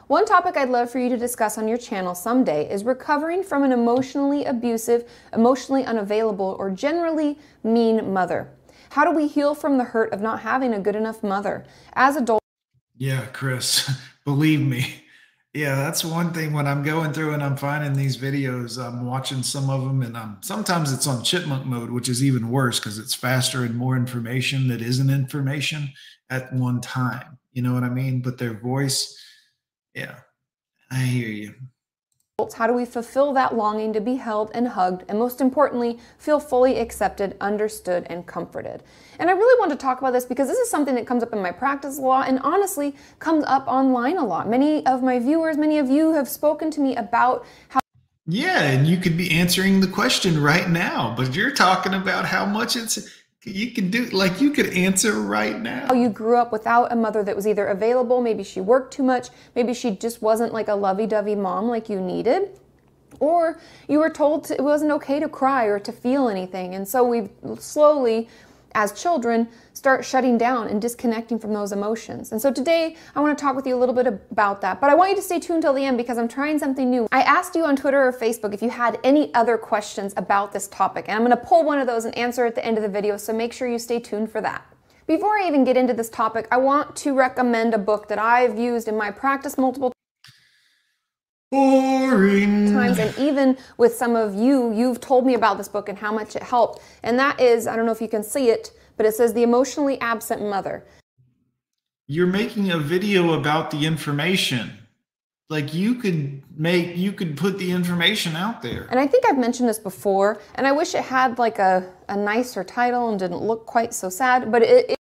one 0.09 0.27
topic 0.27 0.57
I'd 0.57 0.69
love 0.69 0.91
for 0.91 0.99
you 0.99 1.09
to 1.09 1.17
discuss 1.17 1.57
on 1.57 1.69
your 1.69 1.79
channel 1.79 2.15
someday 2.15 2.69
is 2.69 2.85
recovering 2.85 3.43
from 3.43 3.63
an 3.63 3.73
emotionally 3.73 4.45
abusive, 4.45 5.09
emotionally 5.33 5.85
unavailable, 5.85 6.57
or 6.59 6.71
generally 6.71 7.39
mean 7.63 8.13
mother. 8.13 8.51
How 8.91 9.05
do 9.05 9.13
we 9.13 9.29
heal 9.29 9.55
from 9.55 9.79
the 9.79 9.85
hurt 9.85 10.13
of 10.13 10.21
not 10.21 10.41
having 10.41 10.75
a 10.75 10.81
good 10.81 10.97
enough 10.97 11.23
mother? 11.23 11.65
As 11.93 12.17
adults, 12.17 12.45
Yeah, 12.97 13.27
Chris, 13.27 13.89
believe 14.25 14.61
me. 14.61 15.05
Yeah, 15.55 15.77
that's 15.77 16.05
one 16.05 16.33
thing 16.33 16.53
when 16.53 16.67
I'm 16.67 16.83
going 16.83 17.13
through 17.13 17.35
and 17.35 17.43
I'm 17.43 17.57
finding 17.57 17.93
these 17.93 18.17
videos, 18.17 18.79
I'm 18.79 19.07
watching 19.07 19.43
some 19.43 19.71
of 19.71 19.83
them 19.83 20.03
and 20.03 20.17
I'm 20.17 20.39
sometimes 20.43 20.93
it's 20.93 21.07
on 21.07 21.25
chipmunk 21.25 21.67
mode, 21.67 21.91
which 21.91 22.09
is 22.09 22.23
even 22.23 22.51
worse 22.51 22.79
because 22.79 22.99
it's 22.99 23.15
faster 23.15 23.65
and 23.65 23.77
more 23.77 23.97
information 23.97 24.69
that 24.69 24.81
isn't 24.81 25.11
information 25.11 25.93
at 26.29 26.53
one 26.53 26.81
time. 26.81 27.39
You 27.53 27.63
know 27.63 27.75
what 27.75 27.83
I 27.85 27.89
mean? 27.89 28.23
But 28.23 28.39
their 28.39 28.55
voice, 28.55 29.17
yeah, 29.95 30.21
I 30.91 30.99
hear 30.99 31.29
you. 31.29 31.55
How 32.55 32.67
do 32.67 32.73
we 32.73 32.85
fulfill 32.85 33.33
that 33.35 33.55
longing 33.55 33.93
to 33.93 34.01
be 34.01 34.17
held 34.17 34.51
and 34.55 34.69
hugged, 34.69 35.05
and 35.09 35.19
most 35.19 35.41
importantly, 35.41 35.99
feel 36.19 36.41
fully 36.41 36.79
accepted, 36.79 37.37
understood, 37.41 38.07
and 38.09 38.27
comforted? 38.27 38.83
And 39.19 39.29
I 39.29 39.33
really 39.33 39.59
want 39.61 39.71
to 39.71 39.77
talk 39.77 39.99
about 39.99 40.13
this 40.13 40.25
because 40.25 40.49
this 40.49 40.59
is 40.59 40.71
something 40.71 40.95
that 40.95 41.07
comes 41.07 41.23
up 41.23 41.33
in 41.33 41.43
my 41.43 41.53
practice 41.53 41.99
a 41.99 42.01
lot 42.01 42.29
and 42.29 42.39
honestly 42.41 42.97
comes 43.19 43.45
up 43.47 43.67
online 43.67 44.17
a 44.17 44.25
lot. 44.25 44.49
Many 44.49 44.85
of 44.87 45.03
my 45.03 45.19
viewers, 45.19 45.57
many 45.57 45.79
of 45.79 45.91
you 45.91 46.15
have 46.15 46.29
spoken 46.29 46.71
to 46.71 46.81
me 46.81 46.97
about 46.97 47.45
how 47.69 47.81
Yeah, 48.27 48.63
and 48.63 48.87
you 48.87 48.97
could 48.97 49.17
be 49.17 49.31
answering 49.31 49.81
the 49.81 49.87
question 49.87 50.43
right 50.43 50.69
now, 50.71 51.15
but 51.17 51.35
you're 51.35 51.51
talking 51.51 51.95
about 51.95 52.25
how 52.25 52.47
much 52.47 52.77
it's 52.77 53.20
you 53.45 53.71
can 53.71 53.91
do 53.91 54.05
like 54.07 54.41
you 54.41 54.51
could 54.51 54.67
answer 54.75 55.21
right 55.21 55.61
now. 55.61 55.87
how 55.87 55.95
you 55.95 56.11
grew 56.11 56.37
up 56.37 56.53
without 56.53 56.93
a 56.93 56.97
mother 56.97 57.23
that 57.23 57.35
was 57.35 57.47
either 57.47 57.67
available, 57.69 58.21
maybe 58.21 58.43
she 58.43 58.61
worked 58.61 58.93
too 58.93 59.03
much, 59.03 59.29
maybe 59.55 59.73
she 59.73 59.93
just 59.93 60.21
wasn't 60.21 60.53
like 60.53 60.69
a 60.69 60.75
lovey 60.75 61.07
dovey 61.07 61.35
mom 61.35 61.67
like 61.67 61.89
you 61.89 62.01
needed. 62.01 62.51
Or 63.19 63.59
you 63.89 63.99
were 63.99 64.11
told 64.11 64.45
to, 64.45 64.55
it 64.55 64.63
wasn't 64.63 64.93
okay 64.93 65.21
to 65.21 65.29
cry 65.29 65.65
or 65.65 65.79
to 65.79 65.93
feel 65.93 66.29
anything. 66.29 66.75
And 66.75 66.87
so 66.87 67.05
we 67.05 67.29
slowly, 67.59 68.29
as 68.75 68.93
children, 68.93 69.49
start 69.81 70.05
shutting 70.05 70.37
down 70.37 70.69
and 70.69 70.79
disconnecting 70.83 71.39
from 71.39 71.55
those 71.55 71.73
emotions. 71.73 72.33
And 72.33 72.43
so 72.43 72.53
today 72.53 72.97
I 73.17 73.21
want 73.21 73.39
to 73.39 73.43
talk 73.43 73.57
with 73.57 73.67
you 73.67 73.75
a 73.75 73.81
little 73.81 73.95
bit 73.95 74.07
about 74.07 74.61
that. 74.61 74.79
But 74.79 74.91
I 74.91 74.95
want 74.95 75.09
you 75.09 75.17
to 75.17 75.23
stay 75.23 75.41
tuned 75.41 75.63
till 75.63 75.73
the 75.73 75.83
end 75.83 75.97
because 75.97 76.19
I'm 76.19 76.29
trying 76.29 76.59
something 76.59 76.91
new. 76.91 77.09
I 77.11 77.23
asked 77.23 77.57
you 77.57 77.65
on 77.65 77.77
Twitter 77.77 78.07
or 78.07 78.13
Facebook 78.13 78.53
if 78.53 78.61
you 78.61 78.69
had 78.69 78.99
any 79.03 79.33
other 79.33 79.57
questions 79.57 80.13
about 80.19 80.53
this 80.53 80.69
topic. 80.69 81.07
And 81.09 81.17
I'm 81.17 81.25
going 81.25 81.31
to 81.31 81.43
pull 81.43 81.65
one 81.65 81.79
of 81.79 81.87
those 81.87 82.05
and 82.05 82.15
answer 82.19 82.45
at 82.45 82.55
the 82.55 82.63
end 82.63 82.77
of 82.77 82.83
the 82.83 82.91
video. 82.91 83.17
So 83.17 83.33
make 83.33 83.55
sure 83.55 83.69
you 83.69 83.79
stay 83.79 83.99
tuned 83.99 84.31
for 84.31 84.43
that. 84.43 84.67
Before 85.07 85.39
I 85.39 85.49
even 85.49 85.65
get 85.65 85.79
into 85.79 85.95
this 85.95 86.11
topic, 86.11 86.47
I 86.51 86.59
want 86.59 86.95
to 86.97 87.15
recommend 87.15 87.73
a 87.73 87.79
book 87.79 88.09
that 88.09 88.19
I've 88.19 88.59
used 88.59 88.87
in 88.87 88.99
my 88.99 89.11
practice 89.11 89.57
multiple 89.57 89.95
Boring. 91.51 92.71
times 92.71 92.99
and 92.99 93.17
even 93.19 93.59
with 93.77 93.93
some 93.97 94.15
of 94.15 94.37
you 94.37 94.73
you've 94.73 95.01
told 95.01 95.27
me 95.27 95.35
about 95.35 95.59
this 95.59 95.67
book 95.67 95.89
and 95.89 95.99
how 95.99 96.13
much 96.13 96.37
it 96.37 96.45
helped 96.45 96.81
and 97.03 97.19
that 97.19 97.41
is 97.41 97.67
i 97.67 97.75
don't 97.75 97.87
know 97.87 97.91
if 97.91 98.01
you 98.01 98.07
can 98.07 98.23
see 98.23 98.51
it 98.51 98.71
but 99.01 99.07
it 99.07 99.15
says 99.15 99.33
the 99.33 99.43
emotionally 99.43 99.99
absent 100.03 100.43
mother 100.43 100.85
You're 102.07 102.27
making 102.27 102.71
a 102.71 102.77
video 102.77 103.33
about 103.33 103.71
the 103.71 103.87
information. 103.87 104.73
Like 105.49 105.73
you 105.73 105.95
could 105.95 106.43
make, 106.55 106.99
you 106.99 107.13
could 107.13 107.35
put 107.35 107.57
the 107.59 107.71
information 107.71 108.37
out 108.37 108.61
there. 108.61 108.83
and 108.91 109.01
i 109.01 109.07
think 109.07 109.25
i've 109.25 109.39
mentioned 109.39 109.71
this 109.71 109.79
before 109.79 110.39
and 110.57 110.67
i 110.67 110.73
wish 110.73 110.95
it 110.95 111.03
had 111.03 111.39
like 111.39 111.59
a, 111.59 111.91
a 112.11 112.17
nicer 112.17 112.63
title 112.63 113.09
and 113.09 113.19
didn't 113.19 113.43
look 113.51 113.65
quite 113.65 113.95
so 113.95 114.11
sad 114.11 114.53
but 114.53 114.61
it, 114.63 114.91
it 114.91 114.99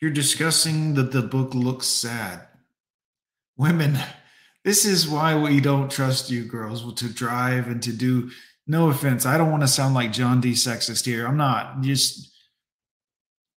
You're 0.00 0.12
discussing 0.24 0.94
that 0.94 1.10
the 1.10 1.22
book 1.22 1.52
looks 1.52 1.88
sad. 1.88 2.46
Women, 3.56 3.98
this 4.68 4.84
is 4.84 5.08
why 5.08 5.34
we 5.34 5.58
don't 5.68 5.90
trust 5.90 6.30
you 6.30 6.44
girls 6.44 6.78
to 7.00 7.08
drive 7.24 7.66
and 7.66 7.82
to 7.82 7.92
do. 7.92 8.30
No 8.66 8.88
offense, 8.90 9.24
I 9.26 9.38
don't 9.38 9.50
want 9.50 9.62
to 9.62 9.68
sound 9.68 9.94
like 9.94 10.12
John 10.12 10.40
D. 10.40 10.52
Sexist 10.52 11.04
here. 11.04 11.26
I'm 11.26 11.36
not. 11.36 11.80
Just 11.82 12.32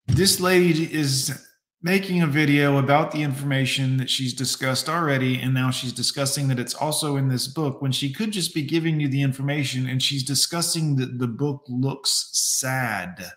this 0.06 0.38
lady 0.40 0.92
is 0.92 1.46
making 1.82 2.22
a 2.22 2.26
video 2.26 2.78
about 2.78 3.10
the 3.10 3.22
information 3.22 3.96
that 3.96 4.08
she's 4.10 4.34
discussed 4.34 4.88
already, 4.88 5.40
and 5.40 5.52
now 5.52 5.70
she's 5.70 5.92
discussing 5.92 6.46
that 6.48 6.60
it's 6.60 6.74
also 6.74 7.16
in 7.16 7.28
this 7.28 7.48
book 7.48 7.82
when 7.82 7.90
she 7.90 8.12
could 8.12 8.30
just 8.30 8.54
be 8.54 8.62
giving 8.62 9.00
you 9.00 9.08
the 9.08 9.22
information, 9.22 9.88
and 9.88 10.00
she's 10.02 10.22
discussing 10.22 10.94
that 10.96 11.18
the 11.18 11.26
book 11.26 11.64
looks 11.68 12.28
sad. 12.32 13.32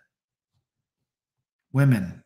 Women, 1.72 2.24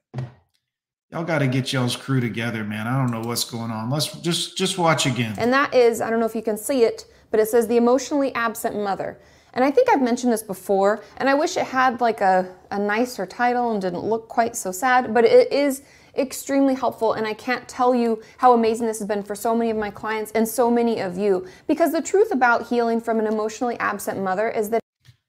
y'all 1.09 1.23
got 1.23 1.39
to 1.39 1.47
get 1.47 1.71
y'all's 1.71 1.95
crew 1.95 2.19
together, 2.19 2.65
man. 2.65 2.85
I 2.85 2.97
don't 2.97 3.11
know 3.11 3.25
what's 3.25 3.45
going 3.45 3.71
on. 3.71 3.89
Let's 3.89 4.11
just 4.19 4.57
just 4.57 4.77
watch 4.77 5.05
again. 5.05 5.35
and 5.37 5.53
that 5.53 5.73
is 5.73 6.01
i 6.01 6.09
don't 6.09 6.19
know 6.19 6.25
if 6.25 6.35
you 6.35 6.41
can 6.41 6.57
see 6.57 6.83
it 6.83 7.05
but 7.31 7.39
it 7.39 7.47
says 7.47 7.67
the 7.67 7.77
emotionally 7.77 8.33
absent 8.35 8.75
mother 8.75 9.19
and 9.57 9.65
i 9.65 9.71
think 9.71 9.89
i've 9.89 10.01
mentioned 10.01 10.31
this 10.31 10.43
before 10.43 11.03
and 11.17 11.27
i 11.27 11.33
wish 11.33 11.57
it 11.57 11.65
had 11.65 11.99
like 11.99 12.21
a, 12.21 12.49
a 12.71 12.79
nicer 12.79 13.25
title 13.25 13.71
and 13.73 13.81
didn't 13.81 14.05
look 14.05 14.29
quite 14.29 14.55
so 14.55 14.71
sad 14.71 15.13
but 15.13 15.25
it 15.25 15.51
is 15.51 15.81
extremely 16.15 16.73
helpful 16.73 17.13
and 17.13 17.27
i 17.27 17.33
can't 17.33 17.67
tell 17.67 17.93
you 17.93 18.21
how 18.37 18.53
amazing 18.53 18.87
this 18.87 18.99
has 18.99 19.07
been 19.07 19.21
for 19.23 19.35
so 19.35 19.53
many 19.55 19.69
of 19.69 19.77
my 19.77 19.91
clients 19.91 20.31
and 20.31 20.47
so 20.47 20.71
many 20.71 20.99
of 21.01 21.17
you 21.17 21.45
because 21.67 21.91
the 21.91 22.01
truth 22.01 22.31
about 22.31 22.67
healing 22.67 23.01
from 23.01 23.19
an 23.19 23.27
emotionally 23.27 23.77
absent 23.79 24.17
mother 24.19 24.49
is 24.49 24.69
that 24.69 24.79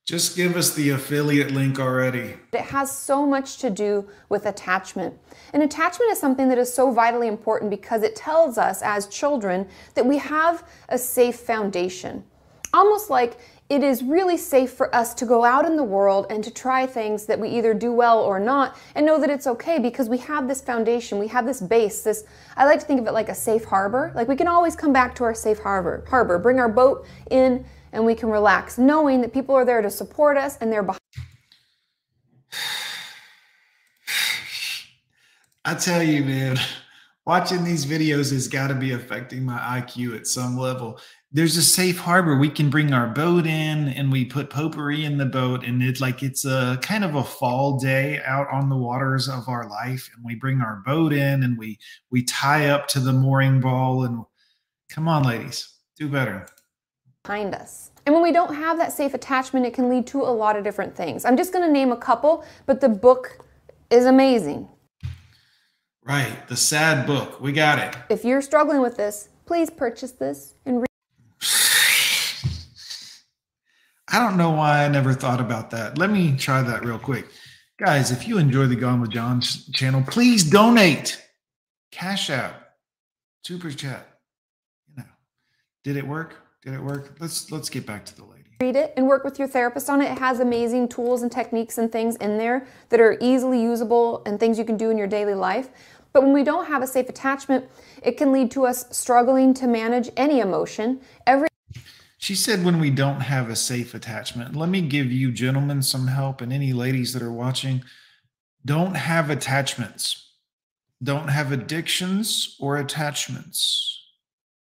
Just 0.06 0.36
give 0.36 0.56
us 0.56 0.74
the 0.74 0.88
affiliate 0.90 1.50
link 1.50 1.78
already. 1.78 2.36
it 2.52 2.60
has 2.76 2.88
so 2.90 3.26
much 3.26 3.58
to 3.58 3.68
do 3.68 4.08
with 4.30 4.46
attachment. 4.46 5.12
And 5.52 5.62
attachment 5.62 6.10
is 6.12 6.18
something 6.18 6.48
that 6.48 6.56
is 6.64 6.72
so 6.72 6.90
vitally 6.90 7.28
important 7.28 7.68
because 7.70 8.02
it 8.02 8.16
tells 8.16 8.56
us 8.56 8.80
as 8.82 9.06
children 9.20 9.66
that 9.94 10.06
we 10.06 10.16
have 10.16 10.64
a 10.88 10.96
safe 10.96 11.36
foundation. 11.52 12.24
Almost 12.72 13.10
like 13.10 13.36
it 13.68 13.82
is 13.82 14.02
really 14.02 14.38
safe 14.38 14.72
for 14.72 14.94
us 14.94 15.12
to 15.12 15.26
go 15.26 15.44
out 15.44 15.66
in 15.66 15.76
the 15.76 15.84
world 15.84 16.26
and 16.30 16.42
to 16.42 16.50
try 16.50 16.86
things 16.86 17.26
that 17.26 17.38
we 17.38 17.50
either 17.50 17.74
do 17.74 17.92
well 17.92 18.18
or 18.18 18.40
not 18.40 18.78
and 18.94 19.04
know 19.04 19.20
that 19.20 19.28
it's 19.28 19.46
okay 19.46 19.78
because 19.78 20.08
we 20.08 20.16
have 20.16 20.48
this 20.48 20.62
foundation, 20.62 21.18
we 21.18 21.28
have 21.28 21.44
this 21.44 21.60
base, 21.60 22.00
this 22.00 22.24
I 22.56 22.64
like 22.64 22.80
to 22.80 22.86
think 22.86 23.00
of 23.00 23.06
it 23.06 23.12
like 23.12 23.28
a 23.28 23.34
safe 23.34 23.66
harbor. 23.66 24.10
Like 24.14 24.26
we 24.26 24.36
can 24.36 24.48
always 24.48 24.74
come 24.74 24.92
back 24.92 25.14
to 25.16 25.24
our 25.24 25.34
safe 25.34 25.58
harbor, 25.58 26.04
harbor, 26.08 26.38
bring 26.38 26.58
our 26.58 26.68
boat 26.68 27.06
in 27.30 27.66
and 27.92 28.06
we 28.06 28.14
can 28.14 28.30
relax 28.30 28.78
knowing 28.78 29.20
that 29.20 29.34
people 29.34 29.54
are 29.54 29.66
there 29.66 29.82
to 29.82 29.90
support 29.90 30.38
us 30.38 30.56
and 30.60 30.72
they're 30.72 30.82
behind 30.82 31.00
I 35.66 35.74
tell 35.74 36.02
you, 36.02 36.24
man, 36.24 36.58
watching 37.26 37.64
these 37.64 37.84
videos 37.84 38.32
has 38.32 38.48
got 38.48 38.68
to 38.68 38.74
be 38.74 38.92
affecting 38.92 39.44
my 39.44 39.58
IQ 39.58 40.16
at 40.16 40.26
some 40.26 40.56
level. 40.56 40.98
There's 41.30 41.58
a 41.58 41.62
safe 41.62 41.98
harbor. 41.98 42.38
We 42.38 42.48
can 42.48 42.70
bring 42.70 42.94
our 42.94 43.06
boat 43.06 43.46
in 43.46 43.88
and 43.88 44.10
we 44.10 44.24
put 44.24 44.48
potpourri 44.48 45.04
in 45.04 45.18
the 45.18 45.26
boat, 45.26 45.62
and 45.62 45.82
it's 45.82 46.00
like 46.00 46.22
it's 46.22 46.46
a 46.46 46.78
kind 46.80 47.04
of 47.04 47.16
a 47.16 47.22
fall 47.22 47.78
day 47.78 48.20
out 48.24 48.46
on 48.50 48.70
the 48.70 48.76
waters 48.76 49.28
of 49.28 49.46
our 49.46 49.68
life. 49.68 50.08
And 50.14 50.24
we 50.24 50.36
bring 50.36 50.62
our 50.62 50.82
boat 50.86 51.12
in 51.12 51.42
and 51.42 51.58
we 51.58 51.78
we 52.10 52.22
tie 52.22 52.68
up 52.68 52.88
to 52.88 53.00
the 53.00 53.12
mooring 53.12 53.60
ball. 53.60 54.04
And 54.04 54.24
come 54.88 55.06
on, 55.06 55.22
ladies, 55.24 55.70
do 55.98 56.08
better. 56.08 56.46
behind 57.28 57.54
us. 57.54 57.90
And 58.06 58.14
when 58.14 58.22
we 58.22 58.32
don't 58.32 58.54
have 58.54 58.78
that 58.78 58.90
safe 58.90 59.12
attachment, 59.12 59.66
it 59.66 59.74
can 59.74 59.90
lead 59.90 60.06
to 60.08 60.22
a 60.22 60.32
lot 60.32 60.56
of 60.56 60.64
different 60.64 60.96
things. 60.96 61.26
I'm 61.26 61.36
just 61.36 61.52
going 61.52 61.66
to 61.66 61.70
name 61.70 61.92
a 61.92 61.96
couple, 61.96 62.42
but 62.64 62.80
the 62.80 62.88
book 62.88 63.44
is 63.90 64.06
amazing. 64.06 64.66
Right, 66.02 66.48
the 66.48 66.56
sad 66.56 67.06
book. 67.06 67.38
We 67.38 67.52
got 67.52 67.78
it. 67.78 67.94
If 68.08 68.24
you're 68.24 68.40
struggling 68.40 68.80
with 68.80 68.96
this, 68.96 69.28
please 69.44 69.68
purchase 69.68 70.12
this 70.12 70.54
and 70.64 70.78
read. 70.78 70.87
I 74.10 74.18
don't 74.18 74.36
know 74.36 74.50
why 74.50 74.84
I 74.84 74.88
never 74.88 75.12
thought 75.12 75.40
about 75.40 75.70
that. 75.70 75.98
Let 75.98 76.10
me 76.10 76.36
try 76.36 76.62
that 76.62 76.84
real 76.84 76.98
quick. 76.98 77.26
Guys, 77.78 78.10
if 78.10 78.26
you 78.26 78.38
enjoy 78.38 78.66
the 78.66 78.76
Gone 78.76 79.00
with 79.00 79.10
John 79.10 79.40
channel, 79.40 80.02
please 80.06 80.48
donate. 80.48 81.22
Cash 81.92 82.30
out, 82.30 82.54
super 83.44 83.70
chat. 83.70 84.06
You 84.88 84.96
know, 84.98 85.08
did 85.84 85.96
it 85.96 86.06
work? 86.06 86.36
Did 86.62 86.74
it 86.74 86.80
work? 86.80 87.16
Let's 87.20 87.52
let's 87.52 87.68
get 87.70 87.86
back 87.86 88.04
to 88.06 88.16
the 88.16 88.24
lady. 88.24 88.44
Read 88.60 88.76
it 88.76 88.92
and 88.96 89.06
work 89.06 89.24
with 89.24 89.38
your 89.38 89.46
therapist 89.46 89.88
on 89.88 90.02
it. 90.02 90.10
It 90.10 90.18
has 90.18 90.40
amazing 90.40 90.88
tools 90.88 91.22
and 91.22 91.30
techniques 91.30 91.78
and 91.78 91.92
things 91.92 92.16
in 92.16 92.36
there 92.36 92.66
that 92.88 93.00
are 93.00 93.16
easily 93.20 93.62
usable 93.62 94.22
and 94.26 94.40
things 94.40 94.58
you 94.58 94.64
can 94.64 94.76
do 94.76 94.90
in 94.90 94.98
your 94.98 95.06
daily 95.06 95.34
life. 95.34 95.68
But 96.12 96.24
when 96.24 96.32
we 96.32 96.42
don't 96.42 96.66
have 96.66 96.82
a 96.82 96.86
safe 96.86 97.08
attachment, 97.08 97.66
it 98.02 98.16
can 98.16 98.32
lead 98.32 98.50
to 98.52 98.66
us 98.66 98.86
struggling 98.90 99.54
to 99.54 99.68
manage 99.68 100.10
any 100.16 100.40
emotion. 100.40 101.00
Every 101.26 101.48
She 102.18 102.34
said, 102.34 102.64
when 102.64 102.80
we 102.80 102.90
don't 102.90 103.20
have 103.20 103.48
a 103.48 103.56
safe 103.56 103.94
attachment, 103.94 104.56
let 104.56 104.68
me 104.68 104.82
give 104.82 105.10
you 105.10 105.30
gentlemen 105.30 105.82
some 105.82 106.08
help 106.08 106.40
and 106.40 106.52
any 106.52 106.72
ladies 106.72 107.12
that 107.12 107.22
are 107.22 107.32
watching. 107.32 107.82
Don't 108.64 108.96
have 108.96 109.30
attachments. 109.30 110.32
Don't 111.00 111.28
have 111.28 111.52
addictions 111.52 112.56
or 112.58 112.76
attachments. 112.76 113.94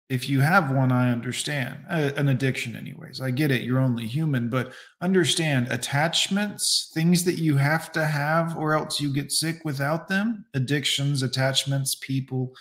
If 0.10 0.30
you 0.30 0.40
have 0.40 0.72
one, 0.72 0.91
I 0.91 1.11
understand. 1.11 1.84
Uh, 1.90 2.11
an 2.15 2.30
addiction, 2.30 2.78
anyways. 2.78 3.20
I 3.20 3.32
get 3.32 3.52
it. 3.52 3.64
You're 3.64 3.80
only 3.80 4.07
human, 4.07 4.48
but 4.48 4.72
understand 5.02 5.68
attachments, 5.70 6.91
things 6.94 7.26
that 7.26 7.40
you 7.40 7.57
have 7.57 7.91
to 7.94 8.06
have 8.06 8.56
or 8.56 8.74
else 8.74 9.02
you 9.02 9.14
get 9.14 9.32
sick 9.32 9.61
without 9.65 10.07
them, 10.07 10.45
addictions, 10.53 11.24
attachments, 11.24 11.95
people, 11.95 12.53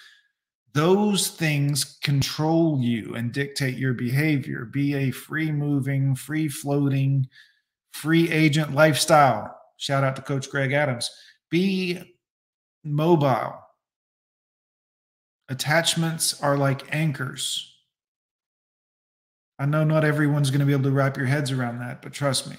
those 0.75 1.29
things 1.29 1.99
control 2.03 2.81
you 2.81 3.15
and 3.15 3.33
dictate 3.33 3.77
your 3.77 3.93
behavior. 3.93 4.65
Be 4.65 4.95
a 4.95 5.11
free 5.11 5.53
moving, 5.53 6.15
free 6.15 6.49
floating, 6.49 7.29
free 7.93 8.31
agent 8.31 8.75
lifestyle. 8.75 9.55
Shout 9.77 10.05
out 10.05 10.17
to 10.17 10.23
Coach 10.23 10.51
Greg 10.51 10.73
Adams. 10.73 11.11
Be 11.51 12.17
mobile. 12.85 13.59
Attachments 15.49 16.41
are 16.43 16.57
like 16.57 16.95
anchors. 16.95 17.69
I 19.59 19.67
know 19.67 19.85
not 19.85 20.05
everyone's 20.05 20.51
going 20.51 20.61
to 20.61 20.67
be 20.67 20.73
able 20.73 20.85
to 20.85 20.91
wrap 20.91 21.17
your 21.17 21.27
heads 21.27 21.53
around 21.53 21.79
that, 21.81 22.01
but 22.01 22.13
trust 22.13 22.49
me. 22.49 22.57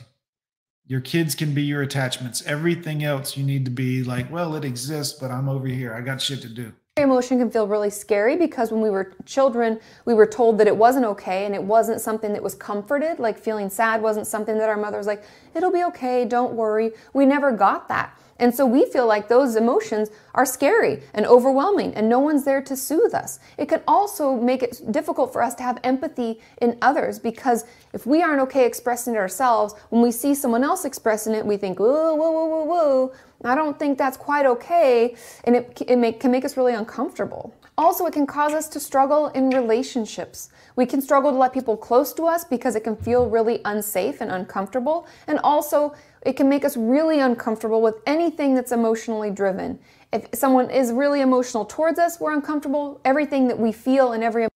Your 0.85 1.02
kids 1.02 1.34
can 1.34 1.53
be 1.53 1.64
your 1.64 1.81
attachments. 1.81 2.45
Everything 2.45 3.03
else 3.03 3.35
you 3.35 3.44
need 3.44 3.65
to 3.65 3.72
be 3.72 4.03
like, 4.03 4.31
well, 4.31 4.56
it 4.56 4.65
exists, 4.65 5.18
but 5.19 5.31
I'm 5.31 5.49
over 5.49 5.68
here. 5.68 5.94
I 5.94 6.02
got 6.02 6.22
shit 6.22 6.41
to 6.41 6.49
do. 6.49 6.73
Emotion 7.02 7.40
can 7.40 7.49
feel 7.49 7.68
really 7.68 7.90
scary 7.90 8.38
because 8.38 8.72
when 8.72 8.80
we 8.80 8.91
were 8.91 9.15
children, 9.26 9.80
we 10.06 10.14
were 10.14 10.28
told 10.28 10.60
that 10.60 10.68
it 10.68 10.78
wasn't 10.78 11.03
okay 11.03 11.48
and 11.48 11.56
it 11.56 11.64
wasn't 11.64 11.99
something 11.99 12.34
that 12.34 12.44
was 12.44 12.53
comforted. 12.53 13.18
Like 13.18 13.40
feeling 13.40 13.68
sad 13.72 13.99
wasn't 13.99 14.28
something 14.28 14.60
that 14.60 14.70
our 14.70 14.78
mother 14.78 14.99
was 14.99 15.07
like, 15.07 15.24
it'll 15.56 15.72
be 15.72 15.84
okay, 15.86 16.24
don't 16.24 16.53
worry. 16.53 16.91
We 17.14 17.26
never 17.26 17.52
got 17.52 17.88
that. 17.88 18.15
And 18.38 18.53
so 18.53 18.65
we 18.65 18.86
feel 18.86 19.07
like 19.07 19.28
those 19.28 19.56
emotions 19.56 20.10
are 20.36 20.45
scary 20.45 21.02
and 21.14 21.26
overwhelming 21.26 21.95
and 21.95 22.10
no 22.10 22.20
one's 22.20 22.44
there 22.44 22.61
to 22.61 22.76
soothe 22.76 23.14
us. 23.14 23.40
It 23.57 23.70
can 23.70 23.82
also 23.88 24.36
make 24.36 24.61
it 24.61 24.82
difficult 24.91 25.34
for 25.34 25.41
us 25.41 25.56
to 25.56 25.64
have 25.64 25.80
empathy 25.84 26.41
in 26.61 26.78
others 26.82 27.18
because 27.18 27.65
if 27.94 28.06
we 28.06 28.22
aren't 28.22 28.41
okay 28.41 28.65
expressing 28.65 29.15
it 29.15 29.18
ourselves, 29.18 29.74
when 29.90 30.02
we 30.02 30.11
see 30.11 30.36
someone 30.36 30.64
else 30.64 30.86
expressing 30.86 31.34
it, 31.34 31.45
we 31.45 31.57
think, 31.57 31.80
whoa, 31.80 32.14
whoa, 32.15 32.32
whoa, 32.32 32.45
whoa, 32.45 32.64
whoa. 32.65 33.14
I 33.44 33.56
don't 33.56 33.78
think 33.78 33.98
that's 33.98 34.18
quite 34.18 34.45
okay. 34.45 35.15
And 35.44 35.56
it, 35.56 35.82
it 35.88 35.98
make, 35.98 36.20
can 36.20 36.32
make 36.32 36.45
us 36.45 36.56
really 36.56 36.74
uncomfortable. 36.74 37.53
Also, 37.78 38.06
it 38.06 38.14
can 38.14 38.28
cause 38.28 38.53
us 38.53 38.68
to 38.70 38.80
struggle 38.80 39.28
in 39.30 39.49
relationships. 39.49 40.49
We 40.76 40.86
can 40.86 41.02
struggle 41.02 41.32
to 41.32 41.38
let 41.38 41.53
people 41.53 41.76
close 41.76 42.14
to 42.14 42.26
us 42.26 42.44
because 42.44 42.76
it 42.76 42.84
can 42.84 42.95
feel 42.95 43.28
really 43.30 43.61
unsafe 43.65 44.22
and 44.22 44.32
uncomfortable. 44.32 45.07
And 45.28 45.40
also, 45.40 45.95
it 46.22 46.34
can 46.34 46.48
make 46.48 46.64
us 46.65 46.78
really 46.78 47.20
uncomfortable 47.20 47.82
with 47.82 47.95
anything 48.06 48.53
that's 48.53 48.72
emotionally 48.72 49.32
driven. 49.32 49.80
If 50.11 50.28
someone 50.36 50.70
is 50.70 50.91
really 50.91 51.22
emotional 51.22 51.65
towards 51.65 51.98
us, 51.98 52.20
we're 52.20 52.34
uncomfortable. 52.34 53.02
Everything 53.03 53.48
that 53.48 53.57
we 53.57 53.72
feel 53.72 54.11
and 54.11 54.24
every 54.24 54.48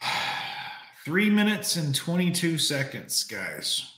Three 1.04 1.28
minutes 1.28 1.76
and 1.76 1.94
22 1.94 2.56
seconds, 2.56 3.24
guys. 3.24 3.92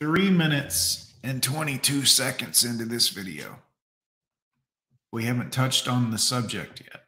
Three 0.00 0.30
minutes 0.30 1.03
and 1.24 1.42
22 1.42 2.04
seconds 2.04 2.64
into 2.64 2.84
this 2.84 3.08
video. 3.08 3.56
We 5.10 5.24
haven't 5.24 5.54
touched 5.54 5.88
on 5.88 6.10
the 6.10 6.18
subject 6.18 6.82
yet. 6.82 7.00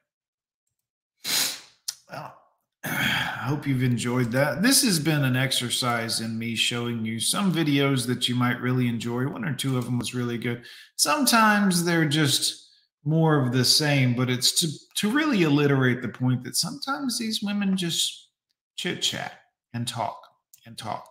Well, 2.10 2.34
I 2.82 2.88
hope 3.48 3.66
you've 3.66 3.82
enjoyed 3.82 4.32
that. 4.32 4.62
This 4.62 4.82
has 4.84 4.98
been 4.98 5.22
an 5.22 5.36
exercise 5.36 6.22
in 6.22 6.38
me 6.38 6.56
showing 6.56 7.04
you 7.04 7.20
some 7.20 7.52
videos 7.52 8.06
that 8.06 8.26
you 8.26 8.34
might 8.34 8.58
really 8.60 8.88
enjoy. 8.88 9.28
One 9.28 9.44
or 9.44 9.54
two 9.54 9.76
of 9.76 9.84
them 9.84 9.98
was 9.98 10.14
really 10.14 10.38
good. 10.38 10.62
Sometimes 10.96 11.84
they're 11.84 12.08
just 12.08 12.70
more 13.04 13.38
of 13.38 13.52
the 13.52 13.64
same, 13.66 14.14
but 14.14 14.30
it's 14.30 14.52
to, 14.60 14.68
to 14.94 15.10
really 15.10 15.44
alliterate 15.44 16.00
the 16.00 16.08
point 16.08 16.42
that 16.44 16.56
sometimes 16.56 17.18
these 17.18 17.42
women 17.42 17.76
just 17.76 18.30
chit 18.76 19.02
chat 19.02 19.40
and 19.74 19.86
talk 19.86 20.18
and 20.64 20.78
talk, 20.78 21.06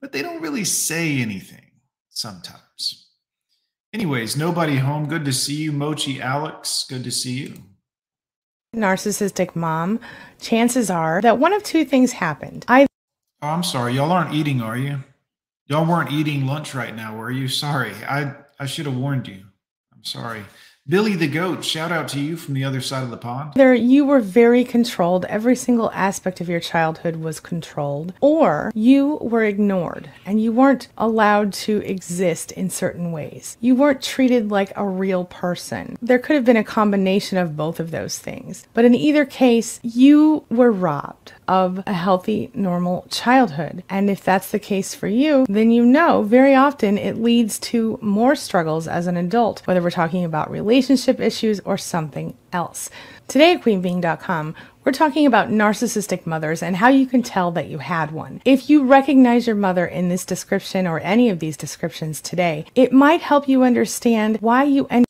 but 0.00 0.10
they 0.10 0.22
don't 0.22 0.42
really 0.42 0.64
say 0.64 1.18
anything 1.20 1.67
sometimes. 2.18 3.06
Anyways, 3.92 4.36
nobody 4.36 4.76
home. 4.76 5.06
Good 5.08 5.24
to 5.24 5.32
see 5.32 5.54
you, 5.54 5.72
Mochi 5.72 6.20
Alex. 6.20 6.84
Good 6.88 7.04
to 7.04 7.10
see 7.10 7.38
you. 7.38 7.54
narcissistic 8.76 9.56
mom, 9.56 9.98
chances 10.40 10.90
are 10.90 11.22
that 11.22 11.38
one 11.38 11.52
of 11.54 11.62
two 11.62 11.84
things 11.84 12.12
happened. 12.12 12.66
I 12.68 12.86
Oh, 13.40 13.48
I'm 13.48 13.62
sorry. 13.62 13.94
Y'all 13.94 14.10
aren't 14.10 14.34
eating, 14.34 14.60
are 14.60 14.76
you? 14.76 15.04
Y'all 15.66 15.86
weren't 15.86 16.10
eating 16.10 16.44
lunch 16.46 16.74
right 16.74 16.94
now, 16.94 17.16
were 17.16 17.30
you? 17.30 17.46
Sorry. 17.46 17.92
I, 18.08 18.34
I 18.58 18.66
should 18.66 18.86
have 18.86 18.96
warned 18.96 19.28
you. 19.28 19.44
I'm 19.94 20.02
sorry. 20.02 20.42
Billy 20.90 21.14
the 21.14 21.28
Goat, 21.28 21.66
shout 21.66 21.92
out 21.92 22.08
to 22.08 22.18
you 22.18 22.34
from 22.34 22.54
the 22.54 22.64
other 22.64 22.80
side 22.80 23.02
of 23.02 23.10
the 23.10 23.18
pond. 23.18 23.52
Either 23.56 23.74
you 23.74 24.06
were 24.06 24.20
very 24.20 24.64
controlled, 24.64 25.26
every 25.26 25.54
single 25.54 25.90
aspect 25.90 26.40
of 26.40 26.48
your 26.48 26.60
childhood 26.60 27.16
was 27.16 27.40
controlled, 27.40 28.14
or 28.22 28.72
you 28.74 29.18
were 29.20 29.44
ignored 29.44 30.10
and 30.24 30.40
you 30.40 30.50
weren't 30.50 30.88
allowed 30.96 31.52
to 31.52 31.82
exist 31.82 32.52
in 32.52 32.70
certain 32.70 33.12
ways. 33.12 33.58
You 33.60 33.74
weren't 33.74 34.00
treated 34.00 34.50
like 34.50 34.72
a 34.76 34.88
real 34.88 35.26
person. 35.26 35.98
There 36.00 36.18
could 36.18 36.36
have 36.36 36.46
been 36.46 36.56
a 36.56 36.64
combination 36.64 37.36
of 37.36 37.54
both 37.54 37.80
of 37.80 37.90
those 37.90 38.18
things. 38.18 38.66
But 38.72 38.86
in 38.86 38.94
either 38.94 39.26
case, 39.26 39.80
you 39.82 40.46
were 40.48 40.72
robbed 40.72 41.34
of 41.48 41.82
a 41.86 41.94
healthy, 41.94 42.50
normal 42.54 43.06
childhood. 43.10 43.82
And 43.88 44.08
if 44.08 44.22
that's 44.22 44.50
the 44.50 44.58
case 44.58 44.94
for 44.94 45.08
you, 45.08 45.46
then 45.48 45.70
you 45.70 45.84
know 45.84 46.22
very 46.22 46.54
often 46.54 46.98
it 46.98 47.16
leads 47.16 47.58
to 47.60 47.98
more 48.00 48.36
struggles 48.36 48.86
as 48.86 49.06
an 49.06 49.16
adult, 49.16 49.66
whether 49.66 49.82
we're 49.82 49.90
talking 49.90 50.24
about 50.24 50.50
relationship 50.50 51.18
issues 51.18 51.58
or 51.60 51.78
something 51.78 52.36
else. 52.52 52.90
Today 53.26 53.54
at 53.54 53.62
queenbeeing.com, 53.62 54.54
we're 54.84 54.92
talking 54.92 55.26
about 55.26 55.48
narcissistic 55.48 56.26
mothers 56.26 56.62
and 56.62 56.76
how 56.76 56.88
you 56.88 57.06
can 57.06 57.22
tell 57.22 57.50
that 57.52 57.68
you 57.68 57.78
had 57.78 58.10
one. 58.10 58.40
If 58.44 58.70
you 58.70 58.84
recognize 58.84 59.46
your 59.46 59.56
mother 59.56 59.86
in 59.86 60.08
this 60.08 60.24
description 60.24 60.86
or 60.86 61.00
any 61.00 61.28
of 61.28 61.40
these 61.40 61.56
descriptions 61.56 62.20
today, 62.20 62.66
it 62.74 62.92
might 62.92 63.20
help 63.20 63.48
you 63.48 63.64
understand 63.64 64.38
why 64.40 64.64
you 64.64 64.86
end 64.86 65.04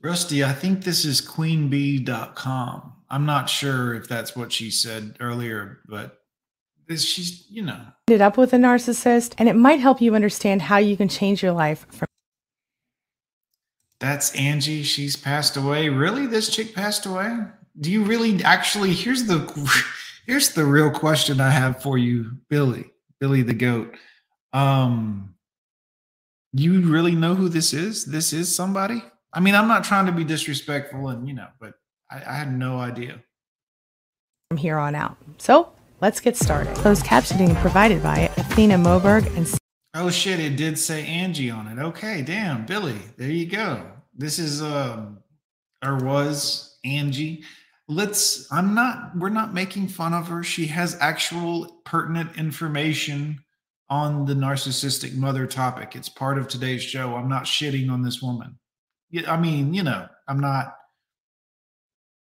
Rusty, 0.00 0.44
I 0.44 0.52
think 0.52 0.84
this 0.84 1.04
is 1.04 1.20
queenbee.com. 1.20 2.97
I'm 3.10 3.26
not 3.26 3.48
sure 3.48 3.94
if 3.94 4.08
that's 4.08 4.36
what 4.36 4.52
she 4.52 4.70
said 4.70 5.16
earlier, 5.20 5.80
but 5.86 6.20
this, 6.86 7.04
she's, 7.04 7.46
you 7.50 7.62
know, 7.62 7.80
ended 8.08 8.20
up 8.20 8.36
with 8.36 8.52
a 8.52 8.56
narcissist, 8.56 9.34
and 9.38 9.48
it 9.48 9.56
might 9.56 9.80
help 9.80 10.00
you 10.00 10.14
understand 10.14 10.62
how 10.62 10.78
you 10.78 10.96
can 10.96 11.08
change 11.08 11.42
your 11.42 11.52
life 11.52 11.86
from 11.90 12.08
that's 14.00 14.34
Angie. 14.36 14.82
She's 14.84 15.16
passed 15.16 15.56
away. 15.56 15.88
Really? 15.88 16.26
This 16.26 16.48
chick 16.50 16.74
passed 16.74 17.06
away? 17.06 17.36
Do 17.80 17.90
you 17.90 18.04
really 18.04 18.42
actually 18.44 18.94
here's 18.94 19.24
the 19.24 19.40
here's 20.26 20.50
the 20.50 20.64
real 20.64 20.90
question 20.90 21.40
I 21.40 21.50
have 21.50 21.82
for 21.82 21.98
you, 21.98 22.32
Billy. 22.48 22.92
Billy 23.20 23.42
the 23.42 23.54
goat. 23.54 23.94
Um 24.52 25.34
you 26.52 26.80
really 26.80 27.14
know 27.14 27.34
who 27.34 27.48
this 27.48 27.74
is? 27.74 28.06
This 28.06 28.32
is 28.32 28.54
somebody? 28.54 29.02
I 29.32 29.40
mean, 29.40 29.54
I'm 29.54 29.68
not 29.68 29.84
trying 29.84 30.06
to 30.06 30.12
be 30.12 30.24
disrespectful 30.24 31.08
and 31.08 31.28
you 31.28 31.34
know, 31.34 31.48
but 31.60 31.74
I, 32.10 32.16
I 32.16 32.34
had 32.34 32.52
no 32.56 32.78
idea. 32.78 33.22
from 34.50 34.58
here 34.58 34.78
on 34.78 34.94
out. 34.94 35.16
So 35.38 35.72
let's 36.00 36.20
get 36.20 36.36
started. 36.36 36.74
Closed 36.76 37.04
captioning 37.04 37.54
provided 37.60 38.02
by 38.02 38.30
Athena 38.36 38.76
Moberg 38.76 39.26
and 39.36 39.46
Oh 39.94 40.10
shit, 40.10 40.38
it 40.38 40.56
did 40.56 40.78
say 40.78 41.04
Angie 41.06 41.50
on 41.50 41.66
it. 41.66 41.80
Okay, 41.82 42.22
damn, 42.22 42.66
Billy. 42.66 42.98
There 43.16 43.30
you 43.30 43.46
go. 43.46 43.90
This 44.14 44.38
is 44.38 44.62
um 44.62 45.18
or 45.84 45.96
was 45.96 46.78
Angie. 46.84 47.44
Let's 47.88 48.50
I'm 48.52 48.74
not 48.74 49.16
we're 49.16 49.30
not 49.30 49.54
making 49.54 49.88
fun 49.88 50.12
of 50.14 50.28
her. 50.28 50.42
She 50.42 50.66
has 50.66 50.96
actual 51.00 51.80
pertinent 51.84 52.36
information 52.36 53.40
on 53.90 54.26
the 54.26 54.34
narcissistic 54.34 55.14
mother 55.16 55.46
topic. 55.46 55.96
It's 55.96 56.10
part 56.10 56.36
of 56.38 56.46
today's 56.48 56.82
show. 56.82 57.16
I'm 57.16 57.28
not 57.28 57.44
shitting 57.44 57.90
on 57.90 58.02
this 58.02 58.20
woman. 58.20 58.58
Yeah, 59.10 59.32
I 59.32 59.40
mean, 59.40 59.72
you 59.72 59.82
know, 59.82 60.06
I'm 60.28 60.40
not 60.40 60.74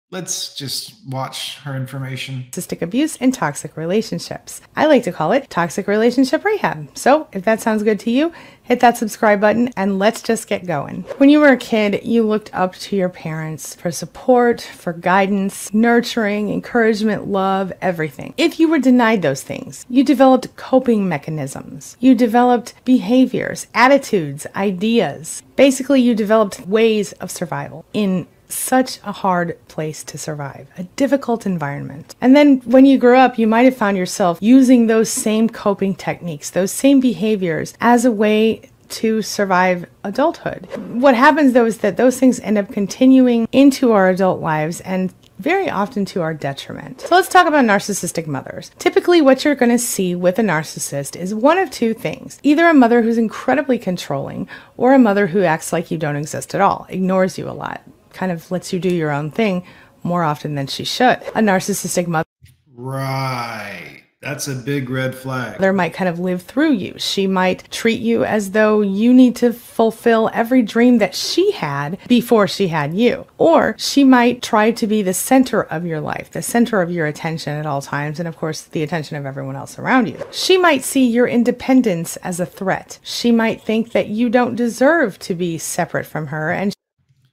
Let's 0.09 0.55
just 0.55 0.93
watch 1.05 1.57
her 1.59 1.75
information. 1.75 2.45
narcissistic 2.51 2.81
abuse 2.81 3.17
and 3.17 3.33
toxic 3.33 3.75
relationships. 3.75 4.61
I 4.73 4.85
like 4.85 5.03
to 5.03 5.11
call 5.11 5.33
it 5.33 5.49
toxic 5.49 5.85
relationship 5.85 6.45
rehab. 6.45 6.97
So 6.97 7.27
if 7.33 7.43
that 7.43 7.59
sounds 7.59 7.83
good 7.83 7.99
to 8.01 8.11
you, 8.11 8.31
hit 8.63 8.79
that 8.79 8.95
subscribe 8.95 9.41
button 9.41 9.69
and 9.75 9.99
let's 9.99 10.21
just 10.21 10.47
get 10.47 10.65
going. 10.65 11.03
When 11.17 11.27
you 11.27 11.41
were 11.41 11.49
a 11.49 11.57
kid, 11.57 12.05
you 12.05 12.23
looked 12.23 12.53
up 12.53 12.75
to 12.75 12.95
your 12.95 13.09
parents 13.09 13.75
for 13.75 13.91
support, 13.91 14.61
for 14.61 14.93
guidance, 14.93 15.73
nurturing, 15.73 16.53
encouragement, 16.53 17.27
love, 17.27 17.73
everything. 17.81 18.33
If 18.37 18.61
you 18.61 18.69
were 18.69 18.79
denied 18.79 19.21
those 19.21 19.43
things, 19.43 19.85
you 19.89 20.05
developed 20.05 20.55
coping 20.55 21.09
mechanisms. 21.09 21.97
You 21.99 22.15
developed 22.15 22.75
behaviors, 22.85 23.67
attitudes, 23.73 24.47
ideas. 24.55 25.43
Basically, 25.57 26.01
you 26.01 26.15
developed 26.15 26.61
ways 26.61 27.11
of 27.13 27.29
survival 27.29 27.83
in 27.93 28.25
such 28.49 28.99
a 29.03 29.11
hard 29.11 29.57
place 29.67 30.03
to 30.05 30.17
survive, 30.17 30.67
a 30.77 30.83
difficult 30.83 31.45
environment. 31.45 32.15
And 32.21 32.35
then 32.35 32.59
when 32.61 32.85
you 32.85 32.97
grow 32.97 33.19
up, 33.19 33.37
you 33.37 33.47
might 33.47 33.65
have 33.65 33.77
found 33.77 33.97
yourself 33.97 34.37
using 34.41 34.87
those 34.87 35.09
same 35.09 35.49
coping 35.49 35.95
techniques, 35.95 36.49
those 36.49 36.71
same 36.71 36.99
behaviors 36.99 37.73
as 37.81 38.05
a 38.05 38.11
way 38.11 38.69
to 38.89 39.21
survive 39.21 39.85
adulthood. 40.03 40.67
What 40.93 41.15
happens 41.15 41.53
though 41.53 41.65
is 41.65 41.79
that 41.79 41.97
those 41.97 42.19
things 42.19 42.39
end 42.39 42.57
up 42.57 42.71
continuing 42.71 43.47
into 43.51 43.91
our 43.91 44.09
adult 44.09 44.39
lives 44.39 44.79
and 44.81 45.13
very 45.39 45.69
often 45.69 46.03
to 46.05 46.21
our 46.21 46.33
detriment. 46.33 47.01
So 47.01 47.15
let's 47.15 47.27
talk 47.27 47.47
about 47.47 47.65
narcissistic 47.65 48.27
mothers. 48.27 48.71
Typically, 48.79 49.21
what 49.21 49.45
you're 49.45 49.55
going 49.55 49.71
to 49.71 49.77
see 49.77 50.15
with 50.15 50.39
a 50.39 50.41
narcissist 50.41 51.15
is 51.15 51.33
one 51.33 51.57
of 51.57 51.69
two 51.69 51.93
things 51.93 52.39
either 52.43 52.67
a 52.67 52.73
mother 52.73 53.01
who's 53.01 53.17
incredibly 53.17 53.77
controlling, 53.77 54.47
or 54.77 54.93
a 54.93 54.99
mother 54.99 55.27
who 55.27 55.43
acts 55.43 55.71
like 55.71 55.91
you 55.91 55.97
don't 55.97 56.15
exist 56.15 56.55
at 56.55 56.61
all, 56.61 56.87
ignores 56.89 57.37
you 57.37 57.47
a 57.47 57.51
lot, 57.51 57.81
kind 58.17 58.31
of 58.31 58.49
lets 58.51 58.73
you 58.73 58.79
do 58.79 58.89
your 58.89 59.11
own 59.11 59.29
thing 59.31 59.63
more 60.03 60.23
often 60.23 60.55
than 60.55 60.67
she 60.67 60.83
should. 60.83 61.17
A 61.35 61.41
narcissistic 61.41 62.07
mother. 62.07 62.27
Right. 62.73 64.03
That's 64.19 64.47
a 64.47 64.55
big 64.55 64.89
red 64.89 65.13
flag. 65.13 65.53
mother 65.53 65.71
might 65.71 65.93
kind 65.93 66.09
of 66.09 66.17
live 66.19 66.41
through 66.41 66.73
you. 66.73 66.95
She 66.97 67.27
might 67.27 67.69
treat 67.71 68.01
you 68.01 68.25
as 68.25 68.51
though 68.51 68.81
you 68.81 69.13
need 69.13 69.35
to 69.37 69.53
fulfill 69.53 70.31
every 70.33 70.63
dream 70.63 70.97
that 70.97 71.13
she 71.13 71.51
had 71.51 71.99
before 72.07 72.47
she 72.47 72.67
had 72.67 72.95
you. 72.95 73.27
Or 73.37 73.75
she 73.77 74.03
might 74.03 74.41
try 74.41 74.71
to 74.71 74.87
be 74.87 75.03
the 75.03 75.13
center 75.13 75.61
of 75.61 75.85
your 75.85 76.01
life, 76.01 76.31
the 76.31 76.41
center 76.41 76.81
of 76.81 76.91
your 76.91 77.05
attention 77.05 77.53
at 77.53 77.67
all 77.67 77.81
times, 77.81 78.19
and 78.19 78.27
of 78.27 78.37
course, 78.37 78.63
the 78.63 78.81
attention 78.81 79.17
of 79.17 79.27
everyone 79.27 79.55
else 79.55 79.77
around 79.77 80.07
you. 80.07 80.19
She 80.31 80.57
might 80.57 80.83
see 80.83 81.05
your 81.05 81.27
independence 81.27 82.17
as 82.17 82.39
a 82.39 82.45
threat. 82.45 82.97
She 83.03 83.31
might 83.31 83.61
think 83.61 83.91
that 83.91 84.07
you 84.07 84.29
don't 84.29 84.55
deserve 84.55 85.19
to 85.19 85.35
be 85.35 85.59
separate 85.59 86.07
from 86.07 86.27
her, 86.27 86.51
and 86.51 86.73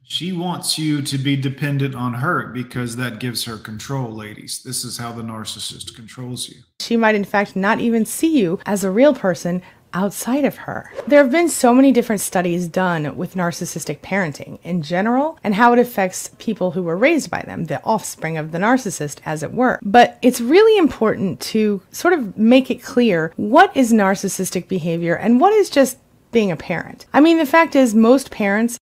She 0.06 0.32
wants 0.32 0.78
you 0.78 1.01
to 1.02 1.18
be 1.18 1.36
dependent 1.36 1.94
on 1.94 2.14
her 2.14 2.48
because 2.48 2.97
that 2.97 3.18
gives 3.18 3.44
her 3.44 3.56
control, 3.56 4.12
ladies. 4.12 4.62
This 4.62 4.85
is 4.85 4.98
how 4.98 5.12
the 5.12 5.22
narcissist 5.22 5.94
controls 5.94 6.48
you. 6.48 6.56
she 6.81 6.97
might, 6.97 7.14
in 7.14 7.24
fact, 7.24 7.56
not 7.56 7.81
even 7.81 8.05
see 8.05 8.39
you 8.39 8.60
as 8.66 8.85
a 8.85 8.90
real 8.90 9.14
person 9.14 9.62
outside 9.94 10.44
of 10.44 10.56
her. 10.56 10.93
There 11.06 11.22
have 11.22 11.32
been 11.32 11.48
so 11.48 11.72
many 11.72 11.93
different 11.93 12.20
studies 12.20 12.68
done 12.68 13.16
with 13.16 13.36
narcissistic 13.36 14.01
parenting 14.01 14.59
in 14.62 14.82
general 14.82 15.39
and 15.43 15.55
how 15.55 15.72
it 15.72 15.78
affects 15.78 16.31
people 16.39 16.72
who 16.72 16.82
were 16.82 16.97
raised 16.97 17.31
by 17.31 17.43
them, 17.43 17.66
the 17.66 17.82
offspring 17.85 18.36
of 18.36 18.51
the 18.52 18.59
narcissist, 18.59 19.20
as 19.24 19.43
it 19.43 19.52
were. 19.52 19.78
But 19.82 20.18
it's 20.20 20.40
really 20.40 20.76
important 20.76 21.40
to 21.52 21.81
sort 21.93 22.12
of 22.12 22.36
make 22.36 22.70
it 22.70 22.82
clear 22.82 23.32
what 23.36 23.74
is 23.76 23.93
narcissistic 23.93 24.68
behavior 24.68 25.14
and 25.14 25.40
what 25.40 25.52
is 25.52 25.70
just 25.70 25.98
being 26.32 26.51
a 26.51 26.56
parent. 26.56 27.06
I 27.12 27.20
mean, 27.20 27.39
the 27.39 27.47
fact 27.47 27.76
is, 27.76 27.94
most 27.94 28.32
parents 28.32 28.76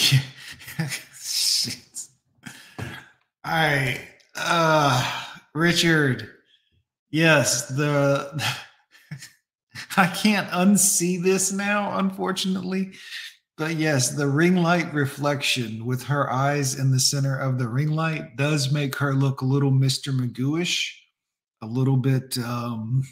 All 3.44 3.44
right. 3.44 4.00
Uh 4.36 5.26
Richard. 5.54 6.30
Yes, 7.10 7.68
the 7.68 8.42
I 9.96 10.06
can't 10.06 10.48
unsee 10.50 11.22
this 11.22 11.52
now, 11.52 11.98
unfortunately. 11.98 12.92
But 13.56 13.76
yes, 13.76 14.10
the 14.10 14.26
ring 14.26 14.56
light 14.56 14.92
reflection 14.94 15.84
with 15.84 16.02
her 16.04 16.32
eyes 16.32 16.78
in 16.78 16.92
the 16.92 17.00
center 17.00 17.38
of 17.38 17.58
the 17.58 17.68
ring 17.68 17.90
light 17.90 18.36
does 18.36 18.72
make 18.72 18.96
her 18.96 19.14
look 19.14 19.42
a 19.42 19.44
little 19.44 19.70
Mr. 19.70 20.18
Magooish, 20.18 20.90
a 21.60 21.66
little 21.66 21.98
bit 21.98 22.38
um 22.38 23.02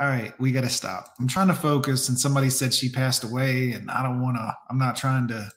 all 0.00 0.06
right, 0.06 0.32
we 0.40 0.50
got 0.50 0.62
to 0.62 0.70
stop. 0.70 1.14
I'm 1.20 1.28
trying 1.28 1.48
to 1.48 1.54
focus, 1.54 2.08
and 2.08 2.18
somebody 2.18 2.48
said 2.48 2.72
she 2.72 2.88
passed 2.88 3.22
away, 3.22 3.72
and 3.72 3.90
I 3.90 4.02
don't 4.02 4.22
want 4.22 4.38
to. 4.38 4.56
I'm 4.70 4.78
not 4.78 4.96
trying 4.96 5.28
to. 5.28 5.50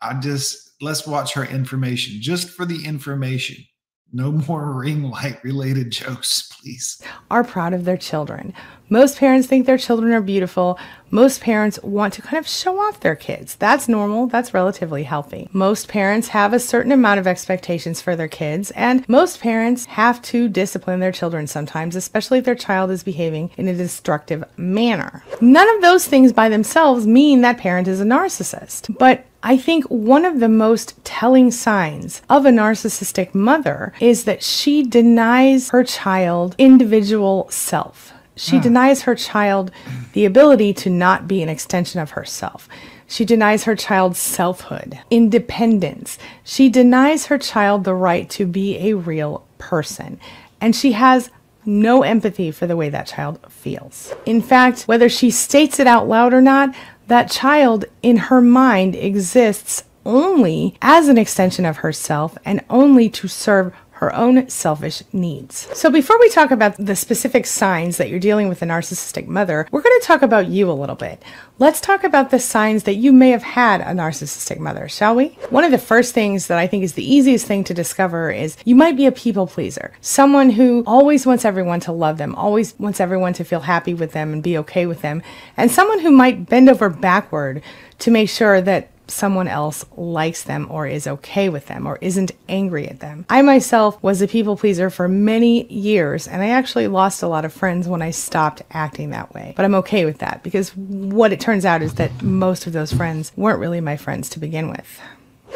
I 0.00 0.14
just 0.14 0.70
let's 0.80 1.06
watch 1.06 1.34
her 1.34 1.44
information 1.44 2.20
just 2.20 2.48
for 2.48 2.64
the 2.64 2.84
information. 2.86 3.62
No 4.10 4.32
more 4.48 4.72
ring 4.72 5.02
light 5.10 5.42
related 5.44 5.90
jokes, 5.90 6.50
please. 6.50 7.02
Are 7.30 7.44
proud 7.44 7.74
of 7.74 7.84
their 7.84 7.98
children. 7.98 8.54
Most 8.92 9.16
parents 9.16 9.48
think 9.48 9.64
their 9.64 9.78
children 9.78 10.12
are 10.12 10.20
beautiful. 10.20 10.78
Most 11.10 11.40
parents 11.40 11.82
want 11.82 12.12
to 12.12 12.20
kind 12.20 12.38
of 12.38 12.46
show 12.46 12.78
off 12.78 13.00
their 13.00 13.16
kids. 13.16 13.54
That's 13.54 13.88
normal. 13.88 14.26
That's 14.26 14.52
relatively 14.52 15.04
healthy. 15.04 15.48
Most 15.50 15.88
parents 15.88 16.28
have 16.28 16.52
a 16.52 16.58
certain 16.58 16.92
amount 16.92 17.18
of 17.18 17.26
expectations 17.26 18.02
for 18.02 18.16
their 18.16 18.28
kids, 18.28 18.70
and 18.72 19.08
most 19.08 19.40
parents 19.40 19.86
have 19.86 20.20
to 20.24 20.46
discipline 20.46 21.00
their 21.00 21.10
children 21.10 21.46
sometimes, 21.46 21.96
especially 21.96 22.36
if 22.36 22.44
their 22.44 22.54
child 22.54 22.90
is 22.90 23.02
behaving 23.02 23.50
in 23.56 23.66
a 23.66 23.74
destructive 23.74 24.44
manner. 24.58 25.24
None 25.40 25.74
of 25.74 25.80
those 25.80 26.06
things 26.06 26.34
by 26.34 26.50
themselves 26.50 27.06
mean 27.06 27.40
that 27.40 27.56
parent 27.56 27.88
is 27.88 28.02
a 28.02 28.04
narcissist, 28.04 28.94
but 28.98 29.24
I 29.42 29.56
think 29.56 29.86
one 29.86 30.26
of 30.26 30.38
the 30.38 30.50
most 30.50 31.02
telling 31.02 31.50
signs 31.50 32.20
of 32.28 32.44
a 32.44 32.50
narcissistic 32.50 33.34
mother 33.34 33.94
is 34.00 34.24
that 34.24 34.42
she 34.42 34.82
denies 34.82 35.70
her 35.70 35.82
child 35.82 36.54
individual 36.58 37.48
self. 37.48 38.12
She 38.34 38.56
Hmm. 38.56 38.62
denies 38.62 39.02
her 39.02 39.14
child 39.14 39.70
the 40.14 40.24
ability 40.24 40.72
to 40.74 40.90
not 40.90 41.28
be 41.28 41.42
an 41.42 41.48
extension 41.48 42.00
of 42.00 42.12
herself. 42.12 42.68
She 43.06 43.24
denies 43.26 43.64
her 43.64 43.76
child 43.76 44.16
selfhood, 44.16 44.98
independence. 45.10 46.18
She 46.44 46.68
denies 46.70 47.26
her 47.26 47.36
child 47.38 47.84
the 47.84 47.94
right 47.94 48.28
to 48.30 48.46
be 48.46 48.78
a 48.88 48.94
real 48.94 49.44
person. 49.58 50.18
And 50.60 50.74
she 50.74 50.92
has 50.92 51.28
no 51.66 52.02
empathy 52.02 52.50
for 52.50 52.66
the 52.66 52.76
way 52.76 52.88
that 52.88 53.06
child 53.06 53.38
feels. 53.48 54.14
In 54.26 54.40
fact, 54.40 54.82
whether 54.84 55.08
she 55.08 55.30
states 55.30 55.78
it 55.78 55.86
out 55.86 56.08
loud 56.08 56.32
or 56.32 56.40
not, 56.40 56.74
that 57.08 57.30
child 57.30 57.84
in 58.02 58.16
her 58.16 58.40
mind 58.40 58.94
exists 58.96 59.84
only 60.04 60.74
as 60.82 61.08
an 61.08 61.18
extension 61.18 61.64
of 61.64 61.78
herself 61.78 62.36
and 62.44 62.62
only 62.70 63.08
to 63.10 63.28
serve 63.28 63.72
her 64.02 64.14
own 64.16 64.48
selfish 64.48 65.04
needs. 65.12 65.68
So, 65.78 65.88
before 65.88 66.18
we 66.18 66.28
talk 66.28 66.50
about 66.50 66.76
the 66.76 66.96
specific 66.96 67.46
signs 67.46 67.98
that 67.98 68.10
you're 68.10 68.18
dealing 68.18 68.48
with 68.48 68.60
a 68.60 68.66
narcissistic 68.66 69.28
mother, 69.28 69.68
we're 69.70 69.80
going 69.80 70.00
to 70.00 70.06
talk 70.06 70.22
about 70.22 70.48
you 70.48 70.68
a 70.68 70.72
little 70.72 70.96
bit. 70.96 71.22
Let's 71.60 71.80
talk 71.80 72.02
about 72.02 72.30
the 72.30 72.40
signs 72.40 72.82
that 72.82 72.96
you 72.96 73.12
may 73.12 73.30
have 73.30 73.44
had 73.44 73.80
a 73.80 73.94
narcissistic 73.94 74.58
mother, 74.58 74.88
shall 74.88 75.14
we? 75.14 75.28
One 75.50 75.62
of 75.62 75.70
the 75.70 75.78
first 75.78 76.14
things 76.14 76.48
that 76.48 76.58
I 76.58 76.66
think 76.66 76.82
is 76.82 76.94
the 76.94 77.14
easiest 77.14 77.46
thing 77.46 77.62
to 77.62 77.74
discover 77.74 78.32
is 78.32 78.56
you 78.64 78.74
might 78.74 78.96
be 78.96 79.06
a 79.06 79.12
people 79.12 79.46
pleaser, 79.46 79.92
someone 80.00 80.50
who 80.50 80.82
always 80.84 81.24
wants 81.24 81.44
everyone 81.44 81.78
to 81.80 81.92
love 81.92 82.18
them, 82.18 82.34
always 82.34 82.76
wants 82.80 83.00
everyone 83.00 83.34
to 83.34 83.44
feel 83.44 83.60
happy 83.60 83.94
with 83.94 84.10
them 84.10 84.32
and 84.32 84.42
be 84.42 84.58
okay 84.58 84.84
with 84.84 85.02
them, 85.02 85.22
and 85.56 85.70
someone 85.70 86.00
who 86.00 86.10
might 86.10 86.48
bend 86.48 86.68
over 86.68 86.90
backward 86.90 87.62
to 88.00 88.10
make 88.10 88.28
sure 88.28 88.60
that 88.60 88.90
someone 89.12 89.48
else 89.48 89.84
likes 89.96 90.42
them 90.42 90.66
or 90.70 90.86
is 90.86 91.06
okay 91.06 91.48
with 91.48 91.66
them 91.66 91.86
or 91.86 91.98
isn't 92.00 92.32
angry 92.48 92.88
at 92.88 93.00
them. 93.00 93.24
I 93.28 93.42
myself 93.42 94.02
was 94.02 94.22
a 94.22 94.28
people 94.28 94.56
pleaser 94.56 94.90
for 94.90 95.08
many 95.08 95.66
years 95.72 96.26
and 96.26 96.42
I 96.42 96.48
actually 96.48 96.88
lost 96.88 97.22
a 97.22 97.28
lot 97.28 97.44
of 97.44 97.52
friends 97.52 97.86
when 97.86 98.02
I 98.02 98.10
stopped 98.10 98.62
acting 98.70 99.10
that 99.10 99.32
way. 99.34 99.52
But 99.56 99.64
I'm 99.64 99.74
okay 99.76 100.04
with 100.04 100.18
that 100.18 100.42
because 100.42 100.76
what 100.76 101.32
it 101.32 101.40
turns 101.40 101.64
out 101.64 101.82
is 101.82 101.94
that 101.94 102.22
most 102.22 102.66
of 102.66 102.72
those 102.72 102.92
friends 102.92 103.32
weren't 103.36 103.60
really 103.60 103.80
my 103.80 103.96
friends 103.96 104.28
to 104.30 104.40
begin 104.40 104.68
with. 104.68 105.00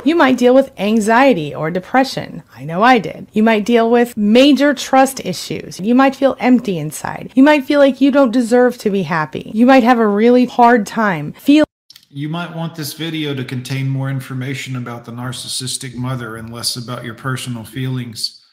You 0.04 0.14
might 0.14 0.38
deal 0.38 0.54
with 0.54 0.72
anxiety 0.78 1.54
or 1.54 1.70
depression. 1.70 2.42
I 2.54 2.64
know 2.64 2.82
I 2.82 2.98
did. 2.98 3.26
You 3.32 3.42
might 3.42 3.64
deal 3.64 3.90
with 3.90 4.16
major 4.16 4.74
trust 4.74 5.24
issues. 5.24 5.80
You 5.80 5.94
might 5.94 6.14
feel 6.14 6.36
empty 6.38 6.78
inside. 6.78 7.32
You 7.34 7.42
might 7.42 7.64
feel 7.64 7.80
like 7.80 8.00
you 8.00 8.10
don't 8.10 8.30
deserve 8.30 8.78
to 8.78 8.90
be 8.90 9.02
happy. 9.02 9.50
You 9.54 9.66
might 9.66 9.84
have 9.84 9.98
a 9.98 10.06
really 10.06 10.44
hard 10.44 10.86
time 10.86 11.32
feeling 11.32 11.65
You 12.08 12.28
might 12.28 12.54
want 12.54 12.76
this 12.76 12.92
video 12.92 13.34
to 13.34 13.44
contain 13.44 13.88
more 13.88 14.08
information 14.08 14.76
about 14.76 15.04
the 15.04 15.12
narcissistic 15.12 15.94
mother 15.94 16.36
and 16.36 16.52
less 16.52 16.76
about 16.76 17.04
your 17.04 17.14
personal 17.14 17.64
feelings 17.64 18.44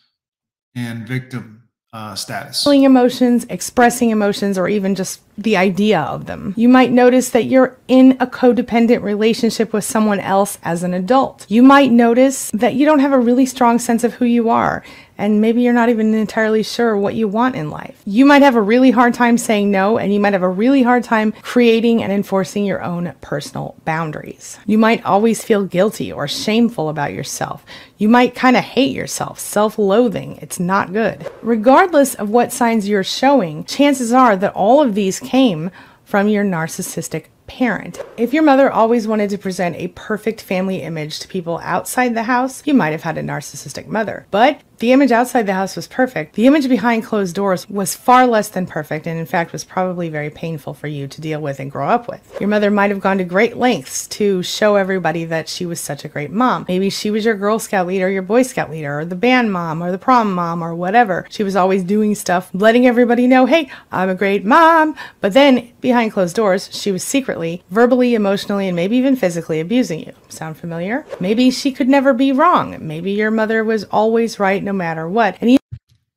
and 0.76 1.08
victim 1.08 1.64
uh, 1.94 2.16
status. 2.16 2.64
feeling 2.64 2.84
emotions, 2.84 3.46
expressing 3.50 4.10
emotions, 4.10 4.58
or 4.58 4.68
even 4.68 4.96
just 4.96 5.22
the 5.38 5.56
idea 5.56 6.02
of 6.02 6.26
them. 6.26 6.56
You 6.58 6.68
might 6.68 6.92
notice 6.92 7.30
that 7.30 7.46
you're 7.46 7.78
in 7.88 8.18
a 8.20 8.26
codependent 8.26 9.04
relationship 9.04 9.72
with 9.72 9.84
someone 9.84 10.20
else 10.20 10.58
as 10.64 10.82
an 10.82 10.96
adult. 10.96 11.46
You 11.50 11.62
might 11.62 11.92
notice 11.92 12.50
that 12.52 12.74
you 12.74 12.86
don't 12.86 13.00
have 13.00 13.12
a 13.14 13.20
really 13.20 13.46
strong 13.46 13.78
sense 13.78 14.04
of 14.04 14.16
who 14.16 14.26
you 14.26 14.50
are, 14.50 14.84
and 15.18 15.42
maybe 15.42 15.62
you're 15.62 15.74
not 15.74 15.90
even 15.90 16.14
entirely 16.14 16.64
sure 16.64 16.98
what 16.98 17.16
you 17.16 17.28
want 17.28 17.56
in 17.56 17.70
life. 17.70 18.02
You 18.06 18.26
might 18.26 18.42
have 18.42 18.56
a 18.56 18.62
really 18.62 18.92
hard 18.92 19.14
time 19.14 19.38
saying 19.38 19.72
no, 19.72 19.98
and 19.98 20.14
you 20.14 20.20
might 20.20 20.34
have 20.34 20.44
a 20.44 20.50
really 20.50 20.84
hard 20.84 21.04
time 21.04 21.34
creating 21.42 22.04
and 22.04 22.12
enforcing 22.12 22.66
your 22.66 22.82
own 22.82 23.14
personal 23.22 23.76
boundaries. 23.86 24.58
You 24.66 24.78
might 24.78 25.06
always 25.06 25.44
feel 25.44 25.66
guilty 25.66 26.12
or 26.12 26.28
shameful 26.28 26.90
about 26.90 27.14
yourself. 27.14 27.66
You 27.98 28.10
might 28.10 28.36
kind 28.36 28.58
of 28.58 28.64
hate 28.64 28.96
yourself, 28.96 29.40
self 29.40 29.78
loathing. 29.78 30.38
It's 30.42 30.60
not 30.60 30.94
good. 30.94 31.30
Regardless 31.42 32.16
of 32.16 32.30
what 32.30 32.52
signs 32.52 32.88
you're 32.88 33.04
showing, 33.04 33.64
chances 33.66 34.12
are 34.12 34.36
that 34.38 34.54
all 34.54 34.82
of 34.82 34.96
these 34.96 35.20
came 35.20 35.72
from 36.04 36.28
your 36.28 36.44
narcissistic 36.44 37.26
parent. 37.48 38.00
If 38.18 38.34
your 38.34 38.44
mother 38.44 38.72
always 38.72 39.08
wanted 39.08 39.30
to 39.32 39.38
present 39.38 39.76
a 39.76 39.90
perfect 39.90 40.42
family 40.42 40.82
image 40.82 41.20
to 41.20 41.28
people 41.28 41.60
outside 41.64 42.16
the 42.16 42.24
house, 42.24 42.64
you 42.66 42.74
might 42.74 42.92
have 42.92 43.04
had 43.04 43.18
a 43.18 43.24
narcissistic 43.24 43.88
mother. 43.88 44.26
But 44.32 44.62
the 44.80 44.92
image 44.92 45.12
outside 45.12 45.46
the 45.46 45.54
house 45.54 45.76
was 45.76 45.88
perfect. 45.88 46.36
The 46.36 46.48
image 46.48 46.68
behind 46.68 47.04
closed 47.04 47.36
doors 47.36 47.70
was 47.70 47.96
far 47.96 48.28
less 48.28 48.50
than 48.50 48.66
perfect 48.66 49.08
and, 49.08 49.20
in 49.20 49.26
fact, 49.26 49.52
was 49.52 49.64
probably 49.64 50.10
very 50.10 50.30
painful 50.30 50.74
for 50.74 50.88
you 50.88 51.08
to 51.08 51.22
deal 51.22 51.40
with 51.40 51.60
and 51.60 51.72
grow 51.72 51.88
up 51.88 52.08
with. 52.08 52.38
Your 52.40 52.50
mother 52.50 52.72
might 52.72 52.90
have 52.90 53.00
gone 53.00 53.18
to 53.20 53.24
great 53.24 53.58
lengths 53.58 54.08
to 54.08 54.44
show 54.44 54.76
everybody 54.76 55.26
that 55.26 55.48
she 55.48 55.66
was 55.66 55.80
such 55.80 56.04
a 56.04 56.10
great 56.10 56.32
mom. 56.32 56.66
Maybe 56.68 56.90
she 56.90 57.12
was 57.12 57.26
your 57.26 57.36
Girl 57.36 57.60
Scout 57.60 57.88
leader, 57.88 58.10
your 58.10 58.22
Boy 58.22 58.44
Scout 58.44 58.72
leader, 58.72 59.00
or 59.00 59.06
the 59.06 59.16
band 59.16 59.52
mom, 59.54 59.84
or 59.84 59.92
the 59.92 59.98
prom 59.98 60.34
mom, 60.34 60.64
or 60.64 60.74
whatever. 60.74 61.26
She 61.30 61.44
was 61.44 61.56
always 61.56 61.84
doing 61.84 62.16
stuff, 62.16 62.50
letting 62.54 62.88
everybody 62.88 63.28
know, 63.28 63.46
hey, 63.46 63.70
I'm 63.92 64.10
a 64.10 64.16
great 64.16 64.46
mom. 64.46 64.96
But 65.22 65.34
then, 65.34 65.72
behind 65.82 66.12
closed 66.12 66.36
doors, 66.36 66.70
she 66.72 66.92
was 66.92 67.04
secretly, 67.04 67.64
verbally, 67.70 68.16
emotionally, 68.16 68.68
and 68.68 68.76
maybe 68.76 68.98
even 68.98 69.16
physically 69.16 69.60
abusing 69.60 70.00
you. 70.00 70.14
Sound 70.30 70.58
familiar? 70.58 71.06
Maybe 71.20 71.52
she 71.52 71.72
could 71.72 71.88
never 71.88 72.14
be 72.14 72.32
wrong. 72.32 72.76
Maybe 72.80 73.12
your 73.12 73.32
mother 73.32 73.64
was 73.64 73.84
always 73.86 74.40
right 74.40 74.63
no 74.64 74.74
matter 74.74 75.08
what. 75.08 75.38
And 75.42 75.50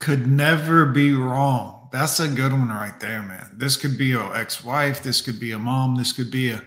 Could 0.01 0.27
never 0.27 0.87
be 0.87 1.13
wrong. 1.13 1.89
That's 1.93 2.21
a 2.21 2.29
good 2.29 2.53
one 2.53 2.69
right 2.69 2.99
there, 3.01 3.23
man. 3.23 3.53
This 3.57 3.77
could 3.77 3.97
be 3.97 4.07
your 4.07 4.37
ex-wife. 4.37 5.03
This 5.03 5.21
could 5.21 5.41
be 5.41 5.53
a 5.53 5.59
mom. 5.59 5.97
This 5.97 6.13
could 6.13 6.31
be 6.31 6.51
a 6.51 6.63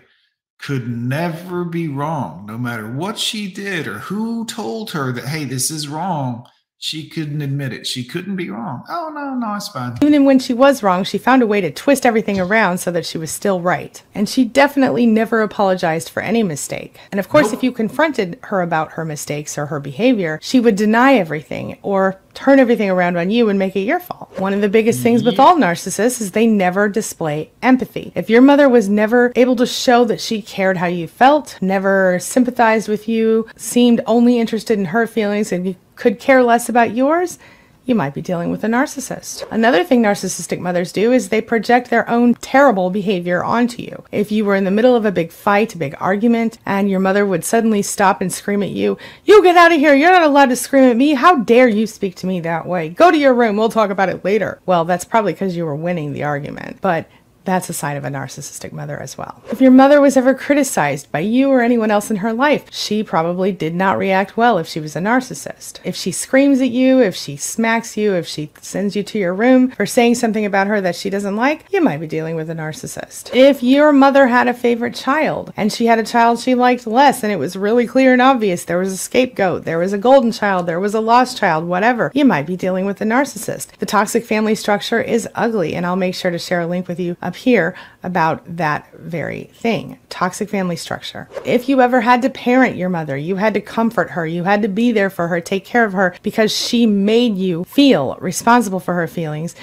could 0.60 0.88
never 0.88 1.64
be 1.64 1.88
wrong, 1.88 2.44
no 2.46 2.58
matter 2.58 2.90
what 2.90 3.18
she 3.18 3.50
did 3.50 3.86
or 3.86 3.98
who 3.98 4.44
told 4.44 4.90
her 4.90 5.10
that, 5.10 5.24
hey, 5.24 5.44
this 5.44 5.70
is 5.70 5.88
wrong. 5.88 6.46
She 6.82 7.10
couldn't 7.10 7.42
admit 7.42 7.74
it. 7.74 7.86
She 7.86 8.02
couldn't 8.02 8.36
be 8.36 8.48
wrong. 8.48 8.84
Oh 8.88 9.12
no, 9.14 9.34
no, 9.34 9.54
it's 9.54 9.68
fine. 9.68 9.98
Even 10.00 10.24
when 10.24 10.38
she 10.38 10.54
was 10.54 10.82
wrong, 10.82 11.04
she 11.04 11.18
found 11.18 11.42
a 11.42 11.46
way 11.46 11.60
to 11.60 11.70
twist 11.70 12.06
everything 12.06 12.40
around 12.40 12.78
so 12.78 12.90
that 12.90 13.04
she 13.04 13.18
was 13.18 13.30
still 13.30 13.60
right. 13.60 14.02
And 14.14 14.26
she 14.26 14.46
definitely 14.46 15.04
never 15.04 15.42
apologized 15.42 16.08
for 16.08 16.22
any 16.22 16.42
mistake. 16.42 16.98
And 17.12 17.20
of 17.20 17.28
course, 17.28 17.52
if 17.52 17.62
you 17.62 17.70
confronted 17.70 18.38
her 18.44 18.62
about 18.62 18.92
her 18.92 19.04
mistakes 19.04 19.58
or 19.58 19.66
her 19.66 19.78
behavior, 19.78 20.38
she 20.40 20.58
would 20.58 20.74
deny 20.74 21.16
everything 21.16 21.76
or 21.82 22.18
turn 22.40 22.58
everything 22.58 22.88
around 22.88 23.18
on 23.18 23.30
you 23.30 23.50
and 23.50 23.58
make 23.58 23.76
it 23.76 23.80
your 23.80 24.00
fault. 24.00 24.30
One 24.38 24.54
of 24.54 24.62
the 24.62 24.68
biggest 24.68 25.02
things 25.02 25.22
with 25.22 25.38
all 25.38 25.56
narcissists 25.56 26.22
is 26.22 26.30
they 26.30 26.46
never 26.46 26.88
display 26.88 27.50
empathy. 27.60 28.12
If 28.14 28.30
your 28.30 28.40
mother 28.40 28.66
was 28.66 28.88
never 28.88 29.30
able 29.36 29.56
to 29.56 29.66
show 29.66 30.06
that 30.06 30.22
she 30.22 30.40
cared 30.40 30.78
how 30.78 30.86
you 30.86 31.06
felt, 31.06 31.58
never 31.60 32.18
sympathized 32.18 32.88
with 32.88 33.06
you, 33.06 33.46
seemed 33.56 34.00
only 34.06 34.38
interested 34.38 34.78
in 34.78 34.86
her 34.86 35.06
feelings 35.06 35.52
and 35.52 35.76
could 35.96 36.18
care 36.18 36.42
less 36.42 36.70
about 36.70 36.94
yours, 36.94 37.38
you 37.84 37.94
might 37.94 38.14
be 38.14 38.22
dealing 38.22 38.50
with 38.50 38.64
a 38.64 38.68
narcissist. 38.68 39.44
Another 39.50 39.82
thing 39.84 40.02
narcissistic 40.02 40.60
mothers 40.60 40.92
do 40.92 41.12
is 41.12 41.28
they 41.28 41.40
project 41.40 41.90
their 41.90 42.08
own 42.08 42.34
terrible 42.34 42.90
behavior 42.90 43.42
onto 43.42 43.82
you. 43.82 44.04
If 44.12 44.30
you 44.30 44.44
were 44.44 44.54
in 44.54 44.64
the 44.64 44.70
middle 44.70 44.94
of 44.94 45.04
a 45.04 45.12
big 45.12 45.32
fight, 45.32 45.74
a 45.74 45.78
big 45.78 45.96
argument, 45.98 46.58
and 46.64 46.90
your 46.90 47.00
mother 47.00 47.26
would 47.26 47.44
suddenly 47.44 47.82
stop 47.82 48.20
and 48.20 48.32
scream 48.32 48.62
at 48.62 48.70
you, 48.70 48.98
You 49.24 49.42
get 49.42 49.56
out 49.56 49.72
of 49.72 49.78
here! 49.78 49.94
You're 49.94 50.12
not 50.12 50.22
allowed 50.22 50.50
to 50.50 50.56
scream 50.56 50.84
at 50.84 50.96
me! 50.96 51.14
How 51.14 51.36
dare 51.36 51.68
you 51.68 51.86
speak 51.86 52.14
to 52.16 52.26
me 52.26 52.40
that 52.40 52.66
way? 52.66 52.90
Go 52.90 53.10
to 53.10 53.18
your 53.18 53.34
room, 53.34 53.56
we'll 53.56 53.68
talk 53.68 53.90
about 53.90 54.08
it 54.08 54.24
later. 54.24 54.60
Well, 54.66 54.84
that's 54.84 55.04
probably 55.04 55.32
because 55.32 55.56
you 55.56 55.64
were 55.64 55.76
winning 55.76 56.12
the 56.12 56.24
argument. 56.24 56.80
But 56.80 57.08
That's 57.44 57.70
a 57.70 57.72
sign 57.72 57.96
of 57.96 58.04
a 58.04 58.08
narcissistic 58.08 58.72
mother 58.72 59.00
as 59.00 59.16
well. 59.16 59.42
If 59.50 59.60
your 59.60 59.70
mother 59.70 60.00
was 60.00 60.16
ever 60.16 60.34
criticized 60.34 61.10
by 61.10 61.20
you 61.20 61.48
or 61.50 61.62
anyone 61.62 61.90
else 61.90 62.10
in 62.10 62.16
her 62.16 62.32
life, 62.32 62.66
she 62.70 63.02
probably 63.02 63.50
did 63.52 63.74
not 63.74 63.98
react 63.98 64.36
well 64.36 64.58
if 64.58 64.68
she 64.68 64.80
was 64.80 64.94
a 64.94 65.00
narcissist. 65.00 65.80
If 65.84 65.96
she 65.96 66.12
screams 66.12 66.60
at 66.60 66.70
you, 66.70 67.00
if 67.00 67.14
she 67.16 67.36
smacks 67.36 67.96
you, 67.96 68.14
if 68.14 68.26
she 68.26 68.50
sends 68.60 68.94
you 68.94 69.02
to 69.04 69.18
your 69.18 69.34
room 69.34 69.70
for 69.70 69.86
saying 69.86 70.16
something 70.16 70.44
about 70.44 70.66
her 70.66 70.80
that 70.80 70.96
she 70.96 71.10
doesn't 71.10 71.36
like, 71.36 71.64
you 71.72 71.80
might 71.80 72.00
be 72.00 72.06
dealing 72.06 72.36
with 72.36 72.50
a 72.50 72.54
narcissist. 72.54 73.34
If 73.34 73.62
your 73.62 73.92
mother 73.92 74.26
had 74.26 74.48
a 74.48 74.54
favorite 74.54 74.94
child 74.94 75.52
and 75.56 75.72
she 75.72 75.86
had 75.86 75.98
a 75.98 76.04
child 76.04 76.40
she 76.40 76.54
liked 76.54 76.86
less 76.86 77.22
and 77.22 77.32
it 77.32 77.36
was 77.36 77.56
really 77.56 77.86
clear 77.86 78.12
and 78.12 78.22
obvious, 78.22 78.64
there 78.64 78.78
was 78.78 78.92
a 78.92 78.98
scapegoat, 78.98 79.64
there 79.64 79.78
was 79.78 79.92
a 79.92 79.98
golden 79.98 80.32
child, 80.32 80.66
there 80.66 80.80
was 80.80 80.94
a 80.94 81.00
lost 81.00 81.38
child, 81.38 81.64
whatever, 81.64 82.12
you 82.14 82.24
might 82.24 82.46
be 82.46 82.56
dealing 82.56 82.84
with 82.84 83.00
a 83.00 83.04
narcissist. 83.04 83.68
The 83.78 83.86
toxic 83.86 84.24
family 84.24 84.54
structure 84.54 85.00
is 85.00 85.28
ugly, 85.34 85.74
and 85.74 85.86
I'll 85.86 85.96
make 85.96 86.14
sure 86.14 86.30
to 86.30 86.38
share 86.38 86.60
a 86.60 86.66
link 86.66 86.86
with 86.86 87.00
you 87.00 87.16
up 87.30 87.36
here 87.36 87.76
about 88.02 88.42
that 88.56 88.92
very 88.94 89.44
thing 89.54 90.00
toxic 90.08 90.50
family 90.50 90.74
structure. 90.74 91.28
If 91.44 91.68
you 91.68 91.80
ever 91.80 92.00
had 92.00 92.22
to 92.22 92.30
parent 92.30 92.76
your 92.76 92.88
mother, 92.88 93.16
you 93.16 93.36
had 93.36 93.54
to 93.54 93.60
comfort 93.60 94.10
her, 94.10 94.26
you 94.26 94.42
had 94.42 94.62
to 94.62 94.68
be 94.68 94.90
there 94.90 95.10
for 95.10 95.28
her, 95.28 95.40
take 95.40 95.64
care 95.64 95.84
of 95.84 95.92
her 95.92 96.16
because 96.24 96.50
she 96.50 96.86
made 96.86 97.36
you 97.36 97.62
feel 97.64 98.16
responsible 98.20 98.80
for 98.80 98.94
her 98.94 99.06
feelings. 99.06 99.54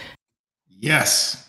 Yes. 0.70 1.47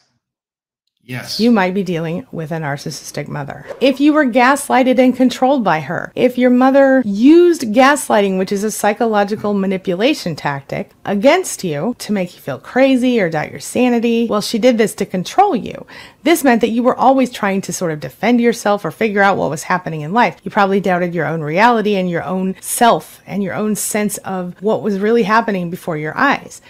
Yes. 1.09 1.41
You 1.41 1.51
might 1.51 1.73
be 1.73 1.83
dealing 1.83 2.27
with 2.33 2.53
a 2.53 2.57
narcissistic 2.57 3.29
mother. 3.29 3.65
If 3.81 3.99
you 3.99 4.13
were 4.13 4.27
gaslighted 4.27 4.99
and 4.99 5.17
controlled 5.17 5.65
by 5.65 5.81
her, 5.81 6.13
if 6.15 6.37
your 6.37 6.51
mother 6.51 7.03
used 7.07 7.63
gaslighting, 7.63 8.37
which 8.37 8.53
is 8.53 8.63
a 8.63 8.71
psychological 8.71 9.55
manipulation 9.55 10.37
tactic, 10.37 10.91
against 11.07 11.65
you 11.65 11.97
to 12.01 12.13
make 12.13 12.35
you 12.35 12.43
feel 12.43 12.59
crazy 12.59 13.19
or 13.23 13.31
doubt 13.31 13.51
your 13.51 13.59
sanity, 13.59 14.27
well, 14.27 14.43
she 14.43 14.59
did 14.59 14.77
this 14.77 14.95
to 14.97 15.07
control 15.07 15.57
you. 15.57 15.87
This 16.25 16.45
meant 16.45 16.61
that 16.61 16.69
you 16.69 16.83
were 16.83 16.95
always 16.95 17.31
trying 17.31 17.63
to 17.63 17.73
sort 17.73 17.93
of 17.93 18.01
defend 18.01 18.43
yourself 18.43 18.85
or 18.85 18.91
figure 18.91 19.23
out 19.23 19.39
what 19.39 19.49
was 19.49 19.63
happening 19.63 20.03
in 20.03 20.13
life. 20.13 20.37
You 20.45 20.51
probably 20.51 20.79
doubted 20.79 21.15
your 21.15 21.25
own 21.25 21.41
reality 21.41 21.97
and 21.97 22.11
your 22.11 22.23
own 22.23 22.55
self 22.61 23.23
and 23.27 23.43
your 23.43 23.55
own 23.55 23.77
sense 23.77 24.19
of 24.19 24.61
what 24.61 24.83
was 24.83 24.99
really 24.99 25.23
happening 25.23 25.71
before 25.71 25.97
your 25.97 26.15
eyes. 26.19 26.61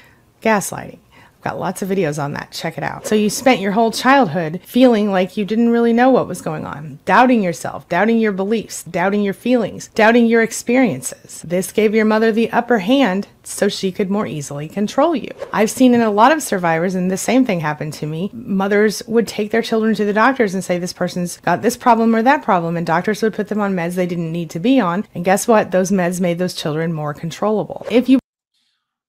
Gaslighting. 0.42 0.98
Got 1.42 1.60
lots 1.60 1.82
of 1.82 1.88
videos 1.88 2.22
on 2.22 2.32
that. 2.32 2.50
Check 2.50 2.76
it 2.78 2.84
out. 2.84 3.06
So 3.06 3.14
you 3.14 3.30
spent 3.30 3.60
your 3.60 3.72
whole 3.72 3.92
childhood 3.92 4.60
feeling 4.64 5.10
like 5.10 5.36
you 5.36 5.44
didn't 5.44 5.70
really 5.70 5.92
know 5.92 6.10
what 6.10 6.26
was 6.26 6.42
going 6.42 6.66
on, 6.66 6.98
doubting 7.04 7.42
yourself, 7.42 7.88
doubting 7.88 8.18
your 8.18 8.32
beliefs, 8.32 8.82
doubting 8.82 9.22
your 9.22 9.34
feelings, 9.34 9.88
doubting 9.88 10.26
your 10.26 10.42
experiences. 10.42 11.42
This 11.42 11.70
gave 11.70 11.94
your 11.94 12.04
mother 12.04 12.32
the 12.32 12.50
upper 12.50 12.80
hand 12.80 13.28
so 13.44 13.68
she 13.68 13.90
could 13.90 14.10
more 14.10 14.26
easily 14.26 14.68
control 14.68 15.16
you. 15.16 15.30
I've 15.52 15.70
seen 15.70 15.94
in 15.94 16.00
a 16.00 16.10
lot 16.10 16.32
of 16.32 16.42
survivors, 16.42 16.94
and 16.94 17.10
the 17.10 17.16
same 17.16 17.44
thing 17.44 17.60
happened 17.60 17.94
to 17.94 18.06
me. 18.06 18.30
Mothers 18.32 19.02
would 19.06 19.26
take 19.26 19.50
their 19.50 19.62
children 19.62 19.94
to 19.94 20.04
the 20.04 20.12
doctors 20.12 20.54
and 20.54 20.62
say, 20.62 20.78
This 20.78 20.92
person's 20.92 21.38
got 21.38 21.62
this 21.62 21.76
problem 21.76 22.14
or 22.14 22.22
that 22.22 22.42
problem, 22.42 22.76
and 22.76 22.86
doctors 22.86 23.22
would 23.22 23.34
put 23.34 23.48
them 23.48 23.60
on 23.60 23.74
meds 23.74 23.94
they 23.94 24.06
didn't 24.06 24.32
need 24.32 24.50
to 24.50 24.60
be 24.60 24.78
on. 24.80 25.06
And 25.14 25.24
guess 25.24 25.48
what? 25.48 25.70
Those 25.70 25.90
meds 25.90 26.20
made 26.20 26.38
those 26.38 26.54
children 26.54 26.92
more 26.92 27.14
controllable. 27.14 27.86
If 27.90 28.08
you 28.08 28.18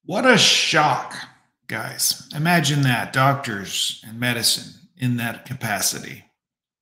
What 0.06 0.26
a 0.26 0.38
shock, 0.38 1.16
guys. 1.70 2.28
Imagine 2.36 2.82
that 2.82 3.14
doctors 3.14 4.04
and 4.06 4.20
medicine 4.20 4.90
in 4.98 5.18
that 5.18 5.46
capacity. 5.46 6.26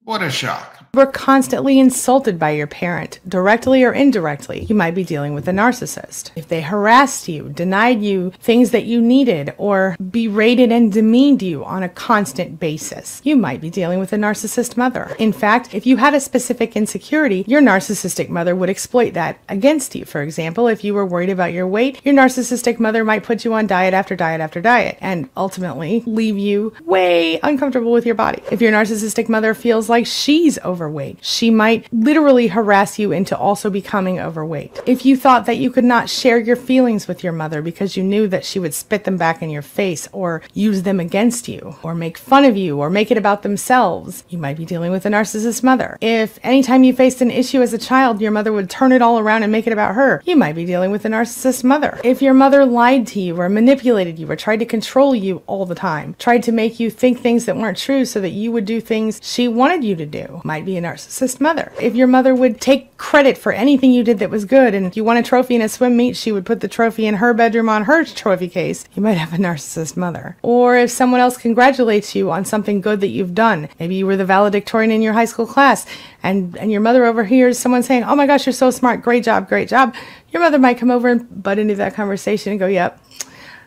What 0.07 0.23
a 0.23 0.31
shock. 0.31 0.77
were 0.93 1.05
constantly 1.05 1.79
insulted 1.79 2.39
by 2.39 2.51
your 2.51 2.65
parent, 2.65 3.19
directly 3.27 3.83
or 3.83 3.91
indirectly, 3.91 4.63
you 4.69 4.73
might 4.73 4.95
be 4.95 5.03
dealing 5.03 5.33
with 5.33 5.47
a 5.49 5.51
narcissist. 5.51 6.31
If 6.35 6.47
they 6.47 6.61
harassed 6.61 7.27
you, 7.27 7.49
denied 7.49 8.01
you 8.01 8.31
things 8.39 8.71
that 8.71 8.85
you 8.85 9.01
needed, 9.01 9.53
or 9.57 9.97
berated 10.09 10.71
and 10.71 10.91
demeaned 10.91 11.41
you 11.41 11.63
on 11.65 11.83
a 11.83 11.89
constant 11.89 12.57
basis, 12.59 13.21
you 13.25 13.35
might 13.35 13.59
be 13.59 13.69
dealing 13.69 13.99
with 13.99 14.13
a 14.13 14.15
narcissist 14.15 14.77
mother. 14.77 15.13
In 15.19 15.33
fact, 15.33 15.75
if 15.75 15.85
you 15.85 15.97
had 15.97 16.13
a 16.13 16.21
specific 16.21 16.77
insecurity, 16.77 17.43
your 17.45 17.61
narcissistic 17.61 18.29
mother 18.29 18.55
would 18.55 18.69
exploit 18.69 19.13
that 19.13 19.37
against 19.49 19.93
you. 19.93 20.05
For 20.05 20.21
example, 20.21 20.67
if 20.67 20.85
you 20.85 20.93
were 20.93 21.05
worried 21.05 21.29
about 21.29 21.53
your 21.53 21.67
weight, 21.67 21.99
your 22.05 22.15
narcissistic 22.15 22.79
mother 22.79 23.03
might 23.03 23.23
put 23.23 23.43
you 23.43 23.53
on 23.53 23.67
diet 23.67 23.93
after 23.93 24.15
diet 24.15 24.39
after 24.39 24.61
diet 24.61 24.97
and 25.01 25.29
ultimately 25.35 26.01
leave 26.05 26.37
you 26.37 26.73
way 26.85 27.39
uncomfortable 27.43 27.91
with 27.91 28.05
your 28.05 28.15
body. 28.15 28.41
If 28.51 28.61
your 28.61 28.71
narcissistic 28.71 29.27
mother 29.27 29.53
feels 29.53 29.89
like 29.89 29.96
she's 30.05 30.59
overweight, 30.59 31.23
she 31.23 31.49
might 31.49 31.87
literally 31.91 32.47
harass 32.47 32.99
you 32.99 33.11
into 33.11 33.37
also 33.37 33.69
becoming 33.69 34.19
overweight. 34.19 34.79
If 34.85 35.05
you 35.05 35.17
thought 35.17 35.45
that 35.45 35.57
you 35.57 35.71
could 35.71 35.83
not 35.83 36.09
share 36.09 36.37
your 36.37 36.55
feelings 36.55 37.07
with 37.07 37.23
your 37.23 37.33
mother 37.33 37.61
because 37.61 37.97
you 37.97 38.03
knew 38.03 38.27
that 38.27 38.45
she 38.45 38.59
would 38.59 38.73
spit 38.73 39.05
them 39.05 39.17
back 39.17 39.41
in 39.41 39.49
your 39.49 39.61
face 39.61 40.07
or 40.11 40.41
use 40.53 40.83
them 40.83 40.99
against 40.99 41.47
you 41.47 41.75
or 41.83 41.95
make 41.95 42.17
fun 42.17 42.45
of 42.45 42.57
you 42.57 42.77
or 42.79 42.89
make 42.89 43.11
it 43.11 43.17
about 43.17 43.43
themselves, 43.43 44.23
you 44.29 44.37
might 44.37 44.57
be 44.57 44.65
dealing 44.65 44.91
with 44.91 45.05
a 45.05 45.09
narcissist 45.09 45.63
mother. 45.63 45.97
If 46.01 46.37
anytime 46.43 46.83
you 46.83 46.93
faced 46.93 47.21
an 47.21 47.31
issue 47.31 47.61
as 47.61 47.73
a 47.73 47.77
child, 47.77 48.21
your 48.21 48.31
mother 48.31 48.51
would 48.51 48.69
turn 48.69 48.91
it 48.91 49.01
all 49.01 49.19
around 49.19 49.43
and 49.43 49.51
make 49.51 49.67
it 49.67 49.73
about 49.73 49.95
her, 49.95 50.21
you 50.25 50.35
might 50.35 50.55
be 50.55 50.65
dealing 50.65 50.91
with 50.91 51.05
a 51.05 51.09
narcissist 51.09 51.63
mother. 51.63 51.99
If 52.03 52.21
your 52.21 52.33
mother 52.33 52.65
lied 52.65 53.07
to 53.07 53.19
you 53.19 53.39
or 53.39 53.49
manipulated 53.49 54.19
you 54.19 54.29
or 54.29 54.35
tried 54.35 54.59
to 54.59 54.65
control 54.65 55.15
you 55.15 55.41
all 55.47 55.65
the 55.65 55.75
time, 55.75 56.15
tried 56.19 56.43
to 56.43 56.51
make 56.51 56.79
you 56.79 56.89
think 56.89 57.19
things 57.19 57.45
that 57.45 57.57
weren't 57.57 57.77
true 57.77 58.05
so 58.05 58.19
that 58.21 58.29
you 58.29 58.51
would 58.51 58.65
do 58.65 58.81
things 58.81 59.19
she 59.23 59.47
wanted 59.47 59.83
you 59.83 59.86
to 59.95 60.05
do, 60.05 60.41
might 60.43 60.65
be 60.65 60.77
a 60.77 60.81
narcissist 60.81 61.39
mother. 61.39 61.71
If 61.79 61.95
your 61.95 62.07
mother 62.07 62.35
would 62.35 62.59
take 62.59 62.97
credit 62.97 63.37
for 63.37 63.51
anything 63.51 63.91
you 63.91 64.03
did 64.03 64.19
that 64.19 64.29
was 64.29 64.45
good 64.45 64.73
and 64.73 64.85
if 64.85 64.97
you 64.97 65.03
won 65.03 65.17
a 65.17 65.23
trophy 65.23 65.55
in 65.55 65.61
a 65.61 65.69
swim 65.69 65.95
meet, 65.95 66.15
she 66.15 66.31
would 66.31 66.45
put 66.45 66.59
the 66.59 66.67
trophy 66.67 67.05
in 67.05 67.15
her 67.15 67.33
bedroom 67.33 67.69
on 67.69 67.85
her 67.85 68.03
trophy 68.03 68.47
case, 68.47 68.85
you 68.93 69.01
might 69.01 69.13
have 69.17 69.33
a 69.33 69.37
narcissist 69.37 69.95
mother. 69.95 70.37
Or 70.41 70.75
if 70.75 70.91
someone 70.91 71.19
else 71.19 71.37
congratulates 71.37 72.15
you 72.15 72.31
on 72.31 72.45
something 72.45 72.81
good 72.81 73.01
that 73.01 73.07
you've 73.07 73.35
done, 73.35 73.69
maybe 73.79 73.95
you 73.95 74.05
were 74.05 74.17
the 74.17 74.25
valedictorian 74.25 74.91
in 74.91 75.01
your 75.01 75.13
high 75.13 75.25
school 75.25 75.47
class 75.47 75.85
and, 76.23 76.57
and 76.57 76.71
your 76.71 76.81
mother 76.81 77.05
overhears 77.05 77.57
someone 77.57 77.83
saying, 77.83 78.03
Oh 78.03 78.15
my 78.15 78.27
gosh, 78.27 78.45
you're 78.45 78.53
so 78.53 78.71
smart, 78.71 79.01
great 79.01 79.23
job, 79.23 79.47
great 79.47 79.69
job. 79.69 79.95
Your 80.31 80.41
mother 80.41 80.59
might 80.59 80.77
come 80.77 80.91
over 80.91 81.07
and 81.07 81.43
butt 81.43 81.59
into 81.59 81.75
that 81.75 81.93
conversation 81.93 82.51
and 82.51 82.59
go, 82.59 82.67
Yep, 82.67 83.01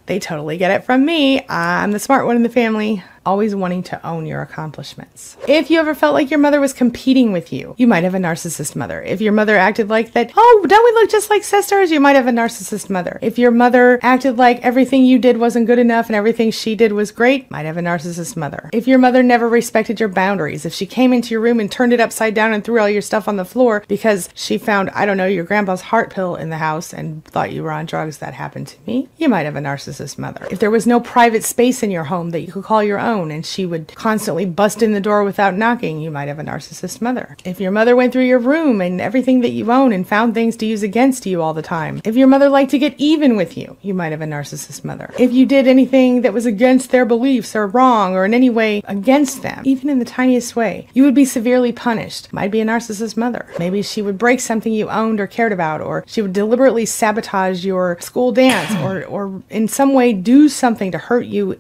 they 0.07 0.19
totally 0.19 0.57
get 0.57 0.71
it 0.71 0.85
from 0.85 1.05
me. 1.05 1.47
I'm 1.49 1.93
the 1.93 1.99
smart 1.99 2.27
one 2.27 2.37
in 2.37 2.43
the 2.43 2.49
family, 2.49 3.03
always 3.27 3.55
wanting 3.55 3.83
to 3.85 4.07
own 4.07 4.27
your 4.27 4.43
accomplishments. 4.43 5.37
If 5.47 5.71
you 5.71 5.79
ever 5.79 5.95
felt 5.95 6.15
like 6.15 6.31
your 6.31 6.39
mother 6.39 6.61
was 6.61 6.73
competing 6.73 7.33
with 7.33 7.53
you, 7.53 7.75
you 7.79 7.87
might 7.87 8.05
have 8.05 8.15
a 8.15 8.19
narcissist 8.19 8.75
mother. 8.75 9.03
If 9.03 9.21
your 9.21 9.33
mother 9.33 9.57
acted 9.57 9.89
like 9.89 10.13
that, 10.13 10.33
oh, 10.37 10.67
don't 10.67 10.85
we 10.85 11.01
look 11.01 11.11
just 11.11 11.31
like 11.31 11.45
sisters? 11.45 11.91
You 11.91 12.01
might 12.01 12.17
have 12.17 12.27
a 12.27 12.31
narcissist 12.31 12.89
mother. 12.89 13.19
If 13.21 13.39
your 13.39 13.51
mother 13.51 13.99
acted 14.03 14.39
like 14.39 14.61
everything 14.61 15.05
you 15.05 15.19
did 15.19 15.37
wasn't 15.37 15.67
good 15.67 15.79
enough 15.79 16.07
and 16.07 16.17
everything 16.17 16.51
she 16.51 16.75
did 16.75 16.93
was 16.93 17.13
great, 17.13 17.51
might 17.51 17.67
have 17.67 17.77
a 17.77 17.83
narcissist 17.83 18.37
mother. 18.37 18.71
If 18.73 18.89
your 18.89 18.99
mother 18.99 19.23
never 19.23 19.49
respected 19.49 20.01
your 20.01 20.09
boundaries, 20.09 20.65
if 20.65 20.73
she 20.73 20.87
came 20.87 21.13
into 21.13 21.31
your 21.31 21.41
room 21.41 21.61
and 21.61 21.71
turned 21.71 21.93
it 21.93 22.01
upside 22.01 22.35
down 22.35 22.53
and 22.53 22.65
threw 22.65 22.81
all 22.81 22.89
your 22.89 23.03
stuff 23.03 23.29
on 23.29 23.37
the 23.37 23.45
floor 23.45 23.85
because 23.87 24.29
she 24.35 24.57
found, 24.57 24.91
I 24.91 25.05
don't 25.05 25.17
know, 25.17 25.27
your 25.27 25.45
grandpa's 25.45 25.83
heart 25.83 26.11
pill 26.11 26.37
in 26.37 26.51
the 26.51 26.59
house 26.59 26.95
and 26.95 27.25
thought 27.27 27.53
you 27.53 27.63
were 27.63 27.73
on 27.73 27.87
drugs, 27.87 28.19
that 28.19 28.35
happened 28.35 28.69
to 28.69 28.77
me, 28.87 29.09
you 29.19 29.29
might 29.29 29.45
have 29.45 29.57
a 29.57 29.61
narcissist 29.61 30.19
mother. 30.19 30.47
If 30.51 30.59
there 30.59 30.71
was 30.71 30.87
no 30.87 31.01
private 31.01 31.45
space 31.45 31.83
in 31.83 31.91
your 31.91 32.05
home 32.05 32.31
that 32.31 32.41
you 32.41 32.53
could 32.53 32.65
call 32.65 32.83
your 32.83 32.99
own, 32.99 33.10
and 33.11 33.45
she 33.45 33.67
would 33.67 33.95
constantly 33.95 34.47
bust 34.47 34.83
in 34.83 34.93
the 34.93 35.01
door 35.01 35.25
without 35.25 35.55
knocking, 35.55 36.01
you 36.01 36.11
might 36.11 36.29
have 36.29 36.39
a 36.39 36.45
narcissist 36.45 37.01
mother. 37.01 37.37
If 37.45 37.61
your 37.61 37.73
mother 37.73 37.97
went 37.97 38.13
through 38.13 38.25
your 38.25 38.39
room 38.39 38.81
and 38.81 39.01
everything 39.01 39.41
that 39.41 39.51
you 39.51 39.71
own 39.73 39.93
and 39.93 40.07
found 40.07 40.33
things 40.33 40.57
to 40.59 40.67
use 40.67 40.83
against 40.83 41.27
you 41.27 41.43
all 41.43 41.53
the 41.53 41.63
time, 41.63 42.01
if 42.05 42.17
your 42.17 42.29
mother 42.29 42.49
liked 42.49 42.71
to 42.71 42.79
get 42.79 42.95
even 42.99 43.37
with 43.37 43.57
you, 43.57 43.77
you 43.83 43.95
might 43.95 44.13
have 44.13 44.21
a 44.21 44.27
narcissist 44.27 44.85
mother. 44.85 45.13
If 45.19 45.33
you 45.33 45.45
did 45.45 45.67
anything 45.67 46.23
that 46.23 46.33
was 46.33 46.47
against 46.47 46.91
their 46.91 47.05
beliefs 47.05 47.57
or 47.57 47.67
wrong 47.67 48.15
or 48.15 48.25
in 48.25 48.33
any 48.33 48.51
way 48.51 48.83
against 48.85 49.43
them, 49.43 49.63
even 49.65 49.91
in 49.91 49.99
the 49.99 50.05
tiniest 50.05 50.55
way, 50.55 50.89
you 50.95 51.03
would 51.03 51.15
be 51.15 51.25
severely 51.25 51.73
punished. 51.73 52.33
Might 52.33 52.51
be 52.51 52.61
a 52.61 52.65
narcissist 52.65 53.17
mother. 53.17 53.47
Maybe 53.59 53.83
she 53.83 54.03
would 54.03 54.19
break 54.19 54.41
something 54.41 54.73
you 54.73 54.89
owned 54.89 55.21
or 55.21 55.27
cared 55.27 55.53
about, 55.53 55.81
or 55.81 56.05
she 56.07 56.23
would 56.23 56.33
deliberately 56.33 56.87
sabotage 56.87 57.65
your 57.65 57.99
school 58.01 58.33
dance 58.33 58.73
or, 58.85 59.05
or 59.07 59.43
in 59.51 59.67
some 59.69 59.93
way 59.93 60.13
do 60.13 60.49
something 60.49 60.93
to 60.93 60.99
hurt 60.99 61.27
you 61.27 61.59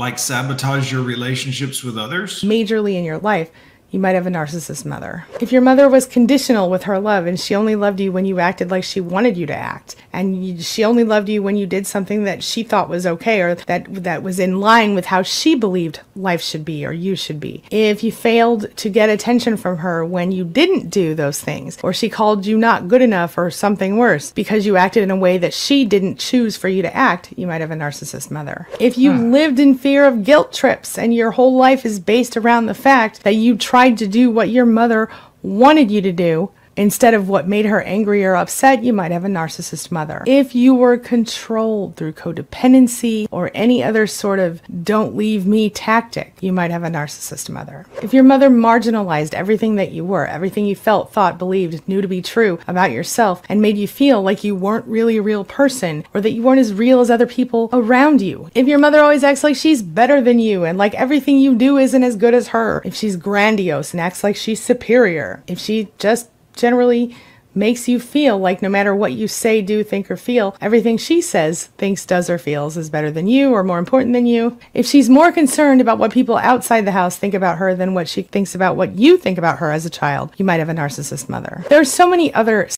Like 0.00 0.18
sabotage 0.18 0.90
your 0.90 1.02
relationships 1.02 1.84
with 1.84 1.98
others? 1.98 2.40
majorly 2.42 2.94
in 2.94 3.04
your 3.04 3.18
life, 3.18 3.50
you 3.90 3.98
might 3.98 4.14
have 4.14 4.26
a 4.26 4.30
narcissist 4.30 4.84
mother. 4.84 5.26
If 5.40 5.52
your 5.52 5.62
mother 5.62 5.88
was 5.88 6.06
conditional 6.06 6.70
with 6.70 6.84
her 6.84 7.00
love 7.00 7.26
and 7.26 7.38
she 7.38 7.54
only 7.54 7.74
loved 7.74 8.00
you 8.00 8.12
when 8.12 8.24
you 8.24 8.38
acted 8.38 8.70
like 8.70 8.84
she 8.84 9.00
wanted 9.00 9.36
you 9.36 9.46
to 9.46 9.54
act, 9.54 9.96
and 10.12 10.44
you, 10.44 10.62
she 10.62 10.84
only 10.84 11.04
loved 11.04 11.28
you 11.28 11.42
when 11.42 11.56
you 11.56 11.66
did 11.66 11.86
something 11.86 12.24
that 12.24 12.42
she 12.42 12.62
thought 12.62 12.88
was 12.88 13.06
okay 13.06 13.40
or 13.40 13.54
that 13.54 13.86
that 14.02 14.22
was 14.22 14.38
in 14.38 14.60
line 14.60 14.94
with 14.94 15.06
how 15.06 15.22
she 15.22 15.54
believed 15.54 16.00
life 16.14 16.42
should 16.42 16.64
be 16.64 16.84
or 16.86 16.92
you 16.92 17.16
should 17.16 17.40
be. 17.40 17.62
If 17.70 18.04
you 18.04 18.12
failed 18.12 18.76
to 18.76 18.88
get 18.88 19.08
attention 19.08 19.56
from 19.56 19.78
her 19.78 20.04
when 20.04 20.32
you 20.32 20.44
didn't 20.44 20.90
do 20.90 21.14
those 21.14 21.40
things, 21.40 21.78
or 21.82 21.92
she 21.92 22.08
called 22.08 22.46
you 22.46 22.58
not 22.58 22.88
good 22.88 23.02
enough 23.02 23.36
or 23.36 23.50
something 23.50 23.96
worse 23.96 24.32
because 24.32 24.66
you 24.66 24.76
acted 24.76 25.02
in 25.02 25.10
a 25.10 25.16
way 25.16 25.38
that 25.38 25.54
she 25.54 25.84
didn't 25.84 26.18
choose 26.18 26.56
for 26.56 26.68
you 26.68 26.82
to 26.82 26.96
act, 26.96 27.32
you 27.36 27.46
might 27.46 27.60
have 27.60 27.70
a 27.70 27.76
narcissist 27.76 28.30
mother. 28.30 28.68
If 28.78 28.96
you 28.96 29.12
hmm. 29.12 29.32
lived 29.32 29.58
in 29.58 29.74
fear 29.74 30.06
of 30.06 30.24
guilt 30.24 30.52
trips 30.52 30.98
and 30.98 31.14
your 31.14 31.32
whole 31.32 31.56
life 31.56 31.84
is 31.84 31.98
based 31.98 32.36
around 32.36 32.66
the 32.66 32.74
fact 32.74 33.22
that 33.24 33.34
you 33.34 33.56
tried 33.56 33.79
to 33.88 34.06
do 34.06 34.30
what 34.30 34.50
your 34.50 34.66
mother 34.66 35.08
wanted 35.42 35.90
you 35.90 36.02
to 36.02 36.12
do 36.12 36.50
instead 36.80 37.12
of 37.12 37.28
what 37.28 37.46
made 37.46 37.66
her 37.66 37.82
angry 37.82 38.24
or 38.24 38.34
upset, 38.34 38.82
you 38.82 38.90
might 38.92 39.12
have 39.12 39.24
a 39.24 39.28
narcissist 39.28 39.90
mother. 39.90 40.24
If 40.26 40.54
you 40.54 40.74
were 40.74 40.96
controlled 40.96 41.96
through 41.96 42.14
codependency 42.14 43.28
or 43.30 43.50
any 43.52 43.84
other 43.84 44.06
sort 44.06 44.38
of 44.38 44.62
don't 44.82 45.14
leave 45.14 45.46
me 45.46 45.68
tactic, 45.68 46.32
you 46.40 46.52
might 46.52 46.70
have 46.70 46.82
a 46.82 46.88
narcissist 46.88 47.50
mother. 47.50 47.86
If 48.02 48.14
your 48.14 48.24
mother 48.24 48.48
marginalized 48.48 49.34
everything 49.34 49.74
that 49.74 49.92
you 49.92 50.06
were, 50.06 50.26
everything 50.26 50.64
you 50.64 50.74
felt, 50.74 51.12
thought, 51.12 51.36
believed, 51.36 51.86
knew 51.86 52.00
to 52.00 52.08
be 52.08 52.22
true 52.22 52.58
about 52.66 52.92
yourself, 52.92 53.42
and 53.50 53.60
made 53.60 53.76
you 53.76 53.86
feel 53.86 54.22
like 54.22 54.42
you 54.42 54.54
weren't 54.54 54.86
really 54.86 55.18
a 55.18 55.22
real 55.22 55.44
person 55.44 56.06
or 56.14 56.22
that 56.22 56.32
you 56.32 56.42
weren't 56.42 56.60
as 56.60 56.72
real 56.72 57.00
as 57.00 57.10
other 57.10 57.26
people 57.26 57.68
around 57.74 58.22
you. 58.22 58.50
If 58.54 58.66
your 58.66 58.78
mother 58.78 59.02
always 59.02 59.22
acts 59.22 59.44
like 59.44 59.56
she's 59.56 59.82
better 59.82 60.22
than 60.22 60.38
you 60.38 60.64
and 60.64 60.78
like 60.78 60.94
everything 60.94 61.38
you 61.38 61.54
do 61.54 61.76
isn't 61.76 62.02
as 62.02 62.16
good 62.16 62.32
as 62.32 62.48
her, 62.48 62.80
if 62.86 62.94
she's 62.94 63.16
grandiose 63.16 63.92
and 63.92 64.00
acts 64.00 64.24
like 64.24 64.36
she's 64.36 64.62
superior, 64.62 65.42
if 65.46 65.58
she 65.58 65.88
just 65.98 66.30
generally 66.54 67.14
makes 67.54 67.88
you 67.88 67.98
feel 67.98 68.38
like 68.38 68.62
no 68.62 68.68
matter 68.68 68.94
what 68.94 69.12
you 69.12 69.26
say, 69.26 69.60
do, 69.60 69.82
think, 69.82 70.10
or 70.10 70.16
feel, 70.16 70.56
everything 70.60 70.96
she 70.96 71.20
says, 71.20 71.66
thinks, 71.78 72.06
does, 72.06 72.30
or 72.30 72.38
feels 72.38 72.76
is 72.76 72.90
better 72.90 73.10
than 73.10 73.26
you 73.26 73.50
or 73.50 73.64
more 73.64 73.78
important 73.78 74.12
than 74.12 74.26
you. 74.26 74.56
If 74.74 74.86
she's 74.86 75.08
more 75.08 75.32
concerned 75.32 75.80
about 75.80 75.98
what 75.98 76.12
people 76.12 76.36
outside 76.36 76.82
the 76.82 76.92
house 76.92 77.16
think 77.16 77.34
about 77.34 77.58
her 77.58 77.74
than 77.74 77.94
what 77.94 78.08
she 78.08 78.22
thinks 78.22 78.54
about 78.54 78.76
what 78.76 78.98
you 78.98 79.16
think 79.16 79.38
about 79.38 79.58
her 79.58 79.72
as 79.72 79.84
a 79.84 79.90
child, 79.90 80.32
you 80.36 80.44
might 80.44 80.60
have 80.60 80.68
a 80.68 80.74
narcissist 80.74 81.28
mother. 81.28 81.64
There's 81.68 81.92
so 81.92 82.08
many 82.08 82.32
other. 82.34 82.68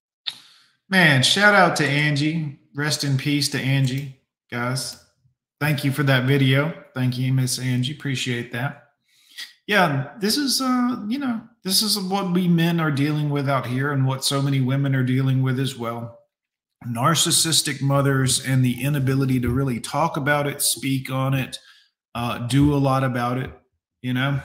Man, 0.88 1.22
shout 1.22 1.54
out 1.54 1.76
to 1.76 1.86
Angie. 1.86 2.58
Rest 2.74 3.04
in 3.04 3.18
peace 3.18 3.50
to 3.50 3.58
Angie, 3.58 4.18
guys. 4.50 4.98
Thank 5.60 5.84
you 5.84 5.92
for 5.92 6.02
that 6.04 6.24
video. 6.24 6.72
Thank 6.94 7.18
you, 7.18 7.32
Miss 7.32 7.58
Angie. 7.58 7.92
Appreciate 7.92 8.52
that. 8.52 8.88
Yeah, 9.66 10.12
this 10.18 10.36
is 10.36 10.60
uh, 10.60 11.04
you 11.06 11.18
know, 11.18 11.40
this 11.64 11.82
is 11.82 11.98
what 11.98 12.32
we 12.32 12.48
men 12.48 12.80
are 12.80 12.90
dealing 12.90 13.30
with 13.30 13.48
out 13.48 13.66
here 13.66 13.92
and 13.92 14.06
what 14.06 14.24
so 14.24 14.42
many 14.42 14.60
women 14.60 14.94
are 14.94 15.04
dealing 15.04 15.42
with 15.42 15.60
as 15.60 15.76
well. 15.78 16.18
Narcissistic 16.86 17.80
mothers 17.80 18.44
and 18.44 18.64
the 18.64 18.82
inability 18.82 19.38
to 19.40 19.48
really 19.48 19.78
talk 19.78 20.16
about 20.16 20.48
it, 20.48 20.60
speak 20.60 21.10
on 21.10 21.34
it, 21.34 21.58
uh, 22.14 22.38
do 22.38 22.74
a 22.74 22.76
lot 22.76 23.04
about 23.04 23.38
it, 23.38 23.50
you 24.02 24.12
know. 24.12 24.40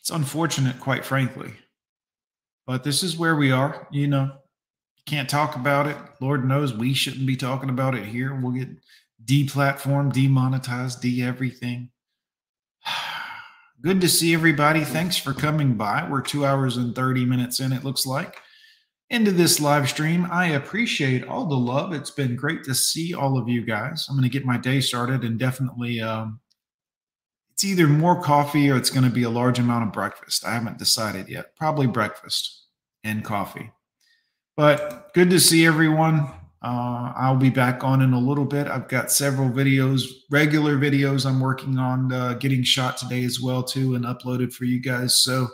It's 0.00 0.10
unfortunate, 0.10 0.78
quite 0.78 1.04
frankly. 1.04 1.52
But 2.66 2.84
this 2.84 3.02
is 3.02 3.16
where 3.16 3.36
we 3.36 3.50
are, 3.50 3.88
you 3.90 4.06
know. 4.06 4.32
Can't 5.06 5.28
talk 5.28 5.56
about 5.56 5.86
it. 5.86 5.96
Lord 6.20 6.44
knows 6.44 6.74
we 6.74 6.92
shouldn't 6.92 7.26
be 7.26 7.36
talking 7.36 7.70
about 7.70 7.94
it 7.94 8.04
here. 8.04 8.34
We'll 8.34 8.52
get 8.52 8.68
deplatformed, 9.24 10.12
demonetized, 10.12 11.00
de 11.00 11.22
everything. 11.22 11.90
Good 13.82 14.00
to 14.00 14.08
see 14.08 14.32
everybody. 14.32 14.84
Thanks 14.84 15.16
for 15.16 15.34
coming 15.34 15.74
by. 15.74 16.08
We're 16.08 16.22
two 16.22 16.46
hours 16.46 16.78
and 16.78 16.94
30 16.94 17.26
minutes 17.26 17.60
in, 17.60 17.72
it 17.72 17.84
looks 17.84 18.06
like, 18.06 18.36
into 19.10 19.30
this 19.30 19.60
live 19.60 19.88
stream. 19.88 20.26
I 20.30 20.48
appreciate 20.48 21.24
all 21.24 21.46
the 21.46 21.56
love. 21.56 21.92
It's 21.92 22.10
been 22.10 22.36
great 22.36 22.64
to 22.64 22.74
see 22.74 23.14
all 23.14 23.38
of 23.38 23.48
you 23.48 23.64
guys. 23.64 24.06
I'm 24.08 24.16
going 24.16 24.28
to 24.28 24.32
get 24.32 24.46
my 24.46 24.56
day 24.56 24.80
started 24.80 25.24
and 25.24 25.38
definitely 25.38 26.00
um, 26.00 26.40
it's 27.52 27.64
either 27.64 27.86
more 27.86 28.20
coffee 28.20 28.70
or 28.70 28.76
it's 28.76 28.90
going 28.90 29.04
to 29.04 29.10
be 29.10 29.24
a 29.24 29.30
large 29.30 29.58
amount 29.58 29.86
of 29.86 29.92
breakfast. 29.92 30.46
I 30.46 30.54
haven't 30.54 30.78
decided 30.78 31.28
yet. 31.28 31.54
Probably 31.56 31.86
breakfast 31.86 32.66
and 33.04 33.24
coffee. 33.24 33.70
But 34.56 35.12
good 35.12 35.28
to 35.30 35.38
see 35.38 35.66
everyone. 35.66 36.30
Uh, 36.66 37.12
I'll 37.14 37.36
be 37.36 37.48
back 37.48 37.84
on 37.84 38.02
in 38.02 38.12
a 38.12 38.18
little 38.18 38.44
bit. 38.44 38.66
I've 38.66 38.88
got 38.88 39.12
several 39.12 39.48
videos, 39.48 40.02
regular 40.32 40.76
videos 40.76 41.24
I'm 41.24 41.38
working 41.38 41.78
on 41.78 42.12
uh, 42.12 42.32
getting 42.34 42.64
shot 42.64 42.96
today 42.96 43.22
as 43.22 43.40
well 43.40 43.62
too 43.62 43.94
and 43.94 44.04
uploaded 44.04 44.52
for 44.52 44.64
you 44.64 44.80
guys. 44.80 45.14
So 45.14 45.46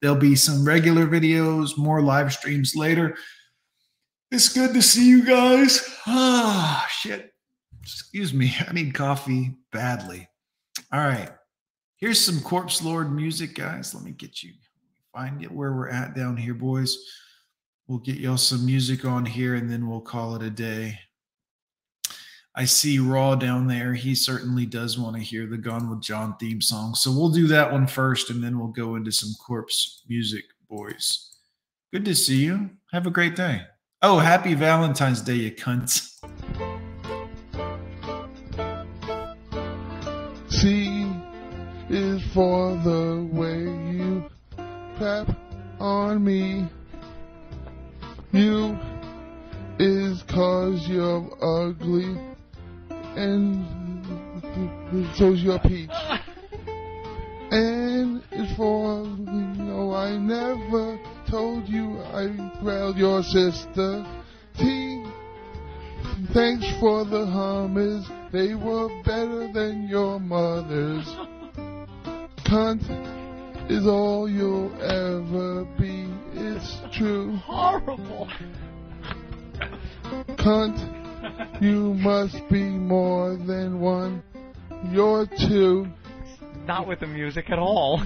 there'll 0.00 0.14
be 0.14 0.36
some 0.36 0.64
regular 0.64 1.08
videos, 1.08 1.76
more 1.76 2.02
live 2.02 2.32
streams 2.32 2.76
later. 2.76 3.16
It's 4.30 4.48
good 4.48 4.72
to 4.74 4.80
see 4.80 5.08
you 5.08 5.24
guys. 5.24 5.82
Ah, 6.06 6.86
shit. 6.88 7.34
Excuse 7.82 8.32
me. 8.32 8.54
I 8.68 8.72
need 8.72 8.94
coffee 8.94 9.56
badly. 9.72 10.28
All 10.92 11.00
right. 11.00 11.30
Here's 11.96 12.24
some 12.24 12.40
Corpse 12.42 12.80
Lord 12.80 13.12
music, 13.12 13.56
guys. 13.56 13.92
Let 13.92 14.04
me 14.04 14.12
get 14.12 14.44
you 14.44 14.52
find 15.12 15.42
it 15.42 15.50
where 15.50 15.72
we're 15.72 15.88
at 15.88 16.14
down 16.14 16.36
here, 16.36 16.54
boys. 16.54 16.96
We'll 17.90 17.98
get 17.98 18.18
y'all 18.18 18.36
some 18.36 18.64
music 18.64 19.04
on 19.04 19.26
here 19.26 19.56
and 19.56 19.68
then 19.68 19.88
we'll 19.88 20.00
call 20.00 20.36
it 20.36 20.42
a 20.44 20.48
day. 20.48 21.00
I 22.54 22.64
see 22.64 23.00
Raw 23.00 23.34
down 23.34 23.66
there. 23.66 23.94
He 23.94 24.14
certainly 24.14 24.64
does 24.64 24.96
want 24.96 25.16
to 25.16 25.22
hear 25.22 25.44
the 25.44 25.58
Gone 25.58 25.90
with 25.90 26.00
John 26.00 26.36
theme 26.38 26.60
song. 26.60 26.94
So 26.94 27.10
we'll 27.10 27.30
do 27.30 27.48
that 27.48 27.72
one 27.72 27.88
first 27.88 28.30
and 28.30 28.44
then 28.44 28.60
we'll 28.60 28.68
go 28.68 28.94
into 28.94 29.10
some 29.10 29.34
corpse 29.44 30.04
music, 30.08 30.44
boys. 30.68 31.34
Good 31.92 32.04
to 32.04 32.14
see 32.14 32.44
you. 32.44 32.70
Have 32.92 33.08
a 33.08 33.10
great 33.10 33.34
day. 33.34 33.62
Oh, 34.02 34.20
happy 34.20 34.54
Valentine's 34.54 35.20
Day, 35.20 35.34
you 35.34 35.50
cunts. 35.50 36.14
C 40.48 41.10
is 41.88 42.22
for 42.32 42.76
the 42.84 43.28
way 43.32 43.64
you 43.64 44.30
clap 44.96 45.36
on 45.80 46.22
me. 46.22 46.68
You 48.32 48.78
is 49.80 50.22
cause 50.30 50.86
you're 50.86 51.26
ugly 51.42 52.16
and 53.16 53.66
so's 55.16 55.42
your 55.42 55.58
peach. 55.58 55.90
And 57.50 58.22
for 58.56 59.04
no, 59.04 59.92
I 59.92 60.16
never 60.16 60.98
told 61.28 61.68
you 61.68 61.98
I 61.98 62.28
grilled 62.60 62.96
your 62.96 63.24
sister. 63.24 64.06
T, 64.56 65.04
thanks 66.32 66.66
for 66.78 67.04
the 67.04 67.26
hummus. 67.26 68.06
They 68.30 68.54
were 68.54 69.02
better 69.02 69.52
than 69.52 69.88
your 69.88 70.20
mother's. 70.20 71.06
Cunt 72.46 73.19
is 73.70 73.86
all 73.86 74.28
you'll 74.28 74.74
ever 74.82 75.64
be. 75.78 76.12
It's 76.32 76.78
true. 76.98 77.36
Horrible. 77.36 78.28
Cunt, 80.36 81.62
you 81.62 81.94
must 81.94 82.36
be 82.50 82.64
more 82.64 83.36
than 83.36 83.80
one. 83.80 84.24
You're 84.90 85.26
two. 85.48 85.86
Not 86.66 86.88
with 86.88 87.00
the 87.00 87.06
music 87.06 87.50
at 87.50 87.58
all. 87.58 88.02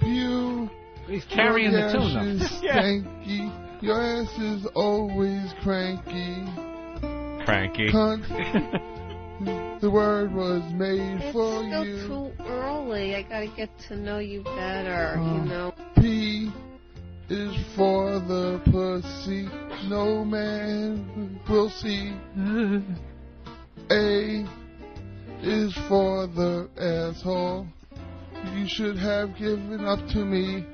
You. 0.00 0.70
He's 1.06 1.24
carrying 1.26 1.72
your 1.72 1.88
the 1.88 1.92
tune 1.92 2.16
ass 2.16 2.16
up. 2.16 2.24
is 2.24 2.42
stanky. 2.62 3.82
Your 3.82 4.00
ass 4.00 4.38
is 4.38 4.66
always 4.74 5.52
cranky. 5.62 6.42
Cranky. 7.44 7.90
Cunt. 7.90 8.88
the 9.80 9.90
word 9.90 10.32
was 10.32 10.62
made 10.74 11.20
for 11.32 11.58
Still 11.62 11.84
you. 11.86 12.06
too 12.06 12.44
early. 12.44 13.14
I 13.16 13.22
gotta 13.22 13.50
get 13.56 13.70
to 13.88 13.96
know 13.96 14.18
you 14.18 14.42
better, 14.42 15.16
Oh. 15.18 15.22
you 15.34 15.40
uh, 15.40 15.44
know. 15.44 15.74
P 15.96 16.50
is 17.28 17.54
for 17.76 18.18
the 18.20 18.60
pussy. 18.70 19.48
No 19.88 20.24
man 20.24 21.40
will 21.48 21.70
see. 21.70 22.12
A 23.90 24.44
is 25.42 25.74
for 25.88 26.26
the 26.28 26.68
asshole. 26.78 27.66
You 28.54 28.66
should 28.68 28.98
have 28.98 29.36
given 29.36 29.84
up 29.84 30.00
to 30.10 30.18
me. 30.24 30.64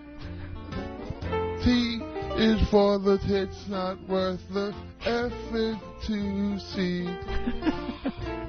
T 1.65 2.01
is 2.37 2.69
for 2.71 2.99
the 2.99 3.19
tits 3.27 3.65
not 3.69 3.99
worth 4.09 4.41
the 4.53 4.75
effort 5.03 5.79
to 6.07 6.59
see. 6.59 7.09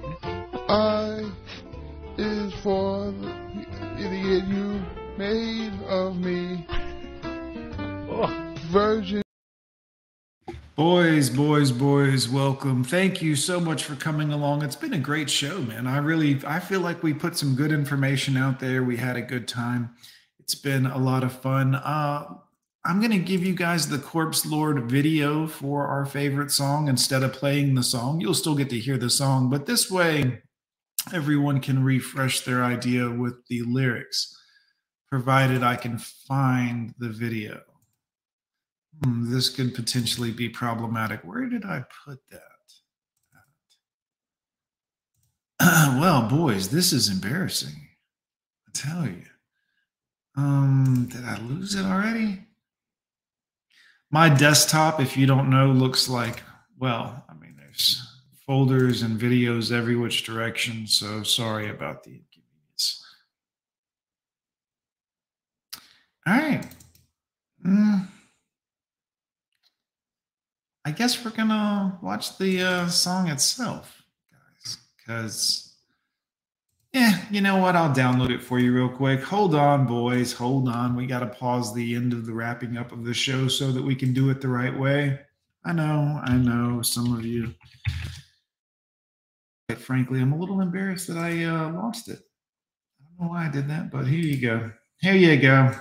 I 0.70 1.32
is 2.20 2.54
for 2.62 3.12
the 3.12 3.66
idiot 3.98 4.44
you 4.46 4.80
made 5.18 5.74
of 5.88 6.18
me. 6.18 6.64
Virgin. 8.68 9.24
Boys, 10.76 11.32
boys, 11.32 11.72
boys, 11.72 12.30
welcome. 12.30 12.84
Thank 12.84 13.20
you 13.20 13.36
so 13.36 13.60
much 13.60 13.84
for 13.84 13.96
coming 13.96 14.32
along. 14.32 14.62
It's 14.62 14.76
been 14.76 14.94
a 14.94 15.00
great 15.00 15.28
show, 15.28 15.60
man. 15.60 15.88
I 15.88 15.98
really 15.98 16.40
I 16.46 16.60
feel 16.60 16.82
like 16.82 17.02
we 17.02 17.16
put 17.16 17.36
some 17.36 17.56
good 17.56 17.72
information 17.72 18.38
out 18.38 18.60
there. 18.60 18.84
We 18.84 18.98
had 18.98 19.16
a 19.16 19.24
good 19.24 19.48
time. 19.48 19.96
It's 20.40 20.54
been 20.54 20.86
a 20.86 21.00
lot 21.00 21.24
of 21.24 21.34
fun. 21.34 21.74
Uh 21.74 22.36
I'm 22.86 23.00
going 23.00 23.12
to 23.12 23.20
give 23.20 23.44
you 23.44 23.54
guys 23.54 23.90
the 23.90 23.98
Corpse 23.98 24.46
Lord 24.46 24.90
video 24.90 25.48
for 25.48 25.88
our 25.88 26.06
favorite 26.06 26.50
song 26.50 26.88
instead 26.88 27.24
of 27.24 27.34
playing 27.34 27.76
the 27.76 27.84
song. 27.84 28.22
You'll 28.22 28.34
still 28.34 28.56
get 28.56 28.70
to 28.70 28.80
hear 28.80 28.98
the 28.98 29.10
song, 29.10 29.50
but 29.50 29.66
this 29.66 29.92
way 29.92 30.42
everyone 31.14 31.60
can 31.62 31.84
refresh 31.84 32.42
their 32.42 32.64
idea 32.64 33.10
with 33.10 33.46
the 33.48 33.62
lyrics, 33.64 34.36
provided 35.08 35.64
I 35.64 35.76
can 35.76 35.98
find 35.98 36.94
the 36.98 37.10
video. 37.10 37.62
Hmm, 39.04 39.32
this 39.32 39.50
could 39.50 39.74
potentially 39.74 40.32
be 40.32 40.50
problematic. 40.50 41.22
Where 41.24 41.48
did 41.48 41.66
I 41.66 41.84
put 42.06 42.20
that? 42.32 42.42
well, 46.00 46.28
boys, 46.28 46.70
this 46.70 46.94
is 46.94 47.10
embarrassing. 47.10 47.76
I 48.68 48.72
tell 48.74 49.06
you. 49.06 49.24
Um, 50.38 51.10
did 51.12 51.26
I 51.26 51.38
lose 51.42 51.76
it 51.76 51.86
already? 51.86 52.46
My 54.10 54.30
desktop, 54.30 55.02
if 55.02 55.18
you 55.18 55.26
don't 55.26 55.50
know, 55.50 55.68
looks 55.68 56.08
like, 56.08 56.42
well, 56.78 57.26
I 57.30 57.34
mean, 57.34 57.56
there's 57.58 58.09
folders 58.50 59.04
and 59.04 59.22
videos 59.22 59.72
every 59.72 59.96
which 59.96 60.24
direction. 60.24 60.88
So 60.88 61.22
sorry 61.22 61.70
about 61.70 62.04
the 62.04 62.10
inconvenience. 62.10 63.06
All 66.26 66.34
right. 66.34 66.66
Mm. 67.64 68.08
I 70.84 70.90
guess 70.90 71.24
we're 71.24 71.30
going 71.30 71.50
to 71.50 71.94
watch 72.02 72.40
the 72.40 72.64
uh, 72.64 72.88
song 72.88 73.28
itself, 73.28 74.02
guys, 74.32 74.78
because, 74.98 75.76
yeah, 76.92 77.22
you 77.30 77.42
know 77.42 77.58
what? 77.58 77.76
I'll 77.76 77.94
download 77.94 78.32
it 78.32 78.42
for 78.42 78.58
you 78.58 78.74
real 78.74 78.90
quick. 78.90 79.22
Hold 79.22 79.54
on, 79.54 79.86
boys. 79.86 80.34
Hold 80.34 80.70
on. 80.70 80.96
We 80.96 81.06
got 81.06 81.20
to 81.20 81.28
pause 81.28 81.72
the 81.72 81.94
end 81.94 82.14
of 82.14 82.26
the 82.26 82.34
wrapping 82.34 82.78
up 82.78 82.92
of 82.92 83.06
the 83.06 83.14
show 83.14 83.48
so 83.48 83.72
that 83.72 83.84
we 83.84 83.94
can 83.94 84.12
do 84.12 84.32
it 84.32 84.42
the 84.42 84.48
right 84.48 84.76
way. 84.76 85.20
I 85.66 85.72
know, 85.72 86.20
I 86.24 86.34
know, 86.36 86.82
some 86.82 87.16
of 87.16 87.24
you 87.24 87.54
Frankly, 89.78 90.22
I'm 90.22 90.34
a 90.34 90.38
little 90.38 90.62
embarrassed 90.62 91.08
that 91.08 91.18
I 91.18 91.44
uh, 91.44 91.72
lost 91.74 92.10
it. 92.10 92.20
I 92.20 93.04
don't 93.04 93.26
know 93.26 93.34
why 93.34 93.46
I 93.46 93.50
did 93.50 93.70
that, 93.70 93.92
but 93.92 94.08
here 94.08 94.20
you 94.20 94.42
go. 94.42 94.72
Here 95.02 95.14
you 95.14 95.38
go. 95.38 95.74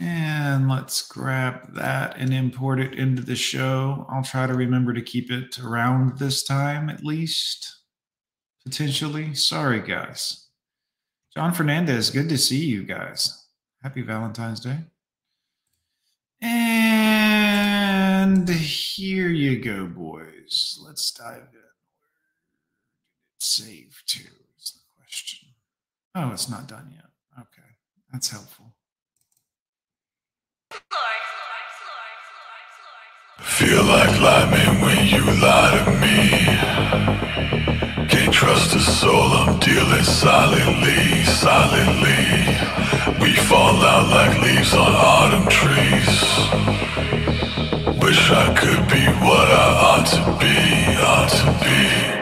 And 0.00 0.68
let's 0.68 1.06
grab 1.06 1.74
that 1.74 2.16
and 2.16 2.32
import 2.32 2.80
it 2.80 2.94
into 2.94 3.22
the 3.22 3.36
show. 3.36 4.06
I'll 4.08 4.24
try 4.24 4.46
to 4.46 4.54
remember 4.54 4.92
to 4.92 5.02
keep 5.02 5.30
it 5.30 5.58
around 5.58 6.18
this 6.18 6.42
time 6.42 6.88
at 6.88 7.04
least, 7.04 7.76
potentially. 8.64 9.34
Sorry, 9.34 9.80
guys. 9.80 10.48
John 11.34 11.52
Fernandez, 11.52 12.10
good 12.10 12.28
to 12.28 12.38
see 12.38 12.64
you 12.64 12.84
guys. 12.84 13.46
Happy 13.82 14.02
Valentine's 14.02 14.60
Day. 14.60 14.78
And 16.42 18.48
here 18.48 19.28
you 19.28 19.62
go, 19.62 19.86
boys. 19.86 20.80
Let's 20.84 21.10
dive 21.12 21.48
in 21.52 21.61
save 23.42 24.02
to 24.06 24.20
is 24.58 24.72
the 24.72 24.80
question. 24.96 25.48
Oh, 26.14 26.30
it's 26.32 26.48
not 26.48 26.68
done 26.68 26.92
yet. 26.94 27.10
Okay, 27.38 27.70
that's 28.12 28.30
helpful. 28.30 28.74
Feel 33.40 33.82
like 33.84 34.20
lying 34.20 34.80
when 34.80 35.06
you 35.06 35.24
lie 35.40 35.82
to 35.84 35.90
me. 36.00 36.18
Can't 38.08 38.32
trust 38.32 38.76
a 38.76 38.80
soul, 38.80 39.32
I'm 39.42 39.58
dealing 39.58 40.04
silently, 40.04 41.24
silently. 41.24 42.22
We 43.20 43.34
fall 43.34 43.76
out 43.82 44.08
like 44.08 44.40
leaves 44.42 44.72
on 44.74 44.92
autumn 44.94 45.48
trees. 45.48 46.22
Wish 48.00 48.30
I 48.30 48.54
could 48.54 48.88
be 48.88 49.04
what 49.26 49.48
I 49.50 49.68
ought 49.88 50.06
to 50.16 50.22
be, 50.38 50.56
ought 51.02 51.28
to 51.28 51.46
be. 51.64 52.21